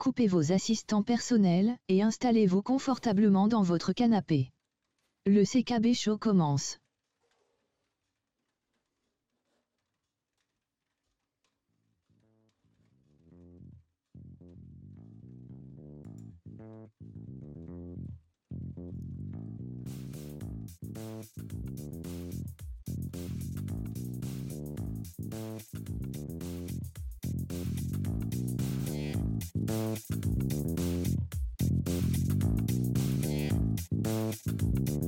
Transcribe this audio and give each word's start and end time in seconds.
coupez 0.00 0.26
vos 0.26 0.50
assistants 0.50 1.02
personnels 1.02 1.76
et 1.88 2.02
installez-vous 2.02 2.62
confortablement 2.62 3.48
dans 3.48 3.62
votre 3.62 3.92
canapé. 3.92 4.50
Le 5.26 5.44
CKB 5.44 5.92
Show 5.94 6.16
commence. 6.16 6.78
Thank 29.52 29.98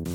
you. 0.07 0.12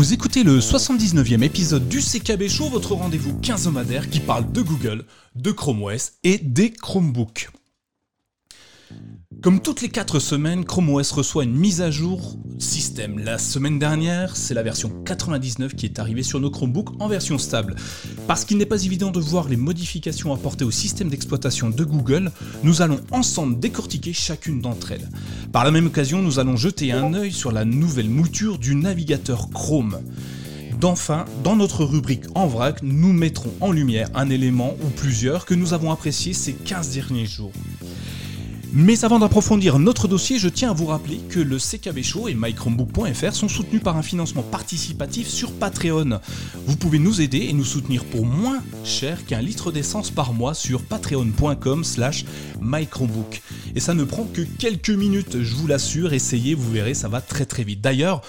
Vous 0.00 0.14
écoutez 0.14 0.44
le 0.44 0.60
79e 0.60 1.42
épisode 1.42 1.86
du 1.86 2.00
CKB 2.00 2.48
Show, 2.48 2.70
votre 2.70 2.94
rendez-vous 2.94 3.38
quinzomadaire 3.40 4.08
qui 4.08 4.20
parle 4.20 4.50
de 4.50 4.62
Google, 4.62 5.04
de 5.34 5.52
Chrome 5.52 5.82
OS 5.82 6.12
et 6.24 6.38
des 6.38 6.70
Chromebooks. 6.70 7.50
Comme 9.42 9.62
toutes 9.62 9.80
les 9.80 9.88
4 9.88 10.18
semaines, 10.18 10.66
Chrome 10.66 10.90
OS 10.90 11.12
reçoit 11.12 11.44
une 11.44 11.56
mise 11.56 11.80
à 11.80 11.90
jour 11.90 12.36
système. 12.58 13.18
La 13.18 13.38
semaine 13.38 13.78
dernière, 13.78 14.36
c'est 14.36 14.52
la 14.52 14.62
version 14.62 14.90
99 15.06 15.74
qui 15.74 15.86
est 15.86 15.98
arrivée 15.98 16.22
sur 16.22 16.40
nos 16.40 16.50
Chromebooks 16.50 17.00
en 17.00 17.08
version 17.08 17.38
stable. 17.38 17.74
Parce 18.26 18.44
qu'il 18.44 18.58
n'est 18.58 18.66
pas 18.66 18.84
évident 18.84 19.10
de 19.10 19.18
voir 19.18 19.48
les 19.48 19.56
modifications 19.56 20.34
apportées 20.34 20.66
au 20.66 20.70
système 20.70 21.08
d'exploitation 21.08 21.70
de 21.70 21.84
Google, 21.84 22.32
nous 22.64 22.82
allons 22.82 23.00
ensemble 23.12 23.58
décortiquer 23.58 24.12
chacune 24.12 24.60
d'entre 24.60 24.92
elles. 24.92 25.08
Par 25.52 25.64
la 25.64 25.70
même 25.70 25.86
occasion, 25.86 26.20
nous 26.20 26.38
allons 26.38 26.56
jeter 26.56 26.92
un 26.92 27.14
œil 27.14 27.32
sur 27.32 27.50
la 27.50 27.64
nouvelle 27.64 28.10
mouture 28.10 28.58
du 28.58 28.74
navigateur 28.74 29.48
Chrome. 29.48 30.00
D'enfin, 30.78 31.24
dans 31.44 31.56
notre 31.56 31.84
rubrique 31.84 32.24
En 32.34 32.46
vrac, 32.46 32.82
nous 32.82 33.14
mettrons 33.14 33.52
en 33.62 33.72
lumière 33.72 34.10
un 34.14 34.28
élément 34.28 34.76
ou 34.84 34.90
plusieurs 34.90 35.46
que 35.46 35.54
nous 35.54 35.72
avons 35.72 35.92
apprécié 35.92 36.34
ces 36.34 36.52
15 36.52 36.90
derniers 36.90 37.26
jours. 37.26 37.52
Mais 38.72 39.04
avant 39.04 39.18
d'approfondir 39.18 39.80
notre 39.80 40.06
dossier, 40.06 40.38
je 40.38 40.48
tiens 40.48 40.70
à 40.70 40.74
vous 40.74 40.86
rappeler 40.86 41.20
que 41.28 41.40
le 41.40 41.58
CKB 41.58 42.02
Show 42.02 42.28
et 42.28 42.34
mychromebook.fr 42.34 43.32
sont 43.32 43.48
soutenus 43.48 43.82
par 43.82 43.96
un 43.96 44.02
financement 44.02 44.42
participatif 44.42 45.28
sur 45.28 45.52
Patreon. 45.52 46.20
Vous 46.66 46.76
pouvez 46.76 47.00
nous 47.00 47.20
aider 47.20 47.46
et 47.48 47.52
nous 47.52 47.64
soutenir 47.64 48.04
pour 48.04 48.24
moins 48.24 48.62
cher 48.84 49.26
qu'un 49.26 49.40
litre 49.40 49.72
d'essence 49.72 50.12
par 50.12 50.32
mois 50.32 50.54
sur 50.54 50.82
patreon.com 50.82 51.82
slash 51.82 52.24
mychromebook. 52.60 53.42
Et 53.74 53.80
ça 53.80 53.94
ne 53.94 54.04
prend 54.04 54.24
que 54.24 54.42
quelques 54.42 54.90
minutes, 54.90 55.42
je 55.42 55.56
vous 55.56 55.66
l'assure, 55.66 56.12
essayez, 56.12 56.54
vous 56.54 56.70
verrez, 56.70 56.94
ça 56.94 57.08
va 57.08 57.20
très 57.20 57.46
très 57.46 57.64
vite. 57.64 57.80
D'ailleurs, 57.80 58.22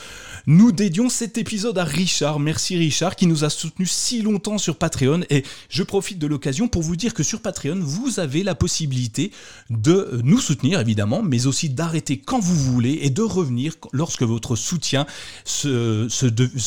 nous 0.47 0.71
dédions 0.71 1.09
cet 1.09 1.37
épisode 1.37 1.77
à 1.77 1.83
Richard. 1.83 2.39
Merci 2.39 2.77
Richard 2.77 3.15
qui 3.15 3.27
nous 3.27 3.43
a 3.43 3.49
soutenu 3.49 3.85
si 3.85 4.21
longtemps 4.21 4.57
sur 4.57 4.75
Patreon 4.75 5.21
et 5.29 5.43
je 5.69 5.83
profite 5.83 6.19
de 6.19 6.27
l'occasion 6.27 6.67
pour 6.67 6.81
vous 6.81 6.95
dire 6.95 7.13
que 7.13 7.23
sur 7.23 7.41
Patreon, 7.41 7.79
vous 7.81 8.19
avez 8.19 8.43
la 8.43 8.55
possibilité 8.55 9.31
de 9.69 10.21
nous 10.23 10.39
soutenir 10.39 10.79
évidemment, 10.79 11.21
mais 11.21 11.47
aussi 11.47 11.69
d'arrêter 11.69 12.17
quand 12.17 12.39
vous 12.39 12.55
voulez 12.55 12.99
et 13.01 13.09
de 13.09 13.21
revenir 13.21 13.75
lorsque 13.91 14.23
votre 14.23 14.55
soutien 14.55 15.05
se, 15.45 16.07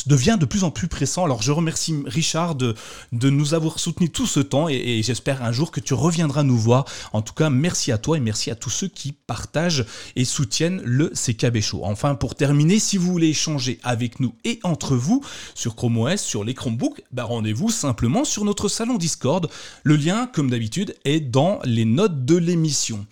devient 0.09 0.37
de 0.39 0.47
plus 0.47 0.65
en 0.65 0.71
plus 0.71 0.89
pressant. 0.89 1.25
Alors 1.25 1.43
je 1.43 1.53
remercie 1.53 1.95
Richard 2.07 2.55
de, 2.55 2.75
nous 3.13 3.55
avoir 3.55 3.79
soutenu 3.79 4.11
tout 4.11 4.27
ce 4.27 4.41
temps 4.41 4.69
et, 4.69 4.75
et 4.75 5.03
j'espère 5.03 5.43
un 5.43 5.53
jour 5.53 5.71
que 5.71 5.81
tu 5.81 5.95
reviendras 5.95 6.43
nous 6.43 6.59
voir. 6.59 6.85
En 7.13 7.23
tout 7.23 7.35
cas, 7.35 7.51
merci 7.51 7.91
à 7.91 7.99
toi 7.99 8.17
et 8.17 8.21
merci 8.21 8.51
à 8.51 8.55
tous 8.55 8.71
ceux 8.71 8.89
qui 8.89 9.13
partagent 9.13 9.85
et 10.17 10.25
soutiennent 10.25 10.81
le 10.85 11.09
CKB 11.09 11.61
Show. 11.61 11.81
Enfin, 11.85 12.15
pour 12.15 12.35
terminer, 12.35 12.79
si 12.79 12.97
vous 12.97 13.11
voulez 13.11 13.29
échanger 13.29 13.74
avec 13.83 14.21
nous 14.21 14.35
et 14.45 14.61
entre 14.63 14.97
vous 14.97 15.25
sur 15.55 15.77
Chrome 15.77 15.99
OS, 15.99 16.21
sur 16.21 16.45
les 16.45 16.55
Chromebooks, 16.55 17.03
bah 17.13 17.25
rendez-vous 17.25 17.71
simplement 17.71 18.25
sur 18.25 18.45
notre 18.45 18.69
salon 18.69 18.97
Discord. 18.97 19.49
Le 19.83 19.97
lien, 19.97 20.27
comme 20.27 20.51
d'habitude, 20.51 20.95
est 21.05 21.21
dans 21.21 21.61
les 21.65 21.85
notes 21.85 22.25
de 22.25 22.37
l'émission. 22.37 23.07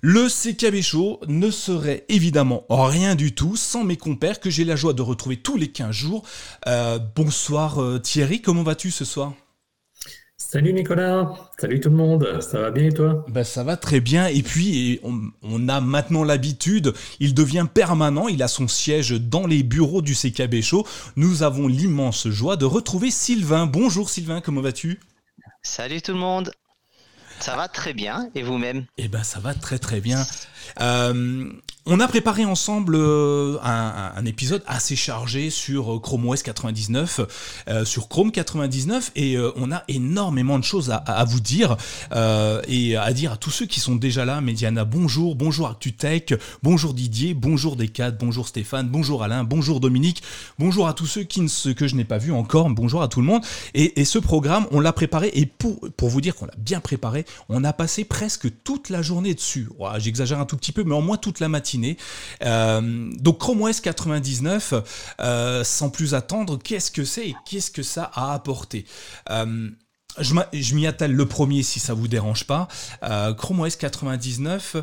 Le 0.00 0.28
CKB 0.28 0.82
Show 0.82 1.20
ne 1.28 1.50
serait 1.50 2.04
évidemment 2.10 2.66
rien 2.68 3.14
du 3.14 3.34
tout 3.34 3.56
sans 3.56 3.84
mes 3.84 3.96
compères 3.96 4.38
que 4.38 4.50
j'ai 4.50 4.64
la 4.64 4.76
joie 4.76 4.92
de 4.92 5.00
retrouver 5.00 5.38
tous 5.38 5.56
les 5.56 5.68
15 5.68 5.92
jours. 5.92 6.24
Euh, 6.66 6.98
bonsoir 7.16 7.80
euh, 7.82 7.98
Thierry, 7.98 8.42
comment 8.42 8.62
vas-tu 8.62 8.90
ce 8.90 9.06
soir? 9.06 9.32
Salut 10.36 10.72
Nicolas, 10.72 11.32
salut 11.60 11.78
tout 11.78 11.90
le 11.90 11.96
monde, 11.96 12.40
ça 12.40 12.58
va 12.60 12.72
bien 12.72 12.86
et 12.86 12.92
toi? 12.92 13.24
Ben, 13.28 13.44
Ça 13.44 13.62
va 13.62 13.76
très 13.76 14.00
bien 14.00 14.26
et 14.26 14.42
puis 14.42 14.98
on, 15.04 15.68
a 15.68 15.80
maintenant 15.80 16.24
l'habitude, 16.24 16.92
il 17.20 17.34
devient 17.34 17.66
permanent, 17.72 18.26
il 18.26 18.42
a 18.42 18.48
son 18.48 18.66
siège 18.66 19.12
dans 19.12 19.46
les 19.46 19.62
bureaux 19.62 20.02
du 20.02 20.14
CKB 20.14 20.60
Show. 20.60 20.84
Nous 21.14 21.44
avons 21.44 21.68
l'immense 21.68 22.26
joie 22.28 22.56
de 22.56 22.64
retrouver 22.64 23.12
Sylvain. 23.12 23.66
Bonjour 23.66 24.10
Sylvain, 24.10 24.40
comment 24.40 24.60
vas-tu? 24.60 24.98
Salut 25.62 26.02
tout 26.02 26.12
le 26.12 26.18
monde, 26.18 26.50
ça 27.38 27.54
va 27.54 27.68
très 27.68 27.94
bien 27.94 28.28
et 28.34 28.42
vous-même? 28.42 28.86
Eh 28.98 29.06
ben 29.06 29.22
ça 29.22 29.38
va 29.38 29.54
très 29.54 29.78
très 29.78 30.00
bien. 30.00 30.26
Euh, 30.80 31.48
on 31.86 32.00
a 32.00 32.08
préparé 32.08 32.46
ensemble 32.46 32.94
euh, 32.96 33.58
un, 33.62 34.24
épisode 34.24 34.62
assez 34.66 34.96
chargé 34.96 35.50
sur 35.50 35.96
euh, 35.96 35.98
Chrome 35.98 36.26
OS 36.26 36.42
99, 36.42 37.20
sur 37.84 38.08
Chrome 38.08 38.32
99, 38.32 39.12
et 39.16 39.36
on 39.56 39.70
a 39.70 39.82
énormément 39.88 40.58
de 40.58 40.64
choses 40.64 40.90
à, 40.90 41.24
vous 41.24 41.40
dire 41.40 41.76
et 42.68 42.96
à 42.96 43.12
dire 43.12 43.32
à 43.32 43.36
tous 43.36 43.50
ceux 43.50 43.66
qui 43.66 43.80
sont 43.80 43.96
déjà 43.96 44.24
là. 44.24 44.40
Mediana, 44.40 44.84
bonjour, 44.84 45.34
bonjour 45.34 45.68
ActuTech, 45.68 46.34
bonjour 46.62 46.94
Didier, 46.94 47.34
bonjour 47.34 47.76
Descat, 47.76 48.12
bonjour 48.12 48.48
Stéphane, 48.48 48.88
bonjour 48.88 49.22
Alain, 49.22 49.44
bonjour 49.44 49.80
Dominique, 49.80 50.22
bonjour 50.58 50.88
à 50.88 50.94
tous 50.94 51.06
ceux 51.06 51.24
qui 51.24 51.42
ne, 51.42 51.72
que 51.72 51.86
je 51.86 51.96
n'ai 51.96 52.04
pas 52.04 52.18
vu 52.18 52.32
encore, 52.32 52.70
bonjour 52.70 53.02
à 53.02 53.08
tout 53.08 53.20
le 53.20 53.26
monde. 53.26 53.42
Et, 53.74 54.04
ce 54.04 54.18
programme, 54.18 54.66
on 54.70 54.80
l'a 54.80 54.92
préparé, 54.92 55.30
et 55.34 55.46
pour, 55.46 55.80
pour 55.96 56.08
vous 56.08 56.20
dire 56.20 56.34
qu'on 56.34 56.46
l'a 56.46 56.54
bien 56.58 56.80
préparé, 56.80 57.26
on 57.48 57.64
a 57.64 57.72
passé 57.72 58.04
presque 58.04 58.48
toute 58.64 58.88
la 58.88 59.02
journée 59.02 59.34
dessus. 59.34 59.68
J'exagère 59.98 60.40
un 60.40 60.46
tout 60.46 60.56
petit 60.56 60.72
peu, 60.72 60.84
mais 60.84 60.94
en 60.94 61.02
moins 61.02 61.16
toute 61.16 61.40
la 61.40 61.48
matinée. 61.48 61.73
Euh, 62.42 63.10
donc 63.18 63.38
Chrome 63.38 63.62
OS 63.62 63.80
99, 63.80 64.74
euh, 65.20 65.64
sans 65.64 65.90
plus 65.90 66.14
attendre, 66.14 66.58
qu'est-ce 66.58 66.90
que 66.90 67.04
c'est 67.04 67.28
et 67.28 67.36
qu'est-ce 67.46 67.70
que 67.70 67.82
ça 67.82 68.10
a 68.14 68.34
apporté? 68.34 68.84
Euh, 69.30 69.70
je 70.18 70.74
m'y 70.74 70.86
attelle 70.86 71.12
le 71.12 71.26
premier 71.26 71.62
si 71.62 71.80
ça 71.80 71.94
vous 71.94 72.08
dérange 72.08 72.44
pas. 72.44 72.68
Euh, 73.02 73.34
Chrome 73.34 73.60
OS 73.60 73.76
99, 73.76 74.76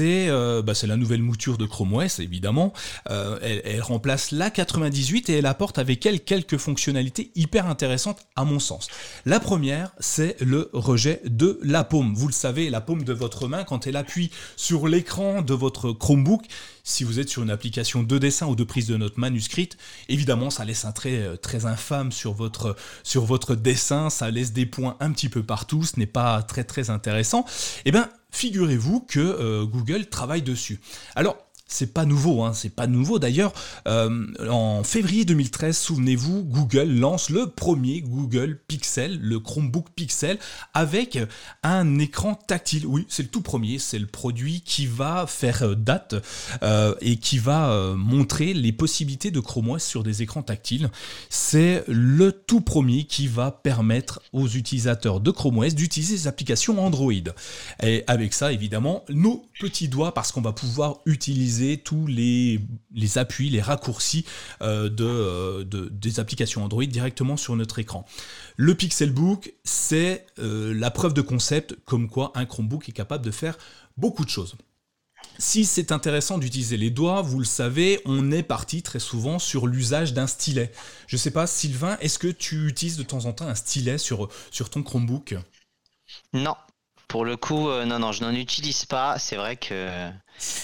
euh, 0.00 0.62
bah, 0.62 0.74
c'est 0.74 0.86
la 0.86 0.96
nouvelle 0.96 1.22
mouture 1.22 1.58
de 1.58 1.66
Chrome 1.66 1.94
OS 1.94 2.20
évidemment. 2.20 2.72
Euh, 3.10 3.38
elle, 3.42 3.80
remplace 3.80 4.32
la 4.32 4.50
98 4.50 5.30
et 5.30 5.38
elle 5.38 5.46
apporte 5.46 5.78
avec 5.78 6.04
elle 6.04 6.20
quelques 6.20 6.58
fonctionnalités 6.58 7.30
hyper 7.34 7.66
intéressantes 7.66 8.18
à 8.36 8.44
mon 8.44 8.58
sens. 8.58 8.88
La 9.24 9.40
première, 9.40 9.92
c'est 10.00 10.36
le 10.40 10.70
rejet 10.72 11.22
de 11.24 11.58
la 11.62 11.84
paume. 11.84 12.14
Vous 12.14 12.26
le 12.26 12.32
savez, 12.32 12.70
la 12.70 12.80
paume 12.80 13.04
de 13.04 13.12
votre 13.12 13.48
main 13.48 13.64
quand 13.64 13.86
elle 13.86 13.96
appuie 13.96 14.30
sur 14.56 14.88
l'écran 14.88 15.42
de 15.42 15.54
votre 15.54 15.92
Chromebook, 15.92 16.42
si 16.88 17.04
vous 17.04 17.20
êtes 17.20 17.28
sur 17.28 17.42
une 17.42 17.50
application 17.50 18.02
de 18.02 18.18
dessin 18.18 18.46
ou 18.46 18.56
de 18.56 18.64
prise 18.64 18.86
de 18.86 18.96
notes 18.96 19.18
manuscrite, 19.18 19.76
évidemment, 20.08 20.48
ça 20.48 20.64
laisse 20.64 20.84
un 20.84 20.92
trait 20.92 21.18
euh, 21.18 21.36
très 21.36 21.66
infâme 21.66 22.12
sur 22.12 22.32
votre, 22.32 22.76
sur 23.02 23.24
votre 23.24 23.54
dessin, 23.54 24.08
ça 24.08 24.30
laisse 24.30 24.52
des 24.52 24.64
points 24.64 24.96
un 25.00 25.12
petit 25.12 25.28
peu 25.28 25.42
partout, 25.42 25.84
ce 25.84 25.98
n'est 25.98 26.06
pas 26.06 26.42
très 26.42 26.64
très 26.64 26.88
intéressant. 26.88 27.44
Eh 27.84 27.92
bien, 27.92 28.08
figurez-vous 28.30 29.00
que 29.00 29.20
euh, 29.20 29.64
Google 29.66 30.06
travaille 30.06 30.42
dessus. 30.42 30.80
Alors, 31.14 31.36
c'est 31.68 31.92
pas 31.92 32.06
nouveau, 32.06 32.42
hein, 32.42 32.54
c'est 32.54 32.74
pas 32.74 32.86
nouveau. 32.86 33.18
D'ailleurs, 33.18 33.52
euh, 33.86 34.26
en 34.48 34.82
février 34.82 35.26
2013, 35.26 35.76
souvenez-vous, 35.76 36.44
Google 36.44 36.88
lance 36.98 37.28
le 37.28 37.46
premier 37.46 38.00
Google 38.00 38.58
Pixel, 38.66 39.20
le 39.20 39.38
Chromebook 39.38 39.90
Pixel, 39.94 40.38
avec 40.72 41.18
un 41.62 41.98
écran 41.98 42.34
tactile. 42.34 42.86
Oui, 42.86 43.04
c'est 43.08 43.22
le 43.22 43.28
tout 43.28 43.42
premier, 43.42 43.78
c'est 43.78 43.98
le 43.98 44.06
produit 44.06 44.62
qui 44.62 44.86
va 44.86 45.26
faire 45.26 45.62
euh, 45.62 45.74
date 45.74 46.14
euh, 46.62 46.94
et 47.02 47.16
qui 47.16 47.38
va 47.38 47.94
montrer 47.96 48.54
les 48.54 48.72
possibilités 48.72 49.30
de 49.30 49.40
Chrome 49.40 49.70
OS 49.70 49.82
sur 49.84 50.02
des 50.02 50.22
écrans 50.22 50.42
tactiles. 50.42 50.90
C'est 51.28 51.84
le 51.86 52.32
tout 52.32 52.62
premier 52.62 53.04
qui 53.04 53.26
va 53.26 53.50
permettre 53.50 54.22
aux 54.32 54.48
utilisateurs 54.48 55.20
de 55.20 55.30
Chrome 55.30 55.58
OS 55.58 55.74
d'utiliser 55.74 56.14
les 56.14 56.26
applications 56.26 56.82
Android. 56.82 57.12
Et 57.82 58.04
avec 58.06 58.32
ça, 58.32 58.52
évidemment, 58.52 59.04
nos 59.10 59.44
petits 59.60 59.88
doigts, 59.88 60.14
parce 60.14 60.32
qu'on 60.32 60.40
va 60.40 60.52
pouvoir 60.52 61.00
utiliser 61.04 61.57
tous 61.84 62.06
les, 62.06 62.60
appuis, 63.16 63.50
les 63.50 63.60
raccourcis 63.60 64.24
de, 64.60 64.88
de, 64.88 65.88
des 65.88 66.20
applications 66.20 66.64
Android 66.64 66.84
directement 66.84 67.36
sur 67.36 67.56
notre 67.56 67.78
écran. 67.78 68.06
Le 68.56 68.74
Pixelbook, 68.74 69.52
c'est 69.64 70.26
la 70.38 70.90
preuve 70.90 71.14
de 71.14 71.22
concept 71.22 71.76
comme 71.84 72.08
quoi 72.08 72.32
un 72.34 72.46
Chromebook 72.46 72.88
est 72.88 72.92
capable 72.92 73.24
de 73.24 73.30
faire 73.30 73.58
beaucoup 73.96 74.24
de 74.24 74.30
choses. 74.30 74.56
Si 75.40 75.64
c'est 75.64 75.92
intéressant 75.92 76.38
d'utiliser 76.38 76.76
les 76.76 76.90
doigts, 76.90 77.22
vous 77.22 77.38
le 77.38 77.44
savez, 77.44 78.00
on 78.04 78.32
est 78.32 78.42
parti 78.42 78.82
très 78.82 78.98
souvent 78.98 79.38
sur 79.38 79.68
l'usage 79.68 80.12
d'un 80.12 80.26
stylet. 80.26 80.72
Je 81.06 81.14
ne 81.14 81.18
sais 81.18 81.30
pas, 81.30 81.46
Sylvain, 81.46 81.96
est-ce 82.00 82.18
que 82.18 82.26
tu 82.26 82.66
utilises 82.66 82.96
de 82.96 83.04
temps 83.04 83.26
en 83.26 83.32
temps 83.32 83.46
un 83.46 83.54
stylet 83.54 83.98
sur, 83.98 84.28
sur 84.50 84.68
ton 84.68 84.82
Chromebook? 84.82 85.36
Non, 86.32 86.56
pour 87.06 87.24
le 87.24 87.36
coup, 87.36 87.68
euh, 87.68 87.84
non, 87.84 88.00
non, 88.00 88.10
je 88.10 88.22
n'en 88.22 88.34
utilise 88.34 88.84
pas. 88.84 89.18
C'est 89.20 89.36
vrai 89.36 89.56
que 89.56 90.10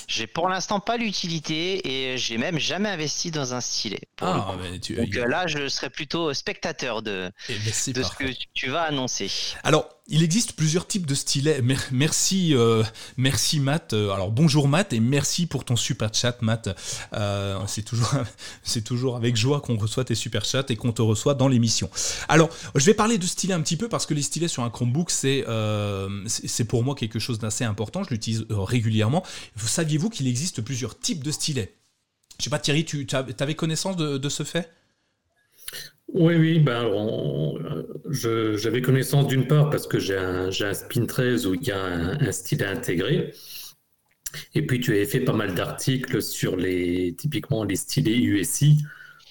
j'ai 0.06 0.26
pour 0.26 0.48
l'instant 0.48 0.80
pas 0.80 0.96
l'utilité 0.96 2.12
et 2.12 2.18
j'ai 2.18 2.38
même 2.38 2.58
jamais 2.58 2.88
investi 2.88 3.30
dans 3.30 3.54
un 3.54 3.60
stylet. 3.60 4.02
Ah, 4.20 4.54
Donc 4.56 5.16
euh, 5.16 5.26
là, 5.26 5.46
je 5.46 5.68
serais 5.68 5.90
plutôt 5.90 6.32
spectateur 6.34 7.02
de, 7.02 7.30
eh 7.48 7.54
ben, 7.54 7.92
de 7.92 8.02
ce 8.02 8.10
que 8.10 8.24
tu 8.54 8.70
vas 8.70 8.82
annoncer. 8.82 9.30
Alors, 9.62 9.88
il 10.06 10.22
existe 10.22 10.52
plusieurs 10.52 10.86
types 10.86 11.06
de 11.06 11.14
stylets. 11.14 11.62
Merci, 11.90 12.54
euh, 12.54 12.82
merci 13.16 13.58
Matt. 13.58 13.94
Euh, 13.94 14.10
alors 14.10 14.30
bonjour 14.30 14.68
Matt 14.68 14.92
et 14.92 15.00
merci 15.00 15.46
pour 15.46 15.64
ton 15.64 15.76
super 15.76 16.12
chat 16.12 16.42
Matt. 16.42 16.68
Euh, 17.14 17.58
c'est 17.66 17.84
toujours, 17.84 18.12
c'est 18.62 18.82
toujours 18.82 19.16
avec 19.16 19.34
joie 19.34 19.62
qu'on 19.62 19.78
reçoit 19.78 20.04
tes 20.04 20.14
super 20.14 20.44
chats 20.44 20.66
et 20.68 20.76
qu'on 20.76 20.92
te 20.92 21.00
reçoit 21.00 21.32
dans 21.32 21.48
l'émission. 21.48 21.88
Alors 22.28 22.50
je 22.74 22.84
vais 22.84 22.92
parler 22.92 23.16
de 23.16 23.24
stylet 23.24 23.54
un 23.54 23.62
petit 23.62 23.78
peu 23.78 23.88
parce 23.88 24.04
que 24.04 24.12
les 24.12 24.20
stylets 24.20 24.48
sur 24.48 24.62
un 24.62 24.68
Chromebook 24.68 25.10
c'est, 25.10 25.44
c'est 26.26 26.64
pour 26.64 26.84
moi 26.84 26.94
quelque 26.94 27.18
chose 27.18 27.38
d'assez 27.38 27.64
important. 27.64 28.04
Je 28.04 28.10
l'utilise 28.10 28.44
régulièrement. 28.50 29.24
Saviez-vous 29.66 30.10
qu'il 30.10 30.28
existe 30.28 30.62
plusieurs 30.62 30.98
types 30.98 31.22
de 31.22 31.30
stylets? 31.30 31.74
Je 32.38 32.44
sais 32.44 32.50
pas 32.50 32.58
Thierry, 32.58 32.84
tu 32.84 33.06
avais 33.14 33.54
connaissance 33.54 33.96
de, 33.96 34.28
ce 34.28 34.42
fait? 34.42 34.70
Oui, 36.08 36.34
oui, 36.36 36.58
ben, 36.60 36.90
j'avais 38.10 38.82
connaissance 38.82 39.26
d'une 39.26 39.46
part 39.46 39.70
parce 39.70 39.86
que 39.86 39.98
j'ai 39.98 40.16
un, 40.16 40.48
un, 40.48 40.74
Spin 40.74 41.06
13 41.06 41.46
où 41.46 41.54
il 41.54 41.62
y 41.62 41.70
a 41.70 41.82
un, 41.82 42.32
stylet 42.32 42.66
intégré. 42.66 43.32
Et 44.54 44.66
puis 44.66 44.80
tu 44.80 44.90
avais 44.92 45.06
fait 45.06 45.20
pas 45.20 45.32
mal 45.32 45.54
d'articles 45.54 46.20
sur 46.20 46.56
les 46.56 47.14
typiquement 47.16 47.64
les 47.64 47.76
stylets 47.76 48.18
USI. 48.18 48.84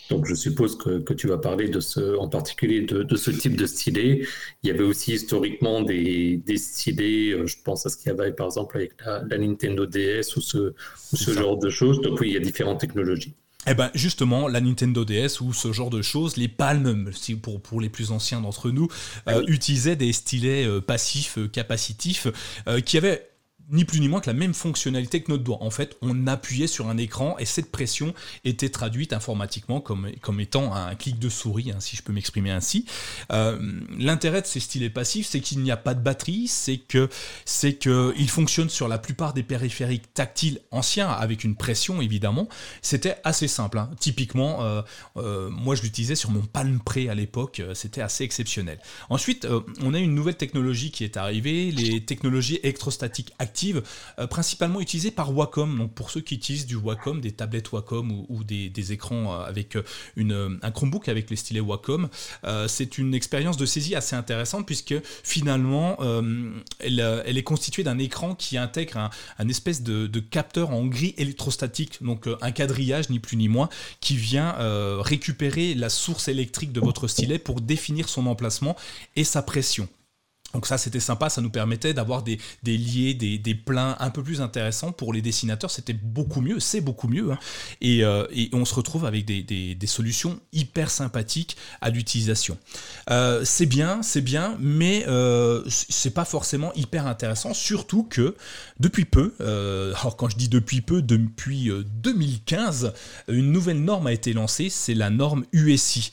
Donc 0.10 0.26
je 0.26 0.36
suppose 0.36 0.78
que, 0.78 1.14
tu 1.14 1.28
vas 1.28 1.38
parler 1.38 1.70
de 1.70 1.80
ce, 1.80 2.18
en 2.18 2.28
particulier 2.28 2.82
de, 2.82 3.16
ce 3.16 3.32
type 3.32 3.56
de 3.56 3.66
stylet. 3.66 4.26
Il 4.64 4.68
y 4.68 4.72
avait 4.72 4.84
aussi 4.84 5.14
historiquement 5.14 5.82
des, 5.82 6.38
des 6.38 6.58
stylets, 6.58 7.32
euh, 7.32 7.48
je 7.48 7.58
pense 7.64 7.86
à 7.86 7.90
ce 7.90 7.98
qu'il 7.98 8.08
y 8.08 8.12
avait 8.12 8.34
par 8.34 8.48
exemple 8.48 8.78
avec 8.78 8.94
la, 9.06 9.38
Nintendo 9.38 9.86
DS 9.86 10.36
ou 10.36 10.42
ce, 10.42 10.74
ce 11.14 11.32
genre 11.32 11.58
de 11.58 11.70
choses. 11.70 12.02
Donc 12.02 12.20
oui, 12.20 12.30
il 12.30 12.34
y 12.34 12.38
a 12.38 12.42
différentes 12.42 12.80
technologies. 12.80 13.34
Eh 13.66 13.74
ben 13.74 13.90
justement, 13.94 14.48
la 14.48 14.60
Nintendo 14.60 15.06
DS 15.06 15.40
ou 15.42 15.54
ce 15.54 15.72
genre 15.72 15.90
de 15.90 16.02
choses, 16.02 16.38
les 16.38 16.48
palmes, 16.48 17.12
pour, 17.42 17.62
pour 17.62 17.80
les 17.80 17.90
plus 17.90 18.12
anciens 18.12 18.42
d'entre 18.42 18.72
nous, 18.72 18.88
ah 19.26 19.36
euh, 19.36 19.44
utilisaient 19.48 19.96
des 19.96 20.12
stylets 20.12 20.66
euh, 20.66 20.82
passifs, 20.82 21.38
euh, 21.38 21.48
capacitifs, 21.48 22.28
qui 22.86 22.98
avaient 22.98 23.30
ni 23.74 23.86
plus 23.86 24.00
ni 24.00 24.08
moins 24.08 24.22
que 24.22 24.30
la 24.30 24.36
même 24.36 24.54
fonctionnalité 24.54 25.22
que 25.22 25.32
notre 25.32 25.44
doigt. 25.44 25.58
En 25.62 25.72
fait, 25.72 25.98
on 26.02 26.28
appuyait 26.28 26.68
sur 26.68 26.88
un 26.88 26.98
écran 26.98 27.36
et 27.40 27.46
cette 27.46 27.72
pression 27.72 28.14
était 28.46 28.70
traduite 28.70 29.14
informatiquement 29.14 29.82
comme, 29.82 30.08
étant 30.40 30.74
un 30.74 30.96
clic 30.96 31.18
de 31.20 31.28
souris, 31.28 31.72
hein, 31.72 31.80
si 31.80 31.96
je 31.96 32.04
peux 32.04 32.14
m'exprimer 32.14 32.52
ainsi. 32.52 32.86
Euh, 33.32 33.60
l'intérêt 33.98 34.42
de 34.42 34.48
ces 34.48 34.60
stylets 34.60 34.92
passifs, 34.92 35.28
c'est 35.28 35.40
qu'il 35.40 35.60
n'y 35.60 35.72
a 35.72 35.78
pas 35.78 35.96
de 35.96 36.02
batterie, 36.02 36.48
c'est 36.48 36.78
que 36.78 37.10
c'est 37.46 37.74
que 37.74 38.14
il 38.18 38.30
fonctionne 38.30 38.70
sur 38.70 38.88
la 38.88 39.00
plupart 39.00 39.34
des 39.34 39.44
périphériques 39.44 40.14
tactiles 40.14 40.62
anciens 40.70 41.10
avec 41.10 41.44
une 41.44 41.56
pression 41.56 42.00
évidemment. 42.02 42.48
C'était 42.84 43.18
assez 43.24 43.48
simple. 43.48 43.80
Hein. 43.80 43.90
Typiquement, 44.00 44.64
euh, 44.64 44.82
euh, 45.18 45.50
moi 45.50 45.74
je 45.74 45.82
l'utilisais 45.82 46.16
sur 46.16 46.30
mon 46.30 46.42
Palm 46.42 46.80
Pre 46.80 47.10
à 47.10 47.16
l'époque. 47.16 47.62
C'était 47.74 48.02
assez 48.02 48.24
exceptionnel. 48.24 48.78
Ensuite, 49.10 49.48
on 49.82 49.94
a 49.96 50.00
une 50.00 50.14
nouvelle 50.14 50.38
technologie 50.38 50.92
qui 50.92 51.04
est 51.04 51.18
arrivée, 51.18 51.72
les 51.72 52.06
technologies 52.06 52.60
électrostatiques 52.62 53.34
actives 53.40 53.63
euh, 53.72 54.28
principalement 54.28 54.82
utilisée 54.82 55.12
par 55.12 55.36
Wacom. 55.36 55.78
Donc 55.78 55.94
pour 55.94 56.12
ceux 56.12 56.22
qui 56.22 56.36
utilisent 56.36 56.66
du 56.66 56.76
Wacom, 56.76 57.22
des 57.22 57.32
tablettes 57.32 57.72
Wacom 57.72 58.26
ou, 58.30 58.44
des, 58.44 58.92
écrans 58.92 59.34
euh, 59.34 59.46
avec 59.46 59.76
euh, 59.76 60.60
un 60.62 60.72
Chromebook 60.72 61.08
avec 61.08 61.30
les 61.30 61.36
stylets 61.36 61.60
Wacom, 61.60 62.10
c'est 62.68 62.98
une 62.98 63.14
expérience 63.14 63.58
de 63.58 63.66
saisie 63.66 63.96
assez 63.96 64.16
intéressante 64.16 64.66
puisque 64.66 64.96
finalement 65.24 65.98
elle, 66.80 67.00
est 67.38 67.44
constituée 67.44 67.84
d'un 67.84 67.98
écran 67.98 68.36
qui 68.36 68.58
intègre 68.58 69.10
un, 69.38 69.48
espèce 69.48 69.84
de, 69.84 70.20
capteur 70.20 70.72
en 70.72 70.86
gris 70.86 71.14
électrostatique, 71.18 72.04
donc 72.04 72.28
un 72.42 72.52
quadrillage 72.52 73.10
ni 73.10 73.20
plus 73.20 73.38
ni 73.38 73.48
moins, 73.48 73.70
qui 74.00 74.16
vient 74.16 74.56
récupérer 75.02 75.74
la 75.76 75.90
source 75.90 76.28
électrique 76.28 76.72
de 76.72 76.80
votre 76.80 77.08
stylet 77.08 77.40
pour 77.40 77.62
définir 77.62 78.10
son 78.10 78.26
emplacement 78.28 78.76
et 79.16 79.24
sa 79.24 79.42
pression. 79.42 79.88
Donc 80.54 80.68
ça 80.68 80.78
c'était 80.78 81.00
sympa, 81.00 81.30
ça 81.30 81.42
nous 81.42 81.50
permettait 81.50 81.94
d'avoir 81.94 82.22
des, 82.22 82.38
liés, 82.64 83.16
des, 83.16 83.40
des, 83.40 83.60
un 83.76 84.10
peu 84.12 84.22
plus 84.22 84.42
intéressants 84.42 84.92
pour 84.92 85.14
les 85.14 85.22
dessinateurs, 85.22 85.72
c'était 85.72 85.94
beaucoup 85.94 86.42
mieux, 86.42 86.60
c'est 86.60 86.82
beaucoup 86.82 87.08
mieux. 87.08 87.32
Hein. 87.32 87.40
Et, 87.82 88.04
euh, 88.04 88.28
et, 88.32 88.50
on 88.54 88.66
se 88.66 88.76
retrouve 88.76 89.06
avec 89.06 89.26
des, 89.26 89.78
solutions 89.88 90.40
hyper 90.54 90.90
sympathiques 90.90 91.58
à 91.82 91.90
l'utilisation. 91.90 92.58
Euh, 93.10 93.42
c'est 93.44 93.66
bien, 93.66 94.02
c'est 94.02 94.22
bien, 94.22 94.56
mais 94.60 95.06
euh, 95.08 95.64
c'est 95.68 96.14
pas 96.14 96.26
forcément 96.26 96.72
hyper 96.74 97.06
intéressant, 97.08 97.54
surtout 97.54 98.04
que 98.04 98.36
depuis 98.80 99.06
peu, 99.06 99.34
alors 99.40 100.16
quand 100.18 100.30
je 100.30 100.38
dis 100.38 100.50
depuis 100.50 100.82
peu, 100.82 101.02
depuis 101.02 101.72
2015, 102.02 102.94
une 103.28 103.52
nouvelle 103.52 103.82
norme 103.82 104.08
a 104.08 104.14
été 104.14 104.34
lancée, 104.34 104.70
c'est 104.70 104.94
la 104.94 105.10
norme 105.10 105.46
USI 105.52 106.12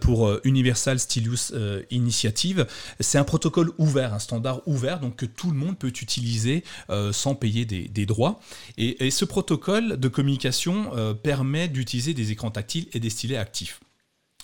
pour 0.00 0.32
Universal 0.44 0.98
Stylus 0.98 1.52
Initiative. 1.90 2.66
C'est 3.00 3.18
un 3.18 3.24
protocole 3.24 3.71
ouvert, 3.78 4.14
un 4.14 4.18
standard 4.18 4.60
ouvert, 4.66 5.00
donc 5.00 5.16
que 5.16 5.26
tout 5.26 5.50
le 5.50 5.56
monde 5.56 5.78
peut 5.78 5.88
utiliser 5.88 6.64
euh, 6.90 7.12
sans 7.12 7.34
payer 7.34 7.64
des, 7.64 8.06
droits. 8.06 8.40
Et, 8.78 9.10
ce 9.10 9.24
protocole 9.24 9.98
de 9.98 10.08
communication 10.08 10.90
euh, 10.96 11.14
permet 11.14 11.68
d'utiliser 11.68 12.14
des 12.14 12.32
écrans 12.32 12.50
tactiles 12.50 12.86
et 12.92 13.00
des 13.00 13.10
stylets 13.10 13.36
actifs. 13.36 13.80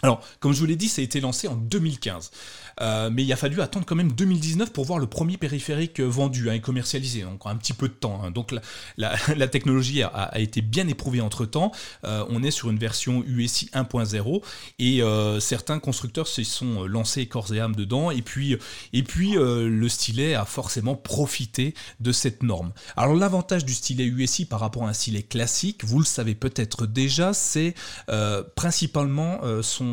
Alors, 0.02 0.22
comme 0.40 0.52
je 0.52 0.60
vous 0.60 0.66
l'ai 0.66 0.76
dit, 0.76 0.88
ça 0.88 1.00
a 1.00 1.04
été 1.04 1.20
lancé 1.20 1.48
en 1.48 1.56
2015. 1.56 2.30
Euh, 2.80 3.10
mais 3.12 3.24
il 3.24 3.32
a 3.32 3.36
fallu 3.36 3.60
attendre 3.60 3.86
quand 3.86 3.96
même 3.96 4.12
2019 4.12 4.72
pour 4.72 4.84
voir 4.84 4.98
le 4.98 5.06
premier 5.06 5.36
périphérique 5.36 6.00
vendu 6.00 6.50
hein, 6.50 6.54
et 6.54 6.60
commercialisé, 6.60 7.22
donc 7.22 7.40
un 7.44 7.56
petit 7.56 7.72
peu 7.72 7.88
de 7.88 7.94
temps. 7.94 8.20
Hein. 8.22 8.30
Donc 8.30 8.54
la, 8.96 9.48
technologie 9.48 10.02
a, 10.02 10.38
été 10.38 10.60
bien 10.60 10.86
éprouvée 10.88 11.20
entre 11.20 11.46
temps. 11.46 11.72
Euh, 12.04 12.24
on 12.28 12.42
est 12.42 12.50
sur 12.50 12.70
une 12.70 12.78
version 12.78 13.24
USI 13.26 13.70
1.0 13.72 14.42
et 14.78 15.02
euh, 15.02 15.40
certains 15.40 15.78
constructeurs 15.78 16.28
se 16.28 16.44
sont 16.44 16.84
lancés 16.84 17.26
corps 17.26 17.52
et 17.52 17.60
âme 17.60 17.74
dedans. 17.74 18.10
Et 18.10 18.22
puis, 18.22 18.56
et 18.92 19.02
puis 19.02 19.34
le 19.34 19.88
stylet 19.88 20.34
a 20.34 20.44
forcément 20.44 20.94
profité 20.94 21.74
de 22.00 22.12
cette 22.12 22.43
norme. 22.43 22.72
Alors 22.96 23.14
l'avantage 23.14 23.64
du 23.64 23.74
stylet 23.74 24.05
USI 24.05 24.44
par 24.44 24.60
rapport 24.60 24.84
à 24.84 24.88
un 24.88 24.93
stylet 24.93 25.22
classique, 25.22 25.84
vous 25.84 25.98
le 25.98 26.05
savez 26.05 26.34
peut-être 26.34 26.86
déjà, 26.86 27.32
c'est 27.32 27.74
principalement 28.55 29.40
son, 29.62 29.87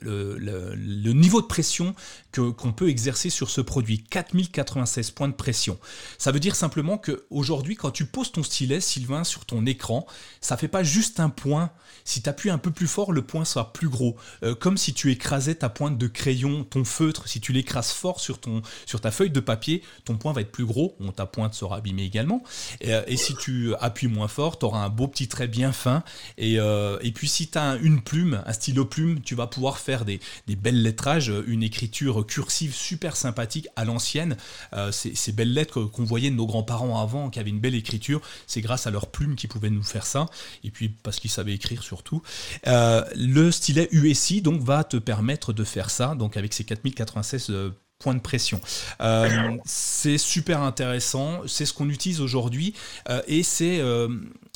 le 0.00 1.12
niveau 1.12 1.40
de 1.40 1.46
pression 1.46 1.94
qu'on 2.32 2.72
peut 2.72 2.88
exercer 2.88 3.30
sur 3.30 3.50
ce 3.50 3.60
produit. 3.60 4.04
4096 4.04 5.10
points 5.10 5.28
de 5.28 5.34
pression. 5.34 5.78
Ça 6.18 6.32
veut 6.32 6.40
dire 6.40 6.54
simplement 6.54 6.98
qu'aujourd'hui, 6.98 7.76
quand 7.76 7.90
tu 7.90 8.06
poses 8.06 8.32
ton 8.32 8.42
stylet, 8.42 8.80
Sylvain, 8.80 9.24
sur 9.24 9.44
ton 9.44 9.66
écran, 9.66 10.06
ça 10.40 10.56
fait 10.56 10.68
pas 10.68 10.82
juste 10.82 11.20
un 11.20 11.30
point. 11.30 11.70
Si 12.04 12.22
tu 12.22 12.28
appuies 12.28 12.50
un 12.50 12.58
peu 12.58 12.70
plus 12.70 12.86
fort, 12.86 13.12
le 13.12 13.22
point 13.22 13.44
sera 13.44 13.72
plus 13.72 13.88
gros. 13.88 14.16
Euh, 14.42 14.54
comme 14.54 14.76
si 14.76 14.94
tu 14.94 15.10
écrasais 15.10 15.56
ta 15.56 15.68
pointe 15.68 15.98
de 15.98 16.06
crayon, 16.06 16.64
ton 16.64 16.84
feutre, 16.84 17.28
si 17.28 17.40
tu 17.40 17.52
l'écrases 17.52 17.90
fort 17.92 18.20
sur, 18.20 18.38
ton, 18.38 18.62
sur 18.86 19.00
ta 19.00 19.10
feuille 19.10 19.30
de 19.30 19.40
papier, 19.40 19.82
ton 20.04 20.16
point 20.16 20.32
va 20.32 20.40
être 20.40 20.52
plus 20.52 20.64
gros. 20.64 20.96
Bon, 21.00 21.12
ta 21.12 21.26
pointe 21.26 21.54
sera 21.54 21.76
abîmée 21.76 22.04
également. 22.04 22.42
Et, 22.80 22.94
euh, 22.94 23.02
si 23.16 23.34
tu 23.36 23.74
appuies 23.80 24.08
moins 24.08 24.28
fort, 24.28 24.58
tu 24.58 24.64
auras 24.64 24.80
un 24.80 24.88
beau 24.88 25.06
petit 25.06 25.28
trait 25.28 25.48
bien 25.48 25.72
fin. 25.72 26.02
Et, 26.38 26.58
euh, 26.58 26.98
et 27.02 27.12
puis 27.12 27.28
si 27.28 27.48
tu 27.48 27.58
as 27.58 27.76
une 27.76 28.00
plume, 28.00 28.42
un 28.46 28.52
stylo 28.52 28.86
plume, 28.90 29.20
tu 29.22 29.34
vas 29.34 29.46
pouvoir 29.46 29.78
faire 29.78 30.04
des, 30.04 30.20
belles 30.48 30.82
lettrages, 30.82 31.32
une 31.46 31.62
écriture 31.62 32.26
cursive 32.26 32.74
super 32.74 33.16
sympathique 33.16 33.68
à 33.76 33.84
l'ancienne. 33.84 34.36
Euh, 34.72 34.92
ces, 34.92 35.32
belles 35.32 35.52
lettres 35.52 35.84
qu'on 35.84 36.04
voyait 36.04 36.30
de 36.30 36.36
nos 36.36 36.46
grands-parents 36.46 37.00
avant, 37.00 37.30
qui 37.30 37.38
avaient 37.38 37.50
une 37.50 37.60
belle 37.60 37.74
écriture, 37.74 38.20
c'est 38.46 38.60
grâce 38.60 38.86
à 38.86 38.90
leurs 38.90 39.06
plumes 39.06 39.36
qu'ils 39.36 39.48
pouvaient 39.48 39.70
nous 39.70 39.82
faire 39.82 40.06
ça, 40.06 40.26
et 40.64 40.70
puis 40.70 40.88
parce 40.88 41.20
qu'ils 41.20 41.30
savaient 41.30 41.54
écrire 41.54 41.82
surtout. 41.82 42.22
Euh, 42.66 43.04
le 43.14 43.50
stylet 43.50 43.88
USI 43.92 44.42
donc 44.42 44.62
va 44.62 44.84
te 44.84 44.96
permettre 44.96 45.52
de 45.52 45.64
faire 45.64 45.90
ça, 45.90 46.14
donc 46.14 46.36
avec 46.36 46.52
ces 46.52 46.64
4096 46.64 47.52
point 48.00 48.14
de 48.14 48.20
pression. 48.20 48.60
Euh, 49.00 49.56
c'est 49.64 50.18
super 50.18 50.62
intéressant, 50.62 51.42
c'est 51.46 51.66
ce 51.66 51.72
qu'on 51.72 51.88
utilise 51.88 52.20
aujourd'hui 52.20 52.74
euh, 53.08 53.22
et 53.28 53.42
c'est 53.42 53.78
euh, 53.78 54.08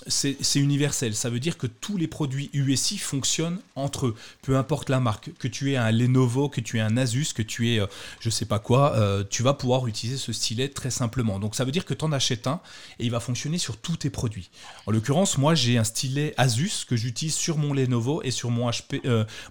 c'est 0.06 0.60
universel. 0.60 1.14
Ça 1.14 1.30
veut 1.30 1.40
dire 1.40 1.56
que 1.56 1.66
tous 1.66 1.96
les 1.96 2.08
produits 2.08 2.50
USI 2.52 2.98
fonctionnent 2.98 3.60
entre 3.74 4.08
eux, 4.08 4.16
peu 4.42 4.56
importe 4.56 4.90
la 4.90 5.00
marque. 5.00 5.30
Que 5.38 5.48
tu 5.48 5.72
aies 5.72 5.76
un 5.76 5.90
Lenovo, 5.90 6.48
que 6.48 6.60
tu 6.60 6.78
aies 6.78 6.82
un 6.82 6.96
Asus, 6.96 7.32
que 7.34 7.42
tu 7.42 7.72
aies 7.72 7.80
euh, 7.80 7.86
je 8.20 8.30
sais 8.30 8.44
pas 8.44 8.58
quoi, 8.58 8.94
euh, 8.96 9.24
tu 9.28 9.42
vas 9.42 9.54
pouvoir 9.54 9.86
utiliser 9.86 10.18
ce 10.18 10.32
stylet 10.32 10.68
très 10.68 10.90
simplement. 10.90 11.38
Donc 11.38 11.54
ça 11.54 11.64
veut 11.64 11.72
dire 11.72 11.84
que 11.84 11.94
tu 11.94 12.04
en 12.04 12.12
achètes 12.12 12.46
un 12.46 12.60
et 12.98 13.04
il 13.04 13.10
va 13.10 13.20
fonctionner 13.20 13.58
sur 13.58 13.76
tous 13.76 13.96
tes 13.96 14.10
produits. 14.10 14.50
En 14.86 14.92
l'occurrence, 14.92 15.38
moi 15.38 15.54
j'ai 15.54 15.78
un 15.78 15.84
stylet 15.84 16.34
Asus 16.36 16.84
que 16.86 16.96
j'utilise 16.96 17.34
sur 17.34 17.56
mon 17.56 17.72
Lenovo 17.72 18.22
et 18.22 18.30
sur 18.30 18.50
mon 18.50 18.68
HP, 18.70 19.00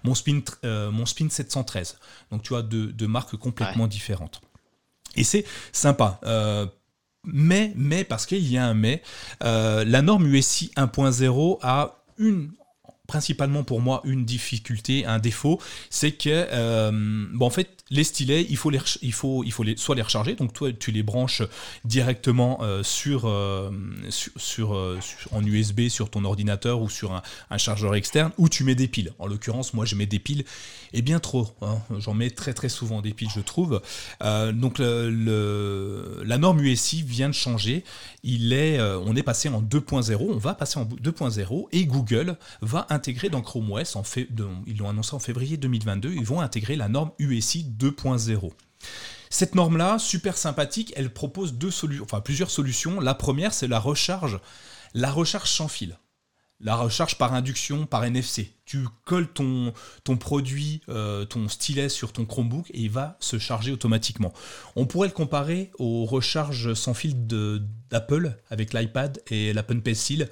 mon 0.04 0.14
Spin, 0.14 0.40
mon 0.62 1.06
Spin 1.06 1.28
713. 1.28 1.98
Donc 2.30 2.42
tu 2.42 2.54
as 2.54 2.62
deux, 2.62 3.06
marques 3.06 3.36
complètement 3.36 3.86
différentes. 3.86 4.40
Et 5.16 5.24
c'est 5.24 5.44
sympa 5.72 6.20
mais, 7.24 7.72
mais, 7.76 8.04
parce 8.04 8.26
qu'il 8.26 8.46
y 8.50 8.58
a 8.58 8.66
un 8.66 8.74
mais, 8.74 9.02
euh, 9.42 9.84
la 9.84 10.02
norme 10.02 10.26
USI 10.26 10.70
1.0 10.76 11.58
a 11.62 11.98
une 12.18 12.50
principalement 13.06 13.64
pour 13.64 13.80
moi 13.80 14.00
une 14.04 14.24
difficulté, 14.24 15.04
un 15.04 15.18
défaut, 15.18 15.60
c'est 15.90 16.12
que 16.12 16.30
euh, 16.30 16.90
bon, 17.34 17.46
en 17.46 17.50
fait 17.50 17.68
les 17.90 18.04
stylets, 18.04 18.46
il 18.48 18.56
faut 18.56 18.70
les, 18.70 18.80
il 19.02 19.12
faut, 19.12 19.44
soit 19.76 19.94
les 19.94 20.02
recharger, 20.02 20.34
donc 20.34 20.52
toi 20.52 20.72
tu 20.72 20.90
les 20.90 21.02
branches 21.02 21.42
directement 21.84 22.60
euh, 22.62 22.82
sur, 22.82 23.30
sur, 24.10 24.70
en 25.32 25.44
USB 25.44 25.88
sur 25.88 26.10
ton 26.10 26.24
ordinateur 26.24 26.80
ou 26.80 26.88
sur 26.88 27.12
un, 27.50 27.58
chargeur 27.58 27.94
externe, 27.94 28.32
ou 28.38 28.48
tu 28.48 28.64
mets 28.64 28.74
des 28.74 28.88
piles. 28.88 29.12
En 29.18 29.26
l'occurrence, 29.26 29.74
moi 29.74 29.84
je 29.84 29.94
mets 29.94 30.06
des 30.06 30.18
piles 30.18 30.44
et 30.92 31.02
bien 31.02 31.20
trop. 31.20 31.48
Hein. 31.62 31.78
J'en 31.98 32.14
mets 32.14 32.30
très 32.30 32.54
très 32.54 32.68
souvent 32.68 33.00
des 33.00 33.12
piles, 33.12 33.30
je 33.34 33.40
trouve. 33.40 33.80
donc 34.20 34.78
la 34.78 36.38
norme 36.38 36.60
USI 36.60 37.02
vient 37.02 37.28
de 37.28 37.34
changer. 37.34 37.84
Il 38.22 38.52
est, 38.52 38.80
on 38.80 39.14
est 39.14 39.22
passé 39.22 39.48
en 39.48 39.62
2.0, 39.62 40.16
on 40.18 40.38
va 40.38 40.54
passer 40.54 40.78
en 40.78 40.84
2.0 40.84 41.68
et 41.72 41.86
Google 41.86 42.36
va 42.62 42.86
intégrer 42.90 43.28
dans 43.28 43.42
Chrome 43.42 43.70
OS, 43.72 43.96
ils 44.66 44.78
l'ont 44.78 44.88
annoncé 44.88 45.14
en 45.14 45.18
février 45.18 45.56
2022, 45.56 46.14
ils 46.14 46.24
vont 46.24 46.40
intégrer 46.40 46.76
la 46.76 46.88
norme 46.88 47.10
USI 47.18 47.64
2.0. 47.78 48.52
Cette 49.30 49.54
norme-là, 49.54 49.98
super 49.98 50.36
sympathique, 50.36 50.92
elle 50.96 51.12
propose 51.12 51.54
plusieurs 52.24 52.50
solutions. 52.50 53.00
La 53.00 53.14
première, 53.14 53.52
c'est 53.52 53.66
la 53.66 53.80
recharge, 53.80 54.38
la 54.94 55.10
recharge 55.10 55.50
sans 55.50 55.68
fil 55.68 55.96
la 56.60 56.76
recharge 56.76 57.18
par 57.18 57.34
induction, 57.34 57.86
par 57.86 58.04
NFC. 58.04 58.52
Tu 58.64 58.86
colles 59.04 59.28
ton, 59.28 59.72
produit, 60.18 60.80
euh, 60.88 61.24
ton 61.24 61.48
stylet 61.48 61.88
sur 61.88 62.12
ton 62.12 62.24
Chromebook 62.24 62.70
et 62.70 62.80
il 62.80 62.90
va 62.90 63.16
se 63.20 63.38
charger 63.38 63.72
automatiquement. 63.72 64.32
On 64.74 64.86
pourrait 64.86 65.08
le 65.08 65.14
comparer 65.14 65.70
aux 65.78 66.06
recharges 66.06 66.74
sans 66.74 66.94
fil 66.94 67.26
d'Apple 67.94 68.36
avec 68.50 68.72
l'iPad 68.72 69.22
et 69.30 69.52
l'Apple 69.52 69.80
Pencil 69.80 70.28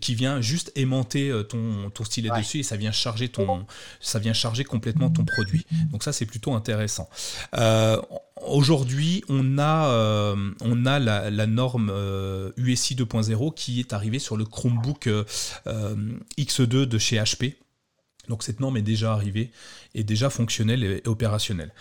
qui 0.00 0.14
vient 0.14 0.42
juste 0.42 0.70
aimanter 0.74 1.30
euh, 1.30 1.42
ton, 1.42 1.88
ton 1.90 2.04
stylet 2.04 2.28
dessus 2.36 2.58
et 2.58 2.62
ça 2.62 2.76
vient 2.76 2.92
charger 2.92 3.30
ton, 3.30 3.64
ça 4.00 4.18
vient 4.18 4.34
charger 4.34 4.64
complètement 4.64 5.08
ton 5.08 5.24
produit. 5.24 5.64
Donc 5.90 6.02
ça 6.02 6.12
c'est 6.12 6.26
plutôt 6.26 6.52
intéressant. 6.52 7.08
Euh, 7.56 8.00
Aujourd'hui, 8.44 9.24
on 9.30 9.58
a, 9.58 9.88
euh, 9.88 10.50
on 10.60 10.84
a 10.84 10.98
la, 10.98 11.46
norme 11.46 11.90
USI 12.56 12.94
euh, 13.00 13.04
2.0 13.04 13.54
qui 13.54 13.80
est 13.80 13.94
arrivée 13.94 14.18
sur 14.18 14.36
le 14.36 14.44
Chromebook 14.44 15.06
euh, 15.06 15.24
X2 16.36 16.84
de 16.84 16.98
chez 16.98 17.16
HP. 17.16 17.54
Donc 18.28 18.42
cette 18.42 18.60
norme 18.60 18.76
est 18.76 18.82
déjà 18.82 19.12
arrivée, 19.12 19.50
et 19.94 20.02
déjà 20.02 20.30
fonctionnelle 20.30 20.82
et 20.84 21.02
opérationnelle 21.06 21.72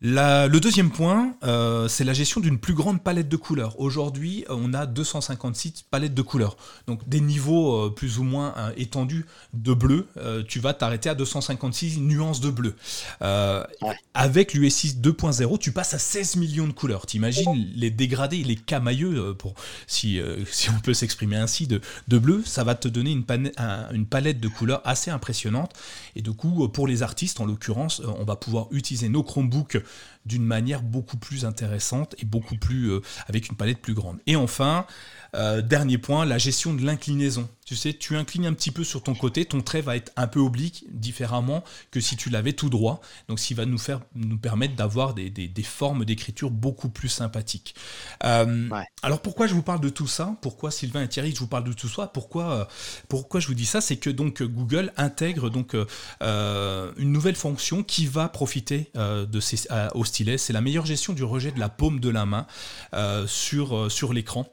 le 0.00 0.58
deuxième 0.58 0.90
point, 0.90 1.34
euh, 1.42 1.88
c'est 1.88 2.04
la 2.04 2.12
gestion 2.12 2.40
d'une 2.40 2.58
plus 2.58 2.74
grande 2.74 3.02
palette 3.02 3.28
de 3.28 3.36
couleurs. 3.36 3.80
Aujourd'hui, 3.80 4.44
on 4.48 4.72
a 4.72 4.86
256 4.86 5.86
palettes 5.90 6.14
de 6.14 6.22
couleurs. 6.22 6.56
Donc 6.86 7.08
des 7.08 7.20
niveaux 7.20 7.86
euh, 7.86 7.90
plus 7.90 8.18
ou 8.18 8.22
moins 8.22 8.54
euh, 8.56 8.70
étendus 8.76 9.26
de 9.54 9.74
bleu. 9.74 10.06
tu 10.46 10.60
vas 10.60 10.72
t'arrêter 10.72 11.08
à 11.08 11.14
256 11.14 11.98
nuances 12.00 12.40
de 12.40 12.50
bleu. 12.50 12.76
Avec 14.14 14.54
l'US6 14.54 15.00
2.0, 15.00 15.58
tu 15.58 15.72
passes 15.72 15.94
à 15.94 15.98
16 15.98 16.36
millions 16.36 16.68
de 16.68 16.72
couleurs. 16.72 17.06
T'imagines 17.06 17.54
les 17.74 17.90
dégradés, 17.90 18.44
les 18.44 18.56
camailleux, 18.56 19.34
pour, 19.34 19.54
si, 19.86 20.20
si 20.50 20.70
on 20.70 20.78
peut 20.78 20.94
s'exprimer 20.94 21.36
ainsi, 21.36 21.66
de, 21.66 21.80
de, 22.06 22.18
bleu. 22.18 22.42
Ça 22.44 22.62
va 22.62 22.74
te 22.74 22.86
donner 22.86 23.10
une, 23.10 23.24
une 23.92 24.06
palette 24.06 24.38
de 24.38 24.48
couleurs 24.48 24.82
assez 24.84 25.10
impressionnante. 25.10 25.72
Et 26.14 26.22
du 26.22 26.32
coup, 26.32 26.68
pour 26.68 26.86
les 26.86 27.02
artistes, 27.02 27.40
en 27.40 27.46
l'occurrence, 27.46 28.00
on 28.20 28.24
va 28.24 28.36
pouvoir 28.36 28.68
utiliser 28.70 29.08
nos 29.08 29.24
Chromebooks 29.24 29.78
d'une 30.26 30.44
manière 30.44 30.82
beaucoup 30.82 31.16
plus 31.16 31.44
intéressante 31.44 32.14
et 32.18 32.24
beaucoup 32.24 32.56
plus 32.56 32.90
euh, 32.90 33.00
avec 33.26 33.48
une 33.48 33.56
palette 33.56 33.80
plus 33.80 33.94
grande. 33.94 34.18
Et 34.26 34.36
enfin, 34.36 34.86
euh, 35.34 35.62
dernier 35.62 35.98
point, 35.98 36.24
la 36.24 36.38
gestion 36.38 36.74
de 36.74 36.84
l'inclinaison. 36.84 37.48
Tu 37.68 37.76
sais, 37.76 37.92
tu 37.92 38.16
inclines 38.16 38.46
un 38.46 38.54
petit 38.54 38.70
peu 38.70 38.82
sur 38.82 39.02
ton 39.02 39.14
côté, 39.14 39.44
ton 39.44 39.60
trait 39.60 39.82
va 39.82 39.94
être 39.94 40.10
un 40.16 40.26
peu 40.26 40.40
oblique, 40.40 40.86
différemment 40.88 41.62
que 41.90 42.00
si 42.00 42.16
tu 42.16 42.30
l'avais 42.30 42.54
tout 42.54 42.70
droit. 42.70 43.02
Donc, 43.28 43.38
ce 43.38 43.46
qui 43.46 43.52
va 43.52 43.66
nous, 43.66 43.76
faire, 43.76 44.00
nous 44.14 44.38
permettre 44.38 44.74
d'avoir 44.74 45.12
des, 45.12 45.50
formes 45.62 46.06
d'écriture 46.06 46.50
beaucoup 46.50 46.88
plus 46.88 47.10
sympathiques. 47.10 47.74
Euh, 48.24 48.70
alors, 49.02 49.20
pourquoi 49.20 49.46
je 49.46 49.52
vous 49.52 49.62
parle 49.62 49.80
de 49.80 49.90
tout 49.90 50.06
ça? 50.06 50.34
Pourquoi 50.40 50.70
Sylvain 50.70 51.02
et 51.02 51.08
Thierry, 51.08 51.34
je 51.34 51.40
vous 51.40 51.46
parle 51.46 51.64
de 51.64 51.74
tout 51.74 51.90
ça? 51.90 52.06
Pourquoi, 52.06 52.52
euh, 52.52 52.64
pourquoi 53.08 53.38
je 53.38 53.48
vous 53.48 53.54
dis 53.54 53.66
ça? 53.66 53.82
C'est 53.82 53.98
que 53.98 54.08
donc 54.08 54.42
Google 54.42 54.92
intègre 54.96 55.50
donc 55.50 55.74
une 55.74 57.12
nouvelle 57.12 57.36
fonction 57.36 57.82
qui 57.82 58.06
va 58.06 58.30
profiter 58.30 58.90
de 58.94 59.40
ces, 59.40 59.68
au 59.94 60.06
stylet. 60.06 60.38
C'est 60.38 60.54
la 60.54 60.62
meilleure 60.62 60.86
gestion 60.86 61.12
du 61.12 61.24
rejet 61.24 61.52
de 61.52 61.60
la 61.60 61.68
paume 61.68 62.00
de 62.00 62.08
la 62.08 62.24
main 62.24 62.46
sur, 63.26 63.92
sur 63.92 64.12
l'écran 64.14 64.50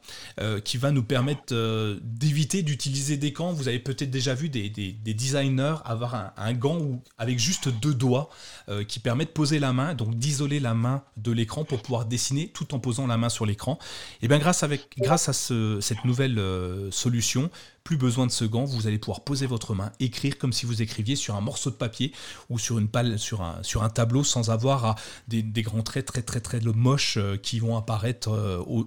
qui 0.65 0.77
va 0.77 0.91
nous 0.91 1.03
permettre 1.03 1.45
euh, 1.53 1.99
d'éviter 2.01 2.63
d'utiliser 2.63 3.04
des 3.13 3.31
gants. 3.31 3.53
Vous 3.53 3.67
avez 3.67 3.79
peut-être 3.79 4.09
déjà 4.09 4.33
vu 4.33 4.49
des, 4.49 4.69
designers 4.69 5.75
avoir 5.85 6.33
un, 6.35 6.53
gant 6.53 6.77
où, 6.77 7.01
avec 7.17 7.39
juste 7.39 7.69
deux 7.69 7.93
doigts 7.93 8.29
euh, 8.69 8.83
qui 8.83 8.99
permet 8.99 9.25
de 9.25 9.29
poser 9.29 9.59
la 9.59 9.73
main, 9.73 9.93
donc 9.93 10.15
d'isoler 10.15 10.59
la 10.59 10.73
main 10.73 11.03
de 11.17 11.31
l'écran 11.31 11.63
pour 11.63 11.81
pouvoir 11.81 12.05
dessiner 12.05 12.49
tout 12.49 12.73
en 12.73 12.79
posant 12.79 13.07
la 13.07 13.17
main 13.17 13.29
sur 13.29 13.45
l'écran. 13.45 13.77
Et 14.21 14.27
bien 14.27 14.39
grâce, 14.39 14.63
avec, 14.63 14.89
grâce 14.97 15.29
à 15.29 15.33
cette 15.33 16.05
nouvelle 16.05 16.39
euh, 16.39 16.89
solution, 16.91 17.49
plus 17.83 17.97
besoin 17.97 18.25
de 18.25 18.31
ce 18.31 18.45
gant, 18.45 18.65
vous 18.65 18.87
allez 18.87 18.97
pouvoir 18.97 19.21
poser 19.21 19.45
votre 19.45 19.75
main, 19.75 19.91
écrire 19.99 20.39
comme 20.39 20.51
si 20.51 20.65
vous 20.65 20.81
écriviez 20.81 21.15
sur 21.15 21.35
un 21.35 21.41
morceau 21.41 21.69
de 21.69 21.75
papier 21.75 22.11
ou 22.49 22.57
sur 22.57 22.79
une 22.79 22.87
palle, 22.87 23.19
sur 23.19 23.43
un, 23.43 23.61
sur 23.61 23.83
un 23.83 23.89
tableau 23.89 24.23
sans 24.23 24.49
avoir 24.49 24.95
des, 25.27 25.43
grands 25.61 25.83
traits 25.83 26.07
très 26.07 26.23
très 26.23 26.39
très 26.39 26.59
moches 26.61 27.17
euh, 27.17 27.37
qui 27.37 27.59
vont 27.59 27.77
apparaître 27.77 28.29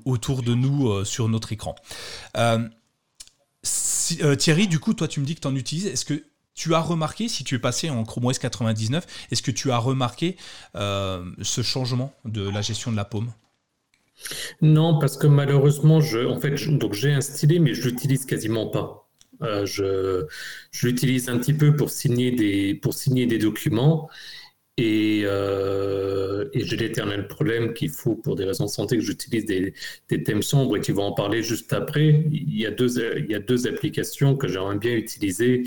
autour 0.04 0.42
de 0.42 0.54
nous 0.54 1.04
sur 1.04 1.28
notre 1.28 1.52
écran. 1.52 1.76
Thierry, 4.38 4.68
du 4.68 4.78
coup, 4.78 4.94
toi 4.94 5.08
tu 5.08 5.20
me 5.20 5.26
dis 5.26 5.34
que 5.34 5.40
tu 5.40 5.48
en 5.48 5.56
utilises. 5.56 5.86
Est-ce 5.86 6.04
que 6.04 6.24
tu 6.54 6.74
as 6.74 6.80
remarqué, 6.80 7.28
si 7.28 7.44
tu 7.44 7.54
es 7.54 7.58
passé 7.58 7.88
en 7.88 8.04
Chrome 8.04 8.26
OS 8.26 8.38
99, 8.38 9.06
est-ce 9.30 9.42
que 9.42 9.50
tu 9.50 9.70
as 9.70 9.78
remarqué 9.78 10.36
ce 10.74 11.62
changement 11.62 12.12
de 12.24 12.48
la 12.48 12.62
gestion 12.62 12.90
de 12.90 12.96
la 12.96 13.04
paume? 13.04 13.32
Non, 14.60 14.98
parce 14.98 15.16
que 15.16 15.26
malheureusement, 15.26 16.00
je, 16.00 16.26
en 16.26 16.40
fait, 16.40 16.56
j'ai 16.56 17.12
un 17.12 17.20
stylet, 17.20 17.58
mais 17.58 17.74
je 17.74 17.88
l'utilise 17.88 18.24
quasiment 18.26 18.66
pas. 18.66 19.08
Euh, 19.42 19.66
je, 19.66 20.26
l'utilise 20.82 21.28
un 21.28 21.38
petit 21.38 21.54
peu 21.54 21.76
pour 21.76 21.90
signer 21.90 22.32
des 22.32 23.38
documents. 23.38 24.08
Et, 24.78 25.22
euh, 25.24 26.44
j'ai 26.54 26.76
l'éternel 26.76 27.26
problème 27.26 27.74
qu'il 27.74 27.90
faut, 27.90 28.14
pour 28.14 28.36
des 28.36 28.44
raisons 28.44 28.66
de 28.66 28.70
santé, 28.70 28.96
que 28.96 29.02
j'utilise 29.02 29.44
des, 29.44 29.74
thèmes 30.22 30.42
sombres 30.42 30.76
et 30.76 30.80
tu 30.80 30.92
vas 30.92 31.02
en 31.02 31.12
parler 31.12 31.42
juste 31.42 31.72
après. 31.72 32.24
Il 32.30 32.56
y 32.56 32.64
a 32.64 32.70
deux, 32.70 33.18
il 33.18 33.30
y 33.30 33.34
a 33.34 33.40
deux 33.40 33.66
applications 33.66 34.36
que 34.36 34.46
j'aimerais 34.46 34.78
bien 34.78 34.94
utiliser, 34.94 35.64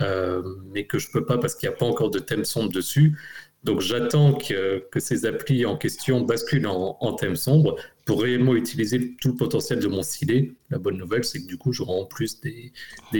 euh, 0.00 0.42
mais 0.72 0.86
que 0.86 0.98
je 0.98 1.08
ne 1.08 1.12
peux 1.12 1.26
pas 1.26 1.36
parce 1.38 1.54
qu'il 1.54 1.68
n'y 1.68 1.74
a 1.74 1.78
pas 1.78 1.86
encore 1.86 2.10
de 2.10 2.18
thème 2.18 2.44
sombre 2.44 2.72
dessus. 2.72 3.18
Donc 3.64 3.80
j'attends 3.80 4.34
que, 4.34 4.82
ces 4.96 5.26
applis 5.26 5.66
en 5.66 5.76
question 5.76 6.22
basculent 6.22 6.66
en, 6.66 7.12
thème 7.14 7.36
sombre 7.36 7.76
pour 8.06 8.22
réellement 8.22 8.54
utiliser 8.54 9.14
tout 9.20 9.28
le 9.28 9.36
potentiel 9.36 9.78
de 9.78 9.88
mon 9.88 10.02
stylet. 10.02 10.52
La 10.70 10.78
bonne 10.78 10.96
nouvelle, 10.96 11.24
c'est 11.24 11.40
que 11.40 11.46
du 11.46 11.58
coup, 11.58 11.72
j'aurai 11.72 11.92
en 11.92 12.06
plus 12.06 12.40
des 12.40 12.72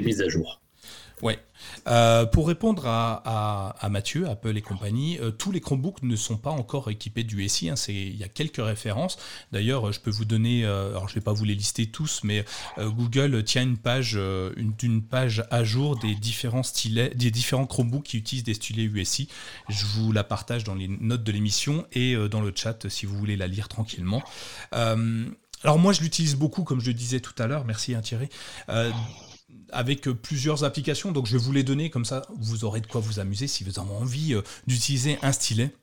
mises 0.02 0.22
à 0.22 0.28
jour. 0.28 0.63
Ouais. 1.24 1.38
Euh, 1.88 2.26
pour 2.26 2.46
répondre 2.46 2.86
à, 2.86 3.88
Mathieu, 3.90 4.28
Apple 4.28 4.58
et 4.58 4.60
compagnie, 4.60 5.18
euh, 5.20 5.30
tous 5.30 5.52
les 5.52 5.60
Chromebooks 5.60 6.02
ne 6.02 6.16
sont 6.16 6.36
pas 6.36 6.50
encore 6.50 6.90
équipés 6.90 7.24
du 7.24 7.48
SI. 7.48 7.70
Hein, 7.70 7.76
il 7.88 8.14
y 8.14 8.24
a 8.24 8.28
quelques 8.28 8.62
références. 8.62 9.16
D'ailleurs, 9.50 9.90
je 9.90 10.00
peux 10.00 10.10
vous 10.10 10.26
donner, 10.26 10.66
euh, 10.66 10.90
alors 10.90 11.08
je 11.08 11.12
ne 11.12 11.20
vais 11.20 11.24
pas 11.24 11.32
vous 11.32 11.46
les 11.46 11.54
lister 11.54 11.86
tous, 11.86 12.20
mais 12.24 12.44
Google 12.78 13.42
tient 13.42 13.62
une 13.62 13.78
page, 13.78 14.20
page 15.08 15.44
à 15.50 15.64
jour 15.64 15.98
des 15.98 16.14
différents 16.14 16.62
stylets, 16.62 17.14
des 17.14 17.30
différents 17.30 17.66
Chromebooks 17.66 18.04
qui 18.04 18.18
utilisent 18.18 18.44
des 18.44 18.54
stylets 18.54 18.84
USI. 18.84 19.28
Je 19.70 19.86
vous 19.86 20.12
la 20.12 20.24
partage 20.24 20.62
dans 20.64 20.74
les 20.74 20.88
notes 20.88 21.24
de 21.24 21.32
l'émission 21.32 21.86
et 21.92 22.16
dans 22.28 22.42
le 22.42 22.52
chat 22.54 22.90
si 22.90 23.06
vous 23.06 23.16
voulez 23.16 23.36
la 23.36 23.46
lire 23.46 23.68
tranquillement. 23.68 24.22
alors 24.72 25.78
moi, 25.78 25.94
je 25.94 26.02
l'utilise 26.02 26.36
beaucoup, 26.36 26.64
comme 26.64 26.80
je 26.80 26.88
le 26.88 26.94
disais 26.94 27.20
tout 27.20 27.34
à 27.38 27.46
l'heure. 27.46 27.64
Merci 27.64 27.94
hein, 27.94 28.02
Thierry 28.02 28.28
avec 29.72 30.08
euh, 30.08 30.14
plusieurs 30.14 30.64
applications. 30.64 31.12
Donc 31.12 31.26
je 31.26 31.36
vais 31.36 31.42
vous 31.42 31.52
les 31.52 31.62
donner 31.62 31.90
comme 31.90 32.04
ça, 32.04 32.22
vous 32.38 32.64
aurez 32.64 32.80
de 32.80 32.86
quoi 32.86 33.00
vous 33.00 33.20
amuser 33.20 33.46
si 33.46 33.64
vous 33.64 33.78
avez 33.78 33.90
envie 33.90 34.34
euh, 34.34 34.42
d'utiliser 34.66 35.18
un 35.22 35.32
stylet. 35.32 35.74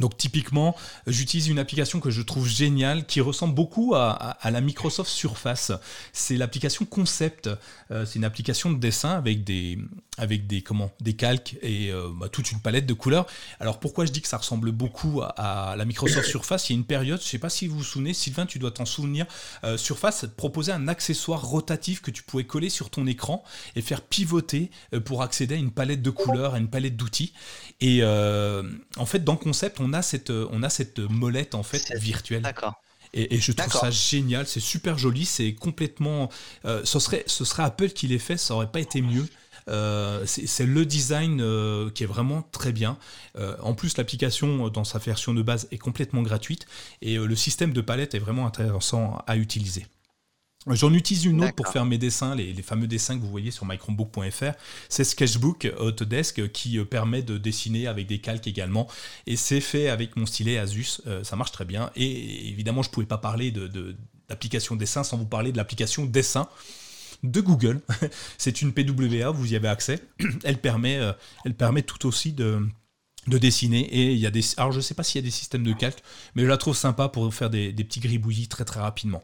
Donc 0.00 0.16
typiquement, 0.16 0.76
j'utilise 1.06 1.48
une 1.48 1.58
application 1.58 1.98
que 2.00 2.10
je 2.10 2.22
trouve 2.22 2.46
géniale, 2.46 3.06
qui 3.06 3.20
ressemble 3.20 3.54
beaucoup 3.54 3.94
à, 3.96 4.36
la 4.44 4.60
Microsoft 4.60 5.10
Surface. 5.10 5.72
C'est 6.12 6.36
l'application 6.36 6.84
Concept. 6.84 7.50
Euh, 7.90 8.04
c'est 8.06 8.16
une 8.16 8.24
application 8.24 8.70
de 8.70 8.78
dessin 8.78 9.10
avec 9.10 9.44
des, 9.44 9.78
avec 10.18 10.46
des, 10.46 10.62
comment, 10.62 10.90
des 11.00 11.14
calques 11.14 11.56
et 11.62 11.90
euh, 11.90 12.08
bah, 12.12 12.28
toute 12.28 12.52
une 12.52 12.60
palette 12.60 12.86
de 12.86 12.94
couleurs. 12.94 13.26
Alors 13.60 13.80
pourquoi 13.80 14.04
je 14.04 14.12
dis 14.12 14.20
que 14.20 14.28
ça 14.28 14.36
ressemble 14.36 14.72
beaucoup 14.72 15.22
à, 15.22 15.74
la 15.76 15.84
Microsoft 15.84 16.28
Surface? 16.28 16.68
Il 16.68 16.74
y 16.74 16.76
a 16.76 16.78
une 16.78 16.86
période, 16.86 17.20
je 17.20 17.24
ne 17.24 17.28
sais 17.28 17.38
pas 17.38 17.50
si 17.50 17.66
vous 17.66 17.78
vous 17.78 17.84
souvenez, 17.84 18.12
Sylvain, 18.12 18.46
tu 18.46 18.58
dois 18.58 18.70
t'en 18.70 18.84
souvenir, 18.84 19.26
euh, 19.64 19.76
Surface 19.76 20.26
proposait 20.36 20.72
un 20.72 20.88
accessoire 20.88 21.42
rotatif 21.42 22.02
que 22.02 22.10
tu 22.10 22.22
pouvais 22.22 22.44
coller 22.44 22.68
sur 22.68 22.90
ton 22.90 23.06
écran 23.06 23.42
et 23.76 23.82
faire 23.82 24.02
pivoter 24.02 24.70
pour 25.04 25.22
accéder 25.22 25.54
à 25.54 25.58
une 25.58 25.70
palette 25.70 26.02
de 26.02 26.10
couleurs, 26.10 26.54
à 26.54 26.58
une 26.58 26.68
palette 26.68 26.96
d'outils. 26.96 27.32
Et 27.80 28.02
en 28.02 29.06
fait, 29.06 29.24
dans 29.24 29.36
Concept, 29.36 29.78
on 29.80 29.92
a 29.92 30.02
cette, 30.02 30.30
euh, 30.30 30.48
on 30.50 30.62
a 30.62 30.70
cette 30.70 30.98
molette 30.98 31.54
en 31.54 31.62
fait 31.62 31.92
virtuelle. 31.96 32.42
D'accord. 32.42 32.74
Et, 33.14 33.40
je 33.40 33.52
trouve 33.52 33.72
ça 33.72 33.90
génial, 33.90 34.46
c'est 34.46 34.60
super 34.60 34.98
joli, 34.98 35.24
c'est 35.24 35.54
complètement. 35.54 36.28
Euh, 36.66 36.82
ce, 36.84 36.98
serait, 36.98 37.24
ce 37.26 37.46
serait 37.46 37.62
Apple 37.62 37.88
qui 37.88 38.06
l'ait 38.06 38.18
fait, 38.18 38.36
ça 38.36 38.54
aurait 38.54 38.70
pas 38.70 38.80
été 38.80 39.00
mieux. 39.00 39.26
Euh, 39.68 40.24
c'est 40.26 40.66
le 40.66 40.84
design 40.84 41.38
qui 41.94 42.04
est 42.04 42.06
vraiment 42.06 42.42
très 42.52 42.72
bien. 42.72 42.98
en 43.62 43.74
plus, 43.74 43.96
l'application 43.96 44.68
dans 44.68 44.84
sa 44.84 44.98
version 44.98 45.34
de 45.34 45.42
base 45.42 45.68
est 45.70 45.78
complètement 45.78 46.22
gratuite 46.22 46.66
et 47.02 47.16
le 47.16 47.36
système 47.36 47.72
de 47.72 47.80
palette 47.80 48.14
est 48.14 48.18
vraiment 48.18 48.46
intéressant 48.46 49.22
à 49.26 49.36
utiliser. 49.36 49.86
J'en 50.66 50.92
utilise 50.92 51.24
une 51.24 51.42
autre 51.42 51.54
pour 51.54 51.68
faire 51.68 51.84
mes 51.84 51.98
dessins, 51.98 52.34
les, 52.34 52.62
fameux 52.62 52.86
dessins 52.86 53.16
que 53.16 53.22
vous 53.22 53.30
voyez 53.30 53.50
sur 53.50 53.64
mychromebook.fr. 53.64 54.52
C'est 54.88 55.04
Sketchbook 55.04 55.72
Autodesk 55.78 56.50
qui 56.52 56.78
euh, 56.78 56.84
permet 56.84 57.22
de 57.22 57.38
dessiner 57.38 57.86
avec 57.86 58.06
des 58.06 58.18
calques 58.18 58.46
également. 58.46 58.88
Et 59.26 59.36
c'est 59.36 59.60
fait 59.60 59.88
avec 59.88 60.16
mon 60.16 60.26
stylet 60.26 60.58
Asus. 60.58 61.00
Euh, 61.06 61.24
ça 61.24 61.36
marche 61.36 61.52
très 61.52 61.64
bien. 61.64 61.90
Et 61.96 62.48
évidemment, 62.48 62.82
je 62.82 62.88
ne 62.88 62.92
pouvais 62.92 63.06
pas 63.06 63.18
parler 63.18 63.52
d'application 64.28 64.74
de, 64.74 64.80
dessin 64.80 65.04
sans 65.04 65.16
vous 65.16 65.26
parler 65.26 65.52
de 65.52 65.56
l'application 65.56 66.04
dessin 66.04 66.48
de 67.22 67.40
Google. 67.40 67.80
c'est 68.38 68.62
une 68.62 68.72
PWA, 68.72 69.30
vous 69.30 69.52
y 69.52 69.56
avez 69.56 69.68
accès. 69.68 70.00
Elle 70.44 70.58
permet, 70.58 70.98
euh, 70.98 71.12
elle 71.44 71.54
permet 71.54 71.82
tout 71.82 72.06
aussi 72.06 72.32
de, 72.32 72.60
de 73.26 73.38
dessiner 73.38 73.80
et 73.80 74.12
il 74.12 74.18
y 74.18 74.26
a 74.26 74.30
des 74.30 74.42
alors 74.56 74.72
je 74.72 74.80
sais 74.80 74.94
pas 74.94 75.02
s'il 75.02 75.20
y 75.20 75.24
a 75.24 75.26
des 75.26 75.30
systèmes 75.30 75.62
de 75.62 75.72
calque 75.72 75.98
mais 76.34 76.42
je 76.42 76.48
la 76.48 76.56
trouve 76.56 76.76
sympa 76.76 77.08
pour 77.08 77.32
faire 77.32 77.50
des, 77.50 77.72
petits 77.72 78.00
gribouillis 78.00 78.48
très 78.48 78.64
très 78.64 78.80
rapidement 78.80 79.22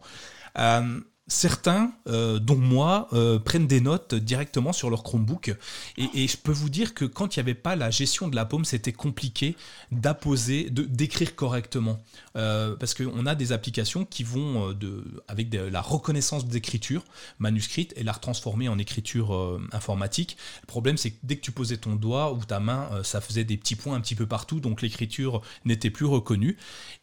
certains, 1.27 1.93
euh, 2.07 2.39
dont 2.39 2.57
moi, 2.57 3.09
euh, 3.15 3.39
prennent 3.39 3.67
des 3.67 3.81
notes 3.81 4.15
directement 4.15 4.75
sur 4.75 4.91
leur 4.91 5.03
Chromebook. 5.03 5.55
Et, 5.97 6.29
je 6.29 6.37
peux 6.37 6.53
vous 6.53 6.69
dire 6.69 6.93
que 6.93 7.05
quand 7.05 7.37
il 7.37 7.39
n'y 7.39 7.43
avait 7.43 7.55
pas 7.55 7.77
la 7.77 7.91
gestion 7.91 8.29
de 8.29 8.37
la 8.37 8.45
paume, 8.45 8.65
c'était 8.65 8.93
compliqué 8.93 9.57
d'apposer, 9.91 10.69
d'écrire 10.71 11.35
correctement. 11.35 12.03
Euh, 12.37 12.77
parce 12.77 12.95
qu'on 12.95 13.27
a 13.27 13.35
des 13.35 13.53
applications 13.53 14.05
qui 14.05 14.23
vont 14.23 14.73
de, 14.73 15.05
avec 15.29 15.55
la 15.55 15.81
reconnaissance 15.81 16.47
d'écriture 16.47 17.05
manuscrite 17.39 17.95
et 17.97 18.03
la 18.03 18.13
retransformer 18.13 18.69
en 18.69 18.79
écriture 18.79 19.59
informatique. 19.73 20.37
Le 20.63 20.67
problème, 20.67 20.97
c'est 20.97 21.13
que 21.13 21.19
dès 21.23 21.37
que 21.37 21.43
tu 21.43 21.53
posais 21.53 21.77
ton 21.77 21.95
doigt 21.97 22.33
ou 22.33 22.45
ta 22.45 22.61
main, 22.61 22.89
ça 23.03 23.21
faisait 23.21 23.45
des 23.45 23.57
petits 23.57 23.77
points 23.77 23.97
un 23.97 24.01
petit 24.01 24.15
peu 24.15 24.27
partout, 24.27 24.61
donc 24.61 24.83
l'écriture 24.83 25.41
n'était 25.65 25.91
plus 25.91 26.07
reconnue. 26.07 26.57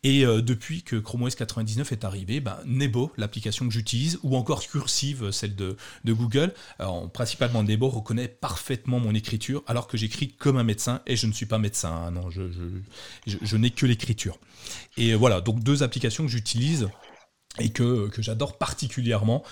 Et 0.04 0.24
depuis 0.24 0.84
que 0.84 0.96
Chrome 0.96 1.24
OS 1.24 1.36
99 1.36 1.92
est 1.92 2.04
arrivé, 2.04 2.40
ben, 2.40 2.58
Nebo, 2.66 3.12
l'application 3.18 3.68
que 3.68 3.74
j'utilise, 3.74 4.11
ou 4.24 4.36
encore 4.36 4.62
cursive, 4.68 5.32
celle 5.32 5.56
de, 5.56 5.76
Google. 6.06 6.54
principalement, 7.14 7.64
Nebo 7.64 7.90
reconnaît 7.90 8.28
parfaitement 8.28 9.00
mon 9.00 9.14
écriture 9.14 9.64
alors 9.68 9.88
que 9.88 9.98
j'écris 9.98 10.30
comme 10.30 10.58
un 10.58 10.64
médecin 10.64 11.02
et 11.08 11.16
je 11.16 11.28
ne 11.28 11.32
suis 11.32 11.46
pas 11.46 11.58
médecin. 11.58 11.92
Hein. 11.92 12.12
non, 12.12 12.30
je 12.30 13.58
n'ai 13.58 13.72
que 13.72 13.86
l'écriture. 13.86 14.38
Et 14.98 15.16
voilà, 15.16 15.42
donc 15.42 15.64
deux 15.64 15.84
applications 15.84 16.24
que 16.24 16.32
j'utilise 16.32 16.90
et 17.60 17.70
que, 17.70 18.10
j'adore 18.20 18.58
particulièrement. 18.58 19.44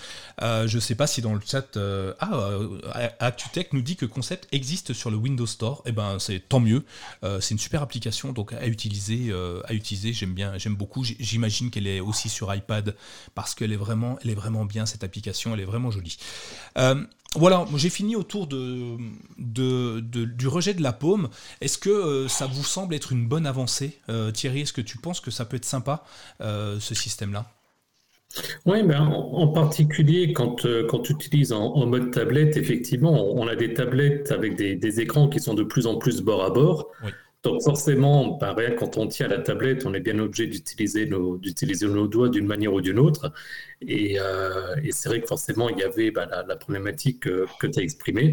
Euh, 0.42 0.66
je 0.66 0.76
ne 0.76 0.80
sais 0.80 0.94
pas 0.94 1.06
si 1.06 1.20
dans 1.20 1.34
le 1.34 1.40
chat... 1.44 1.76
Euh, 1.76 2.14
ah, 2.18 2.32
euh, 2.32 2.78
ActuTech 3.18 3.72
nous 3.72 3.82
dit 3.82 3.96
que 3.96 4.06
Concept 4.06 4.48
existe 4.52 4.94
sur 4.94 5.10
le 5.10 5.16
Windows 5.16 5.46
Store. 5.46 5.82
Eh 5.84 5.92
ben, 5.92 6.18
c'est 6.18 6.40
tant 6.40 6.60
mieux. 6.60 6.84
c'est 7.22 7.50
une 7.50 7.58
super 7.58 7.82
application 7.82 8.32
donc 8.32 8.52
à 8.52 8.66
utiliser. 8.66 9.32
à 9.64 9.74
utiliser, 9.74 10.12
j'aime 10.12 10.32
bien, 10.32 10.56
j'aime 10.56 10.76
beaucoup. 10.76 11.04
J'imagine 11.04 11.70
qu'elle 11.70 11.86
est 11.86 12.00
aussi 12.00 12.28
sur 12.28 12.54
iPad 12.54 12.96
parce 13.34 13.54
qu'elle 13.54 13.72
est 13.72 13.76
vraiment, 13.76 14.18
elle 14.22 14.30
est 14.30 14.34
vraiment 14.34 14.64
bien 14.64 14.86
cette 14.86 15.04
application. 15.04 15.52
Elle 15.54 15.60
est 15.60 15.64
vraiment 15.64 15.90
jolie. 15.90 16.16
Voilà, 17.36 17.64
j'ai 17.76 17.90
fini 17.90 18.16
autour 18.16 18.48
de, 18.48 18.96
du 19.38 20.48
rejet 20.48 20.74
de 20.74 20.82
la 20.82 20.92
paume. 20.92 21.28
Est-ce 21.60 21.78
que 21.78 22.26
ça 22.28 22.46
vous 22.46 22.64
semble 22.64 22.94
être 22.94 23.12
une 23.12 23.28
bonne 23.28 23.46
avancée, 23.46 24.00
Thierry 24.32 24.62
Est-ce 24.62 24.72
que 24.72 24.80
tu 24.80 24.96
penses 24.96 25.20
que 25.20 25.30
ça 25.30 25.44
peut 25.44 25.58
être 25.58 25.66
sympa, 25.66 26.04
ce 26.40 26.94
système-là? 26.94 27.52
Oui, 28.66 28.82
ben, 28.84 29.00
en, 29.00 29.48
particulier 29.48 30.32
quand, 30.32 30.64
euh, 30.64 30.86
quand 30.86 31.00
tu 31.00 31.12
utilises 31.12 31.52
en, 31.52 31.84
mode 31.86 32.12
tablette, 32.12 32.56
effectivement, 32.56 33.34
on, 33.34 33.46
a 33.48 33.56
des 33.56 33.74
tablettes 33.74 34.30
avec 34.30 34.54
des, 34.56 35.00
écrans 35.00 35.28
qui 35.28 35.40
sont 35.40 35.54
de 35.54 35.64
plus 35.64 35.86
en 35.86 35.96
plus 35.96 36.22
bord 36.22 36.44
à 36.44 36.50
bord. 36.50 36.92
Donc 37.42 37.62
forcément, 37.62 38.38
ben, 38.38 38.54
quand 38.78 38.98
on 38.98 39.06
tient 39.08 39.26
la 39.26 39.38
tablette, 39.38 39.86
on 39.86 39.94
est 39.94 40.00
bien 40.00 40.18
obligé 40.18 40.46
d'utiliser 40.46 41.06
nos, 41.06 41.38
d'utiliser 41.38 41.86
nos 41.88 42.06
doigts 42.06 42.28
d'une 42.28 42.46
manière 42.46 42.74
ou 42.74 42.80
d'une 42.80 42.98
autre. 42.98 43.32
Et, 43.80 44.20
euh, 44.20 44.76
c'est 44.90 45.08
vrai 45.08 45.20
que 45.20 45.26
forcément, 45.26 45.68
il 45.68 45.78
y 45.78 45.82
avait 45.82 46.10
ben, 46.10 46.28
la, 46.46 46.56
problématique 46.56 47.20
que, 47.20 47.66
tu 47.66 47.78
as 47.78 47.82
exprimée. 47.82 48.32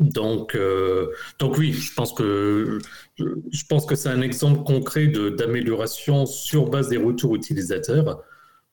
Donc, 0.00 0.54
euh, 0.54 1.08
donc 1.38 1.58
oui, 1.58 1.72
je 1.72 1.92
pense 1.94 2.12
que 2.12 2.78
je 3.18 3.64
pense 3.68 3.86
que 3.86 3.94
c'est 3.94 4.10
un 4.10 4.20
exemple 4.20 4.62
concret 4.64 5.06
d'amélioration 5.06 6.26
sur 6.26 6.68
base 6.68 6.88
des 6.88 6.98
retours 6.98 7.34
utilisateurs. 7.34 8.22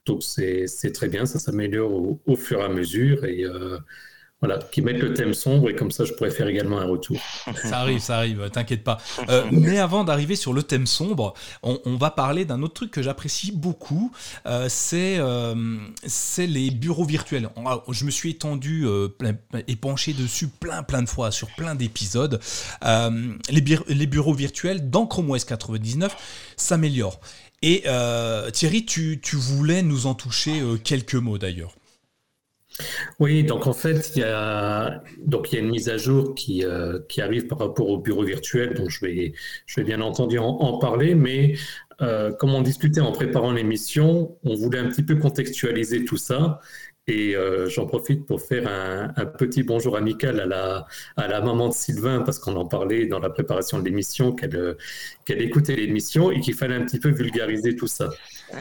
Donc 0.05 0.21
c'est 0.21 0.91
très 0.93 1.07
bien, 1.07 1.25
ça 1.25 1.39
s'améliore 1.39 2.19
au, 2.25 2.35
fur 2.35 2.59
et 2.59 2.63
à 2.63 2.69
mesure 2.69 3.23
et 3.23 3.45
euh, 3.45 3.77
voilà, 4.41 4.59
qui 4.59 4.81
mettent 4.81 5.01
le 5.01 5.13
thème 5.13 5.33
sombre 5.33 5.69
et 5.69 5.75
comme 5.75 5.91
ça 5.91 6.03
je 6.03 6.11
pourrais 6.11 6.29
faire 6.29 6.47
également 6.47 6.77
un 6.77 6.85
retour. 6.85 7.17
Ça 7.63 7.79
arrive, 7.79 7.99
ça 7.99 8.17
arrive, 8.17 8.49
t'inquiète 8.49 8.83
pas. 8.83 8.97
Euh, 9.29 9.45
mais 9.51 9.79
avant 9.79 10.03
d'arriver 10.03 10.35
sur 10.35 10.51
le 10.51 10.63
thème 10.63 10.85
sombre, 10.85 11.33
on, 11.61 11.95
va 11.95 12.11
parler 12.11 12.43
d'un 12.43 12.61
autre 12.61 12.73
truc 12.73 12.91
que 12.91 13.01
j'apprécie 13.01 13.53
beaucoup, 13.53 14.11
euh, 14.45 14.67
c'est 14.67 15.17
les 16.47 16.71
bureaux 16.71 17.05
virtuels. 17.05 17.49
Je 17.89 18.03
me 18.03 18.11
suis 18.11 18.31
étendu 18.31 18.85
et 19.67 19.75
penché 19.77 20.11
dessus 20.11 20.47
plein 20.47 20.83
plein 20.83 21.01
de 21.01 21.09
fois 21.09 21.31
sur 21.31 21.47
plein 21.55 21.75
d'épisodes. 21.75 22.39
Les, 22.83 23.63
les, 23.87 24.07
bureaux 24.07 24.33
virtuels 24.33 24.89
dans 24.89 25.05
Chrome 25.05 25.31
OS 25.31 25.45
99 25.45 26.53
s'améliorent. 26.57 27.19
Et 27.63 27.83
euh, 27.87 28.51
Thierry, 28.51 28.85
tu, 28.85 29.17
voulais 29.37 29.81
nous 29.83 30.05
en 30.05 30.15
toucher 30.15 30.59
euh, 30.59 30.75
quelques 30.75 31.15
mots 31.15 31.37
d'ailleurs. 31.37 31.73
Oui, 33.19 33.43
donc 33.43 33.67
en 33.67 33.73
fait, 33.73 34.11
il 34.15 34.19
y 34.19 34.23
a, 34.23 35.01
donc 35.25 35.53
une 35.53 35.69
mise 35.69 35.87
à 35.87 35.95
jour 35.95 36.35
qui, 36.35 36.65
euh, 36.65 36.99
qui 37.07 37.21
arrive 37.21 37.47
par 37.47 37.59
rapport 37.59 37.87
au 37.87 37.99
bureau 37.99 38.23
virtuel, 38.23 38.73
vais, 39.01 39.31
je 39.65 39.79
vais 39.79 39.85
bien 39.85 40.01
entendu 40.01 40.39
en, 40.39 40.77
parler, 40.79 41.15
mais 41.15 41.55
comme 42.37 42.53
on 42.53 42.61
discutait 42.61 42.99
en 42.99 43.13
préparant 43.13 43.53
l'émission, 43.53 44.37
on 44.43 44.55
voulait 44.55 44.79
un 44.79 44.89
petit 44.89 45.03
peu 45.03 45.15
contextualiser 45.15 46.03
tout 46.03 46.17
ça 46.17 46.59
et 47.07 47.35
euh, 47.35 47.67
j'en 47.67 47.85
profite 47.85 48.25
pour 48.25 48.41
faire 48.41 48.67
un, 48.67 49.25
petit 49.25 49.63
bonjour 49.63 49.97
amical 49.97 50.39
à 50.39 50.45
la, 50.45 50.87
à 51.17 51.27
la 51.27 51.41
maman 51.41 51.67
de 51.67 51.73
Sylvain, 51.73 52.21
parce 52.21 52.39
qu'on 52.39 52.55
en 52.55 52.65
parlait 52.65 53.07
dans 53.07 53.19
la 53.19 53.29
préparation 53.29 53.79
de 53.79 53.85
l'émission, 53.85 54.31
qu'elle 54.31 54.55
euh, 54.55 54.77
qu'elle 55.25 55.41
écoutait 55.41 55.75
l'émission 55.75 56.31
et 56.31 56.39
qu'il 56.39 56.53
fallait 56.53 56.75
un 56.75 56.85
petit 56.85 56.99
peu 56.99 57.09
vulgariser 57.09 57.75
tout 57.75 57.87
ça. 57.87 58.09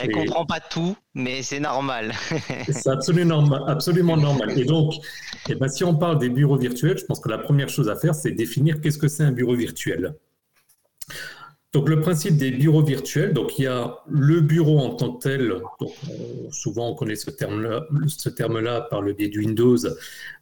Elle 0.00 0.08
ne 0.08 0.14
comprend 0.14 0.46
pas 0.46 0.60
tout, 0.60 0.96
mais 1.14 1.42
c'est 1.42 1.60
normal. 1.60 2.12
c'est 2.68 2.88
absolument, 2.88 3.42
normal, 3.42 3.62
absolument 3.68 4.16
normal. 4.16 4.58
Et 4.58 4.64
donc, 4.64 4.94
eh 5.48 5.54
ben, 5.54 5.68
si 5.68 5.84
on 5.84 5.94
parle 5.94 6.18
des 6.18 6.30
bureaux 6.30 6.56
virtuels, 6.56 6.98
je 6.98 7.04
pense 7.04 7.20
que 7.20 7.28
la 7.28 7.38
première 7.38 7.68
chose 7.68 7.88
à 7.88 7.96
faire, 7.96 8.14
c'est 8.14 8.32
définir 8.32 8.80
qu'est-ce 8.80 8.98
que 8.98 9.08
c'est 9.08 9.24
un 9.24 9.32
bureau 9.32 9.54
virtuel. 9.54 10.14
Donc 11.74 11.90
le 11.90 12.00
principe 12.00 12.38
des 12.38 12.50
bureaux 12.50 12.82
virtuels, 12.82 13.34
donc 13.34 13.58
il 13.58 13.64
y 13.64 13.66
a 13.66 13.98
le 14.08 14.40
bureau 14.40 14.78
en 14.78 14.94
tant 14.94 15.12
que 15.12 15.22
tel, 15.22 15.54
souvent 16.50 16.90
on 16.90 16.94
connaît 16.94 17.14
ce 17.14 17.30
terme-là, 17.30 17.86
ce 18.06 18.30
terme-là 18.30 18.86
par 18.88 19.02
le 19.02 19.12
biais 19.12 19.28
de 19.28 19.38
Windows, 19.38 19.76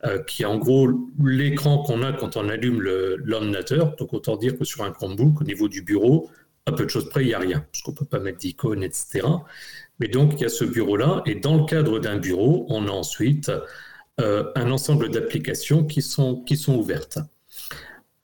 euh, 0.05 0.23
qui 0.23 0.43
est 0.43 0.47
en 0.47 0.57
gros 0.57 0.89
l'écran 1.21 1.83
qu'on 1.83 2.03
a 2.03 2.13
quand 2.13 2.37
on 2.37 2.49
allume 2.49 2.81
l'ordinateur. 2.81 3.97
Donc 3.97 4.13
autant 4.13 4.37
dire 4.37 4.57
que 4.57 4.65
sur 4.65 4.85
un 4.85 4.93
Chromebook, 4.93 5.41
au 5.41 5.45
niveau 5.45 5.67
du 5.69 5.83
bureau, 5.83 6.31
à 6.65 6.73
peu 6.73 6.85
de 6.85 6.91
choses 6.91 7.09
près, 7.09 7.25
il 7.25 7.29
n'y 7.29 7.35
a 7.35 7.41
rien, 7.41 7.65
parce 7.73 7.83
qu'on 7.83 7.91
ne 7.91 7.97
peut 7.97 8.05
pas 8.05 8.21
mettre 8.21 8.39
d'icônes, 8.39 8.85
etc. 8.85 9.27
Mais 9.99 10.07
donc 10.07 10.35
il 10.35 10.43
y 10.43 10.45
a 10.45 10.49
ce 10.49 10.65
bureau-là, 10.65 11.23
et 11.27 11.35
dans 11.35 11.57
le 11.57 11.65
cadre 11.65 11.99
d'un 11.99 12.19
bureau, 12.19 12.67
on 12.69 12.87
a 12.87 12.91
ensuite 12.93 13.51
euh, 14.21 14.45
un 14.55 14.71
ensemble 14.71 15.11
d'applications 15.11 15.85
qui 15.85 16.03
sont, 16.03 16.37
qui 16.45 16.57
sont 16.57 16.77
ouvertes. 16.77 17.19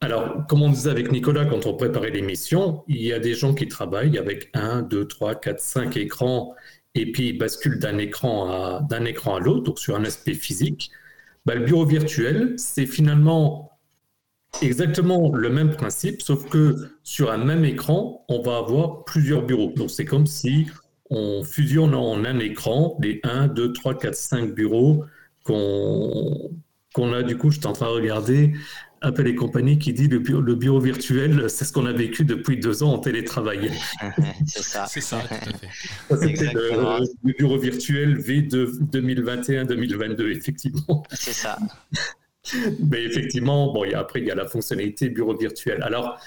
Alors, 0.03 0.49
comme 0.49 0.63
on 0.63 0.69
disait 0.69 0.91
avec 0.91 1.13
Nicolas 1.13 1.45
quand 1.45 1.65
on 1.65 1.75
préparait 1.75 2.11
l'émission, 2.11 2.83
il 2.89 3.01
y 3.01 3.13
a 3.13 3.21
des 3.21 3.35
gens 3.35 3.55
qui 3.55 3.69
travaillent 3.69 4.19
avec 4.19 4.51
un, 4.53 4.83
deux, 4.83 5.07
trois, 5.07 5.37
quatre, 5.37 5.61
cinq 5.61 5.97
écrans 5.97 6.57
et 6.97 7.13
puis 7.13 7.29
ils 7.29 7.39
basculent 7.39 7.79
d'un 7.79 7.99
écran 7.99 8.51
à, 8.51 8.85
l'autre, 9.39 9.63
donc 9.63 9.79
sur 9.79 9.95
un 9.95 10.05
aspect 10.05 10.35
physique. 10.35 10.91
Bah, 11.47 11.55
le 11.55 11.65
bureau 11.65 11.87
virtuel, 11.87 12.55
c'est 12.57 12.87
finalement 12.87 13.79
exactement 14.61 15.33
le 15.33 15.49
même 15.51 15.71
principe, 15.71 16.21
sauf 16.21 16.49
que 16.49 16.89
sur 17.05 17.31
un 17.31 17.39
même 17.39 17.65
écran, 17.65 18.25
on 18.29 18.43
va 18.43 18.57
avoir 18.57 19.05
plusieurs 19.05 19.43
bureaux. 19.43 19.73
Donc 19.77 19.93
c'est 19.93 20.05
comme 20.05 20.27
si 20.27 20.67
on 21.11 21.45
fusionne 21.45 21.95
en 21.95 22.25
un 22.25 22.41
écran 22.41 22.99
les 23.01 23.21
1, 23.23 23.47
2, 23.47 23.73
3, 23.73 23.99
4, 24.01 24.15
5 24.17 24.53
bureaux 24.53 25.05
qu'on 25.45 27.13
a. 27.13 27.23
Du 27.23 27.39
coup, 27.39 27.53
je 27.53 27.59
suis 27.61 27.67
en 27.69 27.73
train 27.73 27.87
de 27.87 27.93
regarder 27.93 28.53
Apple 29.03 29.27
et 29.27 29.35
compagnie 29.35 29.79
qui 29.79 29.93
dit 29.93 30.09
le 30.09 30.19
bureau, 30.19 30.41
le 30.41 30.55
bureau 30.55 30.81
virtuel, 30.81 31.51
c'est 31.51 31.65
ce 31.65 31.73
qu'on 31.73 31.87
a 31.87 31.93
vécu 31.93 32.25
depuis 32.25 32.57
deux 32.59 32.83
ans 32.83 32.95
en 32.95 32.99
télétravail. 32.99 33.73
c'est 34.47 34.63
ça. 34.63 34.87
C'est 34.89 35.01
ça, 35.01 35.21
tout 35.21 35.35
à 35.35 36.17
fait. 36.17 36.37
C'était 36.37 36.53
le, 36.53 37.33
bureau 37.35 37.59
virtuel 37.59 38.19
V 38.19 38.43
2021-2022, 38.43 40.37
effectivement. 40.37 41.03
C'est 41.11 41.33
ça. 41.33 41.59
Mais 42.91 43.05
effectivement, 43.05 43.73
bon, 43.73 43.85
y 43.85 43.95
a, 43.95 44.01
après, 44.01 44.21
il 44.21 44.27
y 44.27 44.31
a 44.31 44.35
la 44.35 44.47
fonctionnalité 44.47 45.11
bureau 45.11 45.37
virtuel. 45.37 45.83
Alors, 45.83 46.19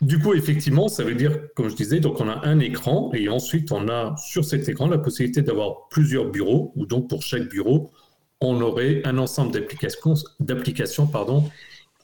du 0.00 0.18
coup, 0.18 0.34
effectivement, 0.34 0.88
ça 0.88 1.04
veut 1.04 1.14
dire, 1.14 1.38
comme 1.54 1.68
je 1.68 1.76
disais, 1.76 2.00
donc 2.00 2.20
on 2.20 2.28
a 2.28 2.46
un 2.46 2.58
écran 2.58 3.10
et 3.14 3.28
ensuite 3.28 3.70
on 3.72 3.88
a 3.88 4.16
sur 4.16 4.44
cet 4.44 4.68
écran 4.68 4.88
la 4.88 4.98
possibilité 4.98 5.42
d'avoir 5.42 5.88
plusieurs 5.88 6.30
bureaux, 6.30 6.72
ou 6.76 6.86
donc 6.86 7.08
pour 7.08 7.22
chaque 7.22 7.48
bureau, 7.48 7.92
on 8.40 8.60
aurait 8.60 9.02
un 9.04 9.18
ensemble 9.18 9.52
d'applications, 9.52 10.14
d'applications 10.40 11.06
pardon, 11.06 11.44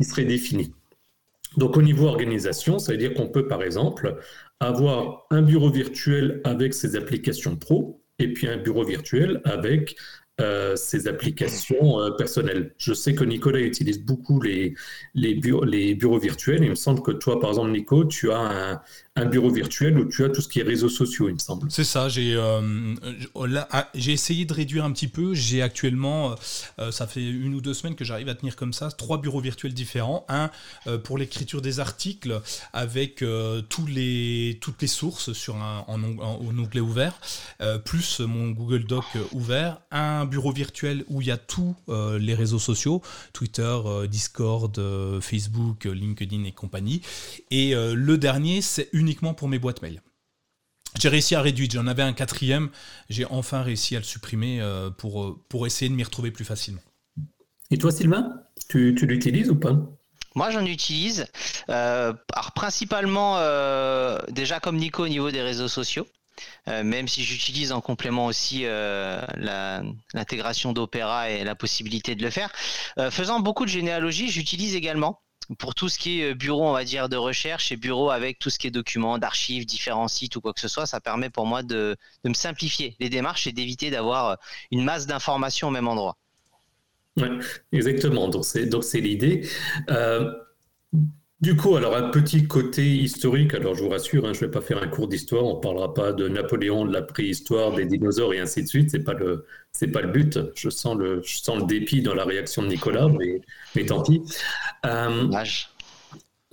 qui 0.01 0.09
serait 0.09 0.25
défini. 0.25 0.73
Donc 1.57 1.77
au 1.77 1.83
niveau 1.83 2.07
organisation, 2.07 2.79
ça 2.79 2.93
veut 2.93 2.99
dire 2.99 3.13
qu'on 3.15 3.29
peut 3.29 3.47
par 3.47 3.63
exemple 3.63 4.17
avoir 4.61 5.27
un 5.31 5.43
bureau 5.43 5.71
virtuel 5.71 6.41
avec 6.45 6.75
ses 6.75 6.97
applications 6.97 7.57
pro 7.57 8.03
et 8.19 8.33
puis 8.33 8.47
un 8.47 8.57
bureau 8.57 8.85
virtuel 8.85 9.41
avec 9.45 9.97
euh, 10.41 10.75
ses 10.75 11.07
applications 11.07 12.01
euh, 12.01 12.11
personnelles. 12.13 12.75
Je 12.79 12.95
sais 12.95 13.15
que 13.15 13.25
Nicolas 13.25 13.61
utilise 13.61 14.03
beaucoup 14.03 14.41
les, 14.41 14.75
les, 15.15 15.35
bureaux, 15.35 15.65
les 15.65 15.95
bureaux 15.95 16.19
virtuels. 16.19 16.63
Il 16.63 16.71
me 16.71 16.75
semble 16.75 17.03
que 17.03 17.11
toi, 17.11 17.39
par 17.41 17.51
exemple, 17.51 17.73
Nico, 17.73 18.05
tu 18.07 18.31
as 18.31 18.39
un, 18.39 18.81
un 19.17 19.27
bureau 19.27 19.51
virtuel 19.51 19.99
où 19.99 20.05
tu 20.07 20.25
as 20.25 20.29
tout 20.29 20.41
ce 20.41 20.49
qui 20.49 20.61
est 20.61 20.63
réseaux 20.63 20.89
sociaux, 20.89 21.29
il 21.29 21.35
me 21.35 21.39
semble. 21.39 21.71
C'est 21.71 21.85
ça, 21.85 22.09
j'ai 22.09 22.35
euh, 22.35 22.95
ah, 23.71 23.91
j'ai 23.95 24.13
essayé 24.13 24.45
de 24.45 24.53
réduire 24.53 24.85
un 24.85 24.93
petit 24.93 25.09
peu. 25.09 25.35
J'ai 25.35 25.63
actuellement, 25.63 26.37
ça 26.91 27.07
fait 27.07 27.29
une 27.29 27.55
ou 27.55 27.61
deux 27.61 27.75
semaines 27.75 27.97
que 27.97 28.05
j'arrive 28.05 28.29
à 28.29 28.35
tenir 28.35 28.57
comme 28.57 28.73
ça, 28.73 28.91
trois 28.91 29.21
bureaux 29.21 29.41
virtuels 29.41 29.75
différents. 29.75 30.25
Un 30.29 30.51
pour 31.05 31.19
l'écriture 31.19 31.61
des 31.61 31.81
articles 31.81 32.41
avec 32.73 33.25
tous 33.69 33.87
les, 33.87 34.59
toutes 34.61 34.81
les 34.81 34.89
sources 34.89 35.33
sur 35.33 35.57
un, 35.57 35.85
en, 35.89 36.03
onglet 36.03 36.81
ouvert, 36.81 37.19
plus 37.85 38.21
mon 38.21 38.51
Google 38.51 38.85
Doc 38.85 39.05
ouvert. 39.33 39.81
Un 39.91 40.25
bureau 40.25 40.53
virtuel 40.53 41.05
où 41.09 41.21
il 41.21 41.27
y 41.27 41.31
a 41.31 41.37
tous 41.37 41.75
euh, 41.89 42.19
les 42.19 42.35
réseaux 42.35 42.59
sociaux, 42.59 43.03
Twitter, 43.33 43.63
euh, 43.63 44.07
Discord, 44.07 44.79
euh, 44.79 45.21
Facebook, 45.21 45.85
LinkedIn 45.85 46.45
et 46.45 46.53
compagnie. 46.53 47.03
Et 47.51 47.75
le 47.75 48.19
dernier, 48.19 48.63
c'est 48.63 48.89
uniquement 49.01 49.35
pour 49.35 49.49
mes 49.49 49.59
boîtes 49.59 49.83
mail. 49.83 50.03
J'ai 50.99 51.09
réussi 51.09 51.35
à 51.35 51.41
réduire, 51.41 51.69
j'en 51.71 51.87
avais 51.87 52.03
un 52.03 52.13
quatrième, 52.13 52.69
j'ai 53.09 53.25
enfin 53.25 53.63
réussi 53.63 53.97
à 53.97 54.01
le 54.01 54.05
supprimer 54.05 54.61
pour, 54.99 55.39
pour 55.49 55.67
essayer 55.67 55.89
de 55.89 55.95
m'y 55.95 56.03
retrouver 56.03 56.33
plus 56.33 56.45
facilement. 56.45 56.81
Et 57.71 57.79
toi 57.79 57.93
Sylvain, 57.93 58.43
tu, 58.69 58.95
tu 58.99 59.07
l'utilises 59.07 59.51
ou 59.51 59.55
pas? 59.55 59.77
Moi, 60.35 60.51
j'en 60.51 60.67
utilise. 60.67 61.27
alors, 61.69 62.53
principalement, 62.57 63.37
déjà 64.31 64.59
comme 64.59 64.77
Nico 64.79 65.05
au 65.05 65.09
niveau 65.09 65.31
des 65.31 65.43
réseaux 65.43 65.69
sociaux. 65.69 66.07
Euh, 66.69 66.85
même 66.85 67.09
si 67.09 67.25
j'utilise 67.25 67.73
en 67.73 67.81
complément 67.81 68.27
aussi 68.27 68.63
euh, 68.65 69.21
l'intégration 70.15 70.73
d'Opéra 70.73 71.31
et 71.31 71.45
la 71.45 71.55
possibilité 71.55 72.15
de 72.15 72.23
le 72.23 72.31
faire. 72.31 72.53
Euh, 72.99 73.11
faisant 73.11 73.41
beaucoup 73.41 73.65
de 73.65 73.71
généalogie, 73.71 74.29
j'utilise 74.29 74.75
également 74.75 75.21
pour 75.59 75.75
tout 75.75 75.89
ce 75.89 75.99
qui 75.99 76.23
est 76.23 76.35
bureau, 76.35 76.69
on 76.69 76.73
va 76.73 76.85
dire, 76.85 77.09
de 77.09 77.17
recherche 77.17 77.73
et 77.73 77.77
bureau 77.77 78.11
avec 78.11 78.39
tout 78.39 78.51
ce 78.51 78.59
qui 78.59 78.67
est 78.67 78.71
documents, 78.71 79.19
d'archives, 79.19 79.67
différents 79.67 80.09
sites 80.09 80.37
ou 80.37 80.41
quoi 80.41 80.53
que 80.53 80.61
ce 80.61 80.69
soit, 80.69 80.87
ça 80.87 81.01
permet 81.01 81.31
pour 81.31 81.47
moi 81.47 81.63
de, 81.63 81.97
me 82.25 82.35
simplifier 82.35 82.97
les 83.01 83.09
démarches 83.09 83.47
et 83.47 83.53
d'éviter 83.53 83.91
d'avoir 83.91 84.39
une 84.71 84.85
masse 84.85 85.07
d'informations 85.07 85.69
au 85.69 85.71
même 85.71 85.89
endroit. 85.89 86.17
Ouais, 87.17 87.31
exactement. 87.73 88.29
Donc 88.29 88.45
c'est 88.45 89.01
l'idée. 89.01 89.49
Du 91.41 91.57
coup, 91.57 91.75
alors 91.77 91.97
un 91.97 92.11
petit 92.11 92.47
côté 92.47 92.87
historique, 92.87 93.55
alors 93.55 93.75
je 93.75 93.83
vous 93.83 93.89
rassure, 93.89 94.27
hein, 94.27 94.35
je 94.35 94.41
ne 94.41 94.47
vais 94.47 94.51
pas 94.51 94.61
faire 94.61 94.83
un 94.83 94.89
cours 94.89 95.09
d'histoire, 95.09 95.45
on 95.47 95.57
ne 95.57 95.61
parlera 95.61 95.95
pas 95.95 96.13
de 96.13 96.29
Napoléon, 96.29 96.85
de 96.85 96.93
la 96.93 97.01
préhistoire, 97.01 97.73
des 97.75 97.87
dinosaures 97.87 98.35
et 98.35 98.41
ainsi 98.41 98.63
de 98.63 98.69
suite, 98.69 98.91
ce 98.91 98.99
n'est 98.99 99.03
pas, 99.03 99.15
le, 99.15 99.47
pas 99.91 100.03
le 100.03 100.09
but. 100.09 100.39
Je 100.55 100.69
sens 100.69 100.99
le, 100.99 101.23
je 101.25 101.39
sens 101.39 101.61
le 101.61 101.67
dépit 101.67 102.03
dans 102.03 102.15
la 102.15 102.25
réaction 102.25 102.63
de 102.63 102.69
Nicolas, 102.69 103.09
mais, 103.09 103.41
mais 103.75 103.87
tant 103.87 104.03
pis. 104.03 104.23
Euh, 104.85 105.29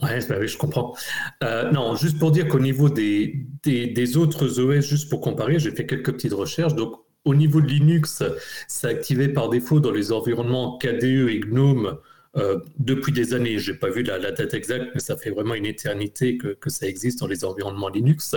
Ouais, 0.02 0.19
bah 0.30 0.36
oui, 0.39 0.47
je 0.47 0.58
comprends. 0.60 0.95
Euh, 1.43 1.71
non, 1.71 1.95
juste 1.95 2.19
pour 2.19 2.30
dire 2.30 2.47
qu'au 2.47 2.60
niveau 2.60 2.88
des, 2.88 3.47
des, 3.63 3.88
des, 3.88 4.15
autres 4.15 4.60
OS, 4.60 4.86
juste 4.86 5.10
pour 5.10 5.21
comparer, 5.21 5.58
j'ai 5.58 5.71
fait 5.71 5.88
quelques 5.88 6.13
petites 6.13 6.34
recherches. 6.34 6.76
Donc, 6.76 6.93
au 7.26 7.34
niveau 7.34 7.62
de 7.62 7.65
Linux, 7.67 8.23
c'est 8.67 8.88
activé 8.88 9.28
par 9.28 9.50
défaut 9.50 9.80
dans 9.80 9.91
les 9.91 10.12
environnements 10.12 10.78
KDE 10.78 11.30
et 11.30 11.39
GNOME 11.39 11.97
euh, 12.35 12.59
depuis 12.77 13.11
des 13.11 13.33
années. 13.33 13.57
Je 13.59 13.71
n'ai 13.71 13.77
pas 13.77 13.89
vu 13.89 14.03
la, 14.03 14.19
date 14.19 14.53
exacte, 14.53 14.91
mais 14.93 14.99
ça 14.99 15.17
fait 15.17 15.29
vraiment 15.29 15.55
une 15.55 15.65
éternité 15.65 16.37
que, 16.37 16.69
ça 16.69 16.87
existe 16.87 17.19
dans 17.19 17.27
les 17.27 17.45
environnements 17.45 17.89
Linux. 17.89 18.35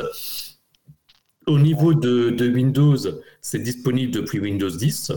Au 1.46 1.58
niveau 1.58 1.94
de, 1.94 2.48
Windows, 2.48 2.96
c'est 3.40 3.58
disponible 3.58 4.12
depuis 4.12 4.38
Windows 4.38 4.70
10, 4.70 5.12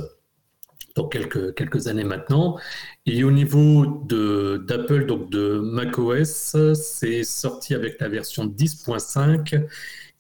donc 0.96 1.12
quelques, 1.12 1.54
quelques 1.56 1.88
années 1.88 2.04
maintenant. 2.04 2.58
Et 3.06 3.24
au 3.24 3.32
niveau 3.32 4.04
d'Apple, 4.08 5.06
donc 5.06 5.30
de 5.30 5.60
macOS, 5.60 6.56
c'est 6.74 7.24
sorti 7.24 7.76
avec 7.76 8.00
la 8.00 8.10
version 8.10 8.46
10.5 8.46 9.68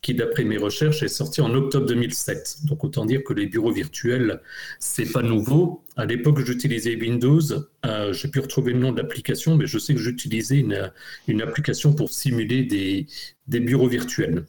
qui, 0.03 0.13
d'après 0.13 0.43
mes 0.43 0.57
recherches, 0.57 1.01
est 1.01 1.07
sorti 1.07 1.41
en 1.41 1.55
octobre 1.55 1.87
2007. 1.87 2.65
Donc 2.65 2.83
autant 2.83 3.05
dire 3.05 3.23
que 3.23 3.33
les 3.33 3.47
bureaux 3.47 3.71
virtuels, 3.71 4.41
c'est 4.77 5.11
pas 5.11 5.23
nouveau. 5.23 5.81
À 5.95 6.05
l'époque, 6.05 6.39
j'utilisais 6.45 6.95
Windows. 6.95 7.41
Euh, 7.85 8.11
J'ai 8.11 8.27
pu 8.27 8.39
retrouver 8.41 8.73
le 8.73 8.79
nom 8.79 8.91
de 8.91 8.97
l'application, 9.01 9.55
mais 9.55 9.65
je 9.65 9.79
sais 9.79 9.93
que 9.95 10.01
j'utilisais 10.01 10.59
une, 10.59 11.41
application 11.41 11.93
pour 11.93 12.11
simuler 12.11 12.63
des, 12.63 13.59
bureaux 13.59 13.87
virtuels. 13.87 14.45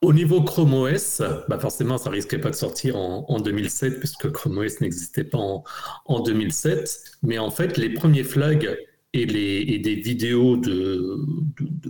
Au 0.00 0.12
niveau 0.12 0.42
Chrome 0.42 0.74
OS, 0.74 1.22
bah 1.48 1.58
forcément, 1.58 1.98
ça 1.98 2.10
risquait 2.10 2.38
pas 2.38 2.50
de 2.50 2.54
sortir 2.54 2.96
en, 2.96 3.24
en 3.28 3.40
2007 3.40 3.98
puisque 3.98 4.30
Chrome 4.32 4.58
OS 4.58 4.80
n'existait 4.80 5.24
pas 5.24 5.38
en, 5.38 6.20
2007. 6.20 7.18
Mais 7.22 7.38
en 7.38 7.50
fait, 7.50 7.76
les 7.76 7.90
premiers 7.90 8.24
flags 8.24 8.76
et, 9.14 9.26
les, 9.26 9.78
des 9.78 9.94
vidéos 9.94 10.56
de, 10.56 11.18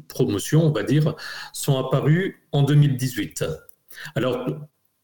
promotion, 0.09 0.65
on 0.65 0.71
va 0.71 0.83
dire, 0.83 1.17
sont 1.53 1.79
apparues 1.79 2.43
en 2.53 2.63
2018. 2.63 3.45
Alors, 4.15 4.47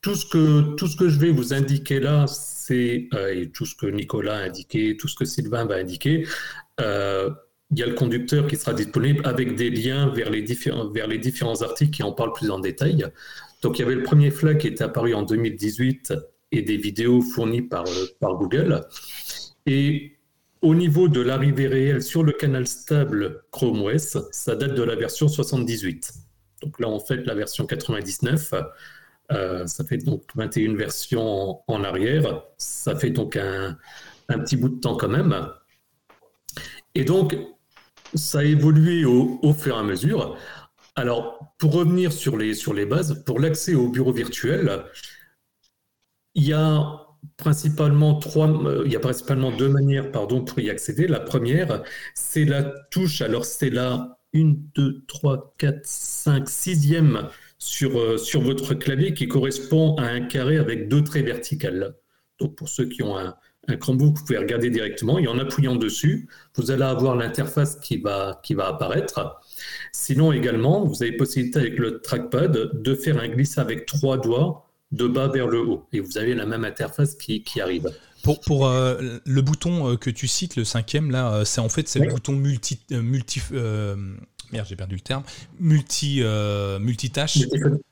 tout 0.02 0.14
ce 0.14 0.26
que, 0.26 0.74
tout 0.76 0.87
ce 0.87 0.96
que 0.96 1.09
je 1.09 1.18
vais 1.18 1.30
vous 1.30 1.52
indiquer 1.52 1.98
là, 1.98 2.26
c'est, 2.26 3.09
euh, 3.14 3.35
et 3.35 3.50
tout 3.50 3.66
ce 3.66 3.74
que 3.74 3.87
Nicolas 3.87 4.37
a 4.37 4.42
indiqué, 4.42 4.96
tout 4.96 5.09
ce 5.09 5.16
que 5.16 5.24
Sylvain 5.24 5.64
va 5.64 5.76
indiquer, 5.76 6.26
euh, 6.80 7.30
il 7.70 7.78
y 7.78 7.83
a 7.83 7.87
le 7.87 7.94
conducteur 7.94 8.46
qui 8.46 8.56
sera 8.56 8.74
disponible 8.74 9.22
avec 9.26 9.54
des 9.54 9.70
liens 9.70 10.09
vers 10.09 10.30
les, 10.30 10.42
différents, 10.42 10.90
vers 10.90 11.06
les 11.06 11.18
différents 11.18 11.62
articles 11.62 11.92
qui 11.92 12.02
en 12.02 12.12
parlent 12.12 12.33
plus 12.33 12.50
en 12.50 12.59
détail. 12.59 13.06
Donc, 13.62 13.78
il 13.78 13.83
y 13.83 13.85
avait 13.85 13.94
le 13.94 14.02
premier 14.02 14.30
flag 14.30 14.59
qui 14.59 14.66
était 14.66 14.85
apparu 14.85 15.14
en 15.14 15.22
2018 15.22 16.14
et 16.52 16.62
des 16.62 16.76
vidéos 16.76 17.20
fournies 17.20 17.62
par, 17.62 17.87
euh, 17.87 18.06
par 18.18 18.35
Google. 18.35 18.80
Et 19.66 20.16
au 20.62 20.75
niveau 20.75 21.09
de 21.09 21.20
l'arrivée 21.20 21.68
réelle 21.68 22.03
sur 22.03 22.23
le 22.23 22.33
canal 22.33 22.66
stable 22.66 23.44
Chrome 23.51 23.83
OS, 23.83 24.18
ça 24.31 24.57
date 24.57 24.75
de 24.75 24.83
la 24.83 24.94
version 24.94 25.29
78. 25.29 26.12
Donc 26.62 26.79
là, 26.79 26.88
en 26.88 27.01
fait, 27.01 27.25
la 27.25 27.35
version 27.35 27.66
99, 27.66 28.55
euh, 29.33 29.66
ça 29.66 29.85
fait 29.85 29.96
donc 29.99 30.25
21 30.35 30.75
versions 30.75 31.61
en, 31.66 31.85
arrière. 31.85 32.42
Ça 32.59 32.94
fait 32.96 33.11
donc 33.11 33.37
un, 33.37 33.79
petit 34.29 34.57
bout 34.57 34.68
de 34.68 34.81
temps 34.81 34.96
quand 34.96 35.09
même. 35.09 35.35
Et 36.94 37.05
donc, 37.05 37.37
ça 38.14 38.40
a 38.40 38.44
évolué 38.44 39.05
au, 39.05 39.55
fur 39.55 39.77
et 39.77 39.79
à 39.79 39.83
mesure. 39.83 40.37
Alors, 40.94 41.55
pour 41.59 41.73
revenir 41.73 42.12
sur 42.12 42.37
les, 42.37 42.55
sur 42.55 42.75
les 42.75 42.85
bases, 42.85 43.23
pour 43.25 43.38
l'accès 43.38 43.75
au 43.75 43.88
bureau 43.88 44.12
virtuel, 44.12 44.85
il 46.35 46.46
y 46.46 46.53
a 46.53 47.07
principalement 47.37 48.18
trois, 48.18 48.48
euh, 48.48 48.83
il 48.87 48.92
y 48.92 48.96
a 48.96 49.00
principalement 49.00 49.50
deux 49.50 49.68
manières 49.68 50.11
pardon, 50.11 50.44
pour 50.44 50.61
y 50.61 50.70
accéder. 50.70 51.06
La 51.06 51.20
première, 51.20 51.83
c'est 52.14 52.44
la 52.44 52.62
touche. 52.90 53.20
Alors, 53.20 53.44
c'est 53.44 53.70
la 53.70 54.18
1, 54.35 54.54
2, 54.74 55.04
3, 55.06 55.54
4, 55.59 55.80
5, 55.85 56.48
6e 56.48 57.28
sur, 57.59 57.98
euh, 57.98 58.16
sur 58.16 58.40
votre 58.40 58.74
clavier 58.74 59.14
qui 59.14 59.28
correspond 59.28 59.96
à 59.96 60.04
un 60.04 60.20
carré 60.20 60.59
avec 60.59 60.88
deux 60.88 61.02
traits 61.02 61.24
verticales. 61.24 61.96
Donc, 62.38 62.56
pour 62.56 62.68
ceux 62.68 62.87
qui 62.87 63.02
ont 63.02 63.18
un, 63.18 63.35
un 63.68 63.76
Chromebook, 63.76 64.16
vous 64.16 64.24
pouvez 64.24 64.38
regarder 64.38 64.70
directement 64.70 65.18
et 65.18 65.26
en 65.28 65.38
appuyant 65.38 65.76
dessus, 65.76 66.28
vous 66.56 66.70
allez 66.70 66.83
avoir 66.83 67.16
l'interface 67.16 67.76
qui 67.76 67.98
va, 67.98 68.40
qui 68.42 68.54
va 68.54 68.68
apparaître. 68.68 69.40
Sinon, 69.92 70.33
également, 70.33 70.85
vous 70.85 71.02
avez 71.02 71.12
possibilité 71.12 71.59
avec 71.59 71.78
le 71.78 72.00
trackpad 72.00 72.70
de 72.72 72.94
faire 72.94 73.18
un 73.18 73.28
glissage 73.28 73.64
avec 73.64 73.87
trois 73.87 74.18
doigts 74.18 74.69
de 74.92 75.07
bas 75.07 75.29
vers 75.29 75.46
le 75.46 75.61
haut. 75.61 75.87
Et 75.92 76.00
vous 76.00 76.18
avez 76.18 76.35
la 76.35 76.46
même 76.46 76.64
interface 76.64 77.14
qui, 77.14 77.61
arrive. 77.61 77.90
Pour, 78.22 78.40
pour 78.40 78.68
le 78.68 79.40
bouton 79.40 79.96
que 79.96 80.11
tu 80.11 80.29
cites, 80.29 80.57
le 80.57 80.64
cinquième, 80.64 81.11
là, 81.11 81.44
c'est 81.44 81.61
en 81.61 81.68
fait 81.68 81.88
c'est 81.88 82.00
le 82.00 82.11
bouton 82.11 82.33
multi, 82.33 82.81
multi 82.90 83.40
merde, 84.53 84.66
j'ai 84.68 84.76
perdu 84.76 84.96
le 84.96 85.00
terme, 85.00 85.22
multi, 85.59 86.22
multitâche, 86.81 87.38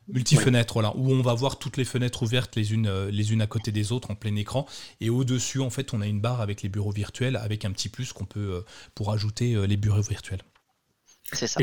multi-fenêtre, 0.08 0.74
voilà, 0.74 0.92
où 0.96 1.12
on 1.12 1.22
va 1.22 1.34
voir 1.34 1.58
toutes 1.58 1.76
les 1.76 1.84
fenêtres 1.84 2.24
ouvertes 2.24 2.56
les 2.56 2.72
unes, 2.72 2.90
les 3.10 3.32
unes 3.32 3.42
à 3.42 3.46
côté 3.46 3.70
des 3.70 3.92
autres 3.92 4.10
en 4.10 4.14
plein 4.14 4.34
écran. 4.36 4.66
Et 5.00 5.08
au-dessus, 5.08 5.60
en 5.60 5.70
fait, 5.70 5.94
on 5.94 6.00
a 6.00 6.06
une 6.06 6.20
barre 6.20 6.40
avec 6.40 6.62
les 6.62 6.68
bureaux 6.68 6.92
virtuels, 6.92 7.36
avec 7.36 7.64
un 7.64 7.70
petit 7.70 7.88
plus 7.88 8.12
qu'on 8.12 8.26
peut 8.26 8.64
pour 8.94 9.12
ajouter 9.12 9.56
les 9.66 9.76
bureaux 9.76 10.02
virtuels. 10.02 10.42
C'est 11.32 11.46
ça. 11.46 11.60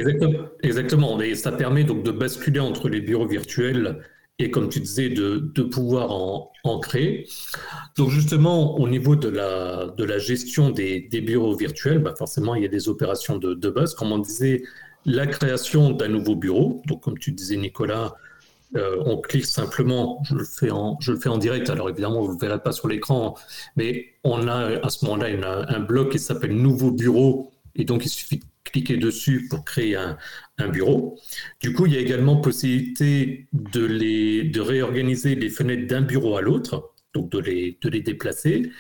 Exactement. 0.63 1.21
Et 1.21 1.36
ça 1.36 1.52
permet 1.52 1.84
donc 1.84 2.04
de 2.04 2.12
basculer 2.12 2.60
entre 2.60 2.88
les 2.88 3.02
bureaux 3.02 3.28
virtuels 3.28 4.04
et, 4.39 4.52
comme 4.52 4.69
tu 4.69 4.80
disais, 4.80 5.10
de, 5.10 5.38
de 5.54 5.63
pouvoir 5.63 6.12
en, 6.12 6.80
créer. 6.80 7.28
Donc, 7.95 8.10
justement, 8.10 8.78
au 8.80 8.89
niveau 8.89 9.15
de 9.15 9.30
la, 9.30 9.88
de 9.98 10.04
la 10.04 10.17
gestion 10.17 10.71
des, 10.71 11.00
des 11.00 11.21
bureaux 11.21 11.56
virtuels, 11.56 12.00
bah 12.00 12.15
forcément, 12.17 12.56
il 12.56 12.63
y 12.63 12.65
a 12.65 12.69
des 12.69 12.89
opérations 12.89 13.38
de, 13.38 13.54
de 13.54 13.69
base. 13.69 13.93
Comme 13.93 14.12
on 14.12 14.17
disait, 14.17 14.63
la 15.06 15.28
création 15.28 15.91
d'un 15.91 16.10
nouveau 16.10 16.36
bureau. 16.36 16.82
Donc, 16.88 17.04
comme 17.04 17.17
tu 17.17 17.32
disais, 17.32 17.56
Nicolas, 17.56 18.15
euh, 18.76 19.02
on 19.06 19.17
clique 19.21 19.45
simplement, 19.45 20.21
je 20.26 20.36
le, 20.36 20.43
fais 20.43 20.71
en, 20.71 20.98
je 21.00 21.13
le 21.13 21.19
fais 21.19 21.30
en 21.30 21.38
direct, 21.38 21.69
alors 21.69 21.89
évidemment, 21.89 22.21
vous 22.21 22.34
ne 22.34 22.39
verrez 22.39 22.62
pas 22.62 22.71
sur 22.71 22.88
l'écran, 22.88 23.36
mais 23.78 24.08
on 24.24 24.48
a 24.48 24.86
à 24.86 24.89
ce 24.89 25.06
moment-là 25.06 25.65
un 25.69 25.80
bloc 25.80 26.12
qui 26.12 26.19
s'appelle 26.19 26.54
Nouveau 26.54 26.91
bureau, 26.91 27.54
et 27.76 27.86
donc 27.86 28.06
il 28.06 28.10
suffit 28.10 28.41
cliquer 28.63 28.98
dessus 28.98 29.48
pour 29.50 29.63
créer 29.63 29.95
un, 29.95 30.17
bureau. 30.58 31.20
Du 31.62 31.74
coup, 31.74 31.86
il 31.86 31.94
y 31.94 31.98
a 31.98 32.00
également 32.00 32.38
possibilité 32.38 33.48
de, 33.54 33.86
les, 33.86 34.44
de 34.44 34.62
réorganiser 34.62 35.36
les 35.36 35.50
fenêtres 35.50 35.88
d'un 35.88 36.02
bureau 36.02 36.38
à 36.38 36.41
l'autre, 36.41 36.94
donc 37.13 37.30
de 37.32 37.39
les, 37.39 37.78
de 37.82 37.89
les 37.89 38.02
déplacer. 38.02 38.72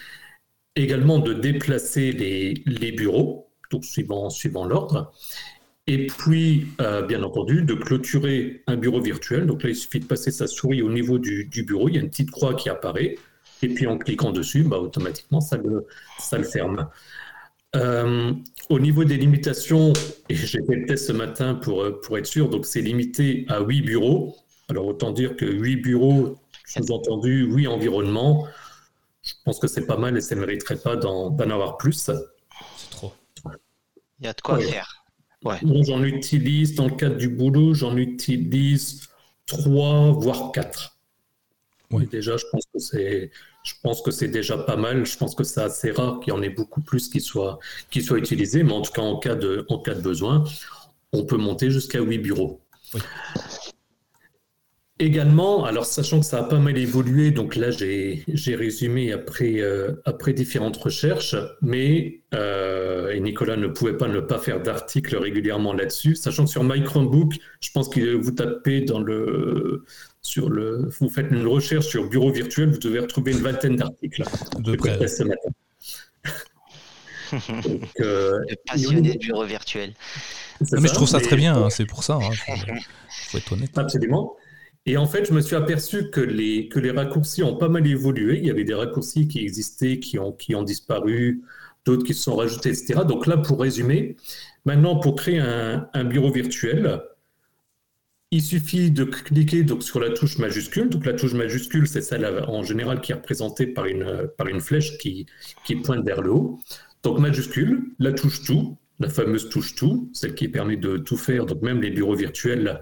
Également 0.75 1.19
de 1.19 1.33
déplacer 1.33 2.11
les, 2.11 2.63
les 2.65 2.91
bureaux, 2.91 3.49
donc 3.71 3.85
suivant, 3.85 4.29
suivant 4.29 4.65
l'ordre. 4.65 5.13
Et 5.87 6.07
puis, 6.07 6.67
euh, 6.81 7.03
bien 7.03 7.21
entendu, 7.23 7.61
de 7.61 7.75
clôturer 7.75 8.63
un 8.67 8.75
bureau 8.75 8.99
virtuel. 9.01 9.45
Donc 9.45 9.63
là, 9.63 9.69
il 9.69 9.75
suffit 9.75 9.99
de 9.99 10.05
passer 10.05 10.31
sa 10.31 10.47
souris 10.47 10.81
au 10.81 10.89
niveau 10.89 11.19
du, 11.19 11.45
du 11.45 11.63
bureau. 11.63 11.89
Il 11.89 11.95
y 11.95 11.97
a 11.97 12.01
une 12.01 12.09
petite 12.09 12.31
croix 12.31 12.55
qui 12.55 12.69
apparaît. 12.69 13.17
Et 13.61 13.69
puis, 13.69 13.85
en 13.87 13.97
cliquant 13.97 14.31
dessus, 14.31 14.63
bah, 14.63 14.79
automatiquement, 14.79 15.41
ça 15.41 15.57
le, 15.57 15.85
ça 16.19 16.37
le 16.37 16.43
ferme. 16.43 16.89
Euh, 17.75 18.33
au 18.69 18.79
niveau 18.79 19.03
des 19.03 19.17
limitations, 19.17 19.93
et 20.29 20.35
j'ai 20.35 20.63
fait 20.65 20.75
le 20.75 20.85
test 20.85 21.07
ce 21.07 21.11
matin 21.11 21.55
pour, 21.55 21.83
euh, 21.83 22.01
pour 22.01 22.17
être 22.17 22.25
sûr, 22.25 22.49
donc 22.49 22.65
c'est 22.65 22.81
limité 22.81 23.45
à 23.49 23.59
8 23.59 23.81
bureaux. 23.81 24.37
Alors 24.69 24.85
autant 24.87 25.11
dire 25.11 25.35
que 25.35 25.45
8 25.45 25.77
bureaux, 25.77 26.37
sous-entendu 26.65 27.45
8 27.45 27.67
environnements, 27.67 28.47
je 29.23 29.33
pense 29.43 29.59
que 29.59 29.67
c'est 29.67 29.85
pas 29.85 29.97
mal 29.97 30.17
et 30.17 30.21
ça 30.21 30.35
ne 30.35 30.39
mériterait 30.41 30.77
pas 30.77 30.95
d'en 30.95 31.37
avoir 31.37 31.77
plus. 31.77 31.93
C'est 31.93 32.89
trop. 32.91 33.13
Il 34.19 34.25
y 34.25 34.27
a 34.27 34.33
de 34.33 34.41
quoi 34.41 34.59
faire. 34.59 35.05
Ouais. 35.43 35.59
j'en 35.83 36.03
utilise, 36.03 36.73
dans 36.75 36.85
le 36.85 36.95
cadre 36.95 37.17
du 37.17 37.29
boulot, 37.29 37.73
j'en 37.73 37.97
utilise 37.97 39.01
3, 39.45 40.11
voire 40.13 40.51
4. 40.53 40.97
Ouais. 41.91 42.05
déjà, 42.07 42.37
je 42.37 42.45
pense 42.51 42.65
que 42.73 42.79
c'est 42.79 43.31
je 43.65 43.73
pense 43.81 44.01
que 44.01 44.11
c'est 44.11 44.27
déjà 44.27 44.57
pas 44.57 44.77
mal. 44.77 45.05
Je 45.05 45.17
pense 45.17 45.35
que 45.35 45.43
c'est 45.43 45.61
assez 45.61 45.91
rare 45.91 46.19
qu'il 46.21 46.33
y 46.33 46.37
en 46.37 46.41
ait 46.41 46.49
beaucoup 46.49 46.81
plus 46.81 47.09
qui 47.09 47.19
soient, 47.19 47.59
qui 47.89 48.01
soient 48.01 48.19
utilisés, 48.19 48.63
mais 48.63 48.73
en 48.73 48.81
tout 48.81 48.93
cas, 48.93 49.01
en 49.01 49.17
cas 49.17 49.35
de, 49.35 49.65
en 49.69 49.79
cas 49.79 49.95
de 49.95 50.01
besoin, 50.01 50.43
on 51.11 51.25
peut 51.25 51.37
monter 51.37 51.71
jusqu'à 51.71 51.99
8 51.99 52.19
bureaux. 52.19 52.61
Également, 54.97 55.65
alors 55.65 55.85
sachant 55.85 56.21
que 56.21 56.25
ça 56.25 56.39
a 56.39 56.43
pas 56.43 56.59
mal 56.59 56.77
évolué, 56.77 57.31
donc 57.31 57.57
là 57.57 57.69
j'ai 57.69 58.23
résumé 58.55 59.11
après, 59.11 59.59
euh, 59.59 59.91
après 60.05 60.31
différentes 60.31 60.77
recherches, 60.77 61.35
mais 61.61 62.21
euh, 62.33 63.11
et 63.11 63.19
Nicolas 63.19 63.57
ne 63.57 63.67
pouvait 63.67 63.97
pas 63.97 64.07
ne 64.07 64.21
pas 64.21 64.37
faire 64.37 64.63
d'articles 64.63 65.17
régulièrement 65.17 65.73
là-dessus, 65.73 66.15
sachant 66.15 66.45
que 66.45 66.49
sur 66.49 66.63
My 66.63 66.81
Chromebook, 66.81 67.33
je 67.59 67.71
pense 67.73 67.89
que 67.89 68.15
vous 68.15 68.31
tapez 68.31 68.81
dans 68.81 69.01
le, 69.01 69.83
sur 70.25 70.49
le, 70.49 70.89
vous 70.99 71.07
faites 71.07 71.29
une 71.29 71.45
recherche 71.45 71.85
sur 71.85 72.09
bureau 72.09 72.31
virtuel, 72.31 72.71
vous 72.71 72.79
devez 72.79 72.99
retrouver 72.99 73.31
une 73.33 73.43
vingtaine 73.43 73.75
d'articles. 73.75 74.23
De 74.57 74.75
près. 74.75 75.07
Ce 75.07 75.23
matin. 75.23 75.49
Euh, 78.01 78.39
passionné 78.67 79.13
de 79.13 79.17
bureau 79.17 79.45
virtuel. 79.45 79.93
mais 80.71 80.87
je 80.87 80.93
trouve 80.93 81.07
ça 81.07 81.19
très 81.19 81.35
bien, 81.35 81.55
hein, 81.55 81.69
c'est 81.71 81.85
pour 81.85 82.03
ça. 82.03 82.19
Il 82.21 82.51
hein, 82.51 82.75
faut, 83.29 83.37
être 83.39 83.51
honnête. 83.51 83.75
Absolument. 83.75 84.35
Et 84.85 84.95
en 84.95 85.07
fait, 85.07 85.25
je 85.25 85.33
me 85.33 85.41
suis 85.41 85.55
aperçu 85.55 86.11
que 86.11 86.21
les, 86.21 86.69
que 86.69 86.79
les 86.79 86.91
raccourcis 86.91 87.41
ont 87.41 87.57
pas 87.57 87.67
mal 87.67 87.85
évolué. 87.87 88.37
Il 88.37 88.45
y 88.45 88.51
avait 88.51 88.63
des 88.63 88.75
raccourcis 88.75 89.27
qui 89.27 89.39
existaient, 89.39 89.99
qui 89.99 90.19
ont, 90.19 90.31
qui 90.31 90.53
ont 90.53 90.61
disparu, 90.61 91.41
d'autres 91.83 92.03
qui 92.03 92.13
se 92.13 92.23
sont 92.23 92.35
rajoutés, 92.35 92.69
etc. 92.69 93.01
Donc 93.07 93.25
là, 93.25 93.37
pour 93.37 93.59
résumer, 93.59 94.15
maintenant, 94.63 94.99
pour 94.99 95.15
créer 95.15 95.39
un, 95.39 95.89
un 95.93 96.03
bureau 96.03 96.31
virtuel, 96.31 97.01
il 98.31 98.41
suffit 98.41 98.91
de 98.91 99.03
cliquer 99.03 99.63
donc, 99.63 99.83
sur 99.83 99.99
la 99.99 100.09
touche 100.09 100.37
majuscule. 100.37 100.89
Donc 100.89 101.05
la 101.05 101.13
touche 101.13 101.33
majuscule, 101.33 101.87
c'est 101.87 102.01
celle 102.01 102.25
en 102.47 102.63
général 102.63 103.01
qui 103.01 103.11
est 103.11 103.15
représentée 103.15 103.67
par 103.67 103.85
une, 103.85 104.29
par 104.37 104.47
une 104.47 104.59
flèche 104.59 104.97
qui, 104.97 105.25
qui 105.63 105.75
pointe 105.75 106.05
vers 106.05 106.21
le 106.21 106.31
haut. 106.31 106.59
Donc 107.03 107.19
majuscule, 107.19 107.93
la 107.99 108.11
touche 108.11 108.43
tout, 108.43 108.77
la 108.99 109.09
fameuse 109.09 109.49
touche 109.49 109.75
tout, 109.75 110.09
celle 110.13 110.33
qui 110.33 110.47
permet 110.47 110.77
de 110.77 110.97
tout 110.97 111.17
faire. 111.17 111.45
Donc 111.45 111.61
même 111.61 111.81
les 111.81 111.91
bureaux 111.91 112.15
virtuels 112.15 112.81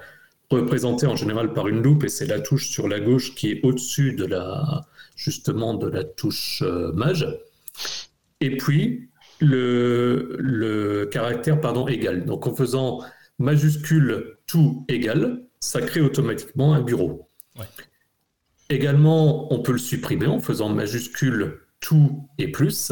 représentés 0.50 1.08
en 1.08 1.16
général 1.16 1.54
par 1.54 1.68
une 1.68 1.82
loupe, 1.82 2.04
et 2.04 2.10
c'est 2.10 2.26
la 2.26 2.40
touche 2.40 2.70
sur 2.70 2.88
la 2.88 3.00
gauche 3.00 3.36
qui 3.36 3.52
est 3.52 3.60
au-dessus 3.64 4.14
de 4.14 4.26
la 4.26 4.86
justement 5.16 5.74
de 5.76 5.88
la 5.88 6.04
touche 6.04 6.64
euh. 6.66 6.92
Et 8.42 8.58
puis 8.58 9.10
le, 9.40 10.36
le 10.40 11.06
caractère 11.06 11.60
pardon 11.60 11.88
égal. 11.88 12.26
Donc 12.26 12.48
en 12.48 12.56
faisant 12.56 13.02
majuscule 13.40 14.33
tout 14.48 14.86
égal, 14.88 15.44
ça 15.60 15.82
crée 15.82 16.02
automatiquement 16.02 16.74
un 16.74 16.82
bureau. 16.82 17.30
Également, 18.70 19.54
on 19.54 19.62
peut 19.62 19.74
le 19.74 19.78
supprimer 19.78 20.28
en 20.28 20.40
faisant 20.40 20.70
majuscule 20.70 21.60
tout 21.80 22.28
et 22.38 22.52
plus. 22.52 22.92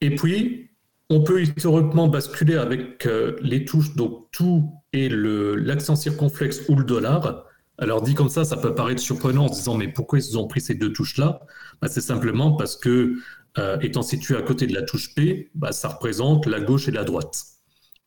Et 0.00 0.14
puis, 0.14 0.70
on 1.10 1.22
peut 1.22 1.42
historiquement 1.42 2.08
basculer 2.08 2.56
avec 2.56 3.06
euh, 3.06 3.36
les 3.40 3.64
touches, 3.64 3.94
donc 3.94 4.30
tout 4.30 4.70
et 4.92 5.08
l'accent 5.08 5.96
circonflexe 5.96 6.62
ou 6.68 6.76
le 6.76 6.84
dollar. 6.84 7.44
Alors 7.78 8.02
dit 8.02 8.14
comme 8.14 8.28
ça, 8.28 8.44
ça 8.44 8.56
peut 8.56 8.74
paraître 8.74 9.00
surprenant 9.00 9.46
en 9.46 9.48
se 9.48 9.54
disant 9.54 9.76
mais 9.76 9.88
pourquoi 9.88 10.18
ils 10.18 10.36
ont 10.36 10.46
pris 10.48 10.60
ces 10.60 10.74
deux 10.74 10.92
touches-là? 10.92 11.40
Bah, 11.80 11.88
C'est 11.88 12.00
simplement 12.00 12.56
parce 12.56 12.76
que, 12.76 13.14
euh, 13.56 13.78
étant 13.80 14.02
situé 14.02 14.36
à 14.36 14.42
côté 14.42 14.66
de 14.66 14.74
la 14.74 14.82
touche 14.82 15.14
P, 15.14 15.50
bah, 15.54 15.72
ça 15.72 15.88
représente 15.88 16.46
la 16.46 16.60
gauche 16.60 16.88
et 16.88 16.90
la 16.90 17.04
droite. 17.04 17.57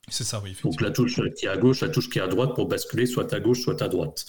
C'est 0.07 0.23
ça, 0.23 0.41
oui. 0.43 0.55
Donc 0.63 0.81
la 0.81 0.91
touche 0.91 1.19
qui 1.35 1.45
est 1.45 1.49
à 1.49 1.57
gauche, 1.57 1.81
la 1.81 1.89
touche 1.89 2.09
qui 2.09 2.19
est 2.19 2.21
à 2.21 2.27
droite 2.27 2.55
pour 2.55 2.67
basculer 2.67 3.05
soit 3.05 3.33
à 3.33 3.39
gauche, 3.39 3.61
soit 3.61 3.81
à 3.81 3.87
droite. 3.87 4.25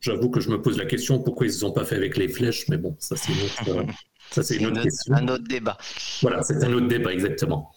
J'avoue 0.00 0.30
que 0.30 0.40
je 0.40 0.50
me 0.50 0.60
pose 0.60 0.78
la 0.78 0.84
question 0.84 1.20
pourquoi 1.20 1.46
ils 1.46 1.58
ne 1.58 1.64
ont 1.64 1.72
pas 1.72 1.84
fait 1.84 1.96
avec 1.96 2.16
les 2.16 2.28
flèches, 2.28 2.68
mais 2.68 2.76
bon, 2.76 2.96
ça 2.98 3.16
c'est 3.16 3.32
une 3.32 3.42
autre, 3.42 3.92
ça, 4.30 4.42
c'est 4.42 4.56
une 4.56 4.66
autre 4.66 4.82
question. 4.82 5.14
Un 5.14 5.28
autre 5.28 5.44
débat. 5.48 5.78
Voilà, 6.22 6.42
c'est 6.42 6.62
un 6.64 6.72
autre 6.72 6.88
débat, 6.88 7.12
exactement. 7.12 7.72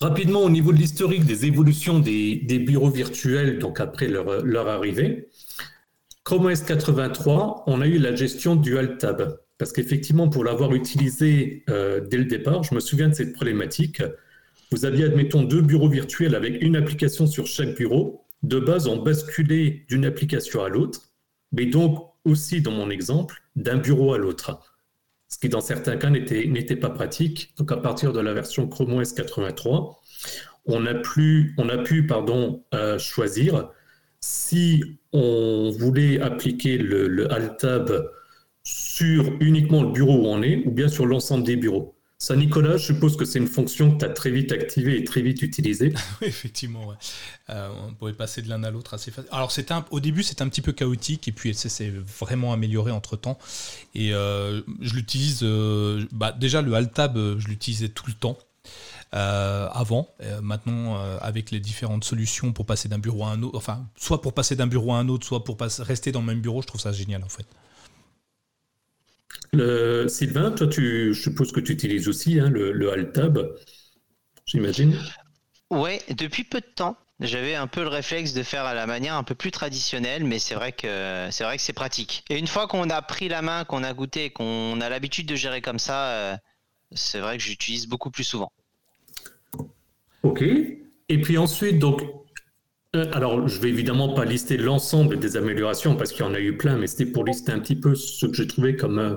Rapidement, 0.00 0.40
au 0.40 0.50
niveau 0.50 0.72
de 0.72 0.78
l'historique 0.78 1.24
des 1.24 1.46
évolutions 1.46 1.98
des, 1.98 2.36
des, 2.36 2.58
bureaux 2.58 2.90
virtuels, 2.90 3.58
donc 3.58 3.80
après 3.80 4.06
leur, 4.06 4.44
leur 4.44 4.68
arrivée, 4.68 5.28
Chrome 6.24 6.46
OS 6.46 6.62
83, 6.62 7.64
on 7.66 7.80
a 7.80 7.86
eu 7.86 7.98
la 7.98 8.14
gestion 8.14 8.56
du 8.56 8.78
Alt 8.78 8.98
Tab. 8.98 9.38
Parce 9.58 9.72
qu'effectivement, 9.72 10.28
pour 10.28 10.42
l'avoir 10.44 10.74
utilisé 10.74 11.64
euh, 11.70 12.00
dès 12.00 12.16
le 12.16 12.24
départ, 12.24 12.64
je 12.64 12.74
me 12.74 12.80
souviens 12.80 13.08
de 13.08 13.14
cette 13.14 13.34
problématique 13.34 14.02
vous 14.74 14.84
aviez, 14.84 15.04
admettons, 15.04 15.42
deux 15.42 15.62
bureaux 15.62 15.88
virtuels 15.88 16.34
avec 16.34 16.60
une 16.60 16.74
application 16.74 17.28
sur 17.28 17.46
chaque 17.46 17.76
bureau. 17.76 18.24
De 18.42 18.58
base, 18.58 18.88
on 18.88 18.96
basculait 18.96 19.84
d'une 19.88 20.04
application 20.04 20.64
à 20.64 20.68
l'autre, 20.68 21.12
mais 21.52 21.66
donc 21.66 22.10
aussi, 22.24 22.60
dans 22.60 22.72
mon 22.72 22.90
exemple, 22.90 23.40
d'un 23.54 23.76
bureau 23.76 24.14
à 24.14 24.18
l'autre. 24.18 24.76
Ce 25.28 25.38
qui, 25.38 25.48
dans 25.48 25.60
certains 25.60 25.96
cas, 25.96 26.10
n'était 26.10 26.76
pas 26.76 26.90
pratique. 26.90 27.54
Donc, 27.56 27.70
à 27.70 27.76
partir 27.76 28.12
de 28.12 28.18
la 28.18 28.34
version 28.34 28.66
Chrome 28.66 28.94
OS 28.94 29.12
83, 29.12 30.02
on 30.66 30.86
a, 30.86 30.94
plus, 30.94 31.54
on 31.56 31.68
a 31.68 31.78
pu 31.78 32.06
pardon, 32.06 32.64
euh, 32.74 32.98
choisir 32.98 33.70
si 34.20 34.82
on 35.12 35.70
voulait 35.70 36.20
appliquer 36.20 36.78
le, 36.78 37.06
le 37.06 37.32
Alt-Tab 37.32 38.10
sur 38.64 39.30
uniquement 39.40 39.84
le 39.84 39.92
bureau 39.92 40.24
où 40.24 40.26
on 40.26 40.42
est 40.42 40.66
ou 40.66 40.72
bien 40.72 40.88
sur 40.88 41.06
l'ensemble 41.06 41.44
des 41.44 41.56
bureaux. 41.56 41.93
Ça, 42.24 42.34
Nicolas, 42.36 42.78
je 42.78 42.86
suppose 42.86 43.18
que 43.18 43.26
c'est 43.26 43.38
une 43.38 43.48
fonction 43.48 43.92
que 43.92 43.98
tu 43.98 44.04
as 44.06 44.08
très 44.08 44.30
vite 44.30 44.50
activée 44.50 44.96
et 44.96 45.04
très 45.04 45.20
vite 45.20 45.42
utilisée. 45.42 45.92
oui, 46.22 46.28
effectivement. 46.28 46.94
Euh, 47.50 47.68
on 47.86 47.92
pouvait 47.92 48.14
passer 48.14 48.40
de 48.40 48.48
l'un 48.48 48.64
à 48.64 48.70
l'autre 48.70 48.94
assez 48.94 49.10
facilement. 49.10 49.36
Alors, 49.36 49.52
au 49.90 50.00
début, 50.00 50.22
c'était 50.22 50.40
un 50.40 50.48
petit 50.48 50.62
peu 50.62 50.72
chaotique 50.72 51.28
et 51.28 51.32
puis 51.32 51.52
c'est 51.54 51.90
vraiment 51.90 52.54
amélioré 52.54 52.92
entre 52.92 53.16
temps. 53.16 53.38
Et 53.94 54.14
euh, 54.14 54.62
je 54.80 54.94
l'utilise. 54.94 55.40
Euh, 55.42 56.06
bah, 56.12 56.32
déjà, 56.32 56.62
le 56.62 56.72
Alt-Tab, 56.72 57.18
je 57.18 57.46
l'utilisais 57.46 57.90
tout 57.90 58.06
le 58.06 58.14
temps. 58.14 58.38
avant. 59.12 60.08
maintenant, 60.40 60.96
avec 61.20 61.50
les 61.50 61.60
différentes 61.60 62.04
solutions 62.04 62.54
pour 62.54 62.64
passer 62.64 62.88
d'un 62.88 62.98
bureau 62.98 63.24
à 63.24 63.32
un 63.32 63.42
autre, 63.42 63.58
enfin, 63.58 63.86
soit 63.96 64.22
pour 64.22 64.32
passer 64.32 64.56
d'un 64.56 64.66
bureau 64.66 64.94
à 64.94 64.96
un 64.96 65.10
autre, 65.10 65.26
soit 65.26 65.44
pour 65.44 65.58
rester 65.60 66.10
dans 66.10 66.20
le 66.20 66.26
même 66.26 66.40
bureau, 66.40 66.62
je 66.62 66.68
trouve 66.68 66.80
ça 66.80 66.92
génial 66.92 67.22
en 67.22 67.28
fait. 67.28 67.44
Sylvain, 70.08 70.50
toi, 70.52 70.66
tu, 70.66 71.12
je 71.14 71.20
suppose 71.20 71.52
que 71.52 71.60
tu 71.60 71.72
utilises 71.72 72.08
aussi 72.08 72.38
hein, 72.40 72.50
le, 72.50 72.72
le 72.72 72.92
Altab, 72.92 73.56
j'imagine 74.46 74.96
Ouais, 75.70 76.00
depuis 76.10 76.44
peu 76.44 76.60
de 76.60 76.66
temps. 76.66 76.96
J'avais 77.20 77.54
un 77.54 77.66
peu 77.66 77.82
le 77.82 77.88
réflexe 77.88 78.32
de 78.32 78.42
faire 78.42 78.64
à 78.64 78.74
la 78.74 78.86
manière 78.86 79.14
un 79.14 79.22
peu 79.22 79.34
plus 79.34 79.50
traditionnelle, 79.50 80.24
mais 80.24 80.38
c'est 80.38 80.54
vrai 80.54 80.72
que 80.72 81.28
c'est 81.30 81.44
vrai 81.44 81.56
que 81.56 81.62
c'est 81.62 81.72
pratique. 81.72 82.24
Et 82.28 82.38
une 82.38 82.46
fois 82.48 82.66
qu'on 82.66 82.90
a 82.90 83.02
pris 83.02 83.28
la 83.28 83.40
main, 83.40 83.64
qu'on 83.64 83.84
a 83.84 83.94
goûté, 83.94 84.30
qu'on 84.30 84.80
a 84.80 84.88
l'habitude 84.88 85.26
de 85.28 85.36
gérer 85.36 85.60
comme 85.62 85.78
ça, 85.78 86.08
euh, 86.10 86.36
c'est 86.92 87.20
vrai 87.20 87.36
que 87.38 87.42
j'utilise 87.44 87.86
beaucoup 87.88 88.10
plus 88.10 88.24
souvent. 88.24 88.52
Ok. 90.22 90.42
Et 91.08 91.20
puis 91.20 91.38
ensuite, 91.38 91.78
donc, 91.78 92.02
euh, 92.02 92.06
alors 93.12 93.48
je 93.48 93.60
vais 93.60 93.68
évidemment 93.68 94.14
pas 94.14 94.24
lister 94.24 94.56
l'ensemble 94.56 95.18
des 95.18 95.36
améliorations 95.36 95.96
parce 95.96 96.12
qu'il 96.12 96.24
y 96.24 96.28
en 96.28 96.34
a 96.34 96.40
eu 96.40 96.56
plein, 96.56 96.76
mais 96.76 96.86
c'était 96.86 97.06
pour 97.06 97.24
lister 97.24 97.52
un 97.52 97.58
petit 97.58 97.76
peu 97.76 97.94
ce 97.94 98.26
que 98.26 98.34
j'ai 98.34 98.46
trouvé 98.46 98.76
comme 98.76 98.98
euh, 98.98 99.16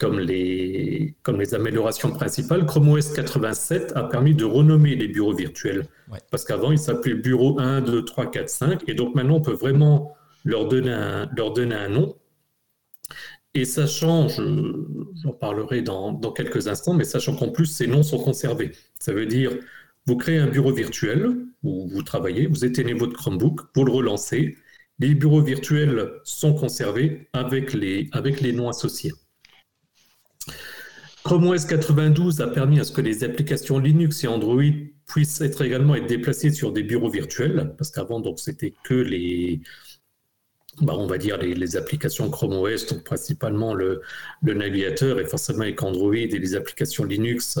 comme 0.00 0.18
les, 0.18 1.14
comme 1.22 1.38
les 1.38 1.54
améliorations 1.54 2.10
principales, 2.10 2.64
Chrome 2.64 2.88
OS 2.88 3.12
87 3.12 3.92
a 3.96 4.04
permis 4.04 4.34
de 4.34 4.46
renommer 4.46 4.96
les 4.96 5.08
bureaux 5.08 5.34
virtuels. 5.34 5.86
Parce 6.30 6.44
qu'avant, 6.44 6.72
ils 6.72 6.78
s'appelaient 6.78 7.14
bureau 7.14 7.60
1, 7.60 7.82
2, 7.82 8.04
3, 8.06 8.30
4, 8.30 8.48
5. 8.48 8.88
Et 8.88 8.94
donc 8.94 9.14
maintenant, 9.14 9.36
on 9.36 9.40
peut 9.42 9.52
vraiment 9.52 10.16
leur 10.46 10.68
donner 10.68 10.92
un, 10.92 11.28
leur 11.36 11.52
donner 11.52 11.74
un 11.74 11.90
nom. 11.90 12.16
Et 13.52 13.66
sachant, 13.66 14.28
j'en 14.28 15.32
parlerai 15.32 15.82
dans, 15.82 16.12
dans, 16.12 16.32
quelques 16.32 16.68
instants, 16.68 16.94
mais 16.94 17.04
sachant 17.04 17.36
qu'en 17.36 17.50
plus, 17.50 17.66
ces 17.66 17.86
noms 17.86 18.02
sont 18.02 18.18
conservés. 18.18 18.72
Ça 18.98 19.12
veut 19.12 19.26
dire, 19.26 19.52
vous 20.10 20.16
créez 20.16 20.38
un 20.38 20.48
bureau 20.48 20.72
virtuel 20.72 21.36
où 21.62 21.88
vous 21.88 22.02
travaillez, 22.02 22.48
vous 22.48 22.64
éteignez 22.64 22.94
votre 22.94 23.12
Chromebook, 23.12 23.60
vous 23.76 23.84
le 23.84 23.92
relancez. 23.92 24.56
Les 24.98 25.14
bureaux 25.14 25.40
virtuels 25.40 26.10
sont 26.24 26.52
conservés 26.52 27.28
avec 27.32 27.72
les, 27.74 28.08
avec 28.10 28.40
les 28.40 28.52
noms 28.52 28.68
associés. 28.68 29.12
Chrome 31.22 31.46
OS 31.46 31.64
92 31.64 32.40
a 32.40 32.48
permis 32.48 32.80
à 32.80 32.84
ce 32.84 32.90
que 32.90 33.00
les 33.00 33.22
applications 33.22 33.78
Linux 33.78 34.24
et 34.24 34.26
Android 34.26 34.64
puissent 35.06 35.40
être 35.42 35.62
également 35.62 35.94
être 35.94 36.08
déplacées 36.08 36.50
sur 36.50 36.72
des 36.72 36.82
bureaux 36.82 37.10
virtuels, 37.10 37.72
parce 37.78 37.92
qu'avant, 37.92 38.18
donc, 38.18 38.40
c'était 38.40 38.74
que 38.82 38.94
les, 38.94 39.60
bah, 40.80 40.94
on 40.96 41.06
va 41.06 41.18
dire 41.18 41.36
les, 41.38 41.76
applications 41.76 42.28
Chrome 42.30 42.54
OS, 42.54 42.86
donc 42.86 43.04
principalement 43.04 43.74
le, 43.74 44.02
navigateur, 44.42 45.20
et 45.20 45.24
forcément 45.24 45.60
avec 45.60 45.80
Android 45.84 46.16
et 46.16 46.26
les 46.26 46.56
applications 46.56 47.04
Linux, 47.04 47.60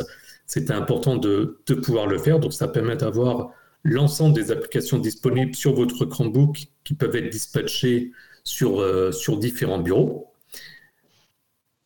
c'était 0.50 0.72
important 0.72 1.16
de, 1.16 1.60
pouvoir 1.80 2.08
le 2.08 2.18
faire. 2.18 2.40
Donc, 2.40 2.52
ça 2.52 2.66
permet 2.66 2.96
d'avoir 2.96 3.52
l'ensemble 3.84 4.34
des 4.34 4.50
applications 4.50 4.98
disponibles 4.98 5.54
sur 5.54 5.74
votre 5.74 6.04
Chromebook 6.04 6.66
qui 6.82 6.94
peuvent 6.94 7.14
être 7.14 7.30
dispatchées 7.30 8.10
sur, 8.42 8.80
euh, 8.80 9.12
sur 9.12 9.38
différents 9.38 9.78
bureaux. 9.78 10.34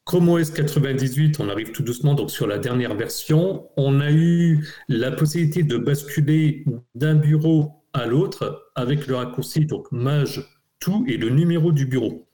Chrome 0.07 0.31
OS 0.31 0.51
98, 0.51 1.41
on 1.41 1.51
arrive 1.51 1.73
tout 1.73 1.83
doucement 1.83 2.15
donc 2.15 2.31
sur 2.31 2.47
la 2.47 2.57
dernière 2.57 2.95
version. 2.95 3.69
On 3.77 4.01
a 4.01 4.11
eu 4.11 4.67
la 4.89 5.13
possibilité 5.13 5.63
de 5.63 5.77
basculer 5.77 6.65
d'un 6.95 7.17
bureau 7.17 7.85
à 7.93 8.07
l'autre 8.07 8.71
avec 8.77 9.07
le 9.07 9.17
raccourci 9.17 9.67
donc 9.67 9.93
mage 9.93 10.43
tout 10.81 11.05
et 11.07 11.19
le 11.19 11.29
numéro 11.29 11.71
du 11.71 11.85
bureau. 11.85 12.27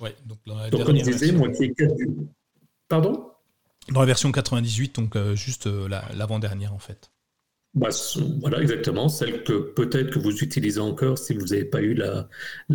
Ouais, 0.00 0.16
donc, 0.26 0.84
comme 0.84 0.96
je 0.96 1.04
disais, 1.04 1.30
moi 1.30 1.48
qui 1.50 1.64
ai 1.64 1.74
Pardon? 2.88 3.29
Dans 3.88 4.00
la 4.00 4.06
version 4.06 4.30
98, 4.30 4.96
donc 4.96 5.16
euh, 5.16 5.34
juste 5.34 5.66
euh, 5.66 5.88
l'avant-dernière 6.14 6.72
en 6.72 6.78
fait. 6.78 7.10
Bah, 7.74 7.90
voilà, 8.40 8.60
exactement, 8.60 9.08
celle 9.08 9.44
que 9.44 9.52
peut-être 9.52 10.10
que 10.10 10.18
vous 10.18 10.36
utilisez 10.42 10.80
encore 10.80 11.18
si 11.18 11.34
vous 11.34 11.46
n'avez 11.46 11.64
pas 11.64 11.80
eu 11.80 11.94
la, 11.94 12.28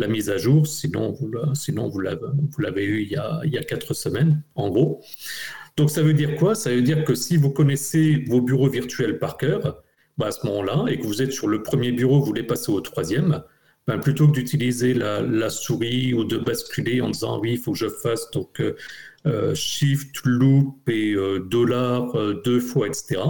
mise 0.08 0.30
à 0.30 0.38
jour, 0.38 0.66
sinon 0.66 1.12
vous, 1.12 1.30
vous 1.30 2.00
l'avez 2.00 2.84
eu 2.84 3.02
il 3.02 3.10
y, 3.10 3.16
a, 3.58 3.64
quatre 3.64 3.92
semaines, 3.92 4.42
en 4.54 4.70
gros. 4.70 5.02
Donc 5.76 5.90
ça 5.90 6.02
veut 6.02 6.14
dire 6.14 6.36
quoi? 6.36 6.54
Ça 6.54 6.70
veut 6.70 6.80
dire 6.80 7.04
que 7.04 7.14
si 7.14 7.36
vous 7.36 7.50
connaissez 7.50 8.24
vos 8.26 8.40
bureaux 8.40 8.70
virtuels 8.70 9.18
par 9.18 9.36
cœur, 9.36 9.82
bah, 10.16 10.28
à 10.28 10.32
ce 10.32 10.46
moment-là, 10.46 10.86
et 10.88 10.98
que 10.98 11.04
vous 11.04 11.20
êtes 11.20 11.32
sur 11.32 11.48
le 11.48 11.62
premier 11.62 11.92
bureau, 11.92 12.20
vous 12.20 12.26
voulez 12.26 12.42
passer 12.42 12.72
au 12.72 12.80
troisième, 12.80 13.42
ben, 13.86 13.98
plutôt 13.98 14.26
que 14.26 14.32
d'utiliser 14.32 14.94
la, 14.94 15.50
souris 15.50 16.14
ou 16.14 16.24
de 16.24 16.38
basculer 16.38 17.00
en 17.00 17.10
disant 17.10 17.38
oui, 17.38 17.52
il 17.52 17.58
faut 17.58 17.72
que 17.72 17.78
je 17.78 17.88
fasse 17.88 18.30
donc 18.32 18.60
euh, 18.60 18.76
shift, 19.54 20.20
loop 20.24 20.88
et 20.88 21.12
euh, 21.12 21.40
dollar 21.40 22.12
deux 22.44 22.60
fois, 22.60 22.86
etc 22.86 23.20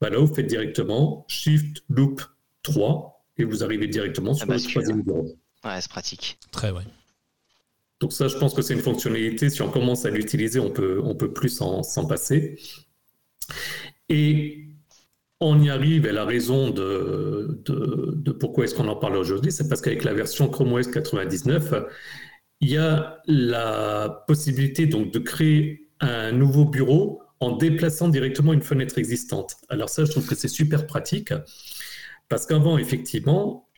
bah 0.00 0.10
là, 0.10 0.18
vous 0.18 0.32
faites 0.32 0.46
directement 0.46 1.24
Shift 1.28 1.82
Loop 1.88 2.20
3 2.62 3.24
et 3.38 3.44
vous 3.44 3.64
arrivez 3.64 3.86
directement 3.86 4.34
sur 4.34 4.46
le 4.46 4.60
troisième 4.60 5.02
bureau. 5.02 5.36
Ouais, 5.64 5.80
c'est 5.80 5.90
pratique. 5.90 6.38
Très 6.52 6.70
ouais. 6.70 6.82
Donc 8.00 8.12
ça, 8.12 8.28
je 8.28 8.36
pense 8.36 8.52
que 8.52 8.60
c'est 8.60 8.74
une 8.74 8.80
fonctionnalité. 8.80 9.48
Si 9.48 9.62
on 9.62 9.70
commence 9.70 10.04
à 10.04 10.10
l'utiliser, 10.10 10.60
on 10.60 10.70
peut, 10.70 11.00
on 11.02 11.14
peut 11.14 11.32
plus 11.32 11.48
s'en 11.48 12.06
passer. 12.06 12.58
Et 14.10 14.68
on 15.40 15.60
y 15.60 15.70
arrive, 15.70 16.06
et 16.06 16.12
la 16.12 16.24
raison 16.24 16.70
de, 16.70 17.62
de, 17.64 18.32
pourquoi 18.32 18.64
est-ce 18.64 18.74
qu'on 18.74 18.88
en 18.88 18.96
parle 18.96 19.16
aujourd'hui, 19.16 19.52
c'est 19.52 19.68
parce 19.68 19.80
qu'avec 19.80 20.04
la 20.04 20.14
version 20.14 20.48
Chrome 20.48 20.72
OS 20.74 20.88
99, 20.88 21.74
il 22.60 22.70
y 22.70 22.76
a 22.76 23.20
la 23.26 24.24
possibilité 24.26 24.86
donc 24.86 25.12
de 25.12 25.18
créer 25.18 25.88
un 26.00 26.32
nouveau 26.32 26.64
bureau 26.64 27.22
en 27.40 27.56
déplaçant 27.56 28.08
directement 28.08 28.52
une 28.52 28.62
fenêtre 28.62 28.98
existante. 28.98 29.56
Alors 29.68 29.88
ça, 29.88 30.04
je 30.04 30.10
trouve 30.10 30.26
que 30.26 30.34
c'est 30.34 30.48
super 30.48 30.86
pratique, 30.86 31.32
parce 32.28 32.46
qu'avant, 32.46 32.78
effectivement, 32.78 33.68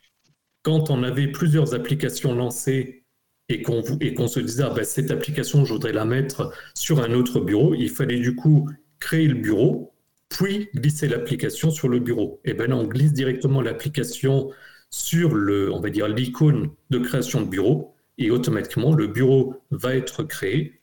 quand 0.63 0.89
on 0.89 1.03
avait 1.03 1.27
plusieurs 1.27 1.73
applications 1.73 2.33
lancées 2.33 3.03
et 3.49 3.61
qu'on 3.61 3.81
se 4.27 4.39
disait, 4.39 4.63
ah 4.63 4.69
ben, 4.69 4.83
cette 4.83 5.11
application, 5.11 5.65
je 5.65 5.73
voudrais 5.73 5.93
la 5.93 6.05
mettre 6.05 6.53
sur 6.75 7.01
un 7.01 7.13
autre 7.13 7.39
bureau, 7.39 7.73
il 7.73 7.89
fallait 7.89 8.19
du 8.19 8.35
coup 8.35 8.69
créer 8.99 9.27
le 9.27 9.35
bureau, 9.35 9.93
puis 10.29 10.69
glisser 10.75 11.07
l'application 11.07 11.71
sur 11.71 11.89
le 11.89 11.99
bureau. 11.99 12.39
Et 12.45 12.53
bien 12.53 12.67
là, 12.67 12.75
on 12.75 12.85
glisse 12.85 13.13
directement 13.13 13.61
l'application 13.61 14.51
sur 14.89 15.33
le, 15.33 15.71
on 15.73 15.79
va 15.79 15.89
dire, 15.89 16.07
l'icône 16.07 16.69
de 16.91 16.99
création 16.99 17.41
de 17.41 17.47
bureau, 17.47 17.95
et 18.19 18.31
automatiquement, 18.31 18.93
le 18.93 19.07
bureau 19.07 19.55
va 19.71 19.95
être 19.95 20.23
créé 20.23 20.81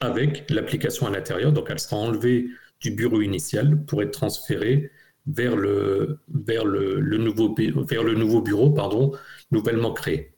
avec 0.00 0.50
l'application 0.50 1.06
à 1.06 1.10
l'intérieur. 1.10 1.52
Donc, 1.52 1.68
elle 1.70 1.78
sera 1.78 1.96
enlevée 1.96 2.48
du 2.80 2.90
bureau 2.90 3.20
initial 3.20 3.84
pour 3.84 4.02
être 4.02 4.12
transférée 4.12 4.90
vers 5.26 5.56
le, 5.56 6.18
vers 6.32 6.64
le, 6.64 7.00
nouveau, 7.18 7.54
le 7.58 8.40
bureau 8.40 8.70
pardon, 8.70 9.12
nouvellement 9.50 9.92
créé. 9.92 10.32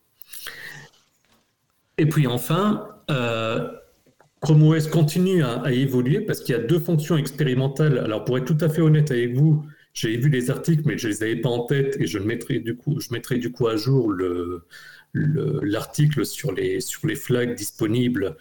Et 1.99 2.07
puis 2.07 2.27
enfin, 2.27 2.89
euh, 3.11 3.71
Chrome 4.41 4.63
OS 4.63 4.89
continue 4.89 5.45
à, 5.45 5.71
évoluer? 5.71 6.23
Parce 6.23 6.41
qu'il 6.41 6.55
y 6.55 6.59
a 6.59 6.63
deux 6.63 6.79
fonctions 6.79 7.17
expérimentales. 7.17 7.99
Alors 7.99 8.25
pour 8.25 8.39
être 8.39 8.47
tout 8.47 8.65
à 8.65 8.69
fait 8.69 8.81
honnête 8.81 9.11
avec 9.11 9.35
vous, 9.35 9.65
j'ai 9.93 10.17
vu 10.17 10.31
les 10.31 10.51
articles, 10.51 10.83
mais 10.87 10.97
je 10.97 11.09
ne 11.09 11.13
les 11.13 11.23
avais 11.23 11.37
pas 11.37 11.51
en 11.51 11.67
tête 11.67 11.97
et 12.01 12.07
je 12.07 12.19
mettrai 12.19 12.61
du 12.61 12.77
coup, 12.77 13.01
je 13.01 13.09
mettrai 13.13 13.39
du 13.39 13.53
coup 13.53 13.67
à 13.69 13.77
jour 13.77 14.13
l'article 15.15 16.25
sur, 16.25 16.53
les, 16.53 16.81
sur 16.81 17.07
les 17.07 17.17
flags 17.17 17.55
disponibles 17.55 18.37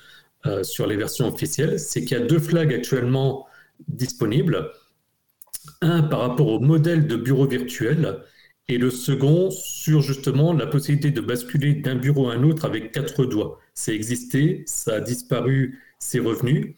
euh, 0.46 0.64
sur 0.64 0.88
les 0.88 0.96
versions 0.96 1.28
officielles, 1.28 1.80
c'est 1.80 2.06
qu'il 2.06 2.18
y 2.18 2.22
a 2.22 2.26
deux 2.26 2.40
flags 2.40 2.74
actuellement 2.74 3.46
disponibles. 3.88 4.72
Un 5.82 6.02
par 6.04 6.20
rapport 6.20 6.48
au 6.48 6.60
modèle 6.60 7.08
de 7.08 7.16
bureau 7.18 7.46
virtuel 7.46 8.20
et 8.70 8.78
le 8.78 8.90
second 8.90 9.50
sur 9.52 10.02
justement 10.02 10.54
la 10.54 10.68
possibilité 10.68 11.12
de 11.12 11.20
basculer 11.20 11.74
d'un 11.74 11.96
bureau 11.96 12.30
à 12.30 12.36
un 12.36 12.44
autre 12.44 12.66
avec 12.66 12.92
quatre 12.92 13.26
doigts. 13.26 13.60
C'est 13.74 13.94
existé, 13.94 14.64
ça 14.66 14.96
a 14.96 15.02
disparu, 15.02 15.80
c'est 16.00 16.20
revenu. 16.20 16.78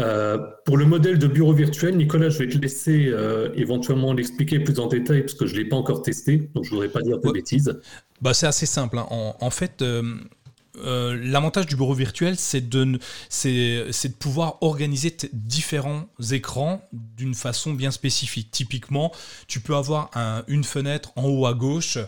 Euh, 0.00 0.38
pour 0.64 0.78
le 0.78 0.86
modèle 0.86 1.18
de 1.18 1.26
bureau 1.26 1.52
virtuel, 1.52 1.96
Nicolas, 1.96 2.30
je 2.30 2.38
vais 2.38 2.48
te 2.48 2.56
laisser 2.58 3.08
euh, 3.08 3.50
éventuellement 3.54 4.14
l'expliquer 4.14 4.58
plus 4.58 4.80
en 4.80 4.86
détail 4.88 5.20
parce 5.20 5.34
que 5.34 5.46
je 5.46 5.54
ne 5.54 5.60
l'ai 5.60 5.68
pas 5.68 5.76
encore 5.76 6.02
testé, 6.02 6.50
donc 6.54 6.64
je 6.64 6.70
ne 6.70 6.76
voudrais 6.76 6.88
pas 6.88 7.02
dire 7.02 7.20
de 7.20 7.30
bêtises. 7.30 7.78
Bah, 8.22 8.32
c'est 8.34 8.46
assez 8.46 8.66
simple. 8.66 8.98
Hein. 8.98 9.06
En, 9.10 9.50
fait, 9.50 9.82
euh, 9.82 10.14
l'avantage 10.74 11.66
du 11.66 11.76
bureau 11.76 11.94
virtuel, 11.94 12.36
c'est 12.38 12.68
de, 12.68 12.98
c'est, 13.28 14.08
de 14.08 14.14
pouvoir 14.14 14.62
organiser 14.62 15.16
différents 15.32 16.06
écrans 16.30 16.82
d'une 16.92 17.34
façon 17.34 17.72
bien 17.72 17.90
spécifique. 17.90 18.50
Typiquement, 18.50 19.12
tu 19.46 19.60
peux 19.60 19.74
avoir 19.74 20.10
une 20.48 20.64
fenêtre 20.64 21.12
en 21.16 21.24
haut 21.24 21.46
à 21.46 21.54
gauche. 21.54 21.98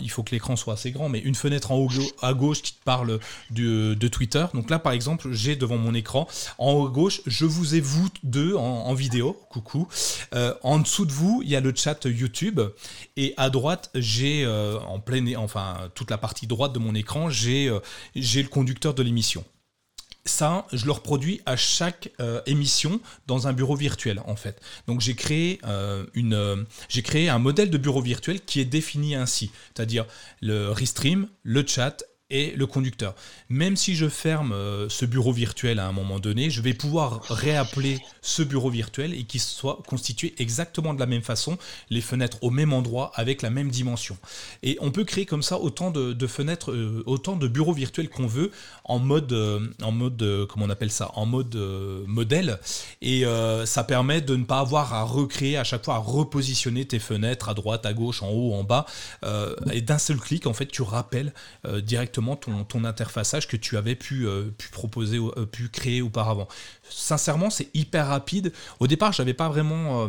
Il 0.00 0.10
faut 0.10 0.22
que 0.22 0.32
l'écran 0.32 0.56
soit 0.56 0.74
assez 0.74 0.90
grand, 0.90 1.08
mais 1.08 1.18
une 1.18 1.34
fenêtre 1.34 1.72
en 1.72 1.76
haut 1.76 1.88
à 2.22 2.34
gauche 2.34 2.62
qui 2.62 2.72
te 2.72 2.82
parle 2.84 3.18
de, 3.50 4.08
Twitter. 4.08 4.46
Donc 4.54 4.70
là, 4.70 4.78
par 4.78 4.92
exemple, 4.92 5.32
j'ai 5.32 5.56
devant 5.56 5.78
mon 5.78 5.92
écran, 5.92 6.28
en 6.58 6.72
haut 6.72 6.86
à 6.86 6.90
gauche, 6.90 7.20
je 7.26 7.44
vous 7.44 7.74
ai 7.74 7.80
vous 7.80 8.08
deux 8.22 8.54
en, 8.54 8.94
vidéo. 8.94 9.38
Coucou. 9.50 9.88
Euh, 10.34 10.54
en 10.62 10.78
dessous 10.78 11.06
de 11.06 11.12
vous, 11.12 11.42
il 11.42 11.50
y 11.50 11.56
a 11.56 11.60
le 11.60 11.74
chat 11.74 12.04
YouTube. 12.04 12.60
Et 13.16 13.34
à 13.36 13.50
droite, 13.50 13.90
j'ai 13.94 14.44
euh, 14.44 14.78
en 14.80 15.00
plein, 15.00 15.36
enfin 15.36 15.76
toute 15.94 16.10
la 16.10 16.18
partie 16.18 16.46
droite 16.46 16.72
de 16.72 16.78
mon 16.78 16.94
écran, 16.94 17.30
j'ai 17.30 17.70
j'ai 18.14 18.42
le 18.42 18.48
conducteur 18.48 18.94
de 18.94 19.02
l'émission. 19.02 19.44
Ça, 20.24 20.66
je 20.72 20.86
le 20.86 20.92
reproduis 20.92 21.40
à 21.46 21.56
chaque 21.56 22.10
euh, 22.20 22.40
émission 22.46 23.00
dans 23.28 23.46
un 23.46 23.52
bureau 23.52 23.76
virtuel, 23.76 24.20
en 24.26 24.34
fait. 24.34 24.60
Donc 24.88 25.00
j'ai 25.00 25.14
créé, 25.14 25.60
euh, 25.64 26.04
une, 26.14 26.34
euh, 26.34 26.56
j'ai 26.88 27.02
créé 27.02 27.28
un 27.28 27.38
modèle 27.38 27.70
de 27.70 27.78
bureau 27.78 28.02
virtuel 28.02 28.40
qui 28.40 28.60
est 28.60 28.64
défini 28.64 29.14
ainsi, 29.14 29.52
c'est-à-dire 29.74 30.04
le 30.40 30.70
restream, 30.70 31.28
le 31.44 31.64
chat 31.64 32.02
et 32.28 32.52
le 32.56 32.66
conducteur. 32.66 33.14
Même 33.48 33.76
si 33.76 33.94
je 33.94 34.08
ferme 34.08 34.52
euh, 34.52 34.88
ce 34.88 35.04
bureau 35.04 35.32
virtuel 35.32 35.78
à 35.78 35.86
un 35.86 35.92
moment 35.92 36.18
donné, 36.18 36.50
je 36.50 36.60
vais 36.60 36.74
pouvoir 36.74 37.22
réappeler 37.28 38.00
ce 38.20 38.42
bureau 38.42 38.68
virtuel 38.68 39.14
et 39.14 39.22
qu'il 39.22 39.40
soit 39.40 39.80
constitué 39.86 40.34
exactement 40.38 40.92
de 40.92 40.98
la 40.98 41.06
même 41.06 41.22
façon, 41.22 41.56
les 41.88 42.00
fenêtres 42.00 42.38
au 42.42 42.50
même 42.50 42.72
endroit 42.72 43.12
avec 43.14 43.42
la 43.42 43.50
même 43.50 43.70
dimension. 43.70 44.18
Et 44.64 44.76
on 44.80 44.90
peut 44.90 45.04
créer 45.04 45.24
comme 45.24 45.42
ça 45.42 45.60
autant 45.60 45.92
de, 45.92 46.26
fenêtres, 46.26 46.72
euh, 46.72 47.04
autant 47.06 47.36
de 47.36 47.46
bureaux 47.46 47.72
virtuels 47.72 48.08
qu'on 48.08 48.26
veut 48.26 48.50
en 48.84 48.98
mode, 48.98 49.32
euh, 49.32 49.60
en 49.82 49.92
mode, 49.92 50.46
comment 50.48 50.66
on 50.66 50.70
appelle 50.70 50.90
ça, 50.90 51.12
en 51.14 51.26
mode 51.26 51.54
modèle. 52.06 52.58
Et 53.02 53.24
ça 53.64 53.84
permet 53.84 54.20
de 54.20 54.34
ne 54.36 54.44
pas 54.44 54.60
avoir 54.60 54.94
à 54.94 55.02
recréer 55.04 55.56
à 55.56 55.64
chaque 55.64 55.84
fois, 55.84 55.94
à 55.94 55.98
repositionner 55.98 56.84
tes 56.84 56.98
fenêtres 56.98 57.48
à 57.48 57.54
droite, 57.54 57.86
à 57.86 57.92
gauche, 57.92 58.22
en 58.22 58.30
haut, 58.30 58.54
en 58.54 58.64
bas. 58.64 58.86
et 59.72 59.80
d'un 59.80 59.98
seul 59.98 60.18
clic, 60.18 60.46
en 60.46 60.52
fait, 60.52 60.66
tu 60.66 60.82
rappelles 60.82 61.32
directement 61.82 62.15
ton, 62.16 62.64
ton 62.64 62.84
interfaçage 62.84 63.46
que 63.46 63.56
tu 63.56 63.76
avais 63.76 63.94
pu, 63.94 64.26
euh, 64.26 64.50
proposer, 64.72 65.18
euh, 65.18 65.46
pu 65.46 65.68
créer 65.68 66.02
auparavant. 66.02 66.48
Sincèrement, 66.88 67.50
c'est 67.50 67.68
hyper 67.74 68.06
rapide. 68.06 68.52
Au 68.80 68.86
départ, 68.86 69.12
j'avais 69.12 69.34
pas 69.34 69.48
vraiment, 69.48 70.04
euh, 70.04 70.08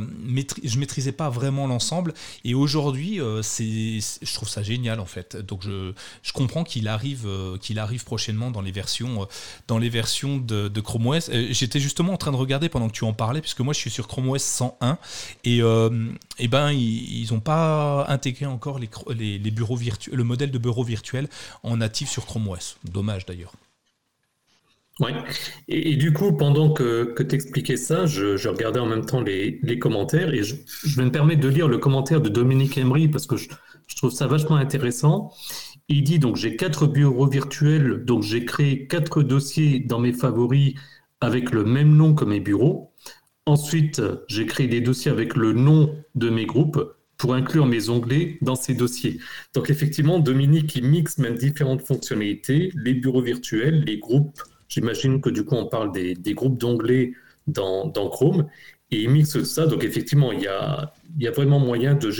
je 0.63 0.79
maîtrisais 0.79 1.11
pas 1.11 1.29
vraiment 1.29 1.67
l'ensemble, 1.67 2.13
et 2.43 2.53
aujourd'hui, 2.53 3.19
c'est, 3.41 3.99
je 4.21 4.33
trouve 4.33 4.49
ça 4.49 4.63
génial 4.63 4.99
en 4.99 5.05
fait. 5.05 5.35
Donc 5.35 5.63
je, 5.63 5.93
je 6.23 6.31
comprends 6.31 6.63
qu'il 6.63 6.87
arrive, 6.87 7.27
qu'il 7.61 7.79
arrive 7.79 8.03
prochainement 8.03 8.51
dans 8.51 8.61
les 8.61 8.71
versions, 8.71 9.27
dans 9.67 9.77
les 9.77 9.89
versions 9.89 10.37
de, 10.37 10.81
Chrome 10.81 11.07
OS. 11.07 11.29
J'étais 11.49 11.79
justement 11.79 12.13
en 12.13 12.17
train 12.17 12.31
de 12.31 12.37
regarder 12.37 12.69
pendant 12.69 12.87
que 12.87 12.93
tu 12.93 13.03
en 13.03 13.13
parlais, 13.13 13.41
puisque 13.41 13.61
moi 13.61 13.73
je 13.73 13.79
suis 13.79 13.89
sur 13.89 14.07
Chrome 14.07 14.29
OS 14.29 14.43
101, 14.43 14.97
et, 15.43 15.59
et 16.39 16.47
ben 16.47 16.71
ils 16.71 17.27
n'ont 17.31 17.39
pas 17.39 18.05
intégré 18.07 18.45
encore 18.45 18.79
les, 18.79 18.89
les, 19.15 19.39
les 19.39 19.51
bureaux 19.51 19.75
virtuels, 19.75 20.15
le 20.15 20.23
modèle 20.23 20.51
de 20.51 20.57
bureau 20.57 20.83
virtuel 20.83 21.27
en 21.63 21.77
natif 21.77 21.96
sur 22.05 22.25
Chrome 22.25 22.47
OS. 22.49 22.77
Dommage 22.83 23.25
d'ailleurs. 23.25 23.53
Oui. 24.99 25.11
Et, 25.67 25.95
du 25.95 26.11
coup, 26.11 26.31
pendant 26.33 26.71
que, 26.73 27.13
que 27.13 27.21
tu 27.21 27.35
expliquais 27.35 27.77
ça, 27.77 28.05
je, 28.07 28.47
regardais 28.47 28.79
en 28.79 28.87
même 28.87 29.05
temps 29.05 29.21
les, 29.21 29.79
commentaires 29.79 30.33
et 30.33 30.43
je, 30.43 30.55
je, 30.83 31.01
me 31.01 31.11
permets 31.11 31.35
de 31.35 31.47
lire 31.47 31.67
le 31.67 31.77
commentaire 31.77 32.19
de 32.19 32.29
Dominique 32.29 32.77
Emery 32.77 33.07
parce 33.07 33.27
que 33.27 33.37
je, 33.37 33.47
trouve 33.95 34.11
ça 34.11 34.27
vachement 34.27 34.55
intéressant. 34.55 35.31
Il 35.87 36.03
dit 36.03 36.19
donc 36.19 36.35
j'ai 36.35 36.55
quatre 36.55 36.87
bureaux 36.87 37.27
virtuels, 37.27 38.03
donc 38.05 38.23
j'ai 38.23 38.43
créé 38.43 38.87
quatre 38.87 39.21
dossiers 39.21 39.79
dans 39.79 39.99
mes 39.99 40.13
favoris 40.13 40.73
avec 41.21 41.51
le 41.51 41.63
même 41.63 41.95
nom 41.95 42.13
que 42.13 42.25
mes 42.25 42.39
bureaux. 42.39 42.91
Ensuite, 43.45 44.01
j'ai 44.27 44.45
créé 44.45 44.67
des 44.67 44.81
dossiers 44.81 45.11
avec 45.11 45.35
le 45.35 45.53
nom 45.53 45.95
de 46.15 46.29
mes 46.29 46.45
groupes 46.45 46.96
pour 47.17 47.33
inclure 47.33 47.65
mes 47.65 47.89
onglets 47.89 48.37
dans 48.41 48.55
ces 48.55 48.73
dossiers. 48.73 49.19
Donc 49.53 49.69
effectivement, 49.69 50.19
Dominique, 50.19 50.75
il 50.75 50.85
mixe 50.85 51.17
même 51.17 51.35
différentes 51.35 51.81
fonctionnalités, 51.81 52.71
les 52.75 52.93
bureaux 52.93 53.21
virtuels, 53.21 53.83
les 53.83 53.97
groupes. 53.97 54.41
J'imagine 54.69 55.19
que 55.19 55.29
du 55.29 55.43
coup, 55.43 55.55
on 55.55 55.65
parle 55.65 55.91
des, 55.91 56.33
groupes 56.33 56.57
d'onglets 56.57 57.13
dans, 57.47 57.91
Chrome. 58.09 58.47
Et 58.91 59.01
il 59.01 59.09
mixe 59.09 59.41
ça. 59.43 59.65
Donc 59.65 59.83
effectivement, 59.83 60.31
il 60.31 60.41
y 60.41 60.47
a, 60.47 60.93
vraiment 61.31 61.59
moyen 61.59 61.95
de, 61.95 62.11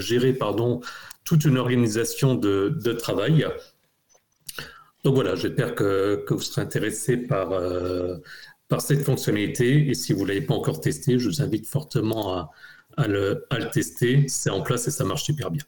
gérer 0.00 0.38
toute 1.24 1.44
une 1.44 1.58
organisation 1.58 2.34
de, 2.34 2.92
travail. 2.92 3.46
Donc 5.04 5.14
voilà, 5.14 5.36
j'espère 5.36 5.74
que, 5.76 6.24
vous 6.28 6.40
serez 6.40 6.62
intéressé 6.62 7.16
par, 7.16 7.52
euh, 7.52 8.16
par 8.68 8.80
cette 8.80 9.04
fonctionnalité. 9.04 9.88
Et 9.88 9.94
si 9.94 10.12
vous 10.12 10.22
ne 10.24 10.28
l'avez 10.28 10.40
pas 10.40 10.54
encore 10.54 10.80
testé, 10.80 11.20
je 11.20 11.28
vous 11.28 11.40
invite 11.40 11.66
fortement 11.66 12.34
à, 12.34 12.50
à 12.98 13.06
le, 13.06 13.46
tester. 13.72 14.26
C'est 14.28 14.50
en 14.50 14.62
place 14.62 14.88
et 14.88 14.90
ça 14.90 15.04
marche 15.04 15.24
super 15.24 15.50
bien. 15.50 15.62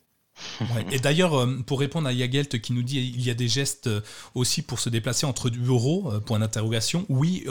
Et 0.91 0.99
d'ailleurs, 0.99 1.35
euh, 1.35 1.59
pour 1.67 1.81
répondre 1.81 2.09
à 2.09 2.13
Yagelt 2.13 2.61
qui 2.61 2.73
nous 2.73 2.83
dit 2.83 2.99
il 2.99 3.23
y 3.23 3.31
a 3.31 3.35
des 3.35 3.49
gestes 3.49 3.89
euh, 3.89 4.01
aussi 4.35 4.63
pour 4.63 4.81
se 4.81 4.89
déplacer 4.89 5.27
entre 5.27 5.51
bureaux, 5.51 6.11
euh, 6.11 6.21
point 6.21 6.39
d'interrogation. 6.39 7.05
Oui, 7.09 7.47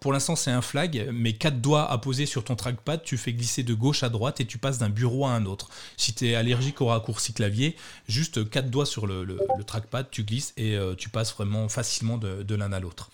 pour 0.00 0.12
l'instant 0.12 0.34
c'est 0.34 0.50
un 0.50 0.62
flag, 0.62 1.08
mais 1.12 1.34
quatre 1.34 1.60
doigts 1.60 1.90
à 1.90 1.98
poser 1.98 2.26
sur 2.26 2.42
ton 2.42 2.56
trackpad, 2.56 3.02
tu 3.04 3.16
fais 3.16 3.32
glisser 3.32 3.62
de 3.62 3.74
gauche 3.74 4.02
à 4.02 4.08
droite 4.08 4.40
et 4.40 4.44
tu 4.44 4.58
passes 4.58 4.78
d'un 4.78 4.88
bureau 4.88 5.26
à 5.26 5.30
un 5.30 5.46
autre. 5.46 5.68
Si 5.96 6.14
tu 6.14 6.28
es 6.28 6.34
allergique 6.34 6.80
au 6.80 6.86
raccourci 6.86 7.32
clavier, 7.32 7.76
juste 8.08 8.50
quatre 8.50 8.70
doigts 8.70 8.86
sur 8.86 9.06
le, 9.06 9.38
trackpad, 9.66 10.08
tu 10.10 10.24
glisses 10.24 10.52
et 10.56 10.76
tu 10.98 11.08
passes 11.08 11.32
vraiment 11.32 11.68
facilement 11.68 12.18
de 12.18 12.54
l'un 12.54 12.72
à 12.72 12.80
l'autre. 12.80 13.10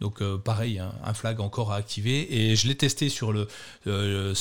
Donc 0.00 0.20
euh, 0.20 0.36
pareil, 0.36 0.78
hein, 0.78 0.92
un 1.04 1.14
flag 1.14 1.40
encore 1.40 1.72
à 1.72 1.76
activer. 1.76 2.26
Et 2.34 2.56
je 2.56 2.68
l'ai 2.68 2.74
testé 2.74 3.08
sur 3.08 3.32
le 3.32 3.48
euh, 3.86 4.34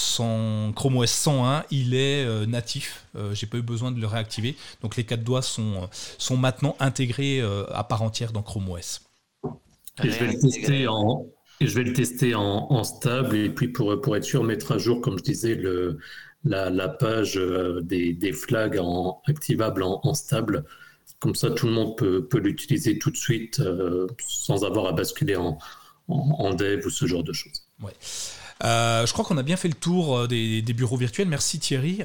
Chrome 0.76 0.98
OS 0.98 1.12
101, 1.12 1.66
il 1.72 1.94
est 1.94 2.26
euh, 2.26 2.46
natif. 2.46 3.06
J'ai 3.34 3.46
pas 3.46 3.58
eu 3.58 3.62
besoin 3.62 3.92
de 3.92 4.00
le 4.00 4.08
réactiver. 4.08 4.56
Donc 4.82 4.96
les 4.96 5.04
quatre 5.04 5.24
doigts 5.24 5.44
sont, 5.44 5.88
sont 6.18 6.38
maintenant 6.38 6.76
intégrés 6.80 7.42
à 7.72 7.84
part 7.84 8.02
entière 8.02 8.32
dans 8.32 8.42
Chrome 8.42 8.70
OS. 8.70 9.02
Et 10.04 10.10
je 10.10 10.20
vais 11.76 11.84
le 11.84 11.94
tester 11.94 12.36
en, 12.36 12.84
stable 12.84 13.36
et 13.36 13.50
puis 13.50 13.68
pour, 13.68 14.02
pour 14.02 14.18
être 14.18 14.24
sûr, 14.24 14.44
mettre 14.44 14.72
à 14.72 14.80
jour, 14.80 15.00
comme 15.00 15.20
je 15.20 15.24
disais, 15.24 15.62
la, 16.44 16.90
page 16.90 17.40
des, 17.84 18.34
flags 18.34 18.80
en, 18.80 19.22
activables 19.28 19.84
en 19.84 20.14
stable 20.16 20.66
comme 21.24 21.36
ça, 21.36 21.50
tout 21.52 21.68
le 21.68 21.72
monde 21.72 21.96
peut, 21.96 22.28
l'utiliser 22.38 23.00
tout 23.00 23.10
de 23.10 23.16
suite 23.16 23.62
euh, 23.62 24.08
sans 24.28 24.66
avoir 24.66 24.88
à 24.88 24.92
basculer 24.92 25.38
en, 25.38 25.58
dev 26.54 26.86
ou 26.86 26.90
ce 26.90 27.06
genre 27.06 27.24
de 27.24 27.32
choses. 27.32 27.64
Ouais. 27.82 27.94
Euh, 28.66 29.06
je 29.06 29.14
crois 29.14 29.24
qu'on 29.24 29.38
a 29.38 29.44
bien 29.44 29.56
fait 29.56 29.70
le 29.70 29.74
tour 29.74 30.18
euh, 30.18 30.28
des, 30.28 30.62
bureaux 30.74 30.98
virtuels. 30.98 31.30
Merci 31.30 31.60
Thierry. 31.60 32.02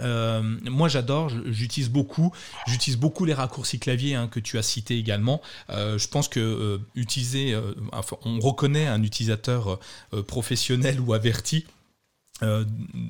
moi 0.71 0.89
j'adore, 0.89 1.33
j'utilise 1.47 1.91
beaucoup. 1.91 2.33
J'utilise 2.69 2.97
beaucoup 2.97 3.25
les 3.25 3.35
raccourcis 3.35 3.81
clavier 3.81 4.15
hein, 4.15 4.29
que 4.29 4.39
tu 4.39 4.57
as 4.57 4.63
cités 4.63 4.97
également. 4.97 5.43
je 5.69 6.07
pense 6.07 6.29
que 6.29 6.81
utiliser, 6.95 7.61
on 8.25 8.39
reconnaît 8.39 8.87
un 8.87 9.03
utilisateur 9.03 9.81
professionnel 10.29 11.01
ou 11.01 11.13
averti. 11.13 11.67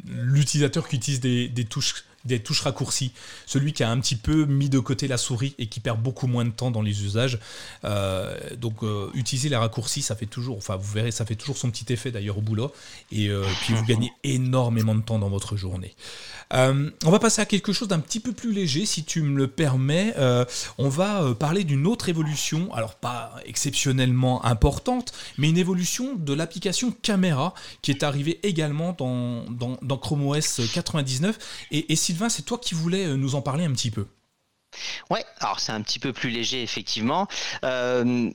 L'utilisateur 0.06 0.88
qui 0.88 0.96
utilise 0.96 1.20
des 1.20 1.66
touches 1.68 2.06
des 2.24 2.40
touches 2.40 2.62
raccourcies. 2.62 3.12
Celui 3.46 3.72
qui 3.72 3.82
a 3.82 3.90
un 3.90 4.00
petit 4.00 4.16
peu 4.16 4.44
mis 4.44 4.68
de 4.68 4.78
côté 4.78 5.08
la 5.08 5.18
souris 5.18 5.54
et 5.58 5.66
qui 5.66 5.80
perd 5.80 6.00
beaucoup 6.00 6.26
moins 6.26 6.44
de 6.44 6.50
temps 6.50 6.70
dans 6.70 6.82
les 6.82 7.04
usages. 7.04 7.38
Euh, 7.84 8.36
donc 8.56 8.82
euh, 8.82 9.10
utiliser 9.14 9.48
les 9.48 9.56
raccourcis, 9.56 10.02
ça 10.02 10.16
fait 10.16 10.26
toujours, 10.26 10.56
enfin 10.56 10.76
vous 10.76 10.92
verrez, 10.92 11.10
ça 11.10 11.24
fait 11.24 11.36
toujours 11.36 11.56
son 11.56 11.70
petit 11.70 11.92
effet 11.92 12.10
d'ailleurs 12.10 12.38
au 12.38 12.40
boulot. 12.40 12.72
Et 13.12 13.28
euh, 13.28 13.44
puis 13.62 13.74
vous 13.74 13.84
gagnez 13.84 14.12
énormément 14.24 14.94
de 14.94 15.02
temps 15.02 15.18
dans 15.18 15.28
votre 15.28 15.56
journée. 15.56 15.94
on 16.52 17.10
va 17.10 17.18
passer 17.18 17.40
à 17.40 17.46
quelque 17.46 17.72
chose 17.72 17.88
d'un 17.88 18.00
petit 18.00 18.20
peu 18.20 18.32
plus 18.32 18.52
léger, 18.52 18.86
si 18.86 19.04
tu 19.04 19.22
me 19.22 19.36
le 19.36 19.48
permets. 19.48 20.14
on 20.78 20.88
va 20.88 21.34
parler 21.34 21.64
d'une 21.64 21.86
autre 21.86 22.08
évolution, 22.08 22.72
alors 22.74 22.94
pas 22.94 23.34
exceptionnellement 23.46 24.44
importante, 24.44 25.12
mais 25.36 25.48
une 25.48 25.58
évolution 25.58 26.14
de 26.16 26.32
l'application 26.32 26.92
caméra 27.02 27.54
qui 27.82 27.90
est 27.90 28.02
arrivée 28.02 28.40
également 28.42 28.94
dans, 28.96 29.44
dans, 29.50 29.98
Chrome 29.98 30.26
OS 30.26 30.60
99. 30.72 31.38
Et, 31.70 31.92
et 31.92 31.96
C'est 32.28 32.44
toi 32.44 32.58
qui 32.58 32.74
voulais 32.74 33.06
euh, 33.06 33.16
nous 33.16 33.34
en 33.34 33.42
parler 33.42 33.64
un 33.64 33.72
petit 33.72 33.90
peu. 33.90 34.06
Ouais, 35.10 35.24
alors 35.40 35.60
c'est 35.60 35.72
un 35.72 35.80
petit 35.82 35.98
peu 35.98 36.12
plus 36.12 36.30
léger 36.30 36.62
effectivement. 36.62 37.28
Euh, 37.64 38.30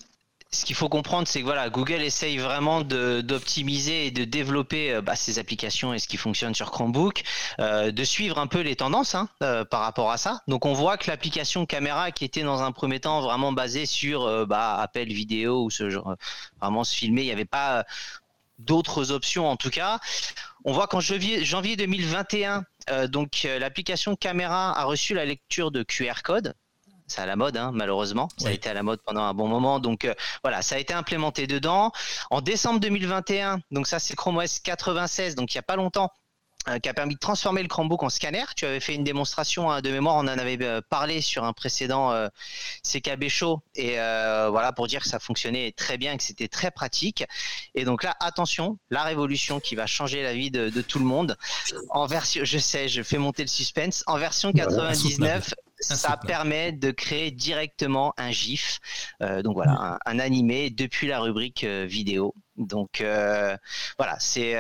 ce 0.52 0.66
qu'il 0.66 0.76
faut 0.76 0.88
comprendre, 0.88 1.28
c'est 1.28 1.40
que 1.40 1.46
voilà, 1.46 1.70
Google 1.70 2.02
essaye 2.04 2.38
vraiment 2.38 2.82
d'optimiser 2.82 4.06
et 4.06 4.12
de 4.12 4.24
développer 4.24 4.94
euh, 4.94 5.02
bah, 5.02 5.16
ses 5.16 5.40
applications 5.40 5.94
et 5.94 6.00
ce 6.00 6.08
qui 6.08 6.18
fonctionne 6.18 6.54
sur 6.54 6.72
Chromebook, 6.72 7.24
de 7.60 8.04
suivre 8.04 8.38
un 8.38 8.48
peu 8.48 8.62
les 8.62 8.76
tendances 8.76 9.16
hein, 9.16 9.30
par 9.40 9.82
rapport 9.82 10.12
à 10.12 10.18
ça. 10.18 10.42
Donc 10.48 10.66
on 10.66 10.74
voit 10.74 10.98
que 10.98 11.10
l'application 11.10 11.66
caméra 11.66 12.12
qui 12.12 12.24
était 12.24 12.44
dans 12.44 12.62
un 12.62 12.72
premier 12.72 13.00
temps 13.00 13.22
vraiment 13.22 13.52
basée 13.52 13.86
sur 13.86 14.46
bah, 14.46 14.76
appel 14.80 15.12
vidéo 15.12 15.64
ou 15.64 15.70
ce 15.72 15.90
genre, 15.90 16.16
vraiment 16.62 16.84
se 16.84 16.96
filmer, 16.96 17.22
il 17.22 17.26
n'y 17.26 17.32
avait 17.32 17.46
pas 17.46 17.84
d'autres 18.60 19.12
options 19.12 19.50
en 19.50 19.56
tout 19.56 19.70
cas. 19.70 20.00
On 20.66 20.72
voit 20.72 20.88
qu'en 20.88 21.02
janvier 21.02 21.76
2021, 21.76 22.58
euh, 22.58 22.62
donc 23.08 23.44
euh, 23.46 23.60
l'application 23.60 24.16
caméra 24.16 24.78
a 24.78 24.84
reçu 24.84 25.14
la 25.14 25.26
lecture 25.26 25.72
de 25.72 25.84
QR 25.84 26.22
code. 26.24 26.54
C'est 27.08 27.22
à 27.22 27.26
la 27.26 27.36
mode, 27.36 27.58
hein, 27.58 27.72
malheureusement. 27.74 28.30
Ça 28.38 28.50
a 28.50 28.52
été 28.52 28.70
à 28.70 28.74
la 28.74 28.82
mode 28.82 29.00
pendant 29.06 29.24
un 29.24 29.34
bon 29.34 29.48
moment. 29.48 29.80
Donc 29.80 30.06
euh, 30.06 30.14
voilà, 30.42 30.62
ça 30.62 30.76
a 30.76 30.80
été 30.80 30.94
implémenté 30.94 31.48
dedans. 31.48 31.92
En 32.32 32.42
décembre 32.42 32.80
2021, 32.80 33.60
donc 33.72 33.88
ça 33.88 34.00
c'est 34.00 34.16
Chrome 34.16 34.38
OS 34.38 34.60
96, 34.60 35.36
donc 35.36 35.54
il 35.54 35.58
n'y 35.58 35.60
a 35.60 35.64
pas 35.64 35.76
longtemps, 35.76 36.06
euh, 36.06 36.23
qui 36.82 36.90
a 36.90 36.94
permis 36.94 37.16
de 37.16 37.20
transformer 37.20 37.62
le 37.62 37.68
Chromebook 37.68 38.04
en 38.04 38.10
scanner. 38.10 38.46
Tu 38.56 38.66
avais 38.66 38.80
fait 38.80 38.96
une 38.96 39.04
démonstration 39.04 39.70
hein, 39.70 39.82
de 39.82 39.90
mémoire, 39.90 40.16
on 40.16 40.20
en 40.20 40.28
avait 40.28 40.58
euh, 40.62 40.82
parlé 40.90 41.22
sur 41.22 41.44
un 41.44 41.54
précédent 41.54 42.12
euh, 42.12 42.28
CKB 42.84 43.28
Show, 43.28 43.62
et 43.76 43.96
voilà 43.96 44.72
pour 44.74 44.88
dire 44.88 45.02
que 45.02 45.08
ça 45.08 45.20
fonctionnait 45.20 45.74
très 45.76 45.98
bien, 45.98 46.16
que 46.18 46.24
c'était 46.24 46.48
très 46.48 46.72
pratique. 46.72 47.26
Et 47.76 47.86
donc 47.86 48.04
là, 48.04 48.16
attention, 48.20 48.78
la 48.90 49.04
révolution 49.04 49.60
qui 49.60 49.76
va 49.76 49.86
changer 49.86 50.24
la 50.24 50.34
vie 50.34 50.52
de, 50.52 50.70
tout 50.82 51.00
le 51.00 51.06
monde. 51.06 51.38
En 51.90 52.06
version, 52.06 52.44
je 52.44 52.58
sais, 52.58 52.88
je 52.88 53.02
fais 53.04 53.18
monter 53.18 53.44
le 53.44 53.48
suspense. 53.48 54.04
En 54.08 54.18
version 54.18 54.52
99, 54.52 55.54
ça 55.80 56.18
permet 56.18 56.72
de 56.72 56.92
créer 56.92 57.32
directement 57.32 58.14
un 58.18 58.32
GIF, 58.32 58.80
donc 59.20 59.56
voilà, 59.56 59.98
un, 60.06 60.20
animé 60.20 60.70
depuis 60.70 61.08
la 61.08 61.20
rubrique 61.20 61.64
vidéo. 61.64 62.36
Donc 62.58 63.04
voilà, 63.98 64.18
c'est 64.20 64.56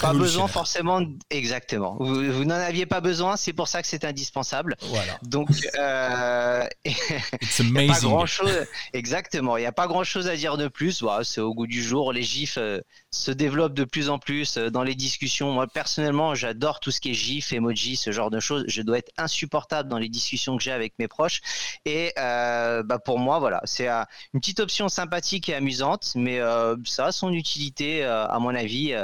pas 0.00 0.12
besoin 0.12 0.46
forcément 0.48 1.00
exactement. 1.30 1.96
Vous, 1.98 2.44
n'en 2.44 2.54
aviez 2.54 2.86
pas 2.86 3.00
besoin, 3.00 3.36
c'est 3.36 3.52
pour 3.52 3.68
ça 3.68 3.82
que 3.82 3.88
c'est 3.88 4.04
indispensable. 4.04 4.76
Voilà. 4.82 5.18
Donc 5.22 5.48
euh, 5.78 6.64
il 6.84 7.72
n'y 7.72 7.90
a 7.90 7.94
pas 7.94 8.00
grand 8.00 8.26
chose. 8.26 8.66
Exactement, 8.92 9.56
il 9.56 9.60
n'y 9.60 9.66
a 9.66 9.72
pas 9.72 9.86
grand 9.86 10.04
chose 10.04 10.28
à 10.28 10.36
dire 10.36 10.56
de 10.56 10.68
plus. 10.68 11.02
Voilà, 11.02 11.24
c'est 11.24 11.40
au 11.40 11.54
goût 11.54 11.66
du 11.66 11.82
jour. 11.82 12.12
Les 12.12 12.22
gifs 12.22 12.58
euh, 12.58 12.80
se 13.10 13.30
développent 13.30 13.74
de 13.74 13.84
plus 13.84 14.10
en 14.10 14.18
plus 14.18 14.56
euh, 14.56 14.70
dans 14.70 14.82
les 14.82 14.94
discussions. 14.94 15.52
Moi 15.52 15.66
personnellement, 15.66 16.34
j'adore 16.34 16.80
tout 16.80 16.90
ce 16.90 17.00
qui 17.00 17.10
est 17.10 17.14
gif, 17.14 17.52
emoji, 17.52 17.96
ce 17.96 18.12
genre 18.12 18.30
de 18.30 18.40
choses. 18.40 18.64
Je 18.68 18.82
dois 18.82 18.98
être 18.98 19.12
insupportable 19.16 19.88
dans 19.88 19.98
les 19.98 20.08
discussions 20.08 20.56
que 20.56 20.62
j'ai 20.62 20.72
avec 20.72 20.94
mes 20.98 21.08
proches. 21.08 21.40
Et 21.84 22.12
euh, 22.18 22.82
bah 22.82 22.98
pour 22.98 23.18
moi, 23.18 23.38
voilà, 23.38 23.60
c'est 23.64 23.88
une 23.88 24.40
petite 24.40 24.60
option 24.60 24.88
sympathique 24.88 25.48
et 25.48 25.54
amusante, 25.54 26.12
mais 26.14 26.40
ça 26.84 27.06
a 27.06 27.12
son 27.12 27.32
utilité 27.32 28.04
à 28.04 28.38
mon 28.40 28.54
avis 28.54 28.94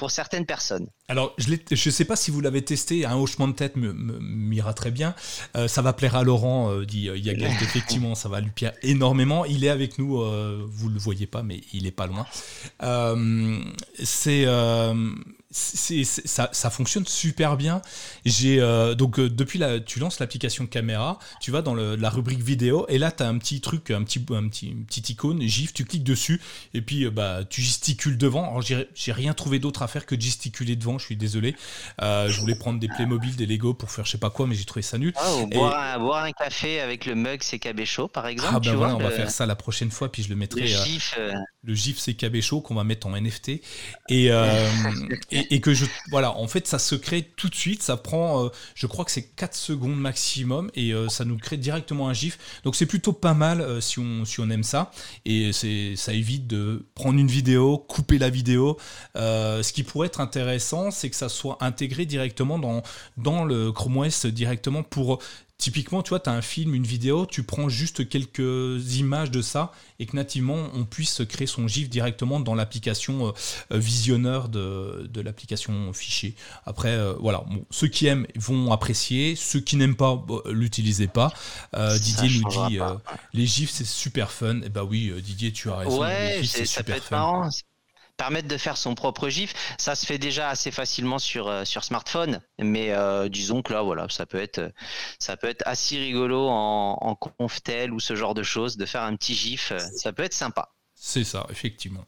pour 0.00 0.10
certaines 0.10 0.46
personnes. 0.46 0.88
Alors, 1.08 1.34
je 1.36 1.52
ne 1.52 1.76
sais 1.76 2.06
pas 2.06 2.16
si 2.16 2.30
vous 2.30 2.40
l'avez 2.40 2.64
testé, 2.64 3.04
un 3.04 3.16
hochement 3.16 3.46
de 3.46 3.52
tête 3.52 3.74
m'ira 3.76 4.72
très 4.72 4.90
bien. 4.90 5.14
Euh, 5.58 5.68
ça 5.68 5.82
va 5.82 5.92
plaire 5.92 6.16
à 6.16 6.24
Laurent, 6.24 6.70
euh, 6.70 6.86
dit 6.86 7.10
euh, 7.10 7.18
Yagel, 7.18 7.52
effectivement, 7.60 8.14
ça 8.14 8.30
va 8.30 8.40
lui 8.40 8.48
plaire 8.48 8.72
énormément. 8.80 9.44
Il 9.44 9.62
est 9.62 9.68
avec 9.68 9.98
nous, 9.98 10.16
vous 10.16 10.88
ne 10.88 10.94
le 10.94 10.98
voyez 10.98 11.26
pas, 11.26 11.42
mais 11.42 11.60
il 11.74 11.86
est 11.86 11.90
pas 11.90 12.06
loin. 12.06 12.24
c'est 14.02 14.46
ça, 15.52 16.48
ça, 16.52 16.70
fonctionne 16.70 17.06
super 17.06 17.56
bien. 17.56 17.82
J'ai 18.24 18.60
euh, 18.60 18.94
donc 18.94 19.18
euh, 19.18 19.28
depuis 19.28 19.58
la, 19.58 19.80
tu 19.80 19.98
lances 19.98 20.20
l'application 20.20 20.66
caméra, 20.66 21.18
tu 21.40 21.50
vas 21.50 21.60
dans 21.60 21.74
le, 21.74 21.96
la 21.96 22.08
rubrique 22.08 22.40
vidéo 22.40 22.86
et 22.88 22.98
là 22.98 23.10
tu 23.10 23.24
as 23.24 23.28
un 23.28 23.36
petit 23.36 23.60
truc, 23.60 23.90
un 23.90 24.04
petit, 24.04 24.24
un 24.30 24.48
petit, 24.48 24.68
une 24.68 24.84
petite 24.84 25.10
icône 25.10 25.42
GIF, 25.42 25.72
tu 25.72 25.84
cliques 25.84 26.04
dessus 26.04 26.40
et 26.72 26.82
puis 26.82 27.04
euh, 27.04 27.10
bah 27.10 27.40
tu 27.48 27.62
gesticules 27.62 28.16
devant. 28.16 28.44
Alors 28.44 28.62
j'ai 28.62 29.12
rien 29.12 29.34
trouvé 29.34 29.58
d'autre 29.58 29.82
à 29.82 29.88
faire 29.88 30.06
que 30.06 30.14
de 30.14 30.20
gesticuler 30.20 30.76
devant. 30.76 30.98
Je 30.98 31.06
suis 31.06 31.16
désolé. 31.16 31.56
je 32.00 32.40
voulais 32.40 32.54
prendre 32.54 32.78
des 32.78 32.88
Playmobil, 32.88 33.34
des 33.34 33.46
Lego 33.46 33.74
pour 33.74 33.90
faire 33.90 34.04
je 34.04 34.12
sais 34.12 34.18
pas 34.18 34.30
quoi, 34.30 34.46
mais 34.46 34.54
j'ai 34.54 34.64
trouvé 34.64 34.82
ça 34.82 34.98
nul. 34.98 35.14
Ou 35.42 35.46
boire, 35.48 36.24
un, 36.24 36.32
café 36.32 36.80
avec 36.80 37.06
le 37.06 37.16
mug 37.16 37.40
CKB 37.40 37.84
Show 37.84 38.06
par 38.06 38.28
exemple. 38.28 38.54
Ah 38.54 38.60
ben 38.60 38.74
voilà, 38.76 38.94
on 38.94 39.00
va 39.00 39.10
faire 39.10 39.30
ça 39.30 39.46
la 39.46 39.56
prochaine 39.56 39.90
fois 39.90 40.12
puis 40.12 40.22
je 40.22 40.28
le 40.28 40.36
mettrai. 40.36 40.60
Le 40.60 40.66
GIF, 40.66 41.18
le 41.62 41.74
GIF 41.74 42.02
CKB 42.02 42.40
Show 42.40 42.60
qu'on 42.60 42.74
va 42.74 42.84
mettre 42.84 43.06
en 43.06 43.20
NFT 43.20 43.48
et, 43.48 43.60
et 45.30 45.50
et, 45.50 45.60
que 45.60 45.74
je 45.74 45.84
voilà 46.10 46.36
en 46.36 46.48
fait 46.48 46.66
ça 46.66 46.78
se 46.78 46.94
crée 46.94 47.22
tout 47.36 47.48
de 47.48 47.54
suite 47.54 47.82
ça 47.82 47.96
prend 47.96 48.44
euh, 48.44 48.48
je 48.74 48.86
crois 48.86 49.04
que 49.04 49.10
c'est 49.10 49.22
4 49.22 49.54
secondes 49.54 49.98
maximum 49.98 50.70
et 50.74 50.92
euh, 50.92 51.08
ça 51.08 51.24
nous 51.24 51.36
crée 51.36 51.56
directement 51.56 52.08
un 52.08 52.12
gif. 52.12 52.38
Donc 52.64 52.76
c'est 52.76 52.86
plutôt 52.86 53.12
pas 53.12 53.34
mal 53.34 53.60
euh, 53.60 53.80
si 53.80 53.98
on 53.98 54.24
si 54.24 54.40
on 54.40 54.50
aime 54.50 54.62
ça. 54.62 54.90
Et 55.24 55.52
c'est 55.52 55.94
ça 55.96 56.12
évite 56.12 56.46
de 56.46 56.86
prendre 56.94 57.18
une 57.18 57.28
vidéo 57.28 57.78
couper 57.78 58.18
la 58.18 58.30
vidéo. 58.30 58.78
Ce 59.14 59.72
qui 59.72 59.82
pourrait 59.82 60.06
être 60.06 60.20
intéressant 60.20 60.90
c'est 60.90 61.10
que 61.10 61.16
ça 61.16 61.28
soit 61.28 61.58
intégré 61.60 62.06
directement 62.06 62.58
dans 62.58 62.82
dans 63.16 63.44
le 63.44 63.72
Chrome 63.72 63.98
OS 63.98 64.26
directement 64.26 64.82
pour 64.82 65.20
Typiquement, 65.60 66.02
tu 66.02 66.08
vois, 66.08 66.20
tu 66.20 66.30
as 66.30 66.32
un 66.32 66.40
film, 66.40 66.74
une 66.74 66.86
vidéo, 66.86 67.26
tu 67.26 67.42
prends 67.42 67.68
juste 67.68 68.08
quelques 68.08 68.96
images 68.96 69.30
de 69.30 69.42
ça 69.42 69.72
et 69.98 70.06
que 70.06 70.16
nativement, 70.16 70.56
on 70.72 70.86
puisse 70.86 71.20
créer 71.28 71.46
son 71.46 71.68
GIF 71.68 71.90
directement 71.90 72.40
dans 72.40 72.54
l'application 72.54 73.28
euh, 73.28 73.32
euh, 73.72 73.78
visionneur 73.78 74.48
de, 74.48 75.20
l'application 75.20 75.92
fichier. 75.92 76.34
Après, 76.64 76.92
euh, 76.92 77.12
voilà, 77.20 77.44
ceux 77.70 77.88
qui 77.88 78.06
aiment 78.06 78.26
vont 78.36 78.72
apprécier, 78.72 79.36
ceux 79.36 79.60
qui 79.60 79.76
n'aiment 79.76 79.96
pas, 79.96 80.16
bah, 80.16 80.36
l'utilisez 80.50 81.08
pas. 81.08 81.30
Didier 81.74 82.40
nous 82.40 82.68
dit 82.68 82.78
les 83.34 83.46
GIFs, 83.46 83.70
c'est 83.70 83.86
super 83.86 84.32
fun. 84.32 84.60
Et 84.60 84.64
eh 84.66 84.68
bah 84.70 84.84
oui, 84.84 85.12
Didier, 85.22 85.52
tu 85.52 85.68
as 85.68 85.76
raison. 85.76 86.00
Ouais, 86.00 86.40
ça 86.42 86.82
peut 86.82 86.92
être 86.92 87.10
marrant 87.10 87.50
permettre 88.20 88.48
de 88.48 88.58
faire 88.58 88.76
son 88.76 88.94
propre 88.94 89.30
GIF, 89.30 89.54
ça 89.78 89.94
se 89.94 90.04
fait 90.04 90.18
déjà 90.18 90.50
assez 90.50 90.70
facilement 90.70 91.18
sur, 91.18 91.48
euh, 91.48 91.64
smartphone, 91.64 92.42
mais 92.58 92.92
euh, 92.92 93.30
disons 93.30 93.62
que 93.62 93.72
là, 93.72 93.80
voilà, 93.80 94.08
ça 94.10 94.26
peut 94.26 94.38
être, 94.38 94.60
ça 95.18 95.38
peut 95.38 95.48
être 95.48 95.62
assez 95.64 95.96
rigolo 95.96 96.46
en, 96.50 96.98
en 97.00 97.16
ou 97.92 97.98
ce 97.98 98.14
genre 98.14 98.34
de 98.34 98.42
choses, 98.42 98.76
de 98.76 98.84
faire 98.84 99.04
un 99.04 99.16
petit 99.16 99.34
GIF, 99.34 99.72
ça 99.96 100.12
peut 100.12 100.22
être 100.22 100.34
sympa. 100.34 100.68
C'est 101.02 101.24
ça, 101.24 101.46
effectivement. 101.50 102.04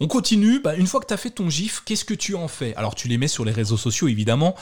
On 0.00 0.08
continue. 0.08 0.60
Bah, 0.60 0.74
une 0.74 0.86
fois 0.86 0.98
que 1.00 1.06
tu 1.06 1.12
as 1.12 1.18
fait 1.18 1.28
ton 1.28 1.50
GIF, 1.50 1.82
qu'est-ce 1.84 2.06
que 2.06 2.14
tu 2.14 2.34
en 2.34 2.48
fais? 2.48 2.74
Alors, 2.74 2.94
tu 2.94 3.06
les 3.06 3.18
mets 3.18 3.28
sur 3.28 3.44
les 3.44 3.52
réseaux 3.52 3.76
sociaux, 3.76 4.08
évidemment. 4.08 4.54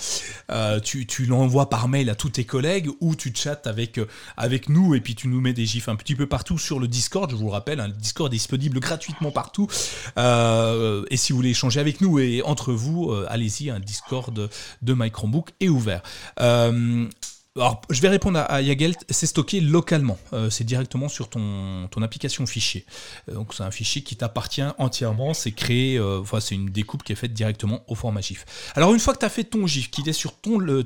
Euh, 0.50 0.80
tu, 0.80 1.06
l'envoies 1.26 1.70
par 1.70 1.86
mail 1.86 2.10
à 2.10 2.16
tous 2.16 2.30
tes 2.30 2.44
collègues 2.44 2.90
ou 3.00 3.14
tu 3.14 3.32
chattes 3.32 3.68
avec, 3.68 3.98
euh, 3.98 4.08
avec 4.36 4.68
nous 4.68 4.96
et 4.96 5.00
puis 5.00 5.14
tu 5.14 5.28
nous 5.28 5.40
mets 5.40 5.52
des 5.52 5.64
GIFs 5.64 5.88
un 5.88 5.94
petit 5.94 6.16
peu 6.16 6.26
partout 6.26 6.58
sur 6.58 6.80
le 6.80 6.88
Discord. 6.88 7.30
Je 7.30 7.36
vous 7.36 7.46
le 7.46 7.52
rappelle, 7.52 7.78
un 7.78 7.86
le 7.86 7.92
Discord 7.92 8.34
est 8.34 8.36
disponible 8.36 8.80
gratuitement 8.80 9.30
partout. 9.30 9.68
Euh, 10.18 11.04
et 11.10 11.16
si 11.16 11.30
vous 11.30 11.36
voulez 11.36 11.50
échanger 11.50 11.78
avec 11.78 12.00
nous 12.00 12.18
et 12.18 12.42
entre 12.42 12.72
vous, 12.72 13.14
allez-y, 13.28 13.70
un 13.70 13.78
Discord 13.78 14.34
de, 14.34 14.48
de 14.82 14.96
est 15.60 15.68
ouvert. 15.68 16.02
Alors, 17.58 17.82
je 17.90 18.00
vais 18.00 18.08
répondre 18.08 18.38
à, 18.38 18.62
Yagelt, 18.62 19.04
c'est 19.10 19.26
stocké 19.26 19.60
localement, 19.60 20.16
euh, 20.32 20.48
c'est 20.48 20.62
directement 20.62 21.08
sur 21.08 21.28
ton, 21.28 21.88
application 22.00 22.46
fichier. 22.46 22.86
Euh, 23.28 23.34
donc 23.34 23.52
c'est 23.52 23.64
un 23.64 23.72
fichier 23.72 24.02
qui 24.02 24.14
t'appartient 24.14 24.62
entièrement, 24.78 25.34
c'est 25.34 25.50
créé, 25.50 25.96
euh, 25.96 26.20
enfin 26.20 26.38
c'est 26.38 26.54
une 26.54 26.70
découpe 26.70 27.02
qui 27.02 27.12
est 27.12 27.16
faite 27.16 27.32
directement 27.32 27.82
au 27.88 27.96
format 27.96 28.20
GIF. 28.20 28.44
Alors 28.76 28.94
une 28.94 29.00
fois 29.00 29.12
que 29.12 29.18
tu 29.18 29.24
as 29.24 29.28
fait 29.28 29.42
ton 29.42 29.66
GIF, 29.66 29.90
qu'il 29.90 30.08
est 30.08 30.12
sur 30.12 30.34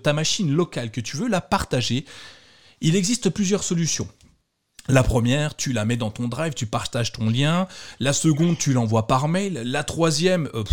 ta 0.03 0.15
machine 0.15 0.51
locale, 0.51 0.91
que 0.91 1.03
tu 1.03 1.19
veux 1.19 1.29
la 1.29 1.43
partager, 1.43 2.07
il 2.81 2.97
existe 2.97 3.29
plusieurs 3.29 3.65
solutions. 3.65 4.09
La 4.89 5.05
première, 5.05 5.55
tu 5.55 5.73
la 5.73 5.85
mets 5.85 5.97
dans 5.97 6.11
ton 6.11 6.27
drive, 6.27 6.55
tu 6.55 6.67
partages 6.67 7.13
ton 7.13 7.31
lien. 7.31 7.69
La 8.01 8.13
seconde, 8.13 8.59
tu 8.59 8.73
l'envoies 8.73 9.07
par 9.07 9.29
mail. 9.29 9.63
La 9.65 9.85
troisième, 9.85 10.49
je 10.53 10.59
euh, 10.59 10.65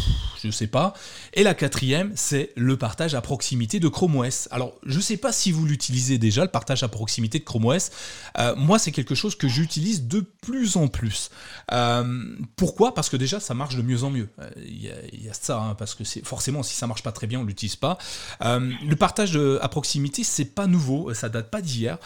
je 0.43 0.49
sais 0.49 0.66
pas. 0.66 0.93
Et 1.36 1.43
la 1.43 1.53
quatrième, 1.53 2.12
c'est 2.16 2.51
le 2.55 2.76
partage 2.76 3.14
à 3.14 3.22
proximité 3.22 3.80
de 3.80 3.88
Chrome 3.88 4.16
OS. 4.16 4.47
Alors, 4.49 4.74
je 4.84 4.99
sais 4.99 5.18
pas 5.18 5.32
si 5.32 5.51
vous 5.51 5.64
l'utilisez 5.64 6.18
déjà, 6.18 6.41
le 6.41 6.49
partage 6.49 6.82
à 6.82 6.88
proximité 6.88 7.38
de 7.38 7.43
Chrome 7.43 7.66
OS. 7.66 7.91
Euh, 8.39 8.55
moi, 8.55 8.80
c'est 8.80 8.91
quelque 8.91 9.14
chose 9.14 9.36
que 9.36 9.47
j'utilise 9.47 10.07
de 10.07 10.22
plus 10.41 10.76
en 10.76 10.88
plus. 10.88 11.30
Euh, 11.72 12.36
pourquoi? 12.55 12.95
Parce 12.95 13.10
que 13.10 13.18
déjà, 13.18 13.39
ça 13.39 13.53
marche 13.53 13.76
de 13.76 13.84
mieux 13.84 14.03
en 14.03 14.10
mieux. 14.10 14.30
Il 14.57 14.82
y, 14.82 15.30
a 15.30 15.34
ça, 15.34 15.60
hein, 15.60 15.76
parce 15.76 15.93
que 15.93 16.03
forcément, 16.24 16.64
si 16.64 16.74
ça 16.74 16.88
marche 16.88 17.03
pas 17.03 17.12
très 17.12 17.28
bien, 17.28 17.41
on 17.41 17.43
l'utilise 17.43 17.76
pas. 17.76 17.99
le 18.41 18.95
partage 18.95 19.38
à 19.62 19.70
proximité, 19.70 20.24
c'est 20.24 20.45
pas 20.45 20.66
nouveau, 20.66 21.14
ça 21.14 21.30
date 21.30 21.51
pas 21.51 21.62
d'hier. 21.62 21.99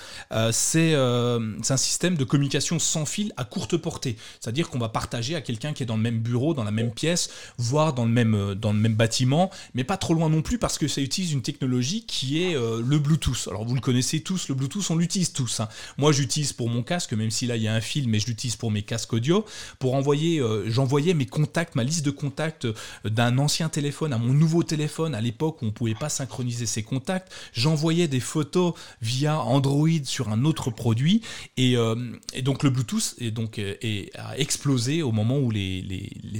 c'est 0.52 0.96
un 0.96 1.78
système 1.78 1.93
système 1.94 2.18
de 2.18 2.24
communication 2.24 2.80
sans 2.80 3.06
fil 3.06 3.34
à 3.38 3.44
courte 3.44 3.78
portée. 3.78 4.16
C'est-à-dire 4.40 4.72
qu'on 4.72 4.80
va 4.80 4.90
partager 4.90 5.36
à 5.36 5.42
quelqu'un 5.42 5.74
qui 5.74 5.84
est 5.84 5.86
dans 5.86 5.96
le 5.96 6.02
même 6.02 6.18
bureau, 6.18 6.56
dans 6.56 6.64
la 6.64 6.72
même 6.72 6.92
pièce, 6.92 7.30
voire 7.60 7.94
dans 7.94 8.06
le 8.06 8.12
même, 8.12 8.34
euh, 8.34 8.56
dans 8.56 8.74
le 8.74 8.80
même 8.80 8.96
bâtiment, 8.96 9.52
mais 9.76 9.84
pas 9.84 9.98
trop 9.98 10.16
loin 10.16 10.28
non 10.28 10.42
plus 10.42 10.58
parce 10.58 10.80
que 10.80 10.88
ça 10.88 11.02
utilise 11.02 11.34
une 11.34 11.44
technologie 11.44 12.04
qui 12.06 12.42
est 12.42 12.56
euh, 12.56 12.82
le 12.84 12.98
Bluetooth. 12.98 13.48
Alors 13.48 13.64
vous 13.64 13.76
le 13.76 13.82
connaissez 13.82 14.22
tous, 14.22 14.50
le 14.50 14.56
Bluetooth, 14.56 14.90
on 14.90 14.96
l'utilise 14.96 15.34
tous. 15.34 15.60
Hein. 15.60 15.70
Moi 15.98 16.12
j'utilise 16.12 16.52
pour 16.52 16.68
mon 16.68 16.82
casque, 16.82 17.14
même 17.14 17.30
si 17.30 17.46
là 17.46 17.58
il 17.58 17.62
y 17.62 17.68
a 17.68 17.76
un 17.76 17.82
fil, 17.82 18.10
mais 18.10 18.18
je 18.18 18.26
l'utilise 18.26 18.56
pour 18.56 18.72
mes 18.72 18.82
casques 18.82 19.14
audio. 19.14 19.46
Pour 19.78 19.94
envoyer, 19.94 20.40
euh, 20.40 20.68
j'envoyais 20.72 21.14
mes 21.14 21.28
contacts, 21.28 21.76
ma 21.76 21.84
liste 21.84 22.04
de 22.04 22.12
contacts 22.12 22.68
d'un 23.06 23.38
ancien 23.38 23.70
téléphone 23.70 24.14
à 24.14 24.18
mon 24.18 24.34
nouveau 24.34 24.64
téléphone 24.64 25.14
à 25.14 25.22
l'époque 25.22 25.62
où 25.62 25.68
on 25.68 25.72
pouvait 25.72 25.94
pas 25.94 26.10
synchroniser 26.10 26.66
ses 26.66 26.82
contacts. 26.82 27.32
J'envoyais 27.54 28.08
des 28.08 28.20
photos 28.20 28.74
via 29.04 29.40
Android 29.40 30.04
sur 30.06 30.30
un 30.30 30.44
autre 30.44 30.72
produit 30.72 31.22
et 31.56 31.78
euh, 31.84 31.96
et 32.34 32.42
donc 32.42 32.64
le 32.64 32.70
Bluetooth 32.70 33.16
euh, 33.22 34.06
a 34.16 34.38
explosé 34.38 35.04
au 35.04 35.12
moment 35.12 35.38
où 35.40 35.52
les, 35.52 35.84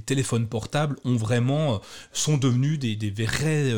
téléphones 0.06 0.48
portables 0.48 0.98
ont 1.06 1.16
vraiment, 1.16 1.76
euh, 1.76 1.78
sont 2.12 2.38
devenus 2.38 2.80
des, 2.80 3.12
vrais 3.12 3.72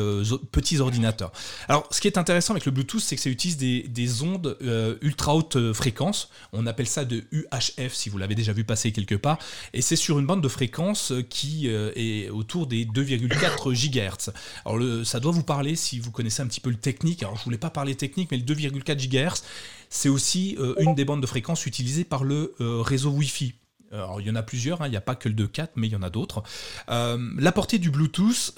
petits 0.52 0.78
ordinateurs. 0.78 1.32
Alors 1.68 1.86
ce 1.90 2.00
qui 2.00 2.08
est 2.08 2.18
intéressant 2.18 2.54
avec 2.54 2.66
le 2.66 2.72
Bluetooth, 2.72 3.00
c'est 3.00 3.16
que 3.16 3.22
ça 3.22 3.30
utilise 3.30 3.56
des, 3.56 3.82
des 3.82 4.22
ondes 4.22 4.56
ultra 5.02 5.34
haute 5.34 5.72
fréquence. 5.72 6.30
On 6.52 6.66
appelle 6.66 6.86
ça 6.86 7.04
de 7.04 7.24
UHF 7.32 7.92
si 7.92 8.08
vous 8.08 8.18
l'avez 8.18 8.34
déjà 8.34 8.52
vu 8.52 8.64
passer 8.64 8.92
quelque 8.92 9.14
part. 9.14 9.38
Et 9.72 9.82
c'est 9.82 9.96
sur 9.96 10.18
une 10.18 10.26
bande 10.26 10.42
de 10.42 10.48
fréquence 10.48 11.12
qui 11.28 11.68
est 11.68 12.28
autour 12.30 12.66
des 12.66 12.84
2,4 12.84 13.72
GHz. 13.72 14.32
Alors 14.64 14.78
le, 14.78 15.04
ça 15.04 15.20
doit 15.20 15.32
vous 15.32 15.42
parler 15.42 15.76
si 15.76 15.98
vous 16.00 16.10
connaissez 16.10 16.42
un 16.42 16.46
petit 16.46 16.60
peu 16.60 16.70
le 16.70 16.76
technique. 16.76 17.22
Alors 17.22 17.36
je 17.36 17.44
voulais 17.44 17.58
pas 17.58 17.70
parler 17.70 17.94
technique, 17.94 18.30
mais 18.30 18.38
le 18.38 18.44
2,4 18.44 18.96
GHz, 19.08 19.42
c'est 19.90 20.08
aussi 20.08 20.56
euh, 20.58 20.74
une 20.78 20.94
des 20.94 21.04
bandes 21.04 21.20
de 21.20 21.26
fréquences 21.26 21.66
utilisées 21.66 22.04
par 22.04 22.24
le 22.24 22.54
euh, 22.60 22.82
réseau 22.82 23.10
Wi-Fi. 23.10 23.54
Alors, 23.92 24.20
il 24.20 24.26
y 24.26 24.30
en 24.30 24.34
a 24.34 24.42
plusieurs, 24.42 24.82
hein, 24.82 24.86
il 24.86 24.90
n'y 24.90 24.96
a 24.96 25.02
pas 25.02 25.14
que 25.14 25.28
le 25.28 25.34
2.4, 25.34 25.68
mais 25.76 25.86
il 25.86 25.92
y 25.92 25.96
en 25.96 26.02
a 26.02 26.10
d'autres. 26.10 26.42
Euh, 26.90 27.18
la 27.38 27.52
portée 27.52 27.78
du 27.78 27.90
Bluetooth 27.90 28.54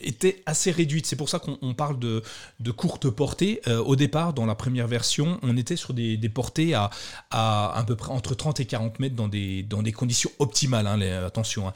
était 0.00 0.42
assez 0.46 0.70
réduite, 0.70 1.06
c'est 1.06 1.16
pour 1.16 1.28
ça 1.28 1.38
qu'on 1.38 1.74
parle 1.74 1.98
de, 1.98 2.22
de, 2.58 2.70
courte 2.70 3.10
portée. 3.10 3.60
au 3.66 3.96
départ, 3.96 4.32
dans 4.32 4.46
la 4.46 4.54
première 4.54 4.86
version, 4.86 5.38
on 5.42 5.56
était 5.56 5.76
sur 5.76 5.92
des, 5.92 6.16
portées 6.32 6.74
à, 6.74 6.90
à, 7.30 7.84
peu 7.86 7.96
près 7.96 8.12
entre 8.12 8.34
30 8.34 8.60
et 8.60 8.64
40 8.64 8.98
mètres 8.98 9.14
dans 9.14 9.28
des, 9.28 9.62
dans 9.62 9.82
des 9.82 9.92
conditions 9.92 10.30
optimales, 10.38 10.86
hein, 10.86 11.00
attention, 11.24 11.68
hein. 11.68 11.74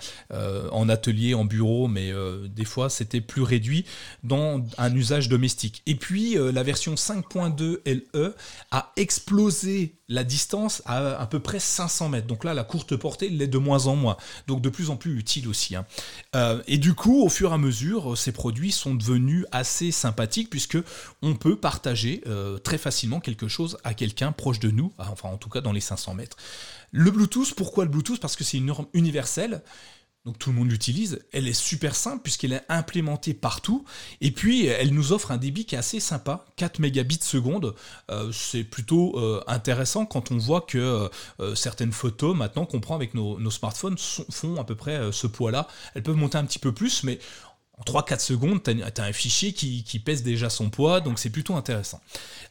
en 0.72 0.88
atelier, 0.88 1.34
en 1.34 1.44
bureau, 1.44 1.86
mais 1.86 2.12
des 2.48 2.64
fois 2.64 2.88
c'était 2.88 3.20
plus 3.20 3.42
réduit 3.42 3.84
dans 4.22 4.64
un 4.78 4.94
usage 4.94 5.28
domestique. 5.28 5.82
Et 5.86 5.94
puis 5.94 6.36
la 6.36 6.62
version 6.62 6.94
5.2 6.94 7.80
LE 7.84 8.34
a 8.70 8.92
explosé 8.96 9.96
la 10.08 10.24
distance 10.24 10.82
à 10.84 11.16
à 11.16 11.26
peu 11.26 11.40
près 11.40 11.58
500 11.58 12.10
mètres. 12.10 12.26
Donc 12.26 12.44
là, 12.44 12.54
la 12.54 12.64
courte 12.64 12.96
portée 12.96 13.28
l'est 13.28 13.46
de 13.46 13.58
moins 13.58 13.86
en 13.86 13.96
moins. 13.96 14.16
Donc 14.46 14.60
de 14.60 14.68
plus 14.68 14.90
en 14.90 14.96
plus 14.96 15.18
utile 15.18 15.48
aussi. 15.48 15.76
Hein. 15.76 15.86
Euh, 16.34 16.62
et 16.66 16.78
du 16.78 16.94
coup, 16.94 17.22
au 17.22 17.28
fur 17.28 17.50
et 17.50 17.54
à 17.54 17.58
mesure, 17.58 18.16
ces 18.16 18.32
produits 18.32 18.72
sont 18.72 18.94
devenus 18.94 19.46
assez 19.52 19.90
sympathiques 19.92 20.50
puisque 20.50 20.78
on 21.22 21.34
peut 21.34 21.56
partager 21.56 22.22
euh, 22.26 22.58
très 22.58 22.78
facilement 22.78 23.20
quelque 23.20 23.48
chose 23.48 23.78
à 23.84 23.94
quelqu'un 23.94 24.32
proche 24.32 24.60
de 24.60 24.70
nous, 24.70 24.92
enfin 24.98 25.28
en 25.28 25.36
tout 25.36 25.48
cas 25.48 25.60
dans 25.60 25.72
les 25.72 25.80
500 25.80 26.14
mètres. 26.14 26.36
Le 26.90 27.10
Bluetooth, 27.10 27.54
pourquoi 27.54 27.84
le 27.84 27.90
Bluetooth? 27.90 28.20
Parce 28.20 28.36
que 28.36 28.44
c'est 28.44 28.58
une 28.58 28.66
norme 28.66 28.86
universelle 28.92 29.62
donc 30.24 30.38
tout 30.38 30.50
le 30.50 30.56
monde 30.56 30.70
l'utilise. 30.70 31.18
Elle 31.32 31.46
est 31.46 31.52
super 31.52 31.94
simple 31.94 32.22
puisqu'elle 32.22 32.54
est 32.54 32.64
implémentée 32.70 33.34
partout. 33.34 33.84
Et 34.22 34.30
puis 34.30 34.66
elle 34.66 34.94
nous 34.94 35.12
offre 35.12 35.30
un 35.30 35.36
débit 35.36 35.66
qui 35.66 35.74
est 35.74 35.78
assez 35.78 36.00
sympa, 36.00 36.46
4 36.56 36.78
mégabits 36.78 37.18
seconde. 37.20 37.74
Euh, 38.10 38.32
c'est 38.32 38.64
plutôt 38.64 39.18
euh, 39.18 39.42
intéressant 39.46 40.06
quand 40.06 40.30
on 40.30 40.38
voit 40.38 40.62
que 40.62 41.10
euh, 41.40 41.54
certaines 41.54 41.92
photos 41.92 42.34
maintenant 42.34 42.64
qu'on 42.64 42.80
prend 42.80 42.94
avec 42.94 43.14
nos, 43.14 43.50
smartphones 43.50 43.98
font 43.98 44.58
à 44.58 44.64
peu 44.64 44.74
près 44.74 45.12
ce 45.12 45.26
poids-là. 45.26 45.68
Elles 45.94 46.02
peuvent 46.02 46.16
monter 46.16 46.38
un 46.38 46.44
petit 46.44 46.58
peu 46.58 46.72
plus, 46.72 47.04
mais 47.04 47.18
en 47.78 47.82
3-4 47.82 48.20
secondes, 48.20 48.62
tu 48.62 48.70
as, 48.70 49.04
un 49.04 49.12
fichier 49.12 49.52
qui, 49.52 49.82
pèse 50.04 50.22
déjà 50.22 50.50
son 50.50 50.70
poids, 50.70 51.00
donc 51.00 51.18
c'est 51.18 51.30
plutôt 51.30 51.54
intéressant. 51.54 52.00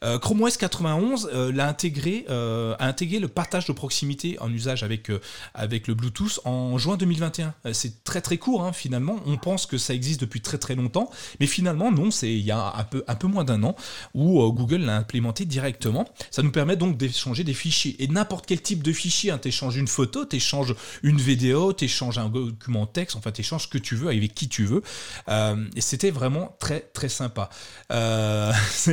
Euh, 0.02 0.18
Chrome 0.18 0.42
OS 0.42 0.56
91 0.56 1.30
euh, 1.32 1.52
l'a 1.52 1.68
intégré, 1.68 2.26
euh, 2.28 2.74
a 2.78 2.86
intégré 2.86 3.20
le 3.20 3.28
partage 3.28 3.66
de 3.66 3.72
proximité 3.72 4.38
en 4.40 4.52
usage 4.52 4.82
avec, 4.82 5.10
avec 5.54 5.86
le 5.86 5.94
Bluetooth 5.94 6.40
en 6.44 6.76
juin 6.78 6.96
2021. 6.96 7.54
c'est 7.72 8.04
très 8.04 8.20
très 8.20 8.38
court 8.38 8.64
hein, 8.64 8.72
finalement, 8.72 9.20
on 9.26 9.36
pense 9.36 9.66
que 9.66 9.78
ça 9.78 9.94
existe 9.94 10.20
depuis 10.20 10.40
très 10.40 10.58
très 10.58 10.74
longtemps, 10.74 11.10
mais 11.40 11.46
finalement 11.46 11.90
non, 11.90 12.10
c'est 12.10 12.32
il 12.32 12.44
y 12.44 12.50
a 12.50 12.74
un 12.76 12.84
peu, 12.84 13.04
un 13.06 13.14
peu 13.14 13.26
moins 13.26 13.44
d'un 13.44 13.62
an 13.62 13.76
où 14.14 14.42
Google 14.52 14.82
l'a 14.82 14.96
implémenté 14.96 15.44
directement. 15.44 16.06
Ça 16.30 16.42
nous 16.42 16.52
permet 16.52 16.76
donc 16.76 16.96
d'échanger 16.96 17.44
des 17.44 17.54
fichiers, 17.54 18.02
et 18.02 18.08
n'importe 18.08 18.46
quel 18.46 18.60
type 18.60 18.82
de 18.82 18.92
fichier, 18.92 19.30
hein, 19.30 19.38
tu 19.40 19.48
échanges 19.48 19.76
une 19.76 19.88
photo, 19.88 20.26
tu 20.26 20.36
échanges 20.36 20.74
une 21.02 21.18
vidéo, 21.18 21.72
tu 21.72 21.86
échanges 21.86 22.18
un 22.18 22.28
document 22.28 22.86
texte, 22.86 23.16
enfin 23.16 23.32
tu 23.32 23.40
échanges 23.40 23.62
ce 23.62 23.68
que 23.68 23.78
tu 23.78 23.94
veux 23.96 24.08
avec 24.08 24.34
qui 24.34 24.48
tu 24.48 24.64
veux. 24.64 24.82
Euh, 25.28 25.68
et 25.76 25.80
c'était 25.80 26.10
vraiment 26.10 26.56
très 26.58 26.80
très 26.80 27.08
sympa. 27.08 27.48
Euh, 27.92 28.52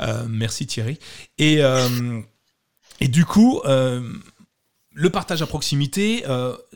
euh, 0.00 0.26
merci 0.28 0.66
Thierry. 0.66 0.98
Et, 1.38 1.60
et 3.00 3.08
du 3.08 3.24
coup, 3.24 3.62
le 3.64 5.10
partage 5.10 5.42
à 5.42 5.46
proximité 5.46 6.24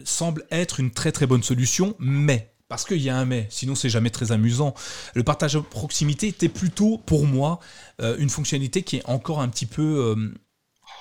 semble 0.04 0.44
être 0.50 0.80
une 0.80 0.90
très 0.90 1.12
très 1.12 1.26
bonne 1.26 1.42
solution, 1.42 1.94
mais 1.98 2.52
parce 2.68 2.84
qu'il 2.84 3.00
y 3.00 3.10
a 3.10 3.16
un 3.16 3.24
mais, 3.24 3.46
sinon 3.48 3.74
c'est 3.76 3.90
jamais 3.90 4.10
très 4.10 4.32
amusant. 4.32 4.74
Le 5.14 5.22
partage 5.22 5.56
à 5.56 5.60
proximité 5.60 6.28
était 6.28 6.48
plutôt 6.48 6.98
pour 6.98 7.26
moi 7.26 7.60
une 8.00 8.30
fonctionnalité 8.30 8.82
qui 8.82 8.96
est 8.96 9.06
encore 9.06 9.40
un 9.40 9.48
petit 9.48 9.66
peu 9.66 10.16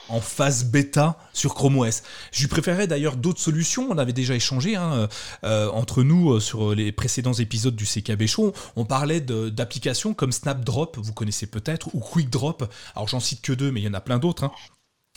en 0.10 0.22
phase 0.22 0.66
bêta 0.66 1.18
sur 1.34 1.53
Chrome 1.56 1.78
OS. 1.78 2.03
Je 2.32 2.41
lui 2.41 2.47
préférais 2.47 2.88
d'ailleurs 2.88 3.18
d'autres 3.18 3.39
solutions. 3.39 3.88
On 3.89 3.97
avait 3.97 4.14
déjà 4.14 4.36
échangé 4.36 4.76
hein, 4.76 4.93
euh, 4.93 5.08
euh, 5.43 5.70
entre 5.72 6.03
nous 6.03 6.34
euh, 6.34 6.39
sur 6.39 6.74
les 6.74 6.91
précédents 6.91 7.34
épisodes 7.34 7.76
du 7.76 7.86
CKB 7.86 8.28
Show. 8.28 8.53
On 8.76 8.86
parlait 8.86 9.22
d'applications 9.22 10.14
comme 10.14 10.32
Snapdrop, 10.32 10.97
vous 10.97 11.14
connaissez 11.14 11.47
peut-être, 11.47 11.93
ou 11.93 11.99
QuickDrop. 11.99 12.72
Alors 12.95 13.08
j'en 13.08 13.20
cite 13.20 13.41
que 13.41 13.53
deux, 13.53 13.72
mais 13.72 13.82
il 13.82 13.86
y 13.86 13.89
en 13.89 13.93
a 13.93 14.01
plein 14.01 14.20
d'autres. 14.20 14.43
Hein. 14.43 14.51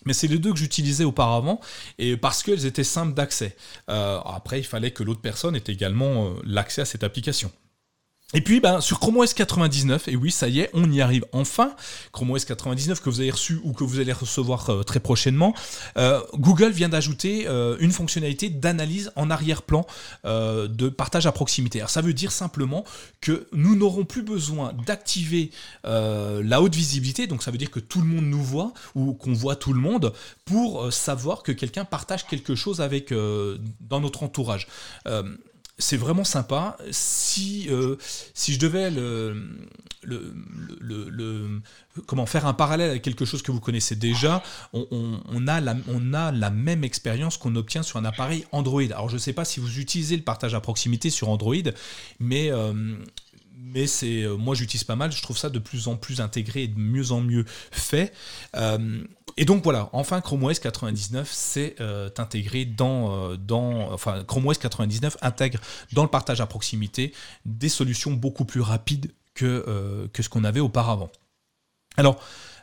Mais 0.05 0.13
c'est 0.13 0.29
les 0.29 0.39
deux 0.39 0.53
que 0.53 0.59
j'utilisais 0.59 1.05
auparavant, 1.05 1.61
et 1.99 2.17
parce 2.17 2.45
qu'elles 2.45 2.67
étaient 2.67 2.85
simples 2.85 3.15
d'accès. 3.15 3.57
après, 3.89 4.61
il 4.61 4.65
fallait 4.65 4.93
que 4.93 5.03
l'autre 5.03 5.21
personne 5.21 5.57
ait 5.57 5.65
également 5.67 6.35
l'accès 6.45 6.83
à 6.83 6.85
cette 6.85 7.03
application. 7.03 7.51
Et 8.35 8.43
puis 8.43 8.61
ben, 8.61 8.83
sur 8.83 9.01
Chrome 9.01 9.17
OS 9.17 9.33
99, 9.33 10.09
et 10.09 10.15
oui 10.15 10.31
ça 10.31 10.49
y 10.49 10.61
est, 10.61 10.69
on 10.75 10.93
y 10.93 11.01
arrive 11.01 11.25
enfin, 11.33 11.75
Chrome 12.13 12.33
OS 12.33 12.45
99 12.45 13.01
que 13.01 13.09
vous 13.09 13.21
avez 13.21 13.31
reçu 13.31 13.59
ou 13.65 13.73
que 13.73 13.85
vous 13.85 14.01
allez 14.01 14.13
recevoir 14.13 14.69
euh, 14.69 14.83
très 14.83 15.01
prochainement, 15.01 15.55
euh, 15.97 16.21
Google 16.35 16.69
vient 16.69 16.91
d'ajouter 16.91 17.47
euh, 17.49 17.79
une 17.81 17.91
fonctionnalité 17.91 18.51
d'analyse 18.51 19.13
en 19.17 19.31
arrière-plan 19.31 19.87
de 20.25 20.89
partage 20.91 21.27
à 21.27 21.33
proximité. 21.33 21.79
Alors 21.79 21.89
ça 21.89 22.03
veut 22.03 22.13
dire 22.13 22.31
simplement 22.31 22.85
que 23.23 23.49
nous 23.53 23.75
n'aurons 23.75 24.05
plus 24.05 24.23
besoin 24.23 24.75
d'activer 24.87 25.51
la 25.85 26.61
haute 26.61 26.75
visibilité, 26.75 27.27
donc 27.27 27.43
ça 27.43 27.51
veut 27.51 27.57
dire 27.57 27.71
que 27.71 27.81
tout 27.81 28.03
le 28.03 28.07
monde 28.07 28.27
nous 28.27 28.43
voit 28.43 28.75
ou 28.95 29.15
qu'on 29.15 29.33
voit 29.33 29.57
tout 29.57 29.73
le 29.73 29.81
monde 29.81 30.13
pour 30.45 30.93
savoir 30.93 31.43
que 31.43 31.53
quelqu'un 31.53 31.85
partage 31.87 32.27
quelque 32.27 32.55
chose 32.55 32.81
avec 32.81 33.13
dans 33.13 34.01
notre 34.01 34.23
entourage 34.23 34.67
c'est 35.79 35.97
vraiment 35.97 36.25
sympa. 36.25 36.77
Si, 36.91 37.69
euh, 37.71 37.97
je 38.37 38.59
devais 38.59 38.91
le, 38.91 39.37
comment 42.07 42.27
faire 42.27 42.47
un 42.47 42.55
parallèle 42.55 42.91
avec 42.91 43.03
quelque 43.03 43.25
chose 43.25 43.43
que 43.43 43.53
vous 43.53 43.61
connaissez 43.61 43.95
déjà, 43.97 44.43
on, 44.73 45.47
a, 45.47 45.61
la, 45.61 45.77
on 45.89 46.13
a 46.15 46.33
la 46.33 46.51
même 46.51 46.85
expérience 46.85 47.37
qu'on 47.37 47.55
obtient 47.57 47.83
sur 47.83 47.99
un 47.99 48.05
appareil 48.05 48.45
Android. 48.53 48.83
Alors 48.83 49.09
je 49.09 49.15
ne 49.15 49.21
sais 49.21 49.33
pas 49.33 49.45
si 49.45 49.61
vous 49.61 49.79
utilisez 49.79 50.17
le 50.17 50.23
partage 50.23 50.55
à 50.55 50.61
proximité 50.61 51.11
sur 51.11 51.29
Android, 51.29 51.55
mais 52.19 52.51
euh, 52.51 52.97
mais 53.61 53.87
c'est 53.87 54.23
euh, 54.23 54.37
moi 54.37 54.55
j'utilise 54.55 54.85
pas 54.85 54.97
mal, 54.97 55.13
je 55.13 55.23
trouve 55.23 55.37
ça 55.37 55.51
de 55.51 55.59
plus 55.59 55.89
en 55.89 55.97
plus 55.97 56.21
intégré 56.21 56.65
et 56.65 56.69
de 56.69 56.79
mieux 56.79 57.13
en 57.13 57.21
mieux 57.21 57.45
fait. 57.71 58.13
Euh, 58.57 59.03
et 59.37 59.45
donc 59.45 59.63
voilà, 59.63 59.89
enfin 59.93 60.21
Chrome 60.21 60.45
OS 60.45 60.59
99 60.59 61.29
c'est 61.33 61.77
euh, 61.81 62.11
intégré 62.19 62.65
dans, 62.65 63.37
dans 63.37 63.93
enfin 63.93 64.25
Chrome 64.25 64.47
OS 64.47 64.59
99 64.59 65.17
intègre 65.23 65.61
dans 65.93 66.03
le 66.03 66.09
partage 66.09 66.41
à 66.41 66.47
proximité 66.47 67.13
des 67.45 67.69
solutions 67.69 68.13
beaucoup 68.13 68.45
plus 68.45 68.61
rapides 68.61 69.13
que, 69.35 70.09
que 70.13 70.23
ce 70.23 70.29
qu'on 70.29 70.43
avait 70.43 70.59
auparavant. 70.59 71.11
Alors 71.97 72.21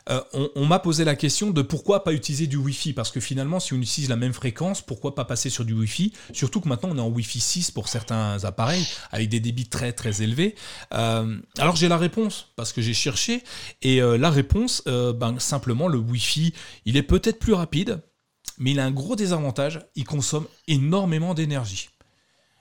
euh, 0.08 0.20
on, 0.54 0.66
m'a 0.66 0.78
posé 0.78 1.04
la 1.04 1.16
question 1.16 1.50
de 1.50 1.62
pourquoi 1.62 2.04
pas 2.04 2.12
utiliser 2.12 2.46
du 2.46 2.56
Wi-Fi, 2.56 2.92
parce 2.92 3.10
que 3.10 3.20
finalement, 3.20 3.58
si 3.58 3.72
on 3.72 3.76
utilise 3.76 4.08
la 4.08 4.16
même 4.16 4.32
fréquence, 4.32 4.80
pourquoi 4.82 5.14
pas 5.14 5.24
passer 5.24 5.50
sur 5.50 5.64
du 5.64 5.72
Wi-Fi? 5.72 6.12
Surtout 6.32 6.60
que 6.60 6.68
maintenant, 6.68 6.90
on 6.92 6.96
est 6.96 7.00
en 7.00 7.08
Wi-Fi 7.08 7.40
6 7.40 7.70
pour 7.72 7.88
certains 7.88 8.44
appareils, 8.44 8.86
avec 9.10 9.28
des 9.28 9.40
débits 9.40 9.68
très 9.68 9.92
très 9.92 10.22
élevés. 10.22 10.54
Euh, 10.94 11.36
alors 11.58 11.76
j'ai 11.76 11.88
la 11.88 11.98
réponse, 11.98 12.52
parce 12.56 12.72
que 12.72 12.80
j'ai 12.80 12.94
cherché, 12.94 13.42
et 13.82 14.00
euh, 14.00 14.16
la 14.16 14.30
réponse, 14.30 14.82
ben, 14.86 15.38
simplement, 15.38 15.88
le 15.88 15.98
Wi-Fi, 15.98 16.52
il 16.84 16.96
est 16.96 17.02
peut-être 17.02 17.38
plus 17.38 17.54
rapide, 17.54 18.00
mais 18.58 18.70
il 18.72 18.80
a 18.80 18.84
un 18.84 18.92
gros 18.92 19.16
désavantage, 19.16 19.80
il 19.96 20.04
consomme 20.04 20.46
énormément 20.68 21.34
d'énergie. 21.34 21.90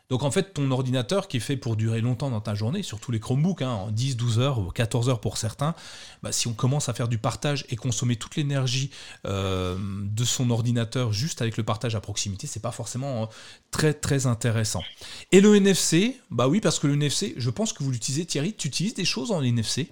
Donc 0.09 0.23
en 0.23 0.29
fait, 0.29 0.53
ton 0.53 0.69
ordinateur 0.69 1.27
qui 1.27 1.37
est 1.37 1.41
fait 1.41 1.57
pour 1.57 1.75
durer 1.75 1.99
longtemps 1.99 2.29
dans 2.29 2.41
ta 2.41 2.53
journée, 2.53 2.83
surtout 2.83 3.11
les 3.11 3.19
Chromebooks, 3.19 3.63
hein, 3.63 3.87
10, 3.91 4.17
12 4.17 4.39
heures 4.39 4.59
ou 4.59 4.69
14 4.69 5.09
heures 5.09 5.19
pour 5.19 5.37
certains, 5.37 5.73
bah, 6.21 6.31
si 6.31 6.47
on 6.47 6.53
commence 6.53 6.89
à 6.89 6.93
faire 6.93 7.07
du 7.07 7.17
partage 7.17 7.65
et 7.69 7.75
consommer 7.75 8.15
toute 8.15 8.35
l'énergie 8.35 8.91
euh, 9.25 9.77
de 9.79 10.23
son 10.23 10.51
ordinateur 10.51 11.11
juste 11.11 11.41
avec 11.41 11.57
le 11.57 11.63
partage 11.63 11.95
à 11.95 12.01
proximité, 12.01 12.45
c'est 12.45 12.61
pas 12.61 12.71
forcément 12.71 13.23
euh, 13.23 13.25
très 13.71 13.93
très 13.93 14.27
intéressant. 14.27 14.83
Et 15.31 15.41
le 15.41 15.55
NFC, 15.55 16.19
bah 16.29 16.47
oui, 16.47 16.61
parce 16.61 16.77
que 16.77 16.85
le 16.85 16.93
NFC, 16.93 17.33
je 17.37 17.49
pense 17.49 17.73
que 17.73 17.83
vous 17.83 17.91
l'utilisez, 17.91 18.25
Thierry, 18.25 18.53
tu 18.53 18.67
utilises 18.67 18.93
des 18.93 19.05
choses 19.05 19.31
en 19.31 19.41
NFC 19.41 19.89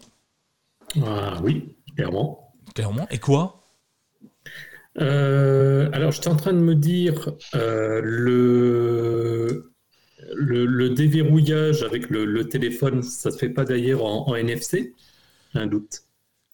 ah, 1.04 1.40
Oui, 1.42 1.76
clairement. 1.96 2.54
Clairement. 2.76 3.08
Et 3.10 3.18
quoi? 3.18 3.62
Euh, 5.02 5.90
alors, 5.92 6.12
j'étais 6.12 6.28
en 6.28 6.36
train 6.36 6.54
de 6.54 6.60
me 6.60 6.76
dire, 6.76 7.32
le, 7.54 9.73
le, 10.36 10.90
déverrouillage 10.90 11.84
avec 11.84 12.10
le, 12.10 12.48
téléphone, 12.48 13.02
ça 13.02 13.32
se 13.32 13.38
fait 13.38 13.50
pas 13.50 13.66
d'ailleurs 13.66 14.04
en, 14.04 14.36
NFC 14.36 14.94
J'ai 15.54 15.60
un 15.60 15.68
doute. 15.68 16.04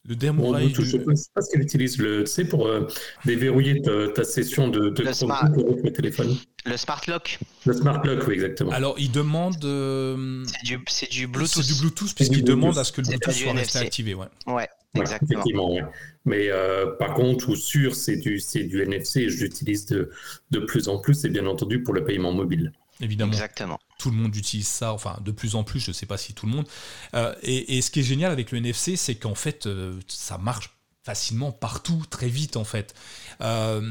Le 0.08 0.16
déverrouillage. 0.16 0.74
Je 0.74 0.98
ne 0.98 1.16
sais 1.16 1.30
pas 1.34 1.42
ce 1.42 1.52
qu'elle 1.52 1.62
utilise. 1.62 1.98
Le, 1.98 2.24
tu 2.24 2.32
sais, 2.32 2.46
pour 2.46 2.68
euh, 2.68 2.88
déverrouiller 3.26 3.82
ta, 3.82 4.24
session 4.24 4.68
de, 4.68 4.90
de 4.90 5.04
le, 5.04 5.14
smart... 5.14 5.50
le 5.56 5.92
téléphone. 5.92 6.36
Le 6.66 6.78
Smart 6.78 7.02
Lock. 7.08 7.40
Le 7.66 7.74
Smart 7.74 8.02
Lock, 8.06 8.28
oui, 8.28 8.34
exactement. 8.36 8.72
Alors, 8.72 8.96
il 8.98 9.12
demande. 9.12 9.64
Euh, 9.66 10.44
c'est 10.88 11.10
du, 11.10 11.28
Bluetooth. 11.28 11.64
C'est 11.64 11.74
du 11.74 11.80
Bluetooth, 11.80 12.16
puisqu'il 12.16 12.44
demande 12.44 12.78
à 12.78 12.84
ce 12.84 12.92
que 12.92 13.02
le 13.02 13.08
Bluetooth 13.08 13.34
soit 13.34 13.54
resté 13.54 13.80
activé. 13.80 14.14
Ouais. 14.14 14.28
ouais. 14.48 14.68
Exactement. 14.96 15.78
Mais 16.26 16.50
euh, 16.50 16.88
par 16.98 17.14
contre, 17.14 17.50
ou 17.50 17.56
sûr, 17.56 17.96
c'est 17.96 18.18
du, 18.18 18.40
du 18.40 18.82
NFC 18.82 19.22
et 19.22 19.30
je 19.30 19.44
l'utilise 19.44 19.86
de, 19.86 20.10
de 20.52 20.60
plus 20.60 20.88
en 20.88 21.00
plus, 21.00 21.26
et 21.26 21.30
bien 21.30 21.46
entendu 21.46 21.84
pour 21.84 21.94
le 21.94 22.04
paiement 22.04 22.32
mobile. 22.32 22.72
Évidemment. 23.02 23.32
Exactement. 23.32 23.80
Tout 23.98 24.12
le 24.12 24.18
monde 24.18 24.36
utilise 24.36 24.68
ça, 24.68 24.94
enfin 24.94 25.18
de 25.22 25.32
plus 25.32 25.56
en 25.56 25.64
plus, 25.64 25.80
je 25.80 25.92
ne 25.92 25.94
sais 25.94 26.06
pas 26.06 26.18
si 26.18 26.34
tout 26.34 26.46
le 26.46 26.52
monde. 26.52 26.68
Euh, 27.14 27.34
et, 27.42 27.82
ce 27.82 27.92
qui 27.92 28.02
est 28.02 28.04
génial 28.04 28.32
avec 28.32 28.52
le 28.52 28.58
NFC, 28.58 28.96
c'est 28.96 29.16
qu'en 29.16 29.36
fait, 29.36 29.66
euh, 29.68 30.00
ça 30.08 30.38
marche 30.38 30.72
facilement 31.04 31.52
partout, 31.52 32.04
très 32.10 32.28
vite 32.28 32.58
en 32.58 32.64
fait. 32.64 32.94
Euh, 33.42 33.82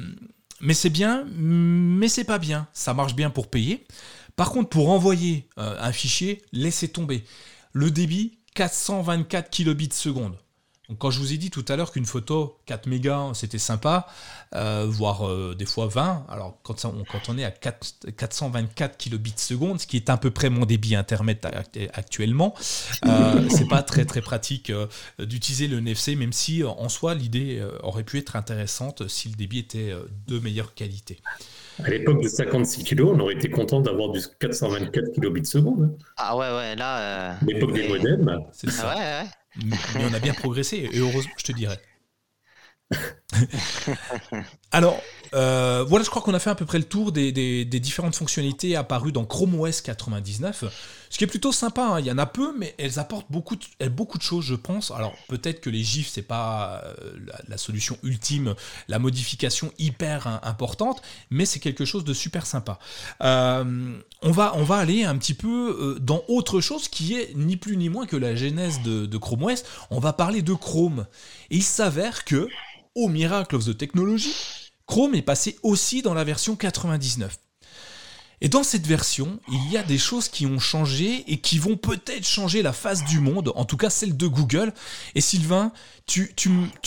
mais 0.60 0.74
c'est 0.74 0.90
bien, 0.90 1.24
mais 1.34 2.08
c'est 2.08 2.24
pas 2.24 2.38
bien. 2.38 2.68
Ça 2.72 2.94
marche 2.94 3.14
bien 3.14 3.30
pour 3.30 3.48
payer. 3.48 3.86
Par 4.36 4.50
contre, 4.50 4.68
pour 4.68 4.90
envoyer 4.90 5.48
un 5.56 5.90
fichier, 5.90 6.42
laissez 6.52 6.88
tomber. 6.88 7.24
Le 7.72 7.90
débit, 7.90 8.38
424 8.54 9.50
kilobits 9.50 9.88
seconde. 9.92 10.36
Donc 10.88 10.98
quand 10.98 11.10
je 11.10 11.18
vous 11.18 11.34
ai 11.34 11.36
dit 11.36 11.50
tout 11.50 11.64
à 11.68 11.76
l'heure 11.76 11.92
qu'une 11.92 12.06
photo 12.06 12.56
4 12.64 12.86
mégas 12.86 13.32
c'était 13.34 13.58
sympa, 13.58 14.06
euh, 14.54 14.86
voire 14.88 15.28
euh, 15.28 15.54
des 15.54 15.66
fois 15.66 15.86
20, 15.86 16.24
alors 16.30 16.58
quand, 16.62 16.82
on, 16.86 17.04
quand 17.04 17.28
on 17.28 17.36
est 17.36 17.44
à 17.44 17.50
4, 17.50 18.12
424 18.16 18.96
kilobits 18.96 19.34
seconde, 19.36 19.80
ce 19.80 19.86
qui 19.86 19.96
est 19.96 20.08
à 20.08 20.16
peu 20.16 20.30
près 20.30 20.48
mon 20.48 20.64
débit 20.64 20.94
internet 20.94 21.46
actuellement, 21.92 22.54
euh, 23.04 23.46
c'est 23.50 23.68
pas 23.68 23.82
très 23.82 24.06
très 24.06 24.22
pratique 24.22 24.72
d'utiliser 25.18 25.68
le 25.68 25.78
NFC, 25.78 26.16
même 26.16 26.32
si 26.32 26.64
en 26.64 26.88
soi 26.88 27.14
l'idée 27.14 27.62
aurait 27.82 28.04
pu 28.04 28.18
être 28.18 28.36
intéressante 28.36 29.08
si 29.08 29.28
le 29.28 29.34
débit 29.34 29.58
était 29.58 29.92
de 30.26 30.38
meilleure 30.38 30.72
qualité. 30.72 31.18
À 31.84 31.90
l'époque 31.90 32.22
de 32.22 32.28
56 32.28 32.84
kg, 32.84 33.02
on 33.02 33.20
aurait 33.20 33.34
été 33.34 33.50
content 33.50 33.80
d'avoir 33.80 34.10
du 34.10 34.20
424 34.40 35.12
kilobits 35.12 35.44
seconde. 35.44 35.92
Hein. 35.92 36.04
Ah 36.16 36.36
ouais, 36.36 36.50
ouais, 36.50 36.76
là. 36.76 37.36
l'époque 37.46 37.74
des 37.74 37.86
modems. 37.86 38.40
C'est 38.52 38.70
ça. 38.70 38.88
ouais, 38.88 39.00
ouais 39.00 39.28
mais 39.64 39.76
on 40.04 40.14
a 40.14 40.18
bien 40.18 40.34
progressé, 40.34 40.88
et 40.92 40.98
heureusement, 40.98 41.34
je 41.36 41.44
te 41.44 41.52
dirais. 41.52 41.80
Alors, 44.70 45.02
euh, 45.34 45.84
voilà, 45.86 46.04
je 46.04 46.10
crois 46.10 46.22
qu'on 46.22 46.34
a 46.34 46.38
fait 46.38 46.50
à 46.50 46.54
peu 46.54 46.64
près 46.64 46.78
le 46.78 46.84
tour 46.84 47.12
des, 47.12 47.64
différentes 47.64 48.16
fonctionnalités 48.16 48.76
apparues 48.76 49.12
dans 49.12 49.24
Chrome 49.24 49.58
OS 49.60 49.80
99. 49.80 50.64
Ce 51.10 51.16
qui 51.16 51.24
est 51.24 51.28
plutôt 51.28 51.52
sympa, 51.52 51.82
hein. 51.82 52.00
il 52.00 52.06
y 52.06 52.12
en 52.12 52.18
a 52.18 52.26
peu, 52.26 52.52
mais 52.56 52.74
elles 52.78 52.98
apportent 52.98 53.30
beaucoup 53.30 53.56
de, 53.56 53.88
beaucoup 53.88 54.18
de 54.18 54.22
choses, 54.22 54.44
je 54.44 54.54
pense. 54.54 54.90
Alors, 54.90 55.14
peut-être 55.28 55.60
que 55.60 55.70
les 55.70 55.82
GIFs, 55.82 56.08
c'est 56.08 56.22
pas 56.22 56.82
euh, 56.84 57.12
la, 57.48 57.56
solution 57.56 57.96
ultime, 58.02 58.54
la 58.88 58.98
modification 58.98 59.72
hyper 59.78 60.40
importante, 60.42 61.00
mais 61.30 61.46
c'est 61.46 61.60
quelque 61.60 61.86
chose 61.86 62.04
de 62.04 62.12
super 62.12 62.44
sympa. 62.44 62.78
Euh, 63.22 63.96
on, 64.22 64.32
va, 64.32 64.52
on 64.56 64.64
va 64.64 64.76
aller 64.76 65.04
un 65.04 65.16
petit 65.16 65.34
peu 65.34 65.98
dans 66.00 66.22
autre 66.28 66.60
chose 66.60 66.88
qui 66.88 67.14
est 67.14 67.32
ni 67.34 67.56
plus 67.56 67.76
ni 67.78 67.88
moins 67.88 68.06
que 68.06 68.16
la 68.16 68.36
genèse 68.36 68.82
de, 68.82 69.06
de 69.06 69.16
Chrome 69.16 69.44
OS. 69.44 69.64
On 69.90 70.00
va 70.00 70.12
parler 70.12 70.42
de 70.42 70.52
Chrome. 70.52 71.06
Et 71.50 71.56
il 71.56 71.62
s'avère 71.62 72.24
que 72.24 72.48
au 72.94 73.08
miracle 73.08 73.54
of 73.54 73.64
the 73.64 73.76
technology, 73.76 74.34
Chrome 74.88 75.14
est 75.14 75.22
passé 75.22 75.58
aussi 75.62 76.02
dans 76.02 76.14
la 76.14 76.24
version 76.24 76.56
99. 76.56 77.38
Et 78.40 78.48
dans 78.48 78.62
cette 78.62 78.86
version, 78.86 79.40
il 79.48 79.70
y 79.70 79.76
a 79.76 79.82
des 79.82 79.98
choses 79.98 80.28
qui 80.28 80.46
ont 80.46 80.60
changé 80.60 81.24
et 81.26 81.40
qui 81.40 81.58
vont 81.58 81.76
peut-être 81.76 82.26
changer 82.26 82.62
la 82.62 82.72
face 82.72 83.04
du 83.04 83.20
monde, 83.20 83.52
en 83.56 83.64
tout 83.64 83.76
cas 83.76 83.90
celle 83.90 84.16
de 84.16 84.26
Google. 84.26 84.72
Et 85.14 85.20
Sylvain, 85.20 85.72
tu, 86.06 86.32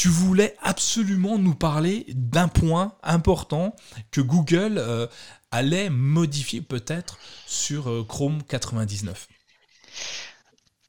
voulais 0.05 0.55
absolument 0.63 1.37
nous 1.37 1.53
parler 1.53 2.05
d'un 2.09 2.47
point 2.47 2.95
important 3.03 3.75
que 4.11 4.21
Google 4.21 4.77
euh, 4.77 5.07
allait 5.51 5.89
modifier 5.89 6.61
peut-être 6.61 7.19
sur 7.45 7.89
euh, 7.89 8.05
Chrome 8.07 8.41
99. 8.43 9.27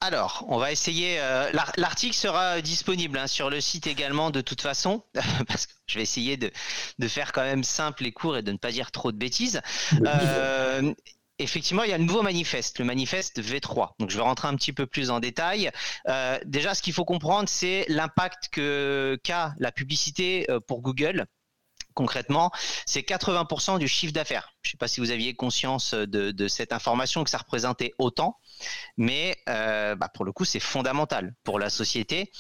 Alors, 0.03 0.45
on 0.49 0.59
va 0.59 0.73
essayer. 0.73 1.21
Euh, 1.21 1.53
l'article 1.77 2.17
sera 2.17 2.61
disponible 2.61 3.17
hein, 3.19 3.29
sur 3.29 3.51
le 3.51 3.61
site 3.61 3.87
également 3.87 4.31
de 4.31 4.41
toute 4.41 4.61
façon, 4.61 5.05
parce 5.47 5.67
que 5.67 5.73
je 5.87 5.95
vais 5.95 6.03
essayer 6.03 6.37
de, 6.37 6.51
faire 7.07 7.31
quand 7.31 7.45
même 7.45 7.63
simple 7.63 8.05
et 8.05 8.11
court 8.11 8.37
et 8.37 8.43
de 8.43 8.51
ne 8.51 8.57
pas 8.57 8.73
dire 8.73 8.91
trop 8.91 9.13
de 9.13 9.17
bêtises. 9.17 9.61
Euh, 10.05 10.93
effectivement, 11.39 11.85
il 11.85 11.91
y 11.91 11.93
a 11.93 11.99
le 11.99 12.05
nouveau 12.05 12.23
manifeste, 12.23 12.81
le 12.81 12.85
manifeste 12.85 13.41
V3. 13.41 13.91
Donc, 14.01 14.11
je 14.11 14.17
vais 14.17 14.25
rentrer 14.25 14.49
un 14.49 14.57
petit 14.57 14.73
peu 14.73 14.87
plus 14.87 15.09
en 15.09 15.21
détail. 15.21 15.71
Euh, 16.09 16.37
déjà, 16.47 16.75
ce 16.75 16.83
qu'il 16.83 16.95
faut 16.95 17.05
comprendre, 17.05 17.49
c'est 17.49 17.85
l'impact 17.87 18.49
qu'a 18.49 19.55
la 19.57 19.71
publicité 19.71 20.49
pour 20.67 20.83
Google 20.83 21.27
concrètement, 21.95 22.51
c'est 22.87 23.01
80% 23.01 23.79
du 23.79 23.89
chiffre 23.89 24.13
d'affaires. 24.13 24.53
Je 24.63 24.69
ne 24.69 24.71
sais 24.73 24.77
pas 24.77 24.89
si 24.89 25.01
vous 25.01 25.11
aviez 25.11 25.35
conscience 25.35 25.95
de, 25.95 26.49
cette 26.49 26.73
information 26.73 27.25
que 27.25 27.31
ça 27.31 27.39
représentait 27.39 27.93
autant, 27.99 28.39
mais 28.97 29.37
euh, 29.49 29.95
bah, 29.95 30.09
pour 30.09 30.25
le 30.25 30.33
coup, 30.33 30.45
c'est 30.45 30.61
fondamental 30.61 31.35
pour 31.45 31.59
la 31.59 31.71
société. 31.71 32.31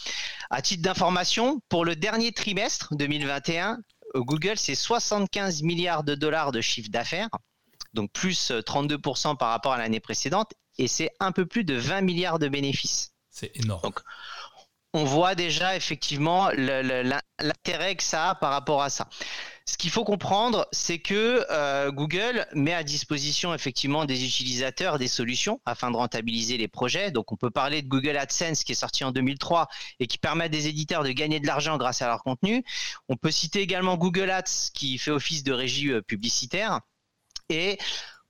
À 0.50 0.62
titre 0.62 0.82
d'information, 0.82 1.60
pour 1.68 1.84
le 1.84 1.96
dernier 1.96 2.32
trimestre 2.32 2.94
2021, 2.94 3.78
Google, 4.14 4.58
c'est 4.58 4.74
75 4.74 5.62
milliards 5.62 6.04
de 6.04 6.14
dollars 6.14 6.52
de 6.52 6.60
chiffre 6.60 6.90
d'affaires, 6.90 7.30
donc 7.94 8.12
plus 8.12 8.50
32% 8.50 9.36
par 9.36 9.50
rapport 9.50 9.72
à 9.72 9.78
l'année 9.78 10.00
précédente, 10.00 10.52
et 10.78 10.88
c'est 10.88 11.10
un 11.20 11.32
peu 11.32 11.46
plus 11.46 11.64
de 11.64 11.74
20 11.74 12.02
milliards 12.02 12.38
de 12.38 12.48
bénéfices. 12.48 13.12
C'est 13.30 13.56
énorme 13.56 13.92
on 14.94 15.04
voit 15.04 15.34
déjà 15.34 15.74
effectivement 15.76 16.50
l'intérêt 16.50 17.96
que 17.96 18.02
ça 18.02 18.30
a 18.30 18.34
par 18.34 18.50
rapport 18.50 18.82
à 18.82 18.90
ça. 18.90 19.08
Ce 19.64 19.76
qu'il 19.76 19.90
faut 19.90 20.04
comprendre, 20.04 20.66
c'est 20.72 20.98
que 20.98 21.46
euh, 21.50 21.92
Google 21.92 22.46
met 22.52 22.74
à 22.74 22.82
disposition 22.82 23.54
effectivement 23.54 24.04
des 24.04 24.24
utilisateurs 24.24 24.98
des 24.98 25.06
solutions 25.06 25.60
afin 25.64 25.90
de 25.90 25.96
rentabiliser 25.96 26.56
les 26.58 26.66
projets. 26.66 27.12
Donc 27.12 27.30
on 27.30 27.36
peut 27.36 27.50
parler 27.50 27.80
de 27.80 27.88
Google 27.88 28.16
AdSense 28.16 28.64
qui 28.64 28.72
est 28.72 28.76
sorti 28.76 29.04
en 29.04 29.12
2003 29.12 29.68
et 30.00 30.08
qui 30.08 30.18
permet 30.18 30.44
à 30.44 30.48
des 30.48 30.66
éditeurs 30.66 31.04
de 31.04 31.10
gagner 31.10 31.38
de 31.38 31.46
l'argent 31.46 31.78
grâce 31.78 32.02
à 32.02 32.08
leur 32.08 32.24
contenu. 32.24 32.64
On 33.08 33.16
peut 33.16 33.30
citer 33.30 33.60
également 33.60 33.96
Google 33.96 34.30
Ads 34.30 34.70
qui 34.74 34.98
fait 34.98 35.12
office 35.12 35.44
de 35.44 35.52
régie 35.52 35.90
euh, 35.90 36.02
publicitaire. 36.02 36.80
Et 37.48 37.78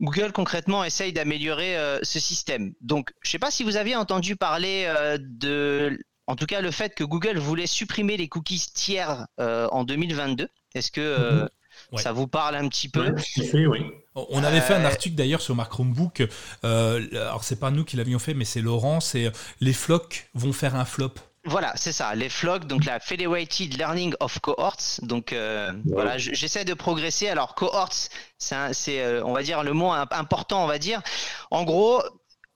Google 0.00 0.32
concrètement 0.32 0.84
essaye 0.84 1.12
d'améliorer 1.12 1.76
euh, 1.76 1.98
ce 2.02 2.20
système. 2.20 2.74
Donc, 2.80 3.10
je 3.22 3.28
ne 3.28 3.32
sais 3.32 3.38
pas 3.38 3.50
si 3.50 3.64
vous 3.64 3.76
aviez 3.76 3.96
entendu 3.96 4.36
parler 4.36 4.92
de 5.18 5.98
en 6.32 6.36
tout 6.36 6.46
cas 6.46 6.62
le 6.62 6.70
fait 6.70 6.94
que 6.94 7.04
Google 7.04 7.36
voulait 7.36 7.66
supprimer 7.66 8.16
les 8.16 8.26
cookies 8.26 8.66
tiers 8.72 9.26
euh, 9.38 9.68
en 9.70 9.84
2022. 9.84 10.48
Est-ce 10.74 10.90
que 10.90 11.02
euh, 11.02 11.42
mhm. 11.92 11.98
ça 11.98 12.12
vous 12.12 12.26
parle 12.26 12.56
un 12.56 12.66
petit 12.70 12.88
peu 12.88 13.14
oui. 13.52 13.84
On 14.14 14.42
avait 14.42 14.62
fait 14.62 14.72
un 14.72 14.84
euh, 14.84 14.86
article 14.86 15.14
d'ailleurs 15.14 15.42
sur 15.42 15.54
Mark 15.54 15.70
Chromebook. 15.70 16.22
alors 16.62 17.44
c'est 17.44 17.60
pas 17.60 17.70
nous 17.70 17.84
qui 17.84 17.96
l'avions 17.98 18.18
fait, 18.18 18.32
mais 18.32 18.46
c'est 18.46 18.62
Laurent. 18.62 19.00
C'est 19.00 19.30
les 19.60 19.74
flocs 19.74 20.30
vont 20.32 20.54
faire 20.54 20.74
un 20.74 20.86
flop. 20.86 21.12
Voilà, 21.44 21.72
c'est 21.74 21.92
ça, 21.92 22.14
les 22.14 22.28
flocs, 22.30 22.66
donc 22.66 22.84
la 22.86 22.98
Federated 23.00 23.76
Learning 23.76 24.14
of 24.20 24.38
Cohorts. 24.38 25.00
Donc 25.02 25.34
voilà, 25.84 26.16
j'essaie 26.16 26.64
de 26.64 26.72
progresser. 26.72 27.28
Alors 27.28 27.54
cohorts, 27.54 28.08
c'est, 28.38 29.20
on 29.22 29.34
va 29.34 29.42
dire, 29.42 29.62
le 29.64 29.74
mot 29.74 29.90
important, 29.90 30.64
on 30.64 30.66
va 30.66 30.78
dire. 30.78 31.02
En 31.50 31.64
gros, 31.64 32.02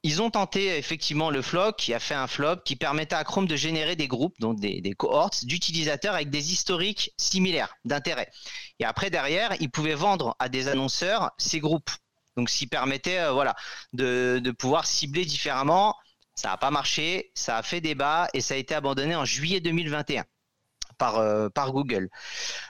ils 0.07 0.23
ont 0.23 0.31
tenté 0.31 0.79
effectivement 0.79 1.31
le 1.31 1.43
flock, 1.43 1.75
qui 1.77 1.93
a 1.93 1.99
fait 1.99 2.15
un 2.15 2.29
flop, 2.29 2.59
qui 2.65 2.77
permettait 2.77 3.17
à 3.17 3.25
Chrome 3.25 3.49
de 3.49 3.57
générer 3.57 3.97
des 3.97 4.07
groupes, 4.07 4.39
donc 4.39 4.61
des, 4.61 4.81
des 4.81 4.93
cohortes 4.93 5.45
d'utilisateurs 5.45 6.15
avec 6.15 6.31
des 6.31 6.53
historiques 6.53 7.13
similaires 7.19 7.75
d'intérêt. 7.85 8.31
Et 8.79 8.85
après, 8.85 9.11
derrière, 9.11 9.57
ils 9.59 9.69
pouvaient 9.69 9.97
vendre 9.97 10.37
à 10.39 10.49
des 10.49 10.69
annonceurs 10.69 11.33
ces 11.39 11.59
groupes. 11.59 11.91
Donc, 12.37 12.51
ce 12.51 12.59
qui 12.59 12.69
permettait 12.69 13.19
euh, 13.19 13.33
voilà, 13.33 13.57
de, 13.95 14.53
pouvoir 14.57 14.87
cibler 14.87 15.25
différemment. 15.25 15.97
Ça 16.37 16.51
n'a 16.51 16.57
pas 16.57 16.71
marché, 16.71 17.33
ça 17.35 17.57
a 17.57 17.63
fait 17.65 17.81
débat 17.81 18.29
et 18.33 18.41
ça 18.41 18.55
a 18.55 18.59
été 18.59 18.75
abandonné 18.75 19.17
en 19.17 19.25
juillet 19.25 19.61
2021 19.61 20.25
par, 20.99 21.17
euh, 21.17 21.49
par 21.49 21.73
Google. 21.73 22.11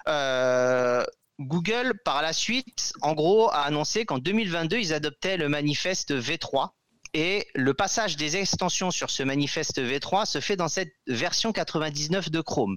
Euh, 0.09 1.05
Google, 1.39 2.01
par 2.03 2.22
la 2.22 2.32
suite, 2.32 2.95
en 3.03 3.12
gros, 3.12 3.51
a 3.51 3.62
annoncé 3.62 4.07
qu'en 4.07 4.18
2022, 4.18 4.78
ils 4.78 4.95
adoptaient 4.95 5.37
le 5.37 5.51
manifeste 5.51 6.14
V3, 6.14 6.70
et 7.17 7.49
le 7.55 7.73
passage 7.73 8.19
des 8.19 8.37
extensions 8.37 8.91
sur 8.91 9.09
ce 9.09 9.23
manifeste 9.23 9.81
V3 9.81 10.27
se 10.27 10.39
fait 10.39 10.55
dans 10.55 10.69
cette 10.69 10.93
version 11.07 11.51
99 11.51 12.31
de 12.31 12.43
Chrome. 12.43 12.77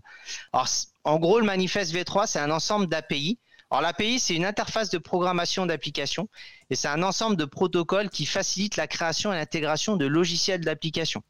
Alors, 0.53 0.69
en 1.03 1.19
gros, 1.19 1.39
le 1.39 1.45
manifeste 1.45 1.93
V3, 1.93 2.25
c'est 2.25 2.39
un 2.39 2.49
ensemble 2.49 2.87
d'API. 2.87 3.37
Alors, 3.69 3.81
l'API, 3.81 4.17
c'est 4.17 4.35
une 4.35 4.45
interface 4.45 4.89
de 4.91 4.97
programmation 4.97 5.65
d'application 5.65 6.29
et 6.69 6.75
c'est 6.75 6.87
un 6.87 7.03
ensemble 7.03 7.35
de 7.35 7.43
protocoles 7.43 8.09
qui 8.09 8.25
facilite 8.25 8.77
la 8.77 8.87
création 8.87 9.33
et 9.33 9.35
l'intégration 9.35 9.97
de 9.97 10.05
logiciels 10.05 10.61
d'application. 10.61 11.21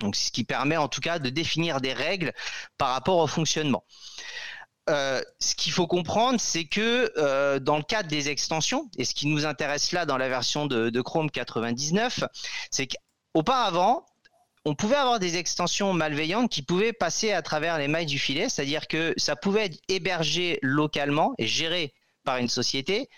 Donc, 0.00 0.16
ce 0.16 0.32
qui 0.32 0.42
permet 0.42 0.78
en 0.78 0.88
tout 0.88 1.02
cas 1.02 1.18
de 1.18 1.28
définir 1.28 1.82
des 1.82 1.92
règles 1.92 2.32
par 2.78 2.88
rapport 2.88 3.18
au 3.18 3.26
fonctionnement. 3.26 3.84
Euh, 4.90 5.22
ce 5.40 5.54
qu'il 5.54 5.72
faut 5.72 5.86
comprendre, 5.86 6.38
c'est 6.38 6.66
que 6.66 7.10
euh, 7.16 7.58
dans 7.58 7.78
le 7.78 7.82
cadre 7.82 8.08
des 8.08 8.28
extensions, 8.28 8.90
et 8.98 9.04
ce 9.04 9.14
qui 9.14 9.26
nous 9.26 9.46
intéresse 9.46 9.92
là 9.92 10.04
dans 10.04 10.18
la 10.18 10.28
version 10.28 10.66
de, 10.66 11.00
Chrome 11.00 11.30
99, 11.30 12.24
c'est 12.70 12.88
qu'auparavant, 12.88 14.04
on 14.66 14.74
pouvait 14.74 14.96
avoir 14.96 15.18
des 15.18 15.36
extensions 15.36 15.92
malveillantes 15.92 16.50
qui 16.50 16.62
pouvaient 16.62 16.92
passer 16.92 17.32
à 17.32 17.40
travers 17.40 17.78
les 17.78 17.88
mailles 17.88 18.06
du 18.06 18.18
filet, 18.18 18.48
c'est-à-dire 18.48 18.86
que 18.86 19.14
ça 19.16 19.36
pouvait 19.36 19.66
être 19.66 19.78
hébergé 19.88 20.58
localement 20.62 21.34
et 21.38 21.46
géré 21.46 21.94
par 22.24 22.36
une 22.36 22.48
société, 22.48 23.08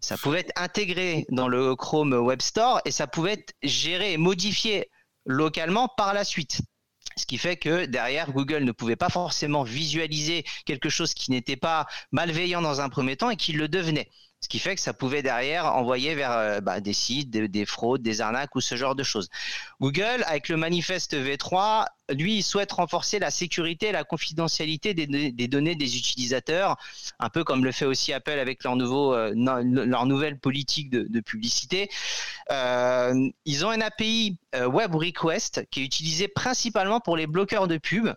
ça 0.00 0.16
pouvait 0.18 0.40
être 0.40 0.52
intégré 0.56 1.26
dans 1.30 1.48
le 1.48 1.74
Chrome 1.76 2.12
Web 2.12 2.42
Store 2.42 2.80
et 2.84 2.90
ça 2.90 3.06
pouvait 3.06 3.34
être 3.34 3.54
géré 3.62 4.12
et 4.12 4.16
modifié 4.18 4.90
localement 5.24 5.88
par 5.96 6.12
la 6.12 6.24
suite. 6.24 6.60
Ce 7.18 7.24
qui 7.24 7.38
fait 7.38 7.56
que 7.56 7.86
derrière, 7.86 8.30
Google 8.32 8.64
ne 8.64 8.72
pouvait 8.72 8.96
pas 8.96 9.08
forcément 9.08 9.62
visualiser 9.62 10.44
quelque 10.66 10.90
chose 10.90 11.14
qui 11.14 11.30
n'était 11.30 11.56
pas 11.56 11.86
malveillant 12.12 12.60
dans 12.60 12.80
un 12.82 12.90
premier 12.90 13.16
temps 13.16 13.30
et 13.30 13.36
qui 13.36 13.52
le 13.52 13.68
devenait. 13.68 14.10
Ce 14.40 14.48
qui 14.48 14.58
fait 14.58 14.74
que 14.74 14.80
ça 14.80 14.92
pouvait 14.92 15.22
derrière 15.22 15.64
envoyer 15.74 16.14
vers 16.14 16.32
euh, 16.32 16.60
bah, 16.60 16.80
des 16.80 16.92
sites, 16.92 17.30
des, 17.30 17.66
fraudes, 17.66 18.02
des 18.02 18.20
arnaques 18.20 18.54
ou 18.54 18.60
ce 18.60 18.76
genre 18.76 18.94
de 18.94 19.02
choses. 19.02 19.28
Google, 19.80 20.24
avec 20.26 20.48
le 20.50 20.56
manifeste 20.56 21.14
V3, 21.14 21.86
lui, 22.10 22.36
il 22.36 22.42
souhaite 22.42 22.70
renforcer 22.72 23.18
la 23.18 23.30
sécurité 23.30 23.88
et 23.88 23.92
la 23.92 24.04
confidentialité 24.04 24.92
des, 24.94 25.48
données 25.48 25.74
des 25.74 25.96
utilisateurs, 25.96 26.76
un 27.18 27.30
peu 27.30 27.44
comme 27.44 27.64
le 27.64 27.72
fait 27.72 27.86
aussi 27.86 28.12
Apple 28.12 28.38
avec 28.38 28.62
leur, 28.62 28.76
nouveau, 28.76 29.14
euh, 29.14 29.32
nouvelle 29.34 30.38
politique 30.38 30.90
de, 30.90 31.20
publicité. 31.20 31.88
Euh, 32.52 33.28
ils 33.46 33.64
ont 33.64 33.70
un 33.70 33.80
API 33.80 34.38
Web 34.54 34.94
Request 34.94 35.66
qui 35.70 35.80
est 35.80 35.84
utilisé 35.84 36.28
principalement 36.28 37.00
pour 37.00 37.16
les 37.16 37.26
bloqueurs 37.26 37.68
de 37.68 37.78
pub 37.78 38.10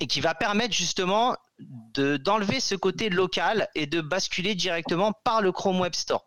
et 0.00 0.06
qui 0.06 0.20
va 0.20 0.34
permettre 0.34 0.74
justement 0.74 1.36
d'enlever 1.58 2.60
ce 2.60 2.74
côté 2.74 3.08
local 3.08 3.68
et 3.74 3.86
de 3.86 4.00
basculer 4.00 4.54
directement 4.54 5.12
par 5.24 5.42
le 5.42 5.52
Chrome 5.52 5.80
Web 5.80 5.94
Store. 5.94 6.24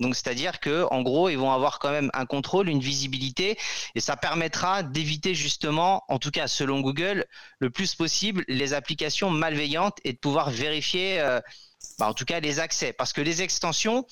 Donc 0.00 0.14
c'est-à-dire 0.14 0.60
que 0.60 0.86
en 0.90 1.02
gros, 1.02 1.28
ils 1.28 1.38
vont 1.38 1.52
avoir 1.52 1.78
quand 1.78 1.90
même 1.90 2.10
un 2.12 2.26
contrôle, 2.26 2.68
une 2.68 2.80
visibilité 2.80 3.56
et 3.94 4.00
ça 4.00 4.16
permettra 4.16 4.82
d'éviter 4.82 5.34
justement, 5.34 6.04
en 6.08 6.18
tout 6.18 6.30
cas 6.30 6.48
selon 6.48 6.80
Google, 6.80 7.24
le 7.60 7.70
plus 7.70 7.94
possible 7.94 8.44
les 8.48 8.74
applications 8.74 9.30
malveillantes 9.30 9.98
et 10.04 10.12
de 10.12 10.18
pouvoir 10.18 10.50
vérifier 10.50 11.20
euh, 11.20 11.40
bah, 11.98 12.08
en 12.08 12.14
tout 12.14 12.26
cas 12.26 12.40
les 12.40 12.60
accès 12.60 12.92
parce 12.92 13.12
que 13.12 13.22
les 13.22 13.40
extensions 13.40 14.06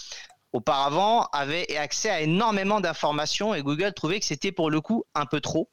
auparavant 0.52 1.24
avaient 1.32 1.76
accès 1.76 2.08
à 2.08 2.22
énormément 2.22 2.80
d'informations 2.80 3.54
et 3.54 3.62
Google 3.62 3.92
trouvait 3.92 4.20
que 4.20 4.26
c'était 4.26 4.52
pour 4.52 4.70
le 4.70 4.80
coup 4.80 5.04
un 5.14 5.26
peu 5.26 5.40
trop 5.40 5.68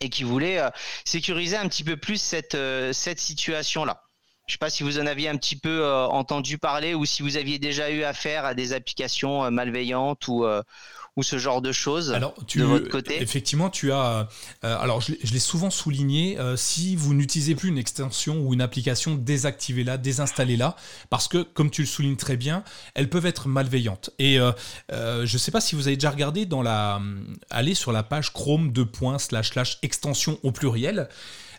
et 0.00 0.08
qui 0.08 0.24
voulait 0.24 0.58
euh, 0.58 0.70
sécuriser 1.04 1.56
un 1.56 1.68
petit 1.68 1.84
peu 1.84 1.96
plus 1.96 2.20
cette 2.20 2.54
euh, 2.54 2.92
cette 2.92 3.20
situation 3.20 3.84
là. 3.84 4.02
Je 4.46 4.52
ne 4.52 4.56
sais 4.56 4.58
pas 4.58 4.70
si 4.70 4.82
vous 4.82 4.98
en 4.98 5.06
aviez 5.06 5.28
un 5.28 5.36
petit 5.36 5.56
peu 5.56 5.84
euh, 5.84 6.06
entendu 6.06 6.58
parler 6.58 6.94
ou 6.94 7.04
si 7.04 7.22
vous 7.22 7.36
aviez 7.36 7.58
déjà 7.58 7.90
eu 7.90 8.02
affaire 8.02 8.44
à 8.44 8.54
des 8.54 8.72
applications 8.72 9.48
malveillantes 9.50 10.26
ou, 10.26 10.44
ou 11.16 11.22
ce 11.22 11.38
genre 11.38 11.60
de 11.60 11.72
choses 11.72 12.12
alors, 12.12 12.34
tu, 12.46 12.58
de 12.58 12.64
votre 12.64 12.88
côté 12.88 13.20
Effectivement, 13.20 13.70
tu 13.70 13.92
as. 13.92 14.28
alors, 14.62 15.00
je, 15.00 15.12
l'ai 15.32 15.38
souvent 15.38 15.70
souligné. 15.70 16.38
si 16.56 16.96
vous 16.96 17.14
n'utilisez 17.14 17.54
plus 17.54 17.68
une 17.68 17.78
extension 17.78 18.40
ou 18.40 18.54
une 18.54 18.60
application, 18.60 19.14
désactivez-la, 19.14 19.98
désinstallez-la, 19.98 20.76
parce 21.08 21.28
que, 21.28 21.42
comme 21.42 21.70
tu 21.70 21.82
le 21.82 21.86
soulignes 21.86 22.16
très 22.16 22.36
bien, 22.36 22.64
elles 22.94 23.10
peuvent 23.10 23.26
être 23.26 23.48
malveillantes. 23.48 24.10
Et 24.18 24.38
je 24.90 25.32
ne 25.32 25.38
sais 25.38 25.50
pas 25.50 25.60
si 25.60 25.74
vous 25.74 25.86
avez 25.86 25.96
déjà 25.96 26.10
regardé 26.10 26.46
dans 26.46 26.62
la. 26.62 27.00
allez 27.50 27.74
sur 27.74 27.92
la 27.92 28.02
page 28.02 28.32
Chrome 28.32 28.72
2. 28.72 28.86
slash 29.18 29.50
slash 29.50 29.78
extension 29.82 30.38
au 30.42 30.52
pluriel. 30.52 31.08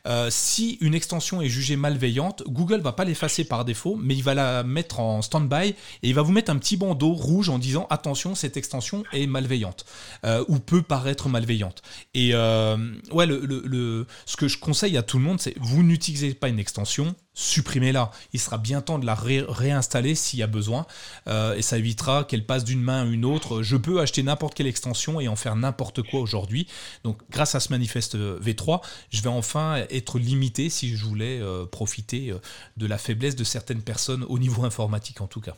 Euh, 0.08 0.30
si 0.30 0.78
une 0.82 0.94
extension 0.94 1.42
est 1.42 1.50
jugée 1.50 1.76
malveillante, 1.76 2.44
Google 2.48 2.82
va 2.82 2.92
pas 2.92 3.06
l'effacer 3.06 3.44
par 3.44 3.66
défaut, 3.66 3.98
mais 4.02 4.16
il 4.16 4.24
va 4.24 4.34
la 4.34 4.64
mettre 4.64 5.00
en 5.00 5.22
stand-by 5.22 5.70
et 5.70 5.76
il 6.02 6.14
va 6.14 6.22
vous 6.22 6.32
mettre 6.32 6.52
un 6.52 6.58
petit 6.58 6.78
bandeau 6.78 7.14
rouge 7.14 7.50
en 7.50 7.60
disant 7.60 7.88
attention, 7.90 8.36
cette 8.36 8.58
extension 8.58 9.04
est 9.14 9.28
malveillante 9.28 9.86
euh, 10.26 10.44
ou 10.48 10.60
peut 10.60 10.82
paraître 10.82 11.30
malveillante. 11.30 11.82
Et 12.14 12.32
euh, 12.34 12.78
ouais, 13.12 13.26
le, 13.26 14.08
ce 14.26 14.38
que 14.38 14.48
je 14.48 14.58
conseille 14.58 14.98
à 14.98 15.04
tout 15.04 15.18
le 15.18 15.24
monde, 15.24 15.40
c'est 15.40 15.56
vous 15.60 15.84
n'utilisez 15.84 16.34
pas 16.34 16.50
une 16.50 16.60
extension, 16.60 17.16
supprimez-la. 17.34 18.12
Il 18.34 18.40
sera 18.40 18.58
bien 18.58 18.82
temps 18.82 19.00
de 19.00 19.06
la 19.06 19.16
réinstaller 19.16 20.16
s'il 20.16 20.40
y 20.40 20.44
a 20.44 20.48
besoin. 20.48 20.86
Euh, 21.28 21.56
et 21.56 21.62
ça 21.62 21.78
évitera 21.78 22.24
qu'elle 22.24 22.46
passe 22.46 22.64
d'une 22.64 22.82
main 22.82 23.04
à 23.04 23.06
une 23.06 23.26
autre. 23.26 23.62
Je 23.62 23.78
peux 23.78 24.02
acheter 24.02 24.24
n'importe 24.24 24.54
quelle 24.54 24.68
extension 24.68 25.20
et 25.20 25.28
en 25.28 25.36
faire 25.36 25.56
n'importe 25.56 26.02
quoi 26.02 26.20
aujourd'hui. 26.20 26.68
Donc 27.04 27.20
grâce 27.30 27.56
à 27.56 27.60
ce 27.60 27.70
manifeste 27.70 28.16
V3, 28.16 28.82
je 29.12 29.22
vais 29.22 29.30
enfin 29.30 29.86
être 29.90 30.20
limité 30.20 30.70
si 30.70 30.96
je 30.96 31.06
voulais 31.06 31.40
euh, 31.40 31.66
profiter 31.66 32.32
euh, 32.32 32.40
de 32.78 32.86
la 32.86 32.98
faiblesse 32.98 33.36
de 33.36 33.44
certaines 33.44 33.82
personnes 33.82 34.24
au 34.28 34.40
niveau 34.40 34.66
informatique 34.66 35.22
en 35.22 35.28
tout 35.28 35.42
cas. 35.42 35.56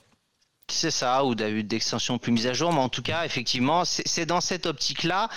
C'est 0.71 0.91
ça, 0.91 1.26
ou 1.26 1.36
d'extensions 1.36 2.17
plus 2.17 2.32
mises 2.32 2.47
à 2.47 2.53
jour, 2.53 2.71
mais 2.71 2.80
en 2.80 2.88
tout 2.88 3.01
cas, 3.01 3.26
effectivement, 3.26 3.84
c'est 3.86 4.26
dans 4.26 4.39
cette 4.39 4.65
optique-là 4.65 5.30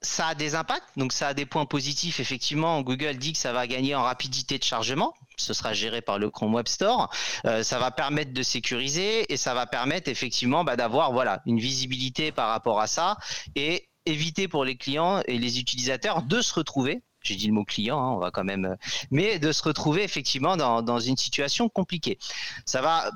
ça 0.00 0.28
a 0.28 0.34
des 0.34 0.54
impacts, 0.54 0.96
donc 0.96 1.12
ça 1.12 1.28
a 1.28 1.34
des 1.34 1.46
points 1.46 1.66
positifs. 1.66 2.20
Effectivement, 2.20 2.80
Google 2.82 3.16
dit 3.16 3.32
que 3.32 3.38
ça 3.38 3.52
va 3.52 3.66
gagner 3.66 3.94
en 3.94 4.02
rapidité 4.02 4.58
de 4.58 4.64
chargement. 4.64 5.14
Ce 5.36 5.52
sera 5.52 5.72
géré 5.72 6.02
par 6.02 6.18
le 6.18 6.30
Chrome 6.30 6.54
Web 6.54 6.68
Store. 6.68 7.10
Euh, 7.46 7.62
ça 7.62 7.78
va 7.78 7.90
permettre 7.90 8.32
de 8.32 8.42
sécuriser 8.42 9.32
et 9.32 9.36
ça 9.36 9.54
va 9.54 9.66
permettre 9.66 10.08
effectivement 10.08 10.64
bah, 10.64 10.76
d'avoir 10.76 11.12
voilà 11.12 11.42
une 11.46 11.58
visibilité 11.58 12.32
par 12.32 12.48
rapport 12.48 12.80
à 12.80 12.86
ça 12.86 13.18
et 13.56 13.88
éviter 14.06 14.46
pour 14.48 14.64
les 14.64 14.76
clients 14.76 15.20
et 15.26 15.38
les 15.38 15.58
utilisateurs 15.58 16.22
de 16.22 16.40
se 16.40 16.54
retrouver 16.54 17.02
j'ai 17.20 17.34
dit 17.34 17.48
le 17.48 17.52
mot 17.52 17.64
client, 17.64 17.98
hein, 17.98 18.12
on 18.12 18.18
va 18.18 18.30
quand 18.30 18.44
même, 18.44 18.64
euh, 18.64 18.76
mais 19.10 19.38
de 19.38 19.52
se 19.52 19.62
retrouver 19.62 20.02
effectivement 20.04 20.56
dans, 20.56 20.82
dans 20.82 21.00
une 21.00 21.16
situation 21.16 21.68
compliquée. 21.68 22.16
Ça 22.64 22.80
va 22.80 23.10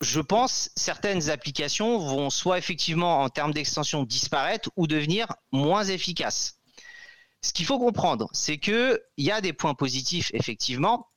je 0.00 0.20
pense, 0.20 0.70
certaines 0.76 1.30
applications 1.30 1.98
vont 1.98 2.30
soit 2.30 2.58
effectivement 2.58 3.22
en 3.22 3.28
termes 3.28 3.52
d'extension 3.52 4.04
disparaître 4.04 4.70
ou 4.76 4.86
devenir 4.86 5.26
moins 5.50 5.84
efficaces. 5.84 6.56
Ce 7.42 7.52
qu'il 7.52 7.66
faut 7.66 7.78
comprendre, 7.78 8.28
c'est 8.32 8.58
qu'il 8.58 8.98
y 9.16 9.30
a 9.30 9.40
des 9.40 9.52
points 9.52 9.74
positifs, 9.74 10.30
effectivement. 10.34 11.08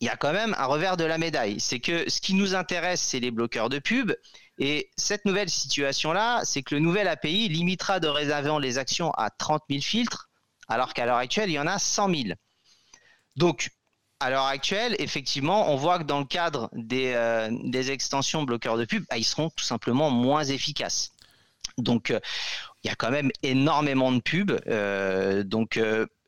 Il 0.00 0.06
y 0.06 0.08
a 0.08 0.16
quand 0.16 0.32
même 0.32 0.54
un 0.58 0.66
revers 0.66 0.96
de 0.96 1.04
la 1.04 1.18
médaille. 1.18 1.60
C'est 1.60 1.80
que 1.80 2.08
ce 2.08 2.20
qui 2.20 2.34
nous 2.34 2.54
intéresse, 2.54 3.00
c'est 3.00 3.20
les 3.20 3.30
bloqueurs 3.30 3.68
de 3.68 3.78
pub. 3.78 4.12
Et 4.58 4.90
cette 4.96 5.24
nouvelle 5.24 5.50
situation-là, 5.50 6.42
c'est 6.44 6.62
que 6.62 6.74
le 6.74 6.80
nouvel 6.80 7.08
API 7.08 7.48
limitera 7.48 8.00
de 8.00 8.08
réserver 8.08 8.56
les 8.60 8.78
actions 8.78 9.10
à 9.12 9.30
30 9.30 9.62
000 9.68 9.82
filtres, 9.82 10.30
alors 10.68 10.94
qu'à 10.94 11.06
l'heure 11.06 11.16
actuelle, 11.16 11.50
il 11.50 11.54
y 11.54 11.58
en 11.58 11.66
a 11.66 11.78
100 11.78 12.14
000. 12.14 12.24
Donc, 13.36 13.70
à 14.20 14.28
l'heure 14.28 14.44
actuelle, 14.44 14.94
effectivement, 14.98 15.72
on 15.72 15.76
voit 15.76 15.98
que 15.98 16.04
dans 16.04 16.18
le 16.18 16.26
cadre 16.26 16.68
des, 16.72 17.12
euh, 17.14 17.50
extensions 17.72 18.42
bloqueurs 18.42 18.76
de 18.76 18.84
pub, 18.84 19.04
bah, 19.08 19.16
ils 19.16 19.24
seront 19.24 19.48
tout 19.50 19.64
simplement 19.64 20.10
moins 20.10 20.44
efficaces. 20.44 21.10
Donc, 21.78 22.10
euh, 22.10 22.20
il 22.84 22.88
y 22.88 22.90
a 22.90 22.94
quand 22.94 23.10
même 23.10 23.30
énormément 23.42 24.12
de 24.12 24.20
pubs. 24.20 24.60
Euh, 24.66 25.42
donc, 25.42 25.80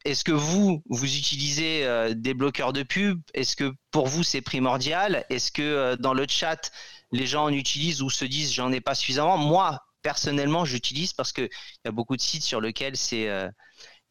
est-ce 0.05 0.24
que 0.24 0.32
vous, 0.32 0.82
vous 0.88 1.16
utilisez 1.16 1.86
des 2.14 2.34
bloqueurs 2.34 2.72
de 2.72 2.82
pub? 2.82 3.20
Est-ce 3.34 3.57
que 3.57 3.72
pour 3.90 4.09
vous, 4.09 4.22
c'est 4.22 4.40
primordial? 4.40 5.24
Est-ce 5.30 5.53
que 5.53 5.97
dans 5.97 6.14
le 6.14 6.26
chat, 6.28 6.72
les 7.12 7.26
gens 7.26 7.45
en 7.45 7.53
utilisent 7.53 8.03
ou 8.03 8.11
se 8.11 8.24
disent 8.24 8.53
j'en 8.53 8.72
ai 8.72 8.80
pas 8.80 8.95
suffisamment? 8.95 9.38
Moi, 9.38 9.80
personnellement, 10.03 10.64
j'utilise 10.64 11.12
parce 11.12 11.32
qu'il 11.32 11.49
y 11.84 11.88
a 11.88 11.93
beaucoup 11.93 12.16
de 12.16 12.22
sites 12.22 12.43
sur 12.43 12.61
lesquels 12.61 12.97
c'est 12.97 13.28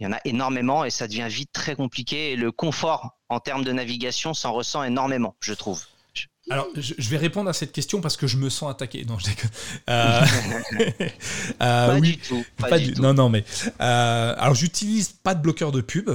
il 0.02 0.06
y 0.06 0.08
en 0.08 0.14
a 0.14 0.20
énormément 0.26 0.84
et 0.84 0.90
ça 0.90 1.08
devient 1.08 1.28
vite 1.30 1.52
très 1.54 1.76
compliqué. 1.76 2.32
Et 2.32 2.36
le 2.36 2.52
confort 2.52 3.20
en 3.30 3.40
termes 3.40 3.64
de 3.64 3.72
navigation 3.72 4.34
s'en 4.34 4.52
ressent 4.52 4.84
énormément, 4.84 5.36
je 5.42 5.54
trouve. 5.54 5.84
Alors, 6.50 6.68
je, 6.76 7.10
vais 7.10 7.18
répondre 7.18 7.52
à 7.52 7.54
cette 7.54 7.72
question 7.72 8.02
parce 8.02 8.18
que 8.18 8.26
je 8.26 8.36
me 8.38 8.50
sens 8.50 8.72
attaqué. 8.72 9.06
Non, 9.06 9.20
je 9.20 9.26
déconne. 9.26 9.52
Euh, 9.90 10.22
euh, 11.62 11.88
pas 11.88 12.00
du 12.00 12.18
tout. 12.18 12.44
Pas, 12.58 12.80
du, 12.80 12.94
tout. 12.94 13.02
Non, 13.02 13.14
non, 13.14 13.30
mais 13.30 13.46
euh, 13.80 14.34
alors 14.38 14.56
j'utilise 14.56 15.10
pas 15.10 15.36
de 15.36 15.42
bloqueur 15.42 15.72
de 15.72 15.82
pub. 15.82 16.10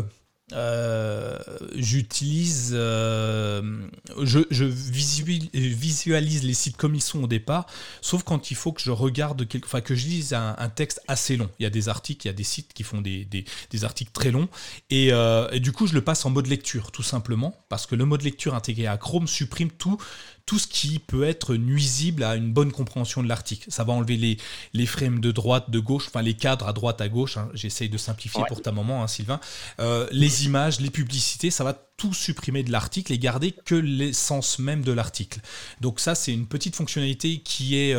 Euh, 0.53 1.37
j'utilise, 1.75 2.71
euh, 2.73 3.89
je, 4.23 4.65
visualise 4.65 6.45
les 6.45 6.55
sites 6.55 6.77
comme 6.77 6.95
ils 6.95 7.03
sont 7.03 7.25
au 7.25 7.27
départ, 7.27 7.67
sauf 8.01 8.23
quand 8.23 8.53
il 8.53 8.55
faut 8.55 8.71
que 8.71 8.81
je 8.81 8.93
regarde, 8.93 9.45
enfin 9.65 9.81
que 9.81 9.97
je 9.97 10.07
lise 10.07 10.35
un, 10.35 10.69
texte 10.69 11.01
assez 11.09 11.37
long. 11.37 11.51
Il 11.59 11.65
y 11.65 11.67
a 11.67 11.71
des 11.71 11.89
articles, 11.89 12.27
il 12.27 12.29
y 12.29 12.31
a 12.31 12.35
des 12.35 12.45
sites 12.45 12.73
qui 12.75 12.85
font 12.85 13.01
des 13.01 13.45
articles 13.83 14.13
très 14.13 14.31
longs, 14.31 14.49
et, 14.89 15.09
euh, 15.13 15.49
et, 15.51 15.59
du 15.59 15.73
coup 15.73 15.89
je 15.89 15.95
le 15.95 16.01
passe 16.01 16.25
en 16.25 16.31
mode 16.31 16.47
lecture, 16.47 16.93
tout 16.93 17.03
simplement, 17.03 17.57
parce 17.69 17.87
que 17.87 17.97
le 17.97 18.05
mode 18.05 18.23
lecture 18.23 18.55
intégré 18.55 18.87
à 18.87 18.99
Chrome 18.99 19.27
supprime 19.27 19.73
tout 19.73 19.99
tout 20.47 20.61
ce 20.61 20.69
qui 20.69 21.01
peut 21.01 21.25
être 21.25 21.57
nuisible 21.57 22.23
à 22.23 22.37
une 22.37 22.53
bonne 22.53 22.71
compréhension 22.71 23.23
de 23.23 23.29
l'article. 23.29 23.67
Ça 23.69 23.83
va 23.83 23.93
enlever 23.93 24.17
les, 24.17 24.39
les 24.73 24.87
frames 24.87 25.21
de 25.21 25.33
droite, 25.33 25.71
de 25.71 25.81
gauche, 25.81 26.07
enfin 26.07 26.23
les 26.23 26.35
cadres 26.35 26.69
à 26.69 26.73
droite, 26.73 27.01
à 27.01 27.09
gauche. 27.09 27.37
Hein. 27.37 27.49
J'essaye 27.53 27.89
de 27.89 27.99
simplifier 27.99 28.45
pour 28.47 28.63
ta 28.63 28.71
moment, 28.71 29.03
hein, 29.03 29.09
Sylvain. 29.09 29.41
Euh, 29.81 30.07
les 30.13 30.47
images, 30.47 30.81
les 30.81 30.91
publicités, 30.91 31.51
ça 31.51 31.65
va 31.65 31.86
tout 31.97 32.13
supprimer 32.13 32.63
de 32.63 32.71
l'article 32.71 33.13
et 33.13 33.19
garder 33.19 33.53
que 33.53 33.75
l'essence 33.75 34.59
même 34.59 34.83
de 34.83 34.93
l'article. 34.93 35.41
Donc 35.81 35.99
ça, 35.99 36.15
c'est 36.15 36.33
une 36.33 36.47
petite 36.47 36.77
fonctionnalité 36.77 37.39
qui 37.39 37.77
est, 37.77 37.97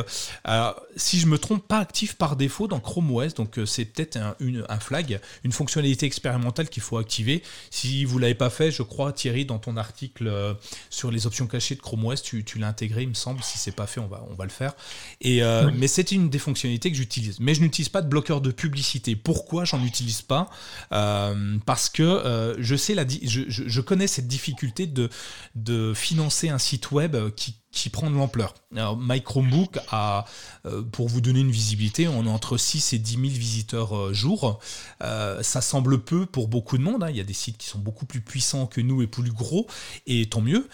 euh, 0.47 0.71
si 0.95 1.19
je 1.19 1.25
me 1.25 1.39
trompe, 1.39 1.67
pas 1.67 1.79
active 1.79 2.15
par 2.15 2.35
défaut 2.35 2.67
dans 2.67 2.79
Chrome 2.79 3.11
OS. 3.11 3.33
Donc 3.33 3.57
euh, 3.57 3.65
c'est 3.65 3.85
peut-être 3.85 4.17
un, 4.17 4.35
un, 4.69 4.79
flag, 4.79 5.19
une 5.43 5.51
fonctionnalité 5.51 6.05
expérimentale 6.05 6.69
qu'il 6.69 6.83
faut 6.83 6.97
activer. 6.97 7.41
Si 7.71 8.05
vous 8.05 8.19
l'avez 8.19 8.35
pas 8.35 8.51
fait, 8.51 8.69
je 8.69 8.83
crois 8.83 9.13
Thierry, 9.13 9.45
dans 9.45 9.57
ton 9.57 9.77
article 9.77 10.27
euh, 10.27 10.53
sur 10.91 11.09
les 11.09 11.25
options 11.25 11.47
cachées 11.47 11.75
de 11.75 11.81
Chrome 11.81 12.05
OS, 12.05 12.21
tu, 12.21 12.43
tu 12.43 12.59
l'as 12.59 12.67
intégré, 12.67 13.01
il 13.01 13.09
me 13.09 13.15
semble. 13.15 13.41
Si 13.41 13.57
c'est 13.57 13.71
pas 13.71 13.87
fait, 13.87 13.99
on 13.99 14.07
va, 14.07 14.23
on 14.29 14.35
va 14.35 14.43
le 14.43 14.51
faire. 14.51 14.73
Et 15.21 15.41
mais 15.73 15.87
c'est 15.87 16.11
une 16.11 16.29
des 16.29 16.39
fonctionnalités 16.39 16.91
que 16.91 16.97
j'utilise. 16.97 17.39
Mais 17.39 17.53
je 17.55 17.61
n'utilise 17.61 17.89
pas 17.89 18.01
de 18.01 18.07
bloqueur 18.07 18.41
de 18.41 18.51
publicité. 18.51 19.15
Pourquoi 19.15 19.65
j'en 19.65 19.83
utilise 19.83 20.21
pas? 20.21 20.49
Parce 20.89 21.89
que 21.89 22.55
je 22.59 22.75
sais 22.75 22.93
la, 22.93 23.05
je, 23.07 23.41
je, 23.47 23.63
je 23.67 23.81
connais 23.87 24.07
cette 24.07 24.27
difficulté 24.27 24.85
de, 24.85 25.93
financer 25.95 26.49
un 26.49 26.59
site 26.59 26.91
web 26.91 27.15
qui, 27.35 27.55
prend 27.91 28.09
de 28.09 28.15
l'ampleur. 28.15 28.55
My 28.71 29.21
Chromebook 29.21 29.77
a, 29.91 30.25
euh, 30.65 30.81
pour 30.81 31.07
vous 31.07 31.21
donner 31.21 31.41
une 31.41 31.51
visibilité, 31.51 32.07
on 32.07 32.25
est 32.25 32.29
entre 32.29 32.57
6 32.57 32.93
et 32.93 32.97
10 32.97 33.11
000 33.11 33.23
visiteurs 33.27 33.95
euh, 33.95 34.13
jour. 34.13 34.59
Euh, 35.03 35.43
ça 35.43 35.61
semble 35.61 36.03
peu 36.03 36.25
pour 36.25 36.47
beaucoup 36.47 36.79
de 36.79 36.83
monde. 36.83 37.03
Hein. 37.03 37.11
Il 37.11 37.15
y 37.15 37.21
a 37.21 37.23
des 37.23 37.33
sites 37.33 37.57
qui 37.57 37.67
sont 37.67 37.77
beaucoup 37.77 38.07
plus 38.07 38.19
puissants 38.19 38.65
que 38.65 38.81
nous 38.81 39.03
et 39.03 39.07
plus 39.07 39.31
gros, 39.31 39.67
et 40.07 40.25
tant 40.25 40.41
mieux. 40.41 40.67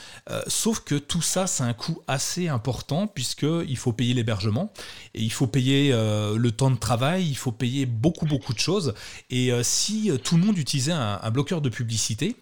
sauf 0.48 0.80
que 0.80 0.96
tout 0.96 1.22
ça, 1.22 1.46
c'est 1.46 1.64
un 1.64 1.74
coût 1.74 2.02
assez 2.08 2.48
important 2.48 3.06
puisqu'il 3.06 3.78
faut 3.78 3.92
payer 3.92 4.14
l'hébergement, 4.14 4.72
il 5.14 5.32
faut 5.32 5.48
payer 5.48 5.92
le 5.92 6.52
temps 6.52 6.72
de 6.72 6.78
travail, 6.78 7.28
il 7.28 7.38
faut 7.38 7.52
payer 7.52 7.86
beaucoup, 7.86 8.26
beaucoup 8.26 8.54
de 8.54 8.60
choses. 8.60 8.94
Et 9.30 9.52
si 9.62 10.10
tout 10.24 10.38
le 10.38 10.46
monde 10.46 10.58
utilisait 10.58 10.94
un 10.94 11.32
bloqueur 11.32 11.62
de 11.62 11.70
publicité, 11.70 12.38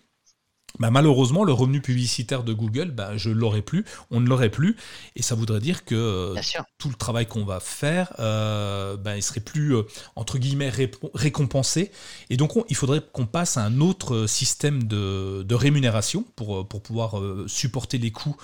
bah, 0.79 0.89
malheureusement, 0.91 1.43
le 1.43 1.53
revenu 1.53 1.81
publicitaire 1.81 2.43
de 2.43 2.53
Google, 2.53 2.91
bah, 2.91 3.17
je 3.17 3.29
l'aurais 3.29 3.61
plus, 3.61 3.85
on 4.09 4.19
ne 4.19 4.27
l'aurait 4.27 4.49
plus, 4.49 4.77
et 5.15 5.21
ça 5.21 5.35
voudrait 5.35 5.59
dire 5.59 5.85
que 5.85 5.95
euh, 5.95 6.41
tout 6.77 6.89
le 6.89 6.95
travail 6.95 7.25
qu'on 7.25 7.45
va 7.45 7.59
faire, 7.59 8.13
euh, 8.19 8.97
bah, 8.97 9.17
il 9.17 9.23
serait 9.23 9.41
plus 9.41 9.75
euh, 9.75 9.83
entre 10.15 10.37
guillemets 10.37 10.71
récompensé, 11.13 11.91
et 12.29 12.37
donc 12.37 12.53
il 12.69 12.75
faudrait 12.75 13.01
qu'on 13.11 13.25
passe 13.25 13.57
à 13.57 13.63
un 13.63 13.81
autre 13.81 14.27
système 14.27 14.83
de, 14.83 15.45
rémunération 15.51 16.25
pour, 16.35 16.67
pour 16.67 16.81
pouvoir 16.81 17.21
supporter 17.45 17.97
les 17.97 18.11
coûts, 18.11 18.35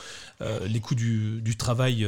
les 0.66 0.80
coûts 0.80 0.94
du, 0.94 1.56
travail 1.58 2.06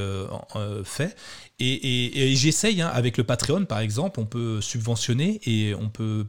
fait. 0.84 1.16
Et, 1.60 2.36
j'essaye 2.36 2.82
hein, 2.82 2.92
avec 2.94 3.18
le 3.18 3.24
Patreon, 3.24 3.66
par 3.66 3.80
exemple, 3.80 4.20
on 4.20 4.26
peut 4.26 4.62
subventionner 4.62 5.40
et 5.46 5.74
on 5.74 5.90
peut 5.90 6.26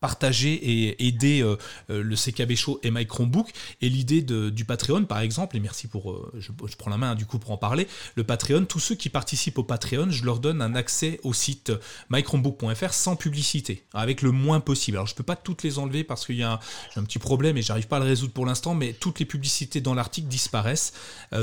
partager 0.00 0.54
et 0.54 1.06
aider 1.06 1.42
euh, 1.42 1.56
euh, 1.90 2.02
le 2.02 2.16
CKB 2.16 2.56
Show 2.56 2.80
et 2.82 2.90
My 2.90 3.06
Chromebook. 3.06 3.50
Et 3.82 3.88
l'idée 3.88 4.22
du 4.22 4.64
Patreon, 4.64 5.04
par 5.04 5.20
exemple, 5.20 5.56
et 5.56 5.60
merci 5.60 5.86
pour, 5.86 6.10
euh, 6.10 6.32
je, 6.38 6.76
prends 6.76 6.90
la 6.90 6.96
main 6.96 7.14
du 7.14 7.26
coup 7.26 7.38
pour 7.38 7.50
en 7.50 7.58
parler, 7.58 7.86
le 8.14 8.24
Patreon, 8.24 8.64
tous 8.64 8.80
ceux 8.80 8.94
qui 8.94 9.10
participent 9.10 9.58
au 9.58 9.62
Patreon, 9.62 10.10
je 10.10 10.24
leur 10.24 10.40
donne 10.40 10.62
un 10.62 10.74
accès 10.74 11.20
au 11.22 11.34
site 11.34 11.72
mychromebook.fr 12.08 12.92
sans 12.92 13.16
publicité, 13.16 13.84
avec 13.92 14.22
le 14.22 14.32
moins 14.32 14.60
possible. 14.60 14.96
Alors 14.96 15.06
je 15.06 15.14
peux 15.14 15.22
pas 15.22 15.36
toutes 15.36 15.62
les 15.62 15.78
enlever 15.78 16.02
parce 16.02 16.24
qu'il 16.24 16.36
y 16.36 16.42
a 16.42 16.58
un, 16.96 17.04
petit 17.04 17.18
problème 17.18 17.56
et 17.56 17.62
j'arrive 17.62 17.88
pas 17.88 17.96
à 17.96 18.00
le 18.00 18.06
résoudre 18.06 18.32
pour 18.32 18.46
l'instant, 18.46 18.74
mais 18.74 18.94
toutes 18.94 19.18
les 19.18 19.26
publicités 19.26 19.80
dans 19.80 19.94
l'article 19.94 20.28
disparaissent, 20.28 20.92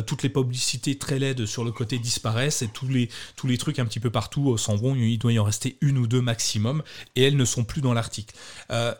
toutes 0.05 0.23
les 0.23 0.29
publicités 0.29 0.97
très 0.97 1.19
laides 1.19 1.45
sur 1.45 1.63
le 1.63 1.71
côté 1.71 1.99
disparaissent 1.99 2.61
et 2.61 2.67
tous 2.67 2.87
les, 2.87 3.09
tous 3.35 3.47
les 3.47 3.57
trucs 3.57 3.79
un 3.79 3.85
petit 3.85 3.99
peu 3.99 4.09
partout 4.09 4.57
s'en 4.57 4.75
vont, 4.75 4.95
il 4.95 5.17
doit 5.17 5.33
y 5.33 5.39
en 5.39 5.43
rester 5.43 5.77
une 5.81 5.97
ou 5.97 6.07
deux 6.07 6.21
maximum, 6.21 6.83
et 7.15 7.23
elles 7.23 7.37
ne 7.37 7.45
sont 7.45 7.63
plus 7.63 7.81
dans 7.81 7.93
l'article. 7.93 8.33
Euh, 8.71 8.93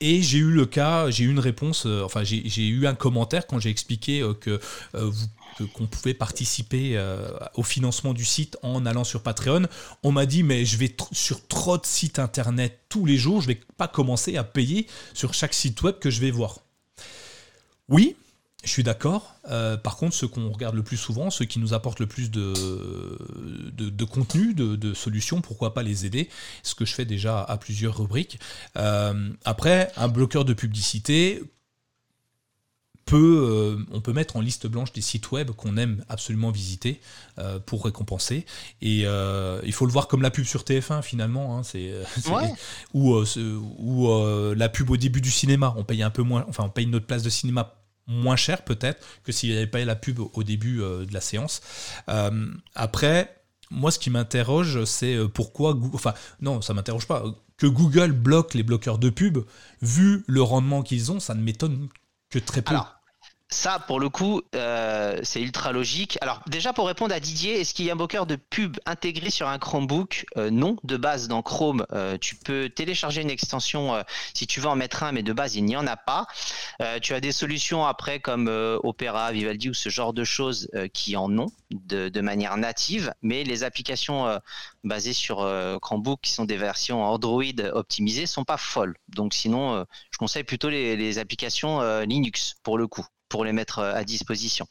et, 0.00 0.22
j'ai 0.22 0.38
eu 0.38 0.50
le 0.50 0.66
cas, 0.66 1.10
j'ai 1.10 1.24
eu 1.24 1.30
une 1.30 1.38
réponse, 1.38 1.84
euh, 1.86 2.02
enfin 2.04 2.24
j'ai 2.24 2.66
eu 2.66 2.86
un 2.86 2.94
commentaire 2.94 3.46
quand 3.46 3.58
j'ai 3.58 3.70
expliqué 3.70 4.20
euh, 4.20 4.34
que 4.34 4.60
qu'on 5.74 5.86
pouvait 5.86 6.14
participer 6.14 6.98
au 7.54 7.62
financement 7.62 8.14
du 8.14 8.24
site 8.24 8.56
en 8.62 8.86
allant 8.86 9.04
sur 9.04 9.22
Patreon. 9.22 9.66
On 10.02 10.10
m'a 10.10 10.24
dit 10.24 10.42
mais 10.42 10.64
je 10.64 10.78
vais 10.78 10.94
sur 11.12 11.46
trop 11.46 11.76
de 11.76 11.84
sites 11.84 12.18
internet 12.18 12.80
tous 12.88 13.04
les 13.04 13.18
jours, 13.18 13.42
je 13.42 13.48
vais 13.48 13.60
pas 13.76 13.86
commencer 13.86 14.36
à 14.36 14.44
payer 14.44 14.86
sur 15.12 15.34
chaque 15.34 15.54
site 15.54 15.82
web 15.82 15.98
que 15.98 16.10
je 16.10 16.20
vais 16.20 16.30
voir. 16.30 16.60
Oui, 17.88 18.16
je 18.64 18.70
suis 18.70 18.84
d'accord. 18.84 19.34
Euh, 19.50 19.76
par 19.76 19.96
contre, 19.96 20.14
ceux 20.14 20.28
qu'on 20.28 20.50
regarde 20.50 20.76
le 20.76 20.84
plus 20.84 20.96
souvent, 20.96 21.30
ceux 21.30 21.44
qui 21.44 21.58
nous 21.58 21.74
apportent 21.74 21.98
le 21.98 22.06
plus 22.06 22.30
de, 22.30 22.52
de, 23.72 24.04
contenu, 24.04 24.54
de, 24.54 24.94
solutions, 24.94 25.40
pourquoi 25.40 25.74
pas 25.74 25.82
les 25.82 26.06
aider 26.06 26.28
Ce 26.62 26.74
que 26.74 26.84
je 26.84 26.94
fais 26.94 27.04
déjà 27.04 27.42
à 27.42 27.56
plusieurs 27.56 27.98
rubriques. 27.98 28.38
Euh, 28.76 29.30
après, 29.44 29.90
un 29.96 30.08
bloqueur 30.08 30.44
de 30.44 30.52
publicité 30.52 31.42
peut, 33.04 33.48
euh, 33.50 33.84
on 33.90 34.00
peut 34.00 34.12
mettre 34.12 34.36
en 34.36 34.40
liste 34.40 34.68
blanche 34.68 34.92
des 34.92 35.00
sites 35.00 35.32
web 35.32 35.50
qu'on 35.50 35.76
aime 35.76 36.04
absolument 36.08 36.52
visiter 36.52 37.00
pour 37.66 37.84
récompenser. 37.84 38.46
Et 38.80 39.00
il 39.00 39.72
faut 39.72 39.86
le 39.86 39.92
voir 39.92 40.06
comme 40.06 40.22
la 40.22 40.30
pub 40.30 40.44
sur 40.44 40.62
TF1 40.62 41.02
finalement. 41.02 41.58
Hein, 41.58 41.64
c'est, 41.64 41.92
ou, 42.94 43.16
ou 43.16 44.54
la 44.54 44.68
pub 44.68 44.88
au 44.88 44.96
début 44.96 45.20
du 45.20 45.32
cinéma. 45.32 45.74
On 45.76 45.82
paye 45.82 46.04
un 46.04 46.10
peu 46.10 46.22
moins, 46.22 46.44
enfin 46.48 46.62
on 46.62 46.70
paye 46.70 46.86
notre 46.86 47.06
place 47.06 47.24
de 47.24 47.30
cinéma 47.30 47.81
moins 48.06 48.36
cher 48.36 48.64
peut-être 48.64 49.04
que 49.24 49.32
s'il 49.32 49.50
n'y 49.50 49.56
avait 49.56 49.66
pas 49.66 49.80
eu 49.80 49.84
la 49.84 49.96
pub 49.96 50.20
au 50.20 50.42
début 50.42 50.80
euh, 50.80 51.04
de 51.04 51.14
la 51.14 51.20
séance. 51.20 51.60
Euh, 52.08 52.52
après, 52.74 53.42
moi 53.70 53.90
ce 53.90 53.98
qui 53.98 54.10
m'interroge, 54.10 54.84
c'est 54.84 55.14
euh, 55.14 55.28
pourquoi... 55.28 55.78
Enfin, 55.92 56.14
non, 56.40 56.60
ça 56.60 56.74
m'interroge 56.74 57.06
pas. 57.06 57.24
Que 57.56 57.66
Google 57.66 58.12
bloque 58.12 58.54
les 58.54 58.62
bloqueurs 58.62 58.98
de 58.98 59.10
pub, 59.10 59.38
vu 59.80 60.24
le 60.26 60.42
rendement 60.42 60.82
qu'ils 60.82 61.12
ont, 61.12 61.20
ça 61.20 61.34
ne 61.34 61.42
m'étonne 61.42 61.88
que 62.30 62.38
très 62.38 62.62
peu. 62.62 62.74
Ça, 63.52 63.78
pour 63.78 64.00
le 64.00 64.08
coup, 64.08 64.40
euh, 64.54 65.20
c'est 65.22 65.42
ultra 65.42 65.72
logique. 65.72 66.16
Alors, 66.22 66.40
déjà, 66.46 66.72
pour 66.72 66.86
répondre 66.86 67.14
à 67.14 67.20
Didier, 67.20 67.60
est-ce 67.60 67.74
qu'il 67.74 67.84
y 67.84 67.90
a 67.90 67.92
un 67.92 67.96
bloqueur 67.96 68.24
de 68.24 68.36
pub 68.36 68.78
intégré 68.86 69.28
sur 69.28 69.46
un 69.46 69.58
Chromebook? 69.58 70.24
Euh, 70.38 70.48
Non, 70.50 70.76
de 70.84 70.96
base, 70.96 71.28
dans 71.28 71.42
Chrome, 71.42 71.84
euh, 71.92 72.16
tu 72.16 72.34
peux 72.34 72.70
télécharger 72.70 73.20
une 73.20 73.28
extension 73.28 74.02
si 74.32 74.46
tu 74.46 74.60
veux 74.60 74.68
en 74.68 74.74
mettre 74.74 75.02
un, 75.02 75.12
mais 75.12 75.22
de 75.22 75.34
base, 75.34 75.54
il 75.54 75.66
n'y 75.66 75.76
en 75.76 75.86
a 75.86 75.98
pas. 75.98 76.26
tu 77.02 77.12
as 77.12 77.20
des 77.20 77.30
solutions 77.30 77.84
après 77.84 78.20
comme 78.20 78.48
Opera, 78.82 79.32
Vivaldi 79.32 79.68
ou 79.68 79.74
ce 79.74 79.90
genre 79.90 80.14
de 80.14 80.24
choses 80.24 80.70
qui 80.94 81.16
en 81.16 81.38
ont 81.38 81.52
de, 81.70 82.08
de, 82.08 82.20
manière 82.22 82.56
native, 82.56 83.12
mais 83.20 83.44
les 83.44 83.64
applications 83.64 84.40
basées 84.82 85.12
sur 85.12 85.46
Chromebook, 85.82 86.20
qui 86.22 86.32
sont 86.32 86.46
des 86.46 86.56
versions 86.56 87.04
Android 87.04 87.42
optimisées, 87.72 88.24
sont 88.24 88.44
pas 88.44 88.56
folles. 88.56 88.96
Donc, 89.08 89.34
sinon, 89.34 89.84
je 90.10 90.18
conseille 90.18 90.44
plutôt 90.44 90.70
les 90.70 91.18
applications 91.18 92.00
Linux 92.00 92.54
pour 92.62 92.78
le 92.78 92.86
coup 92.86 93.06
pour 93.32 93.46
les 93.46 93.52
mettre 93.52 93.78
euh, 93.78 93.94
à 93.94 94.04
disposition. 94.04 94.66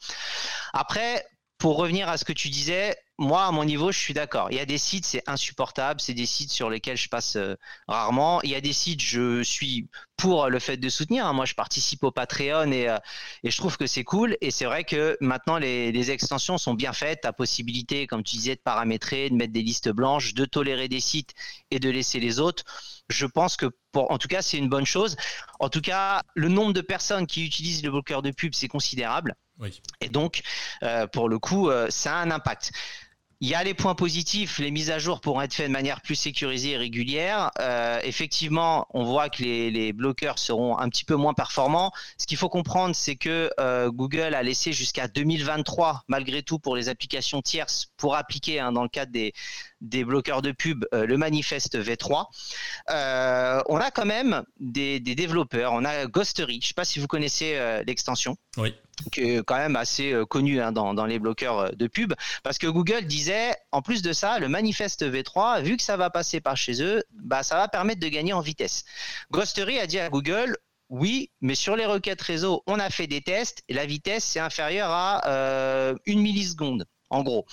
Après, 0.72 1.26
pour 1.58 1.76
revenir 1.76 2.08
à 2.08 2.16
ce 2.16 2.24
que 2.24 2.32
tu 2.32 2.48
disais, 2.48 2.96
moi, 3.18 3.44
à 3.44 3.52
mon 3.52 3.64
niveau, 3.64 3.92
je 3.92 3.98
suis 3.98 4.14
d'accord. 4.14 4.48
Il 4.50 4.56
y 4.56 4.60
a 4.60 4.66
des 4.66 4.78
sites, 4.78 5.04
c'est 5.04 5.22
insupportable. 5.26 6.00
C'est 6.00 6.14
des 6.14 6.26
sites 6.26 6.50
sur 6.50 6.70
lesquels 6.70 6.96
je 6.96 7.08
passe 7.08 7.36
euh, 7.36 7.56
rarement. 7.86 8.40
Il 8.42 8.50
y 8.50 8.54
a 8.54 8.60
des 8.60 8.72
sites, 8.72 9.00
je 9.00 9.42
suis 9.42 9.88
pour 10.16 10.48
le 10.48 10.58
fait 10.58 10.76
de 10.76 10.88
soutenir. 10.88 11.26
Hein. 11.26 11.32
Moi, 11.32 11.44
je 11.44 11.54
participe 11.54 12.02
au 12.04 12.10
Patreon 12.10 12.72
et, 12.72 12.88
euh, 12.88 12.98
et 13.44 13.50
je 13.50 13.56
trouve 13.56 13.76
que 13.76 13.86
c'est 13.86 14.04
cool. 14.04 14.36
Et 14.40 14.50
c'est 14.50 14.64
vrai 14.64 14.84
que 14.84 15.16
maintenant, 15.20 15.58
les, 15.58 15.92
les, 15.92 16.10
extensions 16.10 16.58
sont 16.58 16.74
bien 16.74 16.92
faites. 16.92 17.20
Tu 17.22 17.32
possibilité, 17.32 18.06
comme 18.06 18.22
tu 18.22 18.36
disais, 18.36 18.56
de 18.56 18.60
paramétrer, 18.60 19.30
de 19.30 19.34
mettre 19.34 19.52
des 19.52 19.62
listes 19.62 19.90
blanches, 19.90 20.34
de 20.34 20.44
tolérer 20.44 20.88
des 20.88 21.00
sites 21.00 21.32
et 21.70 21.78
de 21.78 21.90
laisser 21.90 22.18
les 22.18 22.40
autres 22.40 22.64
je 23.08 23.26
pense 23.26 23.56
que 23.56 23.66
pour, 23.90 24.10
en 24.10 24.16
tout 24.16 24.28
cas, 24.28 24.42
c'est 24.42 24.56
une 24.56 24.68
bonne 24.68 24.86
chose. 24.86 25.16
En 25.60 25.68
tout 25.68 25.80
cas, 25.80 26.22
le 26.34 26.48
nombre 26.48 26.72
de 26.72 26.80
personnes 26.80 27.26
qui 27.26 27.44
utilisent 27.44 27.82
le 27.82 27.90
bloqueur 27.90 28.22
de 28.22 28.30
pub, 28.30 28.54
c'est 28.54 28.68
considérable. 28.68 29.34
Et 30.00 30.08
donc, 30.08 30.42
euh, 30.82 31.06
pour 31.06 31.28
le 31.28 31.38
coup, 31.38 31.70
ça 31.88 32.16
a 32.16 32.22
un 32.22 32.30
impact. 32.30 32.72
Il 33.42 33.48
y 33.48 33.56
a 33.56 33.64
les 33.64 33.74
points 33.74 33.96
positifs, 33.96 34.60
les 34.60 34.70
mises 34.70 34.92
à 34.92 35.00
jour 35.00 35.20
pourront 35.20 35.42
être 35.42 35.52
faites 35.52 35.66
de 35.66 35.72
manière 35.72 36.00
plus 36.00 36.14
sécurisée 36.14 36.70
et 36.70 36.76
régulière. 36.76 37.50
Euh, 37.58 37.98
effectivement, 38.04 38.86
on 38.90 39.02
voit 39.02 39.30
que 39.30 39.42
les, 39.42 39.92
bloqueurs 39.92 40.38
seront 40.38 40.78
un 40.78 40.88
petit 40.88 41.04
peu 41.04 41.16
moins 41.16 41.34
performants. 41.34 41.90
Ce 42.18 42.26
qu'il 42.28 42.36
faut 42.36 42.48
comprendre, 42.48 42.94
c'est 42.94 43.16
que 43.16 43.50
euh, 43.58 43.90
Google 43.90 44.36
a 44.36 44.44
laissé 44.44 44.72
jusqu'à 44.72 45.08
2023, 45.08 46.04
malgré 46.06 46.44
tout, 46.44 46.60
pour 46.60 46.76
les 46.76 46.88
applications 46.88 47.42
tierces, 47.42 47.88
pour 47.96 48.14
appliquer 48.14 48.60
hein, 48.60 48.70
dans 48.70 48.84
le 48.84 48.88
cadre 48.88 49.10
des, 49.10 49.34
bloqueurs 50.04 50.40
de 50.40 50.52
pub 50.52 50.84
euh, 50.94 51.04
le 51.04 51.16
manifeste 51.16 51.76
V3. 51.76 52.26
on 52.86 53.76
a 53.76 53.90
quand 53.90 54.06
même 54.06 54.44
des, 54.60 55.00
des, 55.00 55.16
développeurs. 55.16 55.72
On 55.72 55.84
a 55.84 56.06
Ghostery. 56.06 56.60
Je 56.60 56.66
ne 56.66 56.68
sais 56.68 56.74
pas 56.74 56.84
si 56.84 57.00
vous 57.00 57.08
connaissez 57.08 57.58
l'extension. 57.84 58.36
Oui 58.56 58.72
qui 59.10 59.20
est 59.22 59.42
quand 59.42 59.56
même 59.56 59.76
assez 59.76 60.12
euh, 60.12 60.24
connu 60.24 60.60
hein, 60.60 60.72
dans, 60.72 61.06
les 61.06 61.18
bloqueurs 61.18 61.58
euh, 61.58 61.68
de 61.70 61.86
pub, 61.86 62.14
parce 62.42 62.58
que 62.58 62.66
Google 62.66 63.04
disait, 63.06 63.54
en 63.70 63.82
plus 63.82 64.02
de 64.02 64.12
ça, 64.12 64.38
le 64.38 64.48
manifeste 64.48 65.02
V3, 65.02 65.62
vu 65.62 65.76
que 65.76 65.82
ça 65.82 65.96
va 65.96 66.10
passer 66.10 66.40
par 66.40 66.56
chez 66.56 66.82
eux, 66.82 67.02
bah, 67.12 67.42
ça 67.42 67.56
va 67.56 67.68
permettre 67.68 68.00
de 68.00 68.08
gagner 68.08 68.32
en 68.32 68.40
vitesse. 68.40 68.84
Ghostery 69.30 69.78
a 69.78 69.86
dit 69.86 69.98
à 69.98 70.08
Google, 70.08 70.56
oui, 70.88 71.30
mais 71.40 71.54
sur 71.54 71.76
les 71.76 71.86
requêtes 71.86 72.22
réseau, 72.22 72.62
on 72.66 72.78
a 72.78 72.90
fait 72.90 73.06
des 73.06 73.22
tests, 73.22 73.62
et 73.68 73.74
la 73.74 73.86
vitesse, 73.86 74.24
c'est 74.24 74.40
inférieur 74.40 74.90
à 74.90 75.26
euh, 75.26 75.94
une 76.06 76.20
milliseconde, 76.20 76.86
en 77.10 77.22
gros. 77.22 77.46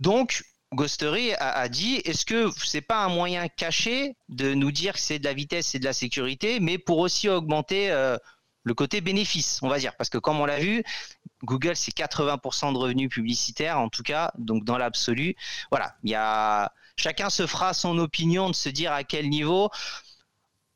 Donc, 0.00 0.42
Ghostery 0.74 1.34
a, 1.38 1.68
dit 1.68 1.96
est-ce 2.06 2.24
que 2.24 2.50
c'est 2.64 2.80
pas 2.80 3.04
un 3.04 3.08
moyen 3.08 3.46
caché 3.48 4.16
de 4.30 4.54
nous 4.54 4.72
dire 4.72 4.94
que 4.94 5.00
c'est 5.00 5.18
de 5.18 5.24
la 5.24 5.34
vitesse 5.34 5.74
et 5.74 5.78
de 5.78 5.84
la 5.84 5.92
sécurité, 5.92 6.60
mais 6.60 6.78
pour 6.78 6.98
aussi 6.98 7.28
augmenter 7.28 7.90
le 8.64 8.74
côté 8.74 9.00
bénéfice, 9.00 9.58
on 9.62 9.68
va 9.68 9.78
dire, 9.78 9.96
parce 9.96 10.10
que 10.10 10.18
comme 10.18 10.40
on 10.40 10.46
l'a 10.46 10.60
vu, 10.60 10.84
Google 11.42 11.76
c'est 11.76 11.94
80% 11.96 12.72
de 12.72 12.78
revenus 12.78 13.10
publicitaires 13.10 13.78
en 13.78 13.88
tout 13.88 14.02
cas, 14.02 14.32
donc 14.38 14.64
dans 14.64 14.78
l'absolu, 14.78 15.34
voilà, 15.70 15.96
il 16.04 16.10
y 16.10 16.14
a 16.14 16.72
chacun 16.96 17.30
se 17.30 17.46
fera 17.46 17.74
son 17.74 17.98
opinion 17.98 18.48
de 18.48 18.54
se 18.54 18.68
dire 18.68 18.92
à 18.92 19.04
quel 19.04 19.28
niveau. 19.28 19.70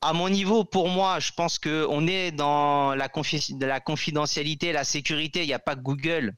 À 0.02 0.12
mon 0.12 0.28
niveau, 0.28 0.64
pour 0.64 0.88
moi, 0.88 1.20
je 1.20 1.32
pense 1.32 1.58
que 1.58 1.86
on 1.88 2.06
est 2.06 2.30
dans 2.30 2.94
la, 2.94 3.08
confidentialité, 3.08 4.72
la 4.72 4.84
sécurité. 4.84 5.42
Il 5.42 5.46
n'y 5.46 5.54
a 5.54 5.58
pas 5.58 5.74
que 5.74 5.80
Google, 5.80 6.36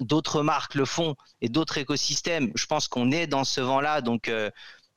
d'autres 0.00 0.42
marques 0.42 0.74
le 0.74 0.84
font 0.84 1.14
et 1.40 1.48
d'autres 1.48 1.78
écosystèmes. 1.78 2.50
Je 2.54 2.66
pense 2.66 2.88
qu'on 2.88 3.10
est 3.10 3.26
dans 3.26 3.44
ce 3.44 3.60
vent-là, 3.60 4.00
donc 4.00 4.28
euh, 4.28 4.50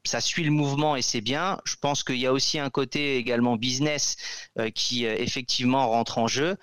ça 0.08 0.22
suit 0.22 0.43
le 0.43 0.51
mouvement 0.51 0.95
et 0.95 1.01
c'est 1.01 1.22
bien. 1.22 1.60
Je 1.66 1.76
pense 1.76 2.03
qu'il 2.03 2.18
y 2.18 2.26
a 2.26 2.34
aussi 2.34 2.58
un 2.60 2.70
côté 2.70 3.18
également 3.18 3.55
business 3.55 4.16
euh, 4.58 4.70
qui 4.70 5.05
euh, 5.05 5.16
effectivement 5.18 5.88
rentre 5.89 6.18
en 6.18 6.28
jeu, 6.28 6.55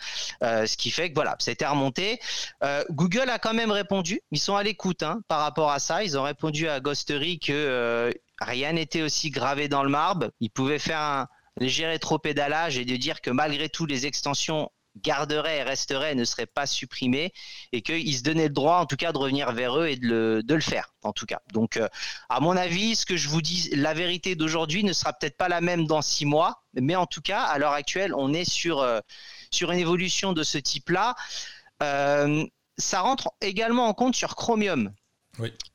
euh, 0.42 0.66
ce 0.66 0.76
qui 0.76 0.90
fait 0.90 1.10
que 1.10 1.14
voilà, 1.14 1.36
été 1.46 1.66
remonté. 1.66 2.18
Google 2.90 3.30
a 3.30 3.38
quand 3.38 3.54
même 3.54 3.70
répondu, 3.70 4.20
ils 4.30 4.40
sont 4.40 4.56
à 4.56 4.62
l'écoute 4.62 5.02
hein, 5.02 5.20
par 5.28 5.40
rapport 5.40 5.70
à 5.70 5.78
ça. 5.78 6.02
Ils 6.02 6.18
ont 6.18 6.22
répondu 6.22 6.68
à 6.68 6.80
Ghostery 6.80 7.38
que 7.38 8.12
rien 8.40 8.72
n'était 8.72 9.02
aussi 9.02 9.30
gravé 9.30 9.68
dans 9.68 9.82
le 9.82 9.90
marbre. 9.90 10.30
Ils 10.40 10.50
pouvaient 10.50 10.78
faire 10.78 11.00
un 11.00 11.28
léger 11.60 11.86
rétro-pédalage 11.86 12.78
et 12.78 12.84
de 12.84 12.96
dire 12.96 13.20
que 13.20 13.30
malgré 13.30 13.68
tout 13.68 13.86
les 13.86 14.06
extensions 14.06 14.70
garderait 14.96 15.58
et 15.58 15.62
resterait, 15.62 16.14
ne 16.14 16.24
serait 16.24 16.46
pas 16.46 16.66
supprimé 16.66 17.32
et 17.72 17.82
qu'ils 17.82 18.16
se 18.16 18.22
donnaient 18.22 18.48
le 18.48 18.54
droit 18.54 18.78
en 18.78 18.86
tout 18.86 18.96
cas 18.96 19.12
de 19.12 19.18
revenir 19.18 19.52
vers 19.52 19.78
eux 19.78 19.88
et 19.88 19.96
de 19.96 20.42
le, 20.46 20.60
faire 20.60 20.94
en 21.02 21.12
tout 21.12 21.26
cas. 21.26 21.40
Donc 21.52 21.76
euh, 21.76 21.88
à 22.28 22.40
mon 22.40 22.56
avis, 22.56 22.96
ce 22.96 23.06
que 23.06 23.16
je 23.16 23.28
vous 23.28 23.42
dis, 23.42 23.70
la 23.74 23.94
vérité 23.94 24.34
d'aujourd'hui 24.34 24.84
ne 24.84 24.92
sera 24.92 25.12
peut-être 25.12 25.36
pas 25.36 25.48
la 25.48 25.60
même 25.60 25.86
dans 25.86 26.02
six 26.02 26.26
mois, 26.26 26.62
mais 26.74 26.96
en 26.96 27.06
tout 27.06 27.22
cas 27.22 27.42
à 27.42 27.58
l'heure 27.58 27.72
actuelle, 27.72 28.14
on 28.14 28.32
est 28.32 28.48
sur, 28.48 28.80
euh, 28.80 29.00
sur 29.50 29.72
une 29.72 29.78
évolution 29.78 30.32
de 30.32 30.42
ce 30.42 30.58
type-là, 30.58 31.14
ça 32.76 33.00
rentre 33.00 33.30
également 33.40 33.86
en 33.86 33.94
compte 33.94 34.14
sur 34.14 34.36
Chromium. 34.36 34.92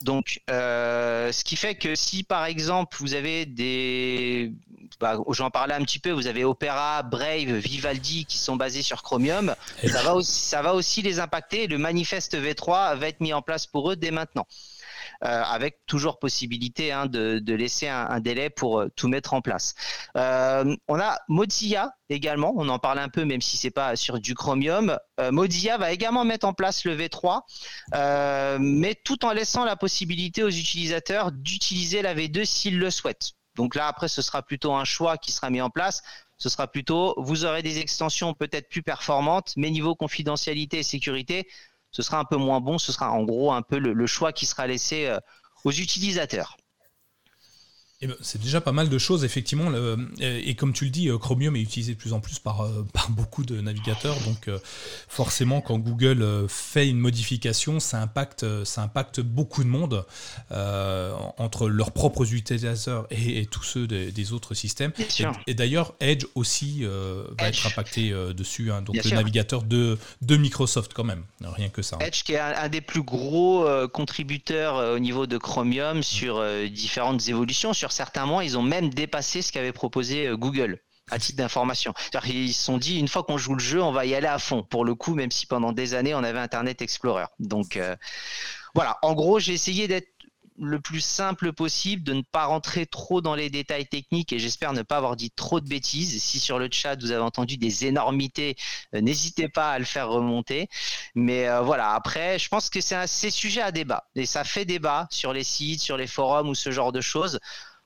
Donc, 0.02 0.42
euh, 0.50 1.32
ce 1.32 1.44
qui 1.44 1.56
fait 1.56 1.76
que 1.76 1.96
si 1.96 2.24
par 2.24 2.46
exemple 2.46 2.98
vous 3.00 3.14
avez 3.14 3.46
des, 3.46 4.54
bah, 5.00 5.18
j'en 5.30 5.50
parlais 5.50 5.74
un 5.74 5.84
petit 5.84 6.00
peu, 6.00 6.12
vous 6.12 6.28
avez 6.28 6.44
Opera, 6.44 7.04
Brave, 7.04 7.58
Vivaldi 7.58 8.26
qui 8.26 8.38
sont 8.38 8.56
basés 8.56 8.82
sur 8.82 9.04
Chromium, 9.04 9.56
ça 9.86 10.02
va 10.04 10.16
aussi, 10.16 10.32
ça 10.32 10.62
va 10.62 10.74
aussi 10.74 11.02
les 11.02 11.20
impacter. 11.20 11.68
Le 11.68 11.78
manifeste 11.78 12.36
V3 12.36 12.98
va 12.98 13.08
être 13.08 13.20
mis 13.20 13.34
en 13.34 13.42
place 13.42 13.68
pour 13.68 13.92
eux 13.92 13.96
dès 13.96 14.12
maintenant. 14.12 14.48
Euh, 15.26 15.44
avec 15.44 15.80
toujours 15.86 16.18
possibilité 16.18 16.94
hein, 16.94 17.06
de, 17.06 17.54
laisser 17.54 17.90
un, 17.90 18.22
délai 18.22 18.50
pour 18.50 18.80
euh, 18.80 18.88
tout 18.96 19.10
mettre 19.10 19.34
en 19.34 19.42
place. 19.42 19.76
Euh, 20.16 20.74
on 20.88 20.98
a 20.98 21.20
Mozilla 21.28 21.92
également, 22.08 22.54
on 22.56 22.70
en 22.70 22.80
parle 22.80 23.00
un 23.00 23.10
peu 23.10 23.26
même 23.26 23.42
si 23.42 23.58
c'est 23.58 23.70
pas 23.70 23.98
sur 23.98 24.22
du 24.22 24.34
Chromium. 24.34 24.98
Mozilla 25.32 25.78
va 25.78 25.92
également 25.92 26.24
mettre 26.24 26.48
en 26.48 26.54
place 26.54 26.86
le 26.86 26.96
V3, 26.96 27.42
mais 28.60 28.96
tout 28.96 29.26
en 29.26 29.34
laissant 29.34 29.66
la 29.66 29.76
possibilité 29.76 30.42
aux 30.42 30.50
utilisateurs 30.50 31.34
d'utiliser 31.34 32.02
la 32.02 32.16
V2 32.16 32.46
s'ils 32.46 32.80
le 32.80 32.90
souhaitent. 32.90 33.34
Donc 33.56 33.76
là, 33.76 33.88
après, 33.88 34.08
ce 34.08 34.22
sera 34.22 34.42
plutôt 34.42 34.74
un 34.74 34.86
choix 34.86 35.18
qui 35.18 35.34
sera 35.34 35.50
mis 35.50 35.60
en 35.60 35.70
place. 35.70 36.02
Ce 36.38 36.48
sera 36.48 36.68
plutôt, 36.68 37.14
vous 37.18 37.44
aurez 37.44 37.62
des 37.62 37.80
extensions 37.80 38.34
peut-être 38.34 38.70
plus 38.70 38.82
performantes, 38.82 39.52
mais 39.58 39.70
niveau 39.70 39.94
confidentialité 39.96 40.80
et 40.80 40.84
sécurité, 40.84 41.50
ce 41.92 42.02
sera 42.02 42.20
un 42.20 42.26
peu 42.26 42.38
moins 42.38 42.60
bon. 42.62 42.78
Ce 42.78 42.92
sera 42.92 43.12
en 43.12 43.24
gros 43.24 43.52
un 43.52 43.62
peu 43.62 43.78
le, 43.78 44.08
choix 44.08 44.32
qui 44.34 44.46
sera 44.46 44.68
laissé 44.68 45.08
euh, 45.08 45.20
aux 45.64 45.72
utilisateurs. 45.72 46.58
Eh 48.02 48.08
ben, 48.08 48.16
c'est 48.22 48.42
déjà 48.42 48.62
pas 48.62 48.72
mal 48.72 48.88
de 48.88 48.98
choses, 48.98 49.26
effectivement. 49.26 49.74
et 50.22 50.56
comme 50.56 50.72
tu 50.72 50.86
le 50.86 50.90
dis, 50.90 51.10
euh, 51.10 51.18
Chromium 51.18 51.58
est 51.58 51.62
utilisé 51.62 51.96
de 51.96 51.98
plus 51.98 52.14
en 52.14 52.22
plus 52.22 52.40
par, 52.40 52.62
euh, 52.62 52.88
par 52.94 53.10
beaucoup 53.10 53.44
de 53.44 53.60
navigateurs. 53.60 54.18
Donc, 54.22 54.48
euh, 54.48 54.58
forcément, 55.10 55.60
quand 55.60 55.78
Google 55.80 56.48
fait 56.48 56.88
une 56.88 57.00
modification, 57.00 57.82
ça 57.82 58.02
impacte, 58.02 58.64
ça 58.64 58.84
impacte 58.84 59.20
beaucoup 59.20 59.66
de 59.66 59.70
monde 59.70 60.06
entre 61.38 61.68
leurs 61.68 61.92
propres 61.92 62.34
utilisateurs 62.34 63.06
et, 63.12 63.46
tous 63.48 63.64
ceux 63.64 63.86
des, 63.88 64.34
autres 64.34 64.54
systèmes. 64.54 64.94
Et, 65.48 65.54
d'ailleurs, 65.54 65.94
Edge 66.00 66.26
aussi 66.36 66.84
va 66.84 67.50
être 67.50 67.68
impacté 67.68 68.12
dessus. 68.34 68.72
Hein. 68.72 68.82
donc, 68.82 68.96
le 68.96 69.10
navigateur 69.12 69.64
de, 69.64 69.98
de 70.22 70.38
Microsoft, 70.38 70.94
quand 70.94 71.04
même. 71.04 71.24
Rien 71.42 71.70
que 71.70 71.82
ça. 71.82 71.98
Hein. 71.98 72.06
Edge, 72.06 72.24
qui 72.24 72.34
est 72.34 72.40
un, 72.40 72.70
des 72.70 72.82
plus 72.82 73.04
gros 73.04 73.68
contributeurs 73.90 74.96
au 74.96 75.00
niveau 75.00 75.28
de 75.28 75.38
Chromium 75.38 76.02
sur 76.02 76.42
différentes 76.70 77.28
évolutions. 77.28 77.74
Sur 77.74 77.89
certains 77.92 78.26
mois, 78.26 78.44
ils 78.44 78.58
ont 78.58 78.64
même 78.64 78.90
dépassé 78.90 79.42
ce 79.42 79.52
qu'avait 79.52 79.74
proposé 79.74 80.28
euh, 80.28 80.38
Google 80.38 80.82
à 81.12 81.20
titre 81.20 81.38
d'information. 81.38 81.94
Ils 82.26 82.54
se 82.54 82.64
sont 82.64 82.78
dit, 82.78 83.00
une 83.00 83.08
fois 83.08 83.24
qu'on 83.24 83.38
joue 83.38 83.56
le 83.56 83.60
jeu, 83.60 83.82
on 83.82 83.92
va 83.92 84.06
y 84.06 84.16
aller 84.16 84.28
à 84.28 84.40
fond. 84.40 84.64
Pour 84.64 84.86
le 84.86 84.96
coup, 84.96 85.16
même 85.16 85.32
si 85.32 85.46
pendant 85.46 85.72
des 85.72 85.94
années, 85.94 86.14
on 86.16 86.24
avait 86.24 86.40
Internet 86.40 86.82
Explorer. 86.82 87.26
Donc 87.40 87.78
euh, 87.78 87.96
voilà, 88.76 88.98
en 89.02 89.14
gros, 89.14 89.40
j'ai 89.40 89.54
essayé 89.54 89.88
d'être 89.88 90.08
le 90.62 90.82
plus 90.82 91.00
simple 91.00 91.54
possible, 91.54 92.04
de 92.04 92.12
ne 92.12 92.22
pas 92.22 92.44
rentrer 92.44 92.86
trop 92.86 93.22
dans 93.22 93.34
les 93.34 93.50
détails 93.50 93.88
techniques 93.88 94.34
et 94.34 94.40
j'espère 94.40 94.74
ne 94.74 94.82
pas 94.82 94.98
avoir 94.98 95.16
dit 95.16 95.32
trop 95.32 95.62
de 95.62 95.70
bêtises. 95.70 96.22
Si 96.22 96.38
sur 96.38 96.60
le 96.60 96.68
chat 96.70 97.00
vous 97.00 97.12
avez 97.12 97.22
entendu 97.22 97.56
des 97.56 97.86
énormités, 97.86 98.58
euh, 98.94 99.00
n'hésitez 99.00 99.48
pas 99.48 99.72
à 99.72 99.80
le 99.80 99.86
faire 99.86 100.10
remonter. 100.10 100.68
Mais 101.16 101.48
voilà, 101.62 101.94
après, 101.94 102.38
je 102.40 102.50
pense 102.50 102.70
que 102.70 102.82
c'est 102.82 103.32
sujet 103.32 103.62
à 103.62 103.72
débat 103.72 104.10
et 104.16 104.26
ça 104.26 104.44
fait 104.44 104.66
débat 104.66 105.08
sur 105.12 105.32
les 105.32 105.46
sites, 105.46 105.80
sur 105.80 105.96
les 105.96 106.08
forums 106.08 106.50
ou 106.50 106.56
ce 106.56 106.72
genre 106.72 106.92
de 106.92 107.02
choses 107.02 107.40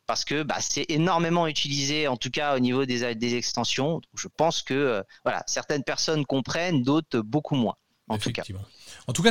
parce 0.05 0.25
que 0.25 0.43
bah, 0.43 0.57
c'est 0.59 0.85
énormément 0.89 1.47
utilisé, 1.47 2.07
en 2.07 2.17
tout 2.17 2.29
cas 2.29 2.55
au 2.55 2.59
niveau 2.59 2.85
des, 2.85 3.35
extensions. 3.35 4.01
je 4.15 4.27
pense 4.27 4.61
que 4.61 4.73
euh, 4.73 5.01
voilà, 5.23 5.43
certaines 5.47 5.83
personnes 5.83 6.25
comprennent, 6.25 6.83
d'autres 6.83 7.19
beaucoup 7.19 7.55
moins. 7.55 7.75
En 8.09 8.17
tout 8.17 8.31
cas. 8.31 8.43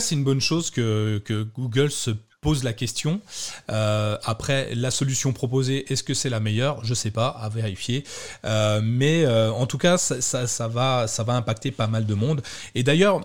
C'est 0.01 0.15
une 0.15 0.25
bonne 0.25 0.41
chose 0.41 0.71
que, 0.71 1.23
Google 1.55 1.91
se 1.91 2.11
pose 2.41 2.65
la 2.65 2.73
question. 2.73 3.21
Euh, 3.71 4.17
après, 4.25 4.75
la 4.75 4.91
solution 4.91 5.33
proposée, 5.33 5.93
est-ce 5.93 6.03
que 6.03 6.15
c'est 6.15 6.31
la 6.31 6.41
meilleure? 6.41 6.83
Je 6.85 6.91
ne 6.91 6.95
sais 6.95 7.11
pas, 7.11 7.29
à 7.29 7.49
vérifier. 7.49 8.03
Euh, 8.45 8.81
mais 8.83 9.27
en 9.27 9.67
tout 9.67 9.79
cas, 9.79 9.99
ça, 9.99 10.21
ça, 10.21 10.47
ça, 10.47 10.69
va, 10.69 11.07
ça 11.07 11.23
va 11.23 11.35
impacter 11.35 11.71
pas 11.71 11.87
mal 11.87 12.07
de 12.07 12.15
monde. 12.15 12.43
Et 12.75 12.83
d'ailleurs, 12.83 13.21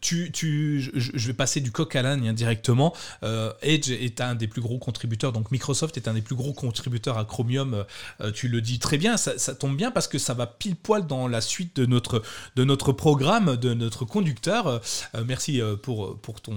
tu, 0.00 0.30
tu, 0.32 0.80
je 0.80 1.26
vais 1.26 1.34
passer 1.34 1.60
du 1.60 1.70
coq 1.70 1.94
à 1.96 2.02
l'âne 2.02 2.32
directement. 2.32 2.94
Euh, 3.22 3.52
Edge 3.62 3.90
est 3.90 4.20
un 4.20 4.34
des 4.34 4.48
plus 4.48 4.60
gros 4.60 4.78
contributeurs, 4.78 5.32
donc 5.32 5.50
Microsoft 5.50 5.96
est 5.96 6.08
un 6.08 6.14
des 6.14 6.22
plus 6.22 6.34
gros 6.34 6.52
contributeurs 6.52 7.18
à 7.18 7.24
Chromium. 7.24 7.84
Euh, 8.20 8.32
tu 8.32 8.48
le 8.48 8.60
dis 8.60 8.78
très 8.78 8.98
bien, 8.98 9.16
ça, 9.16 9.54
tombe 9.54 9.76
bien 9.76 9.90
parce 9.90 10.08
que 10.08 10.18
ça 10.18 10.34
va 10.34 10.46
pile 10.46 10.76
poil 10.76 11.06
dans 11.06 11.28
la 11.28 11.40
suite 11.40 11.76
de 11.76 11.86
notre, 11.86 12.22
de 12.56 12.64
notre 12.64 12.92
programme, 12.92 13.56
de 13.56 13.74
notre 13.74 14.04
conducteur. 14.04 14.66
Euh, 14.66 14.78
merci 15.26 15.60
pour, 15.82 16.18
pour 16.18 16.40
ton, 16.40 16.56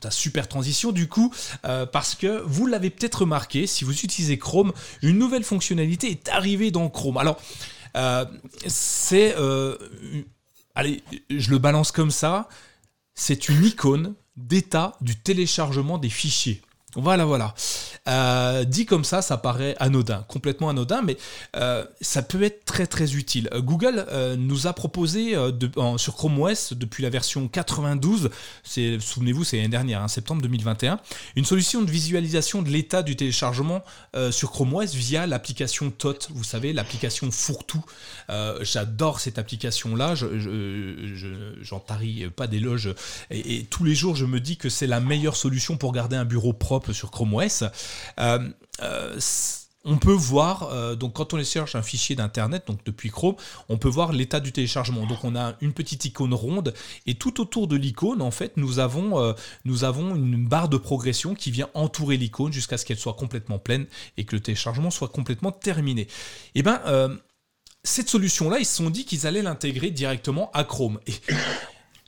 ta 0.00 0.10
super 0.10 0.48
transition 0.48 0.92
du 0.92 1.08
coup, 1.08 1.32
parce 1.62 2.14
que 2.14 2.42
vous 2.44 2.66
l'avez 2.66 2.90
peut-être 2.90 3.22
remarqué, 3.22 3.66
si 3.66 3.84
vous 3.84 3.92
utilisez 3.92 4.38
Chrome, 4.38 4.72
une 5.02 5.18
nouvelle 5.18 5.44
fonctionnalité 5.44 6.10
est 6.10 6.28
arrivée 6.28 6.70
dans 6.70 6.88
Chrome. 6.88 7.16
Alors, 7.16 7.40
c'est 8.66 9.34
allez, 10.74 11.02
je 11.30 11.50
le 11.50 11.58
balance 11.58 11.92
comme 11.92 12.10
ça, 12.10 12.48
c'est 13.14 13.48
une 13.48 13.64
icône 13.64 14.14
d'état 14.36 14.96
du 15.00 15.16
téléchargement 15.16 15.98
des 15.98 16.08
fichiers. 16.08 16.62
Voilà, 16.96 17.24
voilà. 17.24 17.54
Euh, 18.08 18.64
dit 18.64 18.84
comme 18.84 19.04
ça, 19.04 19.22
ça 19.22 19.36
paraît 19.36 19.76
anodin, 19.78 20.24
complètement 20.26 20.70
anodin, 20.70 21.02
mais 21.02 21.16
euh, 21.56 21.84
ça 22.00 22.22
peut 22.22 22.42
être 22.42 22.64
très 22.64 22.86
très 22.86 23.14
utile. 23.14 23.48
Euh, 23.52 23.60
Google 23.60 24.06
nous 24.38 24.66
a 24.66 24.72
proposé 24.72 25.36
sur 25.96 26.14
Chrome 26.16 26.40
OS 26.40 26.72
depuis 26.72 27.02
la 27.02 27.10
version 27.10 27.46
92, 27.46 28.30
souvenez-vous, 28.64 29.44
c'est 29.44 29.56
l'année 29.56 29.68
dernière, 29.68 30.02
hein, 30.02 30.08
septembre 30.08 30.42
2021, 30.42 30.98
une 31.36 31.44
solution 31.44 31.82
de 31.82 31.90
visualisation 31.90 32.62
de 32.62 32.70
l'état 32.70 33.02
du 33.02 33.16
téléchargement 33.16 33.82
sur 34.30 34.50
Chrome 34.50 34.74
OS 34.74 34.94
via 34.94 35.26
l'application 35.26 35.90
TOT, 35.90 36.28
vous 36.30 36.44
savez, 36.44 36.72
l'application 36.72 37.30
fourre-tout. 37.30 37.84
J'adore 38.62 39.20
cette 39.20 39.38
application-là, 39.38 40.14
j'en 40.14 40.28
je, 40.28 41.74
tarie 41.86 42.28
pas 42.34 42.46
d'éloge, 42.46 42.94
et, 43.30 43.56
et 43.56 43.64
tous 43.64 43.84
les 43.84 43.94
jours 43.94 44.16
je 44.16 44.24
me 44.24 44.40
dis 44.40 44.56
que 44.56 44.68
c'est 44.68 44.86
la 44.86 45.00
meilleure 45.00 45.36
solution 45.36 45.76
pour 45.76 45.92
garder 45.92 46.16
un 46.16 46.24
bureau 46.24 46.52
propre 46.52 46.79
sur 46.92 47.10
Chrome 47.10 47.34
OS. 47.34 47.64
Euh, 48.18 48.48
euh, 48.82 49.18
on 49.86 49.96
peut 49.96 50.12
voir, 50.12 50.64
euh, 50.64 50.94
donc 50.94 51.14
quand 51.14 51.32
on 51.32 51.42
cherche 51.42 51.74
un 51.74 51.82
fichier 51.82 52.14
d'internet, 52.14 52.64
donc 52.66 52.84
depuis 52.84 53.08
Chrome, 53.08 53.36
on 53.70 53.78
peut 53.78 53.88
voir 53.88 54.12
l'état 54.12 54.38
du 54.38 54.52
téléchargement. 54.52 55.06
Donc 55.06 55.24
on 55.24 55.34
a 55.34 55.54
une 55.62 55.72
petite 55.72 56.04
icône 56.04 56.34
ronde 56.34 56.74
et 57.06 57.14
tout 57.14 57.40
autour 57.40 57.66
de 57.66 57.76
l'icône, 57.76 58.20
en 58.20 58.30
fait, 58.30 58.58
nous 58.58 58.78
avons, 58.78 59.34
une 59.64 60.46
barre 60.46 60.68
de 60.68 60.76
progression 60.76 61.34
qui 61.34 61.50
vient 61.50 61.70
entourer 61.72 62.18
l'icône 62.18 62.52
jusqu'à 62.52 62.76
ce 62.76 62.84
qu'elle 62.84 62.98
soit 62.98 63.14
complètement 63.14 63.58
pleine 63.58 63.86
et 64.18 64.24
que 64.24 64.36
le 64.36 64.42
téléchargement 64.42 64.90
soit 64.90 65.08
complètement 65.08 65.52
terminé. 65.52 66.02
Et 66.02 66.08
eh 66.56 66.62
ben 66.62 67.18
cette 67.82 68.08
solution-là, 68.08 68.58
ils 68.58 68.66
se 68.66 68.76
sont 68.76 68.90
dit 68.90 69.04
qu'ils 69.04 69.26
allaient 69.26 69.42
l'intégrer 69.42 69.90
directement 69.90 70.50
à 70.52 70.64
Chrome. 70.64 71.00
Et 71.06 71.14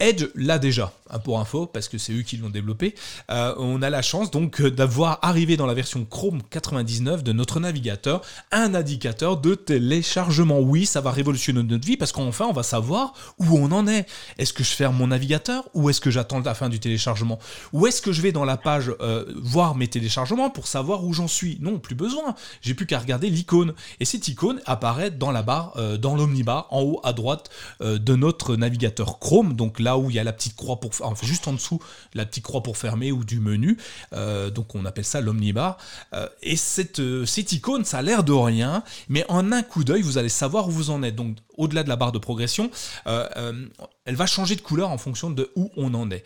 Edge 0.01 0.27
l'a 0.35 0.59
déjà, 0.59 0.93
pour 1.19 1.41
info, 1.41 1.67
parce 1.67 1.89
que 1.89 1.99
c'est 1.99 2.13
eux 2.13 2.23
qui 2.23 2.37
l'ont 2.37 2.51
développé. 2.51 2.95
Euh, 3.31 3.55
on 3.59 3.83
a 3.83 3.91
la 3.91 4.03
chance 4.03 4.31
donc 4.31 4.61
euh, 4.61 4.71
d'avoir 4.71 5.19
arrivé 5.23 5.57
dans 5.57 5.67
la 5.67 5.75
version 5.75 6.05
Chrome 6.05 6.43
99 6.51 7.23
de 7.23 7.33
notre 7.33 7.61
navigateur 7.61 8.23
un 8.51 8.75
indicateur 8.75 9.37
de 9.37 9.55
téléchargement. 9.55 10.61
Oui, 10.61 10.87
ça 10.87 11.01
va 11.01 11.11
révolutionner 11.11 11.63
notre 11.63 11.87
vie 11.87 11.97
parce 11.97 12.13
qu'enfin 12.13 12.47
on 12.47 12.53
va 12.53 12.63
savoir 12.63 13.15
où 13.39 13.59
on 13.59 13.71
en 13.73 13.87
est. 13.87 14.07
Est-ce 14.39 14.53
que 14.53 14.65
je 14.65 14.71
ferme 14.71 14.97
mon 14.97 15.09
navigateur 15.09 15.69
ou 15.75 15.91
est-ce 15.91 16.01
que 16.01 16.11
j'attends 16.11 16.41
la 16.41 16.55
fin 16.55 16.69
du 16.69 16.81
téléchargement? 16.81 17.39
Ou 17.73 17.87
est-ce 17.87 18.03
que 18.03 18.13
je 18.13 18.23
vais 18.23 18.33
dans 18.33 18.45
la 18.45 18.57
page 18.57 18.93
euh, 19.01 19.25
voir 19.37 19.75
mes 19.75 19.89
téléchargements 19.89 20.51
pour 20.51 20.67
savoir 20.67 21.05
où 21.05 21.13
j'en 21.13 21.29
suis? 21.29 21.59
Non, 21.61 21.79
plus 21.79 21.95
besoin. 21.95 22.35
J'ai 22.61 22.75
plus 22.75 22.87
qu'à 22.87 22.99
regarder 22.99 23.31
l'icône. 23.31 23.75
Et 24.01 24.05
cette 24.05 24.27
icône 24.29 24.61
apparaît 24.67 25.11
dans 25.11 25.31
la 25.31 25.43
barre, 25.43 25.77
dans 25.99 26.17
l'omnibar, 26.17 26.67
en 26.71 26.83
haut 26.83 27.01
à 27.05 27.13
droite 27.13 27.51
de 27.81 28.17
notre 28.17 28.57
navigateur 28.57 29.19
Chrome. 29.19 29.55
Donc 29.55 29.81
là 29.81 29.99
où 29.99 30.11
il 30.11 30.17
y 30.17 30.19
a 30.19 30.25
la 30.25 30.33
petite 30.33 30.57
croix 30.57 30.81
pour, 30.81 30.93
enfin 31.03 31.27
juste 31.27 31.49
en 31.49 31.53
dessous, 31.53 31.81
la 32.15 32.27
petite 32.27 32.45
croix 32.45 32.63
pour 32.63 32.77
fermer 32.77 33.13
ou 33.13 33.25
du 33.25 33.41
menu. 33.41 33.79
Euh, 34.13 34.51
donc 34.51 34.75
on 34.75 34.85
appelle 34.85 35.05
ça 35.05 35.21
l'omnibar. 35.21 35.79
Euh, 36.15 36.29
et 36.43 36.57
cette, 36.57 37.01
euh, 37.01 37.27
cette 37.27 37.53
icône, 37.53 37.85
ça 37.85 37.99
a 37.99 38.03
l'air 38.03 38.25
de 38.25 38.33
rien, 38.33 38.83
mais 39.09 39.25
en 39.29 39.53
un 39.53 39.63
coup 39.63 39.85
d'œil, 39.85 40.03
vous 40.03 40.19
allez 40.19 40.29
savoir 40.29 40.69
où 40.69 40.71
vous 40.71 40.91
en 40.91 41.03
êtes. 41.03 41.15
Donc 41.15 41.37
au-delà 41.57 41.83
de 41.83 41.89
la 41.89 41.97
barre 41.97 42.13
de 42.13 42.19
progression, 42.19 42.71
elle 43.05 44.17
va 44.17 44.27
changer 44.27 44.57
de 44.57 44.63
couleur 44.63 44.91
en 44.91 44.99
fonction 44.99 45.31
de 45.31 45.51
où 45.55 45.71
on 45.77 45.93
en 45.95 46.11
est. 46.11 46.25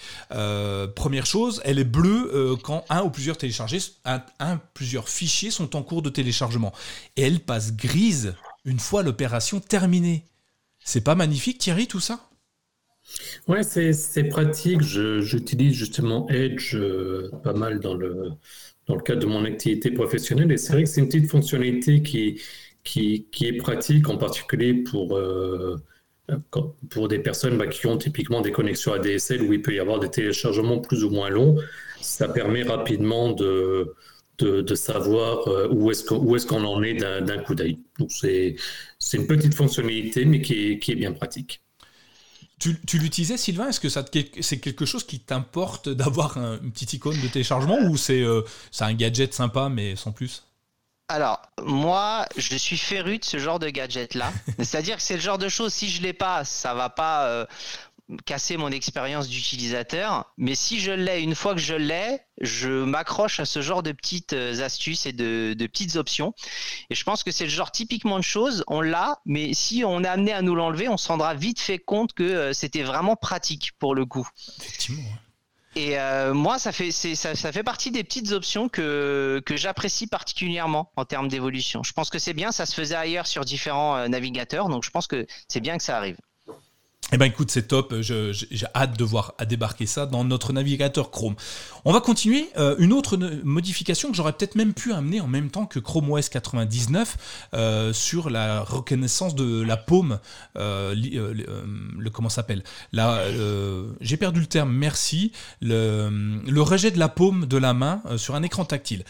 première 0.94 1.26
chose, 1.26 1.60
elle 1.64 1.78
est 1.78 1.84
bleue 1.84 2.56
quand 2.62 2.84
un 2.88 3.02
ou 3.02 3.10
plusieurs 3.10 3.36
téléchargés, 3.36 3.80
un, 4.04 4.22
un, 4.38 4.58
plusieurs 4.72 5.08
fichiers 5.08 5.50
sont 5.50 5.74
en 5.74 5.82
cours 5.82 6.02
de 6.02 6.10
téléchargement. 6.10 6.72
Et 7.16 7.22
elle 7.22 7.40
passe 7.40 7.74
grise 7.74 8.34
une 8.64 8.78
fois 8.78 9.02
l'opération 9.02 9.60
terminée. 9.60 10.24
C'est 10.84 11.00
pas 11.00 11.16
magnifique 11.16 11.58
Thierry 11.58 11.88
tout 11.88 12.00
ça? 12.00 12.25
Ouais, 13.48 13.62
c'est 13.62 14.24
pratique. 14.24 14.82
J'utilise 14.82 15.74
justement 15.74 16.28
Edge 16.28 16.74
euh, 16.74 17.30
pas 17.44 17.52
mal 17.52 17.80
dans 17.80 17.94
le, 17.94 18.30
dans 18.86 18.96
le 18.96 19.02
cadre 19.02 19.20
de 19.20 19.26
mon 19.26 19.44
activité 19.44 19.90
professionnelle. 19.90 20.50
Et 20.52 20.56
c'est 20.56 20.72
vrai 20.72 20.84
que 20.84 20.88
c'est 20.88 21.00
une 21.00 21.08
petite 21.08 21.30
fonctionnalité 21.30 22.02
qui, 22.02 22.42
qui, 22.84 23.26
est 23.40 23.56
pratique, 23.56 24.08
en 24.08 24.16
particulier 24.16 24.74
pour, 24.74 25.16
euh, 25.16 25.76
pour 26.90 27.08
des 27.08 27.18
personnes 27.18 27.56
bah, 27.56 27.66
qui 27.66 27.86
ont 27.86 27.98
typiquement 27.98 28.40
des 28.40 28.52
connexions 28.52 28.92
ADSL 28.92 29.42
où 29.42 29.52
il 29.52 29.62
peut 29.62 29.74
y 29.74 29.80
avoir 29.80 30.00
des 30.00 30.10
téléchargements 30.10 30.78
plus 30.80 31.04
ou 31.04 31.10
moins 31.10 31.30
longs, 31.30 31.56
ça 32.00 32.28
permet 32.28 32.62
rapidement 32.62 33.32
de, 33.32 33.94
de, 34.38 34.74
savoir 34.74 35.48
euh, 35.48 35.68
où 35.70 35.90
est-ce 35.90 36.46
qu'on 36.46 36.64
en 36.64 36.82
est 36.82 36.94
d'un 36.94 37.38
coup 37.38 37.54
d'œil. 37.54 37.78
Donc 37.98 38.10
c'est 38.10 38.56
une 39.14 39.26
petite 39.26 39.54
fonctionnalité, 39.54 40.24
mais 40.24 40.40
qui 40.40 40.72
est, 40.72 40.78
qui 40.78 40.92
est 40.92 40.96
bien 40.96 41.12
pratique. 41.12 41.62
Tu, 42.58 42.80
tu 42.86 42.98
l'utilisais, 42.98 43.36
Sylvain? 43.36 43.68
Est-ce 43.68 43.80
que 43.80 43.88
c'est 44.42 44.60
quelque 44.60 44.86
chose 44.86 45.04
qui 45.04 45.20
t'importe 45.20 45.88
d'avoir 45.90 46.38
une 46.38 46.72
petite 46.72 46.94
icône 46.94 47.20
de 47.20 47.28
téléchargement 47.28 47.78
ou 47.80 47.96
c'est 47.96 48.22
euh, 48.22 48.42
un 48.80 48.94
gadget 48.94 49.34
sympa 49.34 49.68
mais 49.68 49.94
sans 49.94 50.12
plus? 50.12 50.42
Alors, 51.08 51.40
moi, 51.62 52.26
je 52.36 52.56
suis 52.56 52.76
féru 52.76 53.18
de 53.18 53.24
ce 53.24 53.38
genre 53.38 53.60
de 53.60 53.68
gadget-là. 53.68 54.32
C'est-à-dire 54.58 54.96
que 54.96 55.02
c'est 55.02 55.14
le 55.14 55.20
genre 55.20 55.38
de 55.38 55.48
choses, 55.48 55.72
si 55.72 55.88
je 55.88 56.02
l'ai 56.02 56.12
pas, 56.12 56.44
ça 56.44 56.74
va 56.74 56.88
pas 56.88 57.26
euh, 57.26 57.46
casser 58.24 58.56
mon 58.56 58.70
expérience 58.70 59.28
d'utilisateur. 59.28 60.32
Mais 60.36 60.54
si 60.54 60.80
je 60.80 60.92
l'ai, 60.92 61.22
une 61.22 61.34
fois 61.34 61.54
que 61.54 61.60
je 61.60 61.74
l'ai, 61.74 62.20
je 62.40 62.84
m'accroche 62.84 63.40
à 63.40 63.44
ce 63.44 63.60
genre 63.60 63.82
de 63.82 63.92
petites 63.92 64.32
euh, 64.32 64.62
astuces 64.62 65.06
et 65.06 65.12
de, 65.12 65.54
petites 65.66 65.96
options. 65.96 66.34
Et 66.90 66.94
je 66.94 67.04
pense 67.04 67.24
que 67.24 67.30
c'est 67.30 67.44
le 67.44 67.50
genre 67.50 67.72
typiquement 67.72 68.18
de 68.18 68.24
choses, 68.24 68.64
on 68.68 68.80
l'a, 68.80 69.18
mais 69.24 69.54
si 69.54 69.84
on 69.84 70.04
est 70.04 70.08
amené 70.08 70.32
à 70.32 70.42
nous 70.42 70.54
l'enlever, 70.54 70.88
on 70.88 70.96
se 70.96 71.08
rendra 71.08 71.34
vite 71.34 71.60
fait 71.60 71.78
compte 71.78 72.12
que 72.12 72.22
euh, 72.22 72.52
c'était 72.52 72.82
vraiment 72.82 73.16
pratique 73.16 73.72
pour 73.78 73.94
le 73.94 74.06
coup. 74.06 74.28
Effectivement. 74.60 75.02
Et 75.74 75.98
euh, 75.98 76.32
moi, 76.32 76.58
ça 76.58 76.72
fait, 76.72 76.90
ça, 76.90 77.34
ça, 77.34 77.52
fait 77.52 77.62
partie 77.62 77.90
des 77.90 78.02
petites 78.02 78.32
options 78.32 78.70
que, 78.70 79.42
que 79.44 79.58
j'apprécie 79.58 80.06
particulièrement 80.06 80.90
en 80.96 81.04
termes 81.04 81.28
d'évolution. 81.28 81.82
Je 81.82 81.92
pense 81.92 82.08
que 82.08 82.18
c'est 82.18 82.32
bien, 82.32 82.50
ça 82.50 82.64
se 82.64 82.74
faisait 82.74 82.94
ailleurs 82.94 83.26
sur 83.26 83.44
différents 83.44 84.08
navigateurs, 84.08 84.70
donc 84.70 84.84
je 84.84 84.90
pense 84.90 85.06
que 85.06 85.26
c'est 85.48 85.60
bien 85.60 85.76
que 85.76 85.82
ça 85.82 85.98
arrive. 85.98 86.16
Eh 87.12 87.18
ben 87.18 87.26
écoute, 87.26 87.52
c'est 87.52 87.68
top. 87.68 87.94
J'ai 88.00 88.66
hâte 88.74 88.98
de 88.98 89.04
voir 89.04 89.34
à 89.38 89.44
débarquer 89.44 89.86
ça 89.86 90.06
dans 90.06 90.24
notre 90.24 90.52
navigateur 90.52 91.12
Chrome. 91.12 91.36
On 91.84 91.92
va 91.92 92.00
continuer. 92.00 92.50
Euh, 92.56 92.74
une 92.80 92.92
autre 92.92 93.16
modification 93.44 94.10
que 94.10 94.16
j'aurais 94.16 94.32
peut-être 94.32 94.56
même 94.56 94.74
pu 94.74 94.92
amener 94.92 95.20
en 95.20 95.28
même 95.28 95.50
temps 95.50 95.66
que 95.66 95.78
Chrome 95.78 96.10
OS 96.10 96.28
99 96.28 97.16
euh, 97.54 97.92
sur 97.92 98.28
la 98.28 98.60
reconnaissance 98.62 99.36
de 99.36 99.62
la 99.62 99.76
paume. 99.76 100.18
Euh, 100.58 100.96
le 100.96 102.10
comment 102.10 102.28
s'appelle? 102.28 102.64
J'ai 102.92 104.16
perdu 104.16 104.40
le 104.40 104.46
terme. 104.46 104.72
Merci. 104.72 105.30
Le, 105.60 106.60
rejet 106.60 106.90
de 106.90 106.98
la 106.98 107.08
paume 107.08 107.46
de 107.46 107.56
la 107.56 107.72
main 107.72 108.02
sur 108.16 108.34
un 108.34 108.42
écran 108.42 108.64
tactile, 108.64 109.04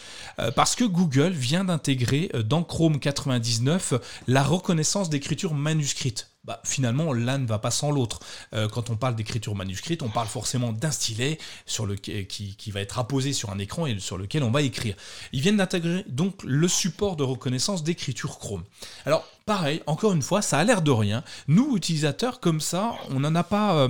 parce 0.55 0.75
que 0.75 0.85
Google 0.85 1.31
vient 1.31 1.65
d'intégrer 1.65 2.31
dans 2.45 2.63
Chrome 2.63 3.01
99 3.01 3.95
la 4.27 4.43
reconnaissance 4.43 5.09
d'écriture 5.09 5.55
manuscrite 5.55 6.36
bah, 6.47 6.61
finalement 6.65 7.13
l'un 7.13 7.39
ne 7.39 7.47
va 7.47 7.59
pas 7.59 7.73
sans 7.73 7.91
l'autre. 7.91 8.21
Euh, 8.55 8.69
quand 8.69 8.89
on 8.91 8.97
parle 8.97 9.17
d'écriture 9.17 9.57
manuscrite, 9.57 10.03
on 10.03 10.09
parle 10.09 10.29
forcément 10.29 10.73
d'un 10.73 10.93
stylet 10.93 11.39
sur 11.67 11.87
le, 11.87 11.97
qui, 11.97 12.25
qui, 12.25 12.71
va 12.71 12.81
être 12.81 13.01
apposé 13.01 13.33
sur 13.33 13.51
un 13.51 13.59
écran 13.59 13.87
et 13.87 13.99
sur 13.99 14.17
lequel 14.17 14.45
on 14.45 14.53
va 14.53 14.63
écrire. 14.63 14.95
Ils 15.33 15.41
viennent 15.41 15.57
d'intégrer 15.57 16.05
donc 16.07 16.43
le 16.45 16.69
support 16.69 17.17
de 17.17 17.25
reconnaissance 17.25 17.83
d'écriture 17.83 18.39
Chrome. 18.39 18.63
Alors 19.05 19.27
pareil, 19.45 19.83
encore 19.87 20.13
une 20.13 20.23
fois, 20.23 20.41
ça 20.41 20.59
a 20.59 20.65
l'air 20.65 20.83
de 20.83 20.93
rien. 20.93 21.25
Nous, 21.49 21.77
utilisateurs, 21.77 22.39
comme 22.39 22.61
ça, 22.61 22.95
on 23.11 23.21
n'en 23.21 23.35
a 23.35 23.43
pas... 23.43 23.77
Euh, 23.79 23.89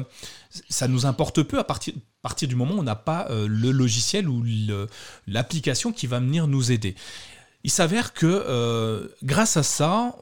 ça 0.70 0.89
nous 0.89 1.05
importe 1.05 1.43
peu 1.43 1.59
à 1.59 1.65
partir, 1.65 1.93
du 2.49 2.57
moment 2.57 2.77
où 2.77 2.78
on 2.78 2.83
n'a 2.83 2.97
pas 2.97 3.27
euh, 3.28 3.47
le 3.47 3.70
logiciel 3.70 4.28
ou 4.28 4.43
l'application 5.27 5.93
qui 5.93 6.07
va 6.07 6.20
venir 6.20 6.47
nous 6.47 6.73
aider. 6.73 6.95
Il 7.65 7.70
s'avère 7.70 8.15
que 8.15 9.11
grâce 9.23 9.57
à 9.59 9.62
ça, 9.62 10.16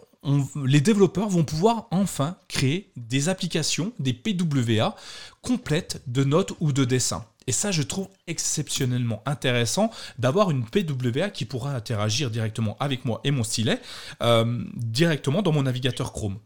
les 0.65 0.81
développeurs 0.81 1.29
vont 1.29 1.45
pouvoir 1.45 1.87
enfin 1.91 2.37
créer 2.49 2.91
des 2.97 3.29
applications, 3.29 3.93
des 3.99 4.13
PWA 4.13 4.97
complètes 5.43 6.03
de 6.07 6.25
notes 6.25 6.55
ou 6.61 6.73
de 6.73 6.85
dessins. 6.85 7.25
Et 7.47 7.53
ça, 7.53 7.71
je 7.71 7.83
trouve 7.83 8.09
exceptionnellement 8.27 9.23
intéressant 9.27 9.91
d'avoir 10.19 10.51
une 10.51 10.65
PWA 10.65 11.29
qui 11.29 11.45
pourra 11.45 11.75
interagir 11.75 12.31
directement 12.31 12.77
avec 12.81 13.05
moi 13.05 13.21
et 13.25 13.31
mon 13.31 13.45
stylet, 13.45 13.81
euh, 14.23 14.65
directement 14.75 15.43
dans 15.43 15.53
mon 15.53 15.65
navigateur 15.65 16.13
Chrome. 16.13 16.39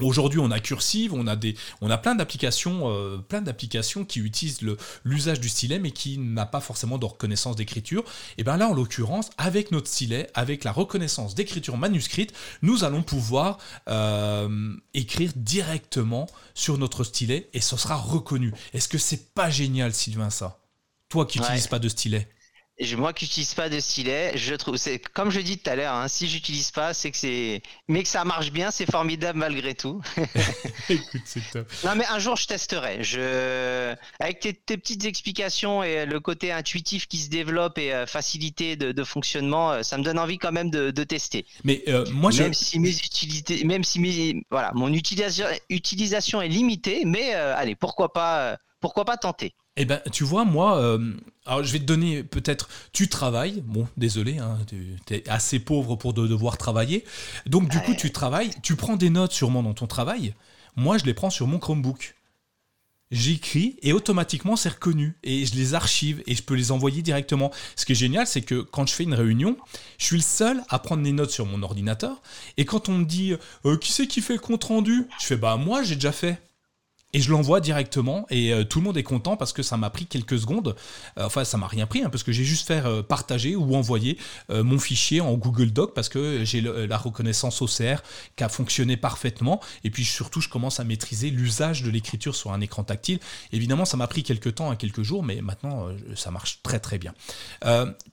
Aujourd'hui, 0.00 0.40
on 0.40 0.50
a 0.50 0.60
Cursive, 0.60 1.12
on 1.12 1.26
a 1.26 1.36
des, 1.36 1.56
on 1.80 1.90
a 1.90 1.98
plein 1.98 2.14
d'applications, 2.14 2.90
euh, 2.90 3.18
plein 3.18 3.42
d'applications 3.42 4.04
qui 4.04 4.20
utilisent 4.20 4.60
l'usage 5.04 5.40
du 5.40 5.48
stylet, 5.48 5.78
mais 5.78 5.90
qui 5.90 6.18
n'a 6.18 6.46
pas 6.46 6.60
forcément 6.60 6.98
de 6.98 7.04
reconnaissance 7.04 7.56
d'écriture. 7.56 8.04
Et 8.36 8.44
bien 8.44 8.56
là, 8.56 8.68
en 8.68 8.74
l'occurrence, 8.74 9.30
avec 9.38 9.70
notre 9.70 9.88
stylet, 9.88 10.30
avec 10.34 10.64
la 10.64 10.72
reconnaissance 10.72 11.34
d'écriture 11.34 11.76
manuscrite, 11.76 12.32
nous 12.62 12.84
allons 12.84 13.02
pouvoir 13.02 13.58
euh, 13.88 14.74
écrire 14.94 15.32
directement 15.36 16.26
sur 16.54 16.78
notre 16.78 17.04
stylet 17.04 17.48
et 17.52 17.60
ce 17.60 17.76
sera 17.76 17.96
reconnu. 17.96 18.52
Est-ce 18.72 18.88
que 18.88 18.98
c'est 18.98 19.34
pas 19.34 19.50
génial, 19.50 19.94
Sylvain, 19.94 20.30
ça? 20.30 20.60
Toi 21.08 21.24
qui 21.24 21.40
n'utilises 21.40 21.68
pas 21.68 21.78
de 21.78 21.88
stylet 21.88 22.28
moi 22.96 23.12
qui 23.12 23.24
n'utilise 23.24 23.54
pas 23.54 23.68
de 23.68 23.80
stylet, 23.80 24.32
je 24.36 24.54
trouve, 24.54 24.76
c'est 24.76 24.98
comme 24.98 25.30
je 25.30 25.40
dis 25.40 25.58
tout 25.58 25.68
à 25.68 25.76
l'heure, 25.76 25.94
hein, 25.94 26.08
si 26.08 26.28
j'utilise 26.28 26.70
pas, 26.70 26.94
c'est 26.94 27.10
que 27.10 27.16
c'est, 27.16 27.62
mais 27.88 28.02
que 28.02 28.08
ça 28.08 28.24
marche 28.24 28.52
bien, 28.52 28.70
c'est 28.70 28.90
formidable 28.90 29.38
malgré 29.38 29.74
tout. 29.74 30.00
Écoute, 30.88 31.22
c'est 31.24 31.42
top. 31.50 31.70
Non 31.84 31.96
mais 31.96 32.04
un 32.06 32.18
jour 32.18 32.36
je 32.36 32.46
testerai. 32.46 33.02
Je, 33.02 33.94
avec 34.20 34.40
tes, 34.40 34.52
petites 34.52 35.04
explications 35.04 35.82
et 35.82 36.06
le 36.06 36.20
côté 36.20 36.52
intuitif 36.52 37.08
qui 37.08 37.18
se 37.18 37.30
développe 37.30 37.78
et 37.78 37.92
euh, 37.92 38.06
facilité 38.06 38.76
de, 38.76 39.04
fonctionnement, 39.04 39.72
euh, 39.72 39.82
ça 39.82 39.98
me 39.98 40.04
donne 40.04 40.18
envie 40.18 40.38
quand 40.38 40.52
même 40.52 40.70
de, 40.70 40.90
tester. 41.04 41.46
Mais 41.64 41.82
euh, 41.88 42.04
moi, 42.12 42.30
même 42.38 42.54
si 42.54 42.78
mes 42.78 42.90
utilités, 42.90 43.64
même 43.64 43.82
si 43.82 43.98
mes, 43.98 44.42
voilà, 44.50 44.72
mon 44.74 44.92
utilisation, 44.92 45.46
utilisation 45.70 46.42
est 46.42 46.48
limitée, 46.48 47.04
mais 47.06 47.32
allez, 47.32 47.74
pourquoi 47.74 48.12
pas, 48.12 48.58
pourquoi 48.80 49.04
pas 49.04 49.16
tenter. 49.16 49.54
Eh 49.80 49.84
ben, 49.84 50.00
tu 50.10 50.24
vois, 50.24 50.44
moi, 50.44 50.78
euh, 50.78 51.14
alors 51.46 51.62
je 51.62 51.72
vais 51.72 51.78
te 51.78 51.84
donner 51.84 52.24
peut-être, 52.24 52.68
tu 52.92 53.08
travailles, 53.08 53.62
bon, 53.64 53.86
désolé, 53.96 54.38
hein, 54.38 54.58
tu 54.66 54.98
es 55.10 55.28
assez 55.28 55.60
pauvre 55.60 55.94
pour 55.94 56.12
devoir 56.12 56.58
travailler, 56.58 57.04
donc 57.46 57.68
du 57.68 57.80
coup 57.82 57.94
tu 57.94 58.10
travailles, 58.10 58.50
tu 58.64 58.74
prends 58.74 58.96
des 58.96 59.08
notes 59.08 59.30
sûrement 59.30 59.62
dans 59.62 59.74
ton 59.74 59.86
travail, 59.86 60.34
moi 60.74 60.98
je 60.98 61.04
les 61.04 61.14
prends 61.14 61.30
sur 61.30 61.46
mon 61.46 61.60
Chromebook. 61.60 62.16
J'écris 63.12 63.76
et 63.80 63.94
automatiquement 63.94 64.56
c'est 64.56 64.68
reconnu 64.68 65.16
et 65.22 65.46
je 65.46 65.54
les 65.54 65.72
archive 65.74 66.22
et 66.26 66.34
je 66.34 66.42
peux 66.42 66.54
les 66.54 66.72
envoyer 66.72 67.00
directement. 67.00 67.50
Ce 67.74 67.86
qui 67.86 67.92
est 67.92 67.94
génial, 67.94 68.26
c'est 68.26 68.42
que 68.42 68.60
quand 68.60 68.86
je 68.86 68.92
fais 68.92 69.04
une 69.04 69.14
réunion, 69.14 69.56
je 69.96 70.04
suis 70.04 70.16
le 70.16 70.22
seul 70.22 70.60
à 70.68 70.78
prendre 70.78 71.02
des 71.02 71.12
notes 71.12 71.30
sur 71.30 71.46
mon 71.46 71.62
ordinateur 71.62 72.20
et 72.58 72.66
quand 72.66 72.90
on 72.90 72.98
me 72.98 73.04
dit 73.04 73.34
euh, 73.64 73.78
qui 73.78 73.92
c'est 73.92 74.08
qui 74.08 74.20
fait 74.20 74.34
le 74.34 74.40
compte 74.40 74.64
rendu, 74.64 75.06
je 75.20 75.24
fais 75.24 75.36
bah 75.36 75.56
moi 75.56 75.82
j'ai 75.84 75.94
déjà 75.94 76.12
fait. 76.12 76.38
Et 77.14 77.20
je 77.22 77.30
l'envoie 77.30 77.60
directement 77.60 78.26
et 78.28 78.52
euh, 78.52 78.64
tout 78.64 78.80
le 78.80 78.84
monde 78.84 78.98
est 78.98 79.02
content 79.02 79.38
parce 79.38 79.54
que 79.54 79.62
ça 79.62 79.78
m'a 79.78 79.88
pris 79.88 80.04
quelques 80.04 80.38
secondes. 80.38 80.76
Euh, 81.16 81.24
enfin, 81.24 81.42
ça 81.42 81.56
m'a 81.56 81.66
rien 81.66 81.86
pris 81.86 82.02
hein, 82.02 82.10
parce 82.10 82.22
que 82.22 82.32
j'ai 82.32 82.44
juste 82.44 82.66
fait 82.66 82.84
euh, 82.84 83.02
partager 83.02 83.56
ou 83.56 83.74
envoyer 83.76 84.18
mon 84.50 84.78
fichier 84.78 85.20
en 85.20 85.34
Google 85.34 85.70
Doc 85.70 85.94
parce 85.94 86.08
que 86.08 86.44
j'ai 86.44 86.60
la 86.60 86.98
reconnaissance 86.98 87.62
OCR 87.62 88.02
qui 88.36 88.44
a 88.44 88.48
fonctionné 88.48 88.96
parfaitement. 88.96 89.60
Et 89.84 89.90
puis 89.90 90.04
surtout, 90.04 90.40
je 90.40 90.48
commence 90.48 90.80
à 90.80 90.84
maîtriser 90.84 91.30
l'usage 91.30 91.82
de 91.82 91.90
l'écriture 91.90 92.34
sur 92.34 92.52
un 92.52 92.60
écran 92.60 92.84
tactile. 92.84 93.20
Évidemment, 93.52 93.84
ça 93.84 93.96
m'a 93.96 94.06
pris 94.06 94.22
quelques 94.22 94.56
temps, 94.56 94.70
hein, 94.70 94.76
quelques 94.76 95.02
jours, 95.02 95.22
mais 95.22 95.40
maintenant, 95.40 95.88
ça 96.14 96.30
marche 96.30 96.60
très 96.62 96.80
très 96.80 96.98
bien. 96.98 97.14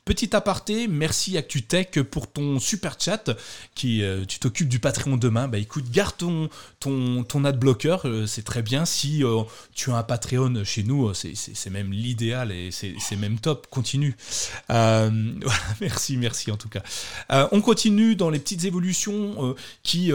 petit 0.05 0.35
aparté, 0.35 0.88
merci 0.88 1.38
ActuTech 1.38 2.01
pour 2.03 2.31
ton 2.31 2.59
super 2.59 2.97
chat 2.99 3.31
qui 3.73 4.03
tu 4.27 4.39
t'occupes 4.39 4.69
du 4.69 4.80
Patreon 4.80 5.17
demain. 5.17 5.47
Bah 5.47 5.57
écoute, 5.57 5.89
garde 5.89 6.17
ton, 6.17 6.49
ton, 6.80 7.23
ton 7.23 7.45
adblocker, 7.45 7.97
c'est 8.27 8.43
très 8.43 8.61
bien 8.61 8.84
si 8.85 9.23
euh, 9.23 9.43
tu 9.73 9.91
as 9.91 9.97
un 9.97 10.03
Patreon 10.03 10.63
chez 10.63 10.83
nous, 10.83 11.13
c'est 11.13 11.69
même 11.69 11.91
l'idéal 11.91 12.51
et 12.51 12.69
c'est 12.71 13.15
même 13.15 13.39
top. 13.39 13.67
Continue. 13.67 14.15
Euh, 14.69 15.09
merci, 15.81 16.17
merci 16.17 16.51
en 16.51 16.57
tout 16.57 16.69
cas. 16.69 16.83
Euh, 17.31 17.47
on 17.51 17.61
continue 17.61 18.15
dans 18.15 18.29
les 18.29 18.39
petites 18.39 18.65
évolutions 18.65 19.55
qui, 19.83 20.11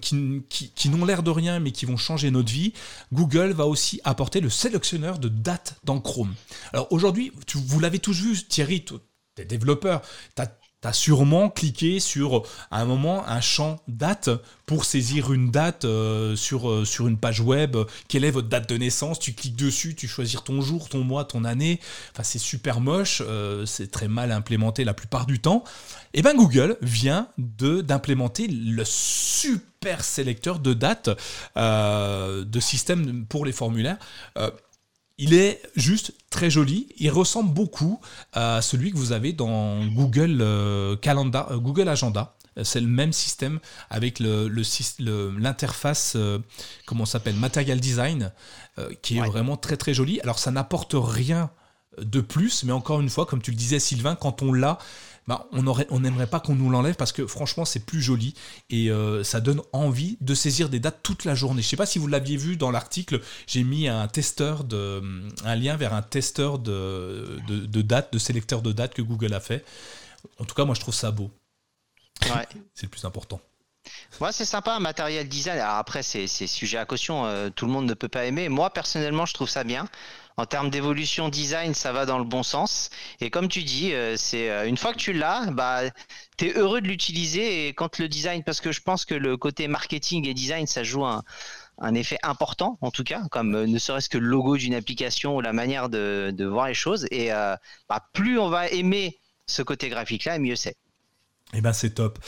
qui, 0.00 0.42
qui, 0.74 0.88
n'ont 0.88 1.04
l'air 1.04 1.22
de 1.22 1.30
rien 1.30 1.60
mais 1.60 1.72
qui 1.72 1.86
vont 1.86 1.96
changer 1.96 2.30
notre 2.30 2.52
vie. 2.52 2.72
Google 3.12 3.52
va 3.52 3.66
aussi 3.66 4.00
apporter 4.04 4.40
le 4.40 4.50
sélectionneur 4.50 5.18
de 5.18 5.28
date 5.28 5.76
dans 5.84 6.00
Chrome. 6.00 6.34
Alors 6.72 6.88
aujourd'hui, 6.92 7.32
vous 7.54 7.80
l'avez 7.80 7.98
tous 7.98 8.20
vu, 8.20 8.36
Thierry, 8.46 8.84
tu 8.84 8.94
es 9.38 9.44
développeur, 9.44 10.02
tu 10.36 10.42
as 10.42 10.59
tu 10.82 10.88
as 10.88 10.92
sûrement 10.92 11.50
cliqué 11.50 12.00
sur 12.00 12.42
à 12.70 12.80
un 12.80 12.84
moment 12.84 13.26
un 13.26 13.40
champ 13.40 13.80
date 13.88 14.30
pour 14.66 14.84
saisir 14.84 15.32
une 15.32 15.50
date 15.50 15.84
euh, 15.84 16.36
sur, 16.36 16.70
euh, 16.70 16.84
sur 16.84 17.08
une 17.08 17.18
page 17.18 17.40
web. 17.40 17.76
Quelle 18.08 18.24
est 18.24 18.30
votre 18.30 18.48
date 18.48 18.68
de 18.68 18.76
naissance? 18.76 19.18
Tu 19.18 19.32
cliques 19.32 19.56
dessus, 19.56 19.94
tu 19.94 20.06
choisis 20.06 20.42
ton 20.44 20.60
jour, 20.60 20.88
ton 20.88 21.02
mois, 21.02 21.24
ton 21.24 21.44
année. 21.44 21.80
Enfin, 22.12 22.22
c'est 22.22 22.38
super 22.38 22.80
moche, 22.80 23.20
euh, 23.26 23.66
c'est 23.66 23.90
très 23.90 24.08
mal 24.08 24.30
implémenté 24.32 24.84
la 24.84 24.94
plupart 24.94 25.26
du 25.26 25.40
temps. 25.40 25.64
Et 26.14 26.20
eh 26.20 26.22
bien 26.22 26.34
Google 26.34 26.76
vient 26.82 27.28
de 27.38 27.80
d'implémenter 27.82 28.46
le 28.48 28.84
super 28.84 30.04
sélecteur 30.04 30.58
de 30.58 30.74
date 30.74 31.10
de 31.56 32.60
système 32.60 33.26
pour 33.26 33.44
les 33.44 33.52
formulaires. 33.52 33.98
Il 35.20 35.34
est 35.34 35.62
juste 35.76 36.14
très 36.30 36.50
joli. 36.50 36.88
Il 36.98 37.10
ressemble 37.10 37.52
beaucoup 37.52 38.00
à 38.32 38.62
celui 38.62 38.90
que 38.90 38.96
vous 38.96 39.12
avez 39.12 39.32
dans 39.32 39.84
Google, 39.86 40.38
euh, 40.40 40.96
Calendar, 40.96 41.52
euh, 41.52 41.58
Google 41.58 41.88
Agenda. 41.88 42.34
C'est 42.64 42.80
le 42.80 42.88
même 42.88 43.12
système 43.12 43.60
avec 43.90 44.18
le, 44.18 44.50
l'interface, 45.38 46.16
comment 46.84 47.06
s'appelle, 47.06 47.36
Material 47.36 47.78
Design, 47.78 48.32
qui 49.02 49.18
est 49.18 49.24
vraiment 49.24 49.56
très 49.56 49.76
très 49.76 49.94
joli. 49.94 50.20
Alors 50.20 50.40
ça 50.40 50.50
n'apporte 50.50 50.94
rien 50.94 51.50
de 51.98 52.20
plus, 52.20 52.64
mais 52.64 52.72
encore 52.72 53.00
une 53.00 53.08
fois, 53.08 53.24
comme 53.24 53.40
tu 53.40 53.50
le 53.50 53.56
disais 53.56 53.78
Sylvain, 53.78 54.14
quand 54.14 54.42
on 54.42 54.52
l'a, 54.52 54.78
bah, 55.30 55.46
on 55.52 56.00
n'aimerait 56.00 56.26
pas 56.26 56.40
qu'on 56.40 56.56
nous 56.56 56.70
l'enlève 56.70 56.96
parce 56.96 57.12
que 57.12 57.24
franchement 57.24 57.64
c'est 57.64 57.86
plus 57.86 58.02
joli 58.02 58.34
et 58.68 58.90
euh, 58.90 59.22
ça 59.22 59.40
donne 59.40 59.62
envie 59.72 60.18
de 60.20 60.34
saisir 60.34 60.68
des 60.68 60.80
dates 60.80 61.04
toute 61.04 61.24
la 61.24 61.36
journée. 61.36 61.62
Je 61.62 61.68
ne 61.68 61.70
sais 61.70 61.76
pas 61.76 61.86
si 61.86 62.00
vous 62.00 62.08
l'aviez 62.08 62.36
vu 62.36 62.56
dans 62.56 62.72
l'article, 62.72 63.20
j'ai 63.46 63.62
mis 63.62 63.86
un 63.86 64.08
testeur 64.08 64.64
de, 64.64 65.00
un 65.44 65.54
lien 65.54 65.76
vers 65.76 65.94
un 65.94 66.02
testeur 66.02 66.58
de, 66.58 67.38
de, 67.46 67.82
dates, 67.82 68.12
de 68.12 68.18
sélecteur 68.18 68.60
de 68.60 68.72
dates 68.72 68.92
que 68.92 69.02
Google 69.02 69.32
a 69.32 69.38
fait. 69.38 69.64
En 70.40 70.44
tout 70.44 70.56
cas, 70.56 70.64
moi 70.64 70.74
je 70.74 70.80
trouve 70.80 70.94
ça 70.94 71.12
beau. 71.12 71.30
c'est 72.74 72.86
le 72.86 72.88
plus 72.88 73.04
important. 73.04 73.40
Moi, 74.18 74.32
c'est 74.32 74.44
sympa, 74.44 74.74
un 74.74 74.80
matériel 74.80 75.28
design. 75.28 75.60
Alors 75.60 75.76
après, 75.76 76.02
c'est 76.02 76.26
sujet 76.26 76.76
à 76.76 76.86
caution. 76.86 77.24
Euh, 77.24 77.50
tout 77.50 77.66
le 77.66 77.72
monde 77.72 77.86
ne 77.86 77.94
peut 77.94 78.08
pas 78.08 78.24
aimer. 78.24 78.48
Moi, 78.48 78.70
personnellement, 78.70 79.26
je 79.26 79.34
trouve 79.34 79.48
ça 79.48 79.62
bien 79.62 79.88
en 80.36 80.46
termes 80.46 80.70
d'évolution 80.70 81.28
design, 81.28 81.74
ça 81.74 81.92
va 81.92 82.06
dans 82.06 82.18
le 82.18 82.24
bon 82.24 82.42
sens. 82.42 82.90
Et 83.20 83.30
comme 83.30 83.48
tu 83.48 83.62
dis, 83.62 83.92
euh, 83.92 84.16
c'est 84.16 84.50
euh, 84.50 84.66
une 84.66 84.76
fois 84.76 84.92
que 84.92 84.98
tu 84.98 85.12
l'as, 85.12 85.50
bah, 85.50 85.82
tu 86.36 86.46
es 86.46 86.52
heureux 86.56 86.80
de 86.80 86.88
l'utiliser. 86.88 87.68
Et 87.68 87.74
quand 87.74 87.98
le 87.98 88.08
design, 88.08 88.42
parce 88.42 88.60
que 88.60 88.72
je 88.72 88.80
pense 88.80 89.04
que 89.04 89.14
le 89.14 89.36
côté 89.36 89.68
marketing 89.68 90.26
et 90.26 90.34
design, 90.34 90.66
ça 90.66 90.82
joue 90.82 91.04
un, 91.04 91.22
effet 91.94 92.18
important, 92.22 92.78
en 92.82 92.90
tout 92.90 93.04
cas, 93.04 93.22
comme 93.30 93.54
euh, 93.54 93.66
ne 93.66 93.78
serait-ce 93.78 94.08
que 94.08 94.18
le 94.18 94.26
logo 94.26 94.56
d'une 94.56 94.74
application 94.74 95.36
ou 95.36 95.40
la 95.40 95.52
manière 95.52 95.88
de, 95.88 96.44
voir 96.44 96.68
les 96.68 96.74
choses. 96.74 97.06
Et 97.10 97.28
bah, 97.28 98.08
plus 98.12 98.38
on 98.38 98.48
va 98.48 98.68
aimer 98.68 99.18
ce 99.46 99.62
côté 99.62 99.88
graphique-là, 99.88 100.38
mieux 100.38 100.56
c'est. 100.56 100.76
Eh 101.52 101.60
ben 101.60 101.72
c'est 101.72 101.90
top. 101.90 102.18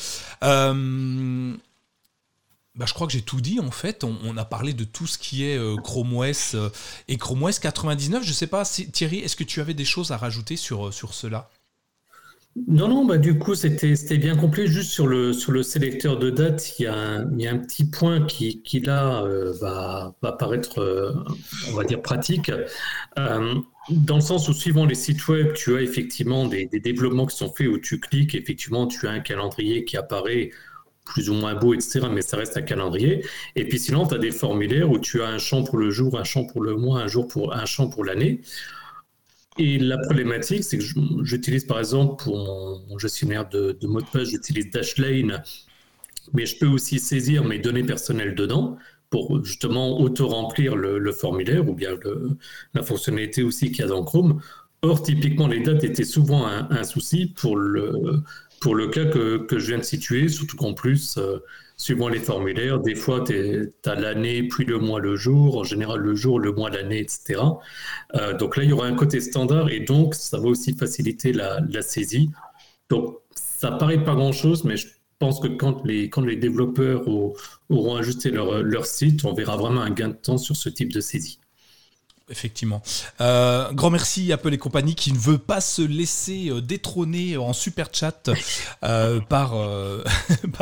Bah, 2.74 2.86
je 2.88 2.94
crois 2.94 3.06
que 3.06 3.12
j'ai 3.12 3.20
tout 3.20 3.42
dit 3.42 3.60
en 3.60 3.70
fait. 3.70 4.02
On, 4.02 4.36
a 4.36 4.44
parlé 4.44 4.72
de 4.72 4.84
tout 4.84 5.06
ce 5.06 5.18
qui 5.18 5.44
est 5.44 5.58
euh, 5.58 5.76
Chrome 5.76 6.16
OS 6.16 6.54
euh, 6.54 6.70
et 7.06 7.18
Chrome 7.18 7.42
OS 7.42 7.58
99. 7.58 8.22
Je 8.22 8.28
ne 8.28 8.34
sais 8.34 8.46
pas, 8.46 8.64
Thierry, 8.64 9.18
est-ce 9.18 9.36
que 9.36 9.44
tu 9.44 9.60
avais 9.60 9.74
des 9.74 9.84
choses 9.84 10.10
à 10.10 10.16
rajouter 10.16 10.56
sur, 10.56 10.88
euh, 10.88 10.90
sur 10.90 11.12
cela? 11.12 11.50
Non, 12.68 12.88
non, 12.88 13.04
bah 13.06 13.18
du 13.18 13.38
coup, 13.38 13.54
c'était 13.54 14.18
bien 14.18 14.36
complet. 14.36 14.66
Juste 14.66 14.90
sur 14.90 15.06
le, 15.06 15.34
sur 15.34 15.52
le 15.52 15.62
sélecteur 15.62 16.18
de 16.18 16.30
date, 16.30 16.78
il 16.78 16.82
y 16.82 16.86
a 16.86 16.94
un, 16.94 17.38
y 17.38 17.46
a 17.46 17.52
un 17.52 17.58
petit 17.58 17.84
point 17.84 18.26
qui, 18.26 18.62
qui 18.62 18.80
là, 18.80 19.24
va, 19.58 20.14
va 20.20 20.32
paraître, 20.32 21.14
on 21.70 21.72
va 21.72 21.84
dire, 21.84 22.02
pratique. 22.02 22.52
dans 23.16 24.16
le 24.16 24.20
sens 24.20 24.50
où, 24.50 24.52
suivant 24.52 24.84
les 24.84 24.94
sites 24.94 25.26
web, 25.28 25.54
tu 25.54 25.74
as 25.76 25.80
effectivement 25.80 26.46
des, 26.46 26.66
des, 26.66 26.80
développements 26.80 27.24
qui 27.24 27.38
sont 27.38 27.50
faits 27.50 27.68
où 27.68 27.78
tu 27.78 27.98
cliques, 27.98 28.34
effectivement, 28.34 28.86
tu 28.86 29.06
as 29.06 29.12
un 29.12 29.20
calendrier 29.20 29.86
qui 29.86 29.96
apparaît 29.96 30.50
plus 31.04 31.30
ou 31.30 31.34
moins 31.34 31.54
beau, 31.54 31.74
etc., 31.74 32.06
mais 32.10 32.22
ça 32.22 32.36
reste 32.36 32.56
un 32.56 32.62
calendrier. 32.62 33.24
Et 33.56 33.66
puis 33.66 33.78
sinon, 33.78 34.06
tu 34.06 34.14
as 34.14 34.18
des 34.18 34.30
formulaires 34.30 34.90
où 34.90 34.98
tu 34.98 35.22
as 35.22 35.28
un 35.28 35.38
champ 35.38 35.64
pour 35.64 35.78
le 35.78 35.90
jour, 35.90 36.18
un 36.18 36.24
champ 36.24 36.44
pour 36.44 36.62
le 36.62 36.76
mois, 36.76 37.00
un, 37.00 37.08
jour 37.08 37.26
pour, 37.28 37.54
un 37.54 37.66
champ 37.66 37.88
pour 37.88 38.04
l'année. 38.04 38.40
Et 39.58 39.78
la 39.78 39.98
problématique, 39.98 40.64
c'est 40.64 40.78
que 40.78 40.84
j'utilise 41.24 41.64
par 41.64 41.78
exemple 41.78 42.22
pour 42.22 42.36
mon, 42.36 42.98
gestionnaire 42.98 43.48
de, 43.48 43.76
de 43.78 43.86
mots 43.86 44.00
de 44.00 44.06
passe, 44.06 44.30
j'utilise 44.30 44.70
Dashlane, 44.70 45.42
mais 46.32 46.46
je 46.46 46.56
peux 46.58 46.66
aussi 46.66 46.98
saisir 46.98 47.44
mes 47.44 47.58
données 47.58 47.82
personnelles 47.82 48.34
dedans 48.34 48.78
pour 49.10 49.44
justement 49.44 50.00
auto-remplir 50.00 50.74
le, 50.74 51.12
formulaire 51.12 51.68
ou 51.68 51.74
bien 51.74 51.90
la 52.72 52.82
fonctionnalité 52.82 53.42
aussi 53.42 53.70
qu'il 53.70 53.80
y 53.80 53.84
a 53.84 53.88
dans 53.88 54.02
Chrome. 54.02 54.40
Or, 54.80 55.02
typiquement, 55.02 55.46
les 55.46 55.60
dates 55.60 55.84
étaient 55.84 56.04
souvent 56.04 56.46
un 56.46 56.82
souci 56.82 57.26
pour 57.26 57.56
le, 57.56 58.22
pour 58.62 58.76
le 58.76 58.86
cas 58.86 59.04
que, 59.06 59.38
que, 59.38 59.58
je 59.58 59.66
viens 59.66 59.78
de 59.78 59.82
situer, 59.82 60.28
surtout 60.28 60.56
qu'en 60.56 60.72
plus, 60.72 61.18
euh, 61.18 61.38
suivant 61.76 62.08
les 62.08 62.20
formulaires, 62.20 62.78
des 62.78 62.94
fois, 62.94 63.24
tu 63.24 63.72
as 63.84 63.94
l'année, 63.96 64.44
puis 64.44 64.64
le 64.64 64.78
mois, 64.78 65.00
le 65.00 65.16
jour, 65.16 65.58
en 65.58 65.64
général 65.64 65.98
le 66.00 66.14
jour, 66.14 66.38
le 66.38 66.52
mois, 66.52 66.70
l'année, 66.70 67.00
etc. 67.00 67.40
Euh, 68.14 68.38
donc 68.38 68.56
là, 68.56 68.62
il 68.62 68.70
y 68.70 68.72
aura 68.72 68.86
un 68.86 68.94
côté 68.94 69.20
standard 69.20 69.68
et 69.68 69.80
donc 69.80 70.14
ça 70.14 70.38
va 70.38 70.46
aussi 70.46 70.76
faciliter 70.76 71.32
la, 71.32 71.58
la 71.68 71.82
saisie. 71.82 72.30
Donc 72.88 73.18
ça 73.34 73.72
paraît 73.72 74.04
pas 74.04 74.14
grand-chose, 74.14 74.62
mais 74.62 74.76
je 74.76 74.86
pense 75.18 75.40
que 75.40 75.48
quand 75.48 75.84
les, 75.84 76.08
quand 76.08 76.22
les 76.22 76.36
développeurs 76.36 77.02
auront 77.68 77.96
ajusté 77.96 78.30
leur, 78.30 78.62
leur 78.62 78.86
site, 78.86 79.24
on 79.24 79.34
verra 79.34 79.56
vraiment 79.56 79.80
un 79.80 79.90
gain 79.90 80.08
de 80.08 80.14
temps 80.14 80.38
sur 80.38 80.54
ce 80.54 80.68
type 80.68 80.92
de 80.92 81.00
saisie. 81.00 81.40
Effectivement. 82.32 82.82
Euh, 83.20 83.70
grand 83.72 83.90
merci 83.90 84.32
à 84.32 84.36
Apple 84.36 84.54
et 84.54 84.58
compagnie 84.58 84.94
qui 84.94 85.12
ne 85.12 85.18
veut 85.18 85.36
pas 85.36 85.60
se 85.60 85.82
laisser 85.82 86.48
euh, 86.48 86.62
détrôner 86.62 87.36
en 87.36 87.52
super 87.52 87.88
chat 87.92 88.30
euh, 88.82 89.20
par, 89.20 89.50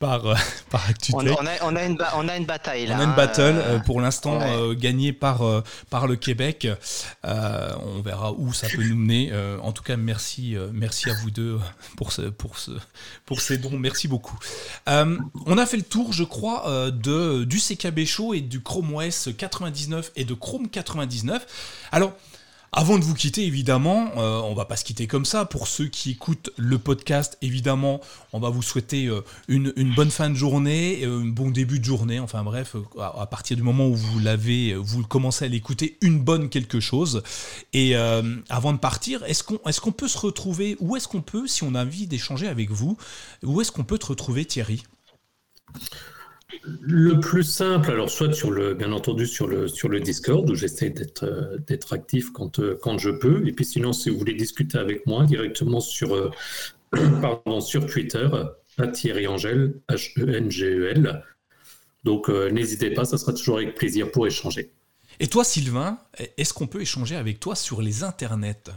par, 0.00 0.34
par, 0.68 0.82
on, 1.12 1.24
on, 1.24 1.26
a, 1.28 1.36
on, 1.62 1.76
a 1.76 1.84
une 1.84 1.96
on, 2.16 2.28
a 2.28 2.36
une 2.36 2.44
bataille 2.44 2.86
là. 2.86 2.96
On 2.96 3.00
a 3.00 3.04
une 3.04 3.14
battle 3.14 3.82
pour 3.86 4.00
l'instant 4.00 4.72
gagnée 4.72 5.12
par, 5.12 5.42
par 5.90 6.08
le 6.08 6.16
Québec. 6.16 6.66
on 7.22 8.02
verra 8.02 8.32
où 8.32 8.52
ça 8.52 8.66
peut 8.68 8.82
nous 8.82 8.96
mener. 8.96 9.32
en 9.62 9.70
tout 9.70 9.84
cas, 9.84 9.96
merci, 9.96 10.56
merci 10.72 11.08
à 11.08 11.14
vous 11.14 11.30
deux 11.30 11.60
pour, 11.96 12.10
ce, 12.10 12.22
pour, 12.22 12.58
ce, 12.58 12.72
pour 13.26 13.40
ces 13.40 13.58
dons. 13.58 13.78
Merci 13.78 14.08
beaucoup. 14.08 14.38
on 14.88 15.58
a 15.58 15.66
fait 15.66 15.76
le 15.76 15.84
tour, 15.84 16.12
je 16.12 16.24
crois, 16.24 16.90
de, 16.90 17.44
du 17.44 17.58
CKB 17.58 18.06
Show 18.06 18.34
et 18.34 18.40
du 18.40 18.60
Chrome 18.60 18.96
OS 18.96 19.28
99 19.38 20.10
et 20.16 20.24
de 20.24 20.34
Chrome 20.34 20.68
99. 20.68 21.11
Alors, 21.90 22.12
avant 22.74 22.98
de 22.98 23.04
vous 23.04 23.12
quitter, 23.12 23.44
évidemment, 23.44 24.12
euh, 24.16 24.40
on 24.40 24.54
va 24.54 24.64
pas 24.64 24.76
se 24.76 24.84
quitter 24.84 25.06
comme 25.06 25.26
ça. 25.26 25.44
Pour 25.44 25.68
ceux 25.68 25.88
qui 25.88 26.12
écoutent 26.12 26.48
le 26.56 26.78
podcast, 26.78 27.36
évidemment, 27.42 28.00
on 28.32 28.40
va 28.40 28.48
vous 28.48 28.62
souhaiter 28.62 29.08
euh, 29.08 29.20
une, 29.46 29.74
bonne 29.94 30.10
fin 30.10 30.30
de 30.30 30.34
journée, 30.36 31.04
euh, 31.04 31.20
un 31.20 31.26
bon 31.26 31.50
début 31.50 31.80
de 31.80 31.84
journée. 31.84 32.18
Enfin 32.18 32.42
bref, 32.42 32.74
à, 32.98 33.26
partir 33.26 33.58
du 33.58 33.62
moment 33.62 33.88
où 33.88 33.94
vous 33.94 34.18
l'avez, 34.20 34.74
vous 34.74 35.02
commencez 35.02 35.44
à 35.44 35.48
l'écouter, 35.48 35.98
une 36.00 36.18
bonne 36.18 36.48
quelque 36.48 36.80
chose. 36.80 37.22
Et 37.74 37.94
avant 37.94 38.72
de 38.72 38.78
partir, 38.78 39.22
est-ce 39.24 39.42
qu'on 39.42 39.92
peut 39.92 40.08
se 40.08 40.16
retrouver? 40.16 40.78
Où 40.80 40.96
est-ce 40.96 41.08
qu'on 41.08 41.20
peut, 41.20 41.46
si 41.46 41.64
on 41.64 41.74
a 41.74 41.84
envie 41.84 42.06
d'échanger 42.06 42.48
avec 42.48 42.70
vous, 42.70 42.96
où 43.42 43.60
est-ce 43.60 43.70
qu'on 43.70 43.84
peut 43.84 43.98
te 43.98 44.06
retrouver, 44.06 44.46
Thierry? 44.46 44.82
Le 46.80 47.20
plus 47.20 47.42
simple, 47.42 47.90
alors 47.90 48.10
soit 48.10 48.32
sur 48.32 48.50
le, 48.50 48.74
bien 48.74 48.92
entendu 48.92 49.26
sur 49.26 49.46
le, 49.46 49.68
sur 49.68 49.88
le 49.88 50.00
Discord 50.00 50.48
où 50.48 50.54
j'essaie 50.54 50.90
d'être, 50.90 51.24
euh, 51.24 51.58
actif 51.90 52.30
quand, 52.32 52.58
euh, 52.58 52.78
quand 52.80 52.98
je 52.98 53.10
peux, 53.10 53.46
et 53.46 53.52
puis 53.52 53.64
sinon 53.64 53.92
si 53.92 54.10
vous 54.10 54.18
voulez 54.18 54.34
discuter 54.34 54.78
avec 54.78 55.06
moi 55.06 55.24
directement 55.24 55.80
sur, 55.80 56.14
euh, 56.14 56.30
pardon, 57.20 57.60
sur 57.60 57.86
Twitter, 57.86 58.28
à 58.78 58.86
Thierry 58.86 59.26
Angel, 59.26 59.74
H-E-N-G-E-L. 59.88 61.24
Donc 62.04 62.28
n'hésitez 62.28 62.90
pas, 62.90 63.04
ça 63.04 63.16
sera 63.16 63.32
toujours 63.32 63.58
avec 63.58 63.76
plaisir 63.76 64.10
pour 64.10 64.26
échanger. 64.26 64.72
Et 65.20 65.28
toi 65.28 65.44
Sylvain, 65.44 65.98
est-ce 66.36 66.52
qu'on 66.52 66.66
peut 66.66 66.80
échanger 66.80 67.14
avec 67.14 67.38
toi 67.38 67.54
sur 67.54 67.80
les 67.80 68.02
internets? 68.02 68.72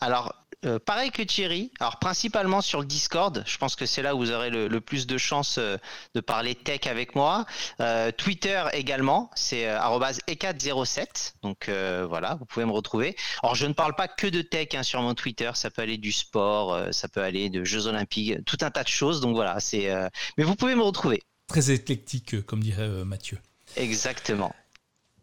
Alors, 0.00 0.34
euh, 0.64 0.78
pareil 0.78 1.10
que 1.10 1.22
Thierry, 1.22 1.70
alors 1.80 1.98
principalement 1.98 2.62
sur 2.62 2.80
le 2.80 2.86
Discord, 2.86 3.44
je 3.46 3.58
pense 3.58 3.76
que 3.76 3.84
c'est 3.84 4.02
là 4.02 4.14
où 4.14 4.18
vous 4.18 4.32
aurez 4.32 4.50
le, 4.50 4.80
plus 4.80 5.06
de 5.06 5.18
chances 5.18 5.58
euh, 5.58 5.76
de 6.14 6.20
parler 6.20 6.54
tech 6.54 6.86
avec 6.86 7.14
moi. 7.14 7.44
Euh, 7.80 8.10
Twitter 8.10 8.64
également, 8.72 9.30
c'est 9.34 9.66
e407, 9.66 11.34
donc 11.42 11.68
voilà, 11.68 12.36
vous 12.36 12.46
pouvez 12.46 12.64
me 12.64 12.72
retrouver. 12.72 13.16
Alors 13.42 13.54
je 13.54 13.66
ne 13.66 13.74
parle 13.74 13.94
pas 13.94 14.08
que 14.08 14.26
de 14.26 14.42
tech 14.42 14.68
hein, 14.74 14.82
sur 14.82 15.02
mon 15.02 15.14
Twitter, 15.14 15.50
ça 15.54 15.70
peut 15.70 15.82
aller 15.82 15.98
du 15.98 16.12
sport, 16.12 16.92
ça 16.92 17.08
peut 17.08 17.22
aller 17.22 17.50
de 17.50 17.64
Jeux 17.64 17.86
Olympiques, 17.86 18.44
tout 18.44 18.58
un 18.62 18.70
tas 18.70 18.82
de 18.82 18.88
choses, 18.88 19.20
donc 19.20 19.34
voilà, 19.34 19.60
c'est. 19.60 19.92
Mais 20.38 20.44
vous 20.44 20.56
pouvez 20.56 20.74
me 20.74 20.82
retrouver. 20.82 21.22
Très 21.48 21.70
éclectique, 21.70 22.44
comme 22.46 22.62
dirait 22.62 22.88
Mathieu. 23.04 23.38
Exactement. 23.76 24.54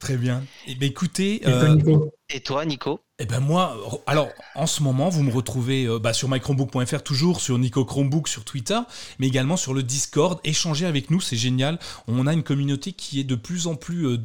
Très 0.03 0.17
bien. 0.17 0.43
Eh 0.67 0.75
bien, 0.75 0.89
écoutez. 0.89 1.41
Et 2.30 2.41
toi, 2.41 2.65
Nico 2.65 2.99
eh 3.19 3.25
ben 3.25 3.39
moi, 3.39 3.77
alors 4.07 4.30
en 4.55 4.65
ce 4.65 4.84
moment, 4.84 5.07
vous 5.07 5.23
me 5.23 5.31
retrouvez 5.31 5.85
euh, 5.85 5.97
bah, 5.97 6.11
sur 6.11 6.27
mychromebook.fr 6.27 7.03
toujours, 7.03 7.39
sur 7.39 7.57
Nico 7.57 7.85
Chromebook 7.85 8.27
sur 8.27 8.43
Twitter, 8.43 8.80
mais 9.19 9.27
également 9.27 9.55
sur 9.55 9.73
le 9.73 9.81
Discord. 9.81 10.41
Échangez 10.43 10.88
avec 10.88 11.09
nous, 11.09 11.21
c'est 11.21 11.38
génial. 11.38 11.80
On 12.07 12.27
a 12.27 12.34
une 12.34 12.43
communauté 12.43 12.91
qui 12.91 13.21
est 13.21 13.23
de 13.23 13.35
plus 13.35 13.67
en 13.67 13.75
plus 13.75 14.07
euh, 14.07 14.17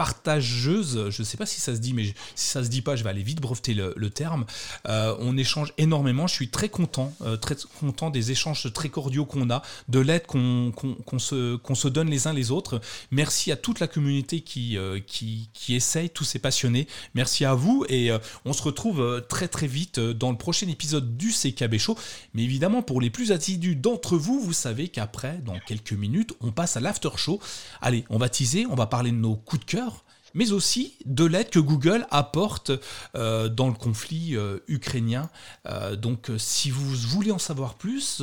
partageuse, 0.00 1.10
je 1.10 1.20
ne 1.20 1.26
sais 1.26 1.36
pas 1.36 1.44
si 1.44 1.60
ça 1.60 1.74
se 1.74 1.78
dit, 1.78 1.92
mais 1.92 2.14
si 2.34 2.46
ça 2.46 2.64
se 2.64 2.70
dit 2.70 2.80
pas, 2.80 2.96
je 2.96 3.04
vais 3.04 3.10
aller 3.10 3.22
vite 3.22 3.38
breveter 3.38 3.74
le, 3.74 4.08
terme. 4.08 4.46
Euh, 4.88 5.14
on 5.18 5.36
échange 5.36 5.74
énormément, 5.76 6.26
je 6.26 6.32
suis 6.32 6.48
très 6.48 6.70
content, 6.70 7.12
euh, 7.20 7.36
très 7.36 7.54
content 7.80 8.08
des 8.08 8.30
échanges 8.30 8.72
très 8.72 8.88
cordiaux 8.88 9.26
qu'on 9.26 9.50
a, 9.50 9.60
de 9.90 9.98
l'aide 9.98 10.26
qu'on 10.26 10.72
se, 11.18 11.88
donne 11.88 12.08
les 12.08 12.26
uns 12.26 12.32
les 12.32 12.50
autres. 12.50 12.80
Merci 13.10 13.52
à 13.52 13.56
toute 13.56 13.78
la 13.78 13.88
communauté 13.88 14.40
qui, 14.40 14.78
euh, 14.78 15.00
qui, 15.06 15.50
essaye, 15.68 16.08
tous 16.08 16.24
ces 16.24 16.38
passionnés. 16.38 16.88
Merci 17.12 17.44
à 17.44 17.52
vous 17.52 17.84
et 17.90 18.10
on 18.46 18.54
se 18.54 18.62
retrouve 18.62 19.22
très 19.28 19.48
très 19.48 19.66
vite 19.66 20.00
dans 20.00 20.30
le 20.30 20.38
prochain 20.38 20.66
épisode 20.68 21.18
du 21.18 21.30
CKB 21.30 21.76
Show. 21.76 21.98
Mais 22.32 22.42
évidemment, 22.42 22.80
pour 22.80 23.02
les 23.02 23.10
plus 23.10 23.32
assidus 23.32 23.76
d'entre 23.76 24.16
vous, 24.16 24.40
vous 24.40 24.54
savez 24.54 24.88
qu'après, 24.88 25.42
dans 25.44 25.58
quelques 25.58 25.92
minutes, 25.92 26.32
on 26.40 26.52
passe 26.52 26.78
à 26.78 26.80
l'after 26.80 27.10
show. 27.16 27.38
Allez, 27.82 28.06
on 28.08 28.16
va 28.16 28.30
teaser, 28.30 28.64
on 28.64 28.76
va 28.76 28.86
parler 28.86 29.10
de 29.10 29.16
nos 29.16 29.36
coups 29.36 29.66
de 29.66 29.70
cœur 29.70 29.89
mais 30.34 30.52
aussi 30.52 30.96
de 31.04 31.24
l'aide 31.24 31.50
que 31.50 31.58
Google 31.58 32.06
apporte 32.10 32.72
euh, 33.14 33.48
dans 33.48 33.68
le 33.68 33.74
conflit 33.74 34.36
euh, 34.36 34.58
ukrainien. 34.68 35.28
Euh, 35.68 35.96
donc 35.96 36.30
si 36.38 36.70
vous 36.70 36.84
voulez 37.08 37.30
en 37.30 37.38
savoir 37.38 37.74
plus, 37.74 38.22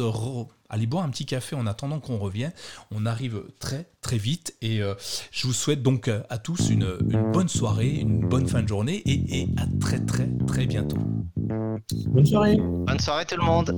allez 0.70 0.88
boire 0.88 1.04
un 1.04 1.10
petit 1.10 1.26
café 1.26 1.56
en 1.56 1.68
attendant 1.68 2.00
qu'on 2.00 2.18
revienne. 2.18 2.52
On 2.92 3.06
arrive 3.06 3.44
très 3.60 3.90
très 4.02 4.18
vite 4.18 4.56
et 4.62 4.82
je 5.32 5.48
vous 5.48 5.54
souhaite 5.54 5.82
donc 5.82 6.10
à 6.30 6.38
tous 6.38 6.70
une, 6.70 6.98
bonne 7.34 7.50
soirée, 7.50 7.96
une 7.96 8.20
bonne 8.20 8.48
fin 8.48 8.62
de 8.62 8.68
journée 8.68 9.02
et, 9.06 9.42
et 9.42 9.50
à 9.58 9.66
très 9.80 10.00
très 10.00 10.30
très 10.46 10.66
bientôt. 10.66 10.98
Bonne 11.36 12.26
soirée. 12.26 12.58
Bonne 12.58 13.00
soirée 13.00 13.26
tout 13.26 13.38
le 13.38 13.44
monde. 13.44 13.76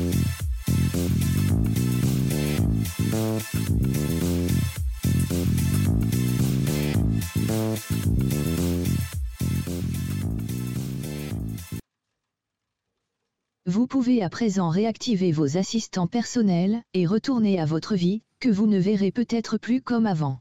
Vous 13.68 13.86
pouvez 13.86 14.22
à 14.22 14.30
présent 14.30 14.70
réactiver 14.70 15.30
vos 15.30 15.58
assistants 15.58 16.06
personnels 16.06 16.80
et 16.94 17.04
retourner 17.04 17.60
à 17.60 17.66
votre 17.66 17.96
vie, 17.96 18.22
que 18.40 18.48
vous 18.48 18.66
ne 18.66 18.78
verrez 18.78 19.12
peut-être 19.12 19.58
plus 19.58 19.82
comme 19.82 20.06
avant. 20.06 20.40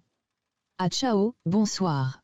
À 0.77 0.87
ciao, 0.87 1.33
bonsoir. 1.45 2.21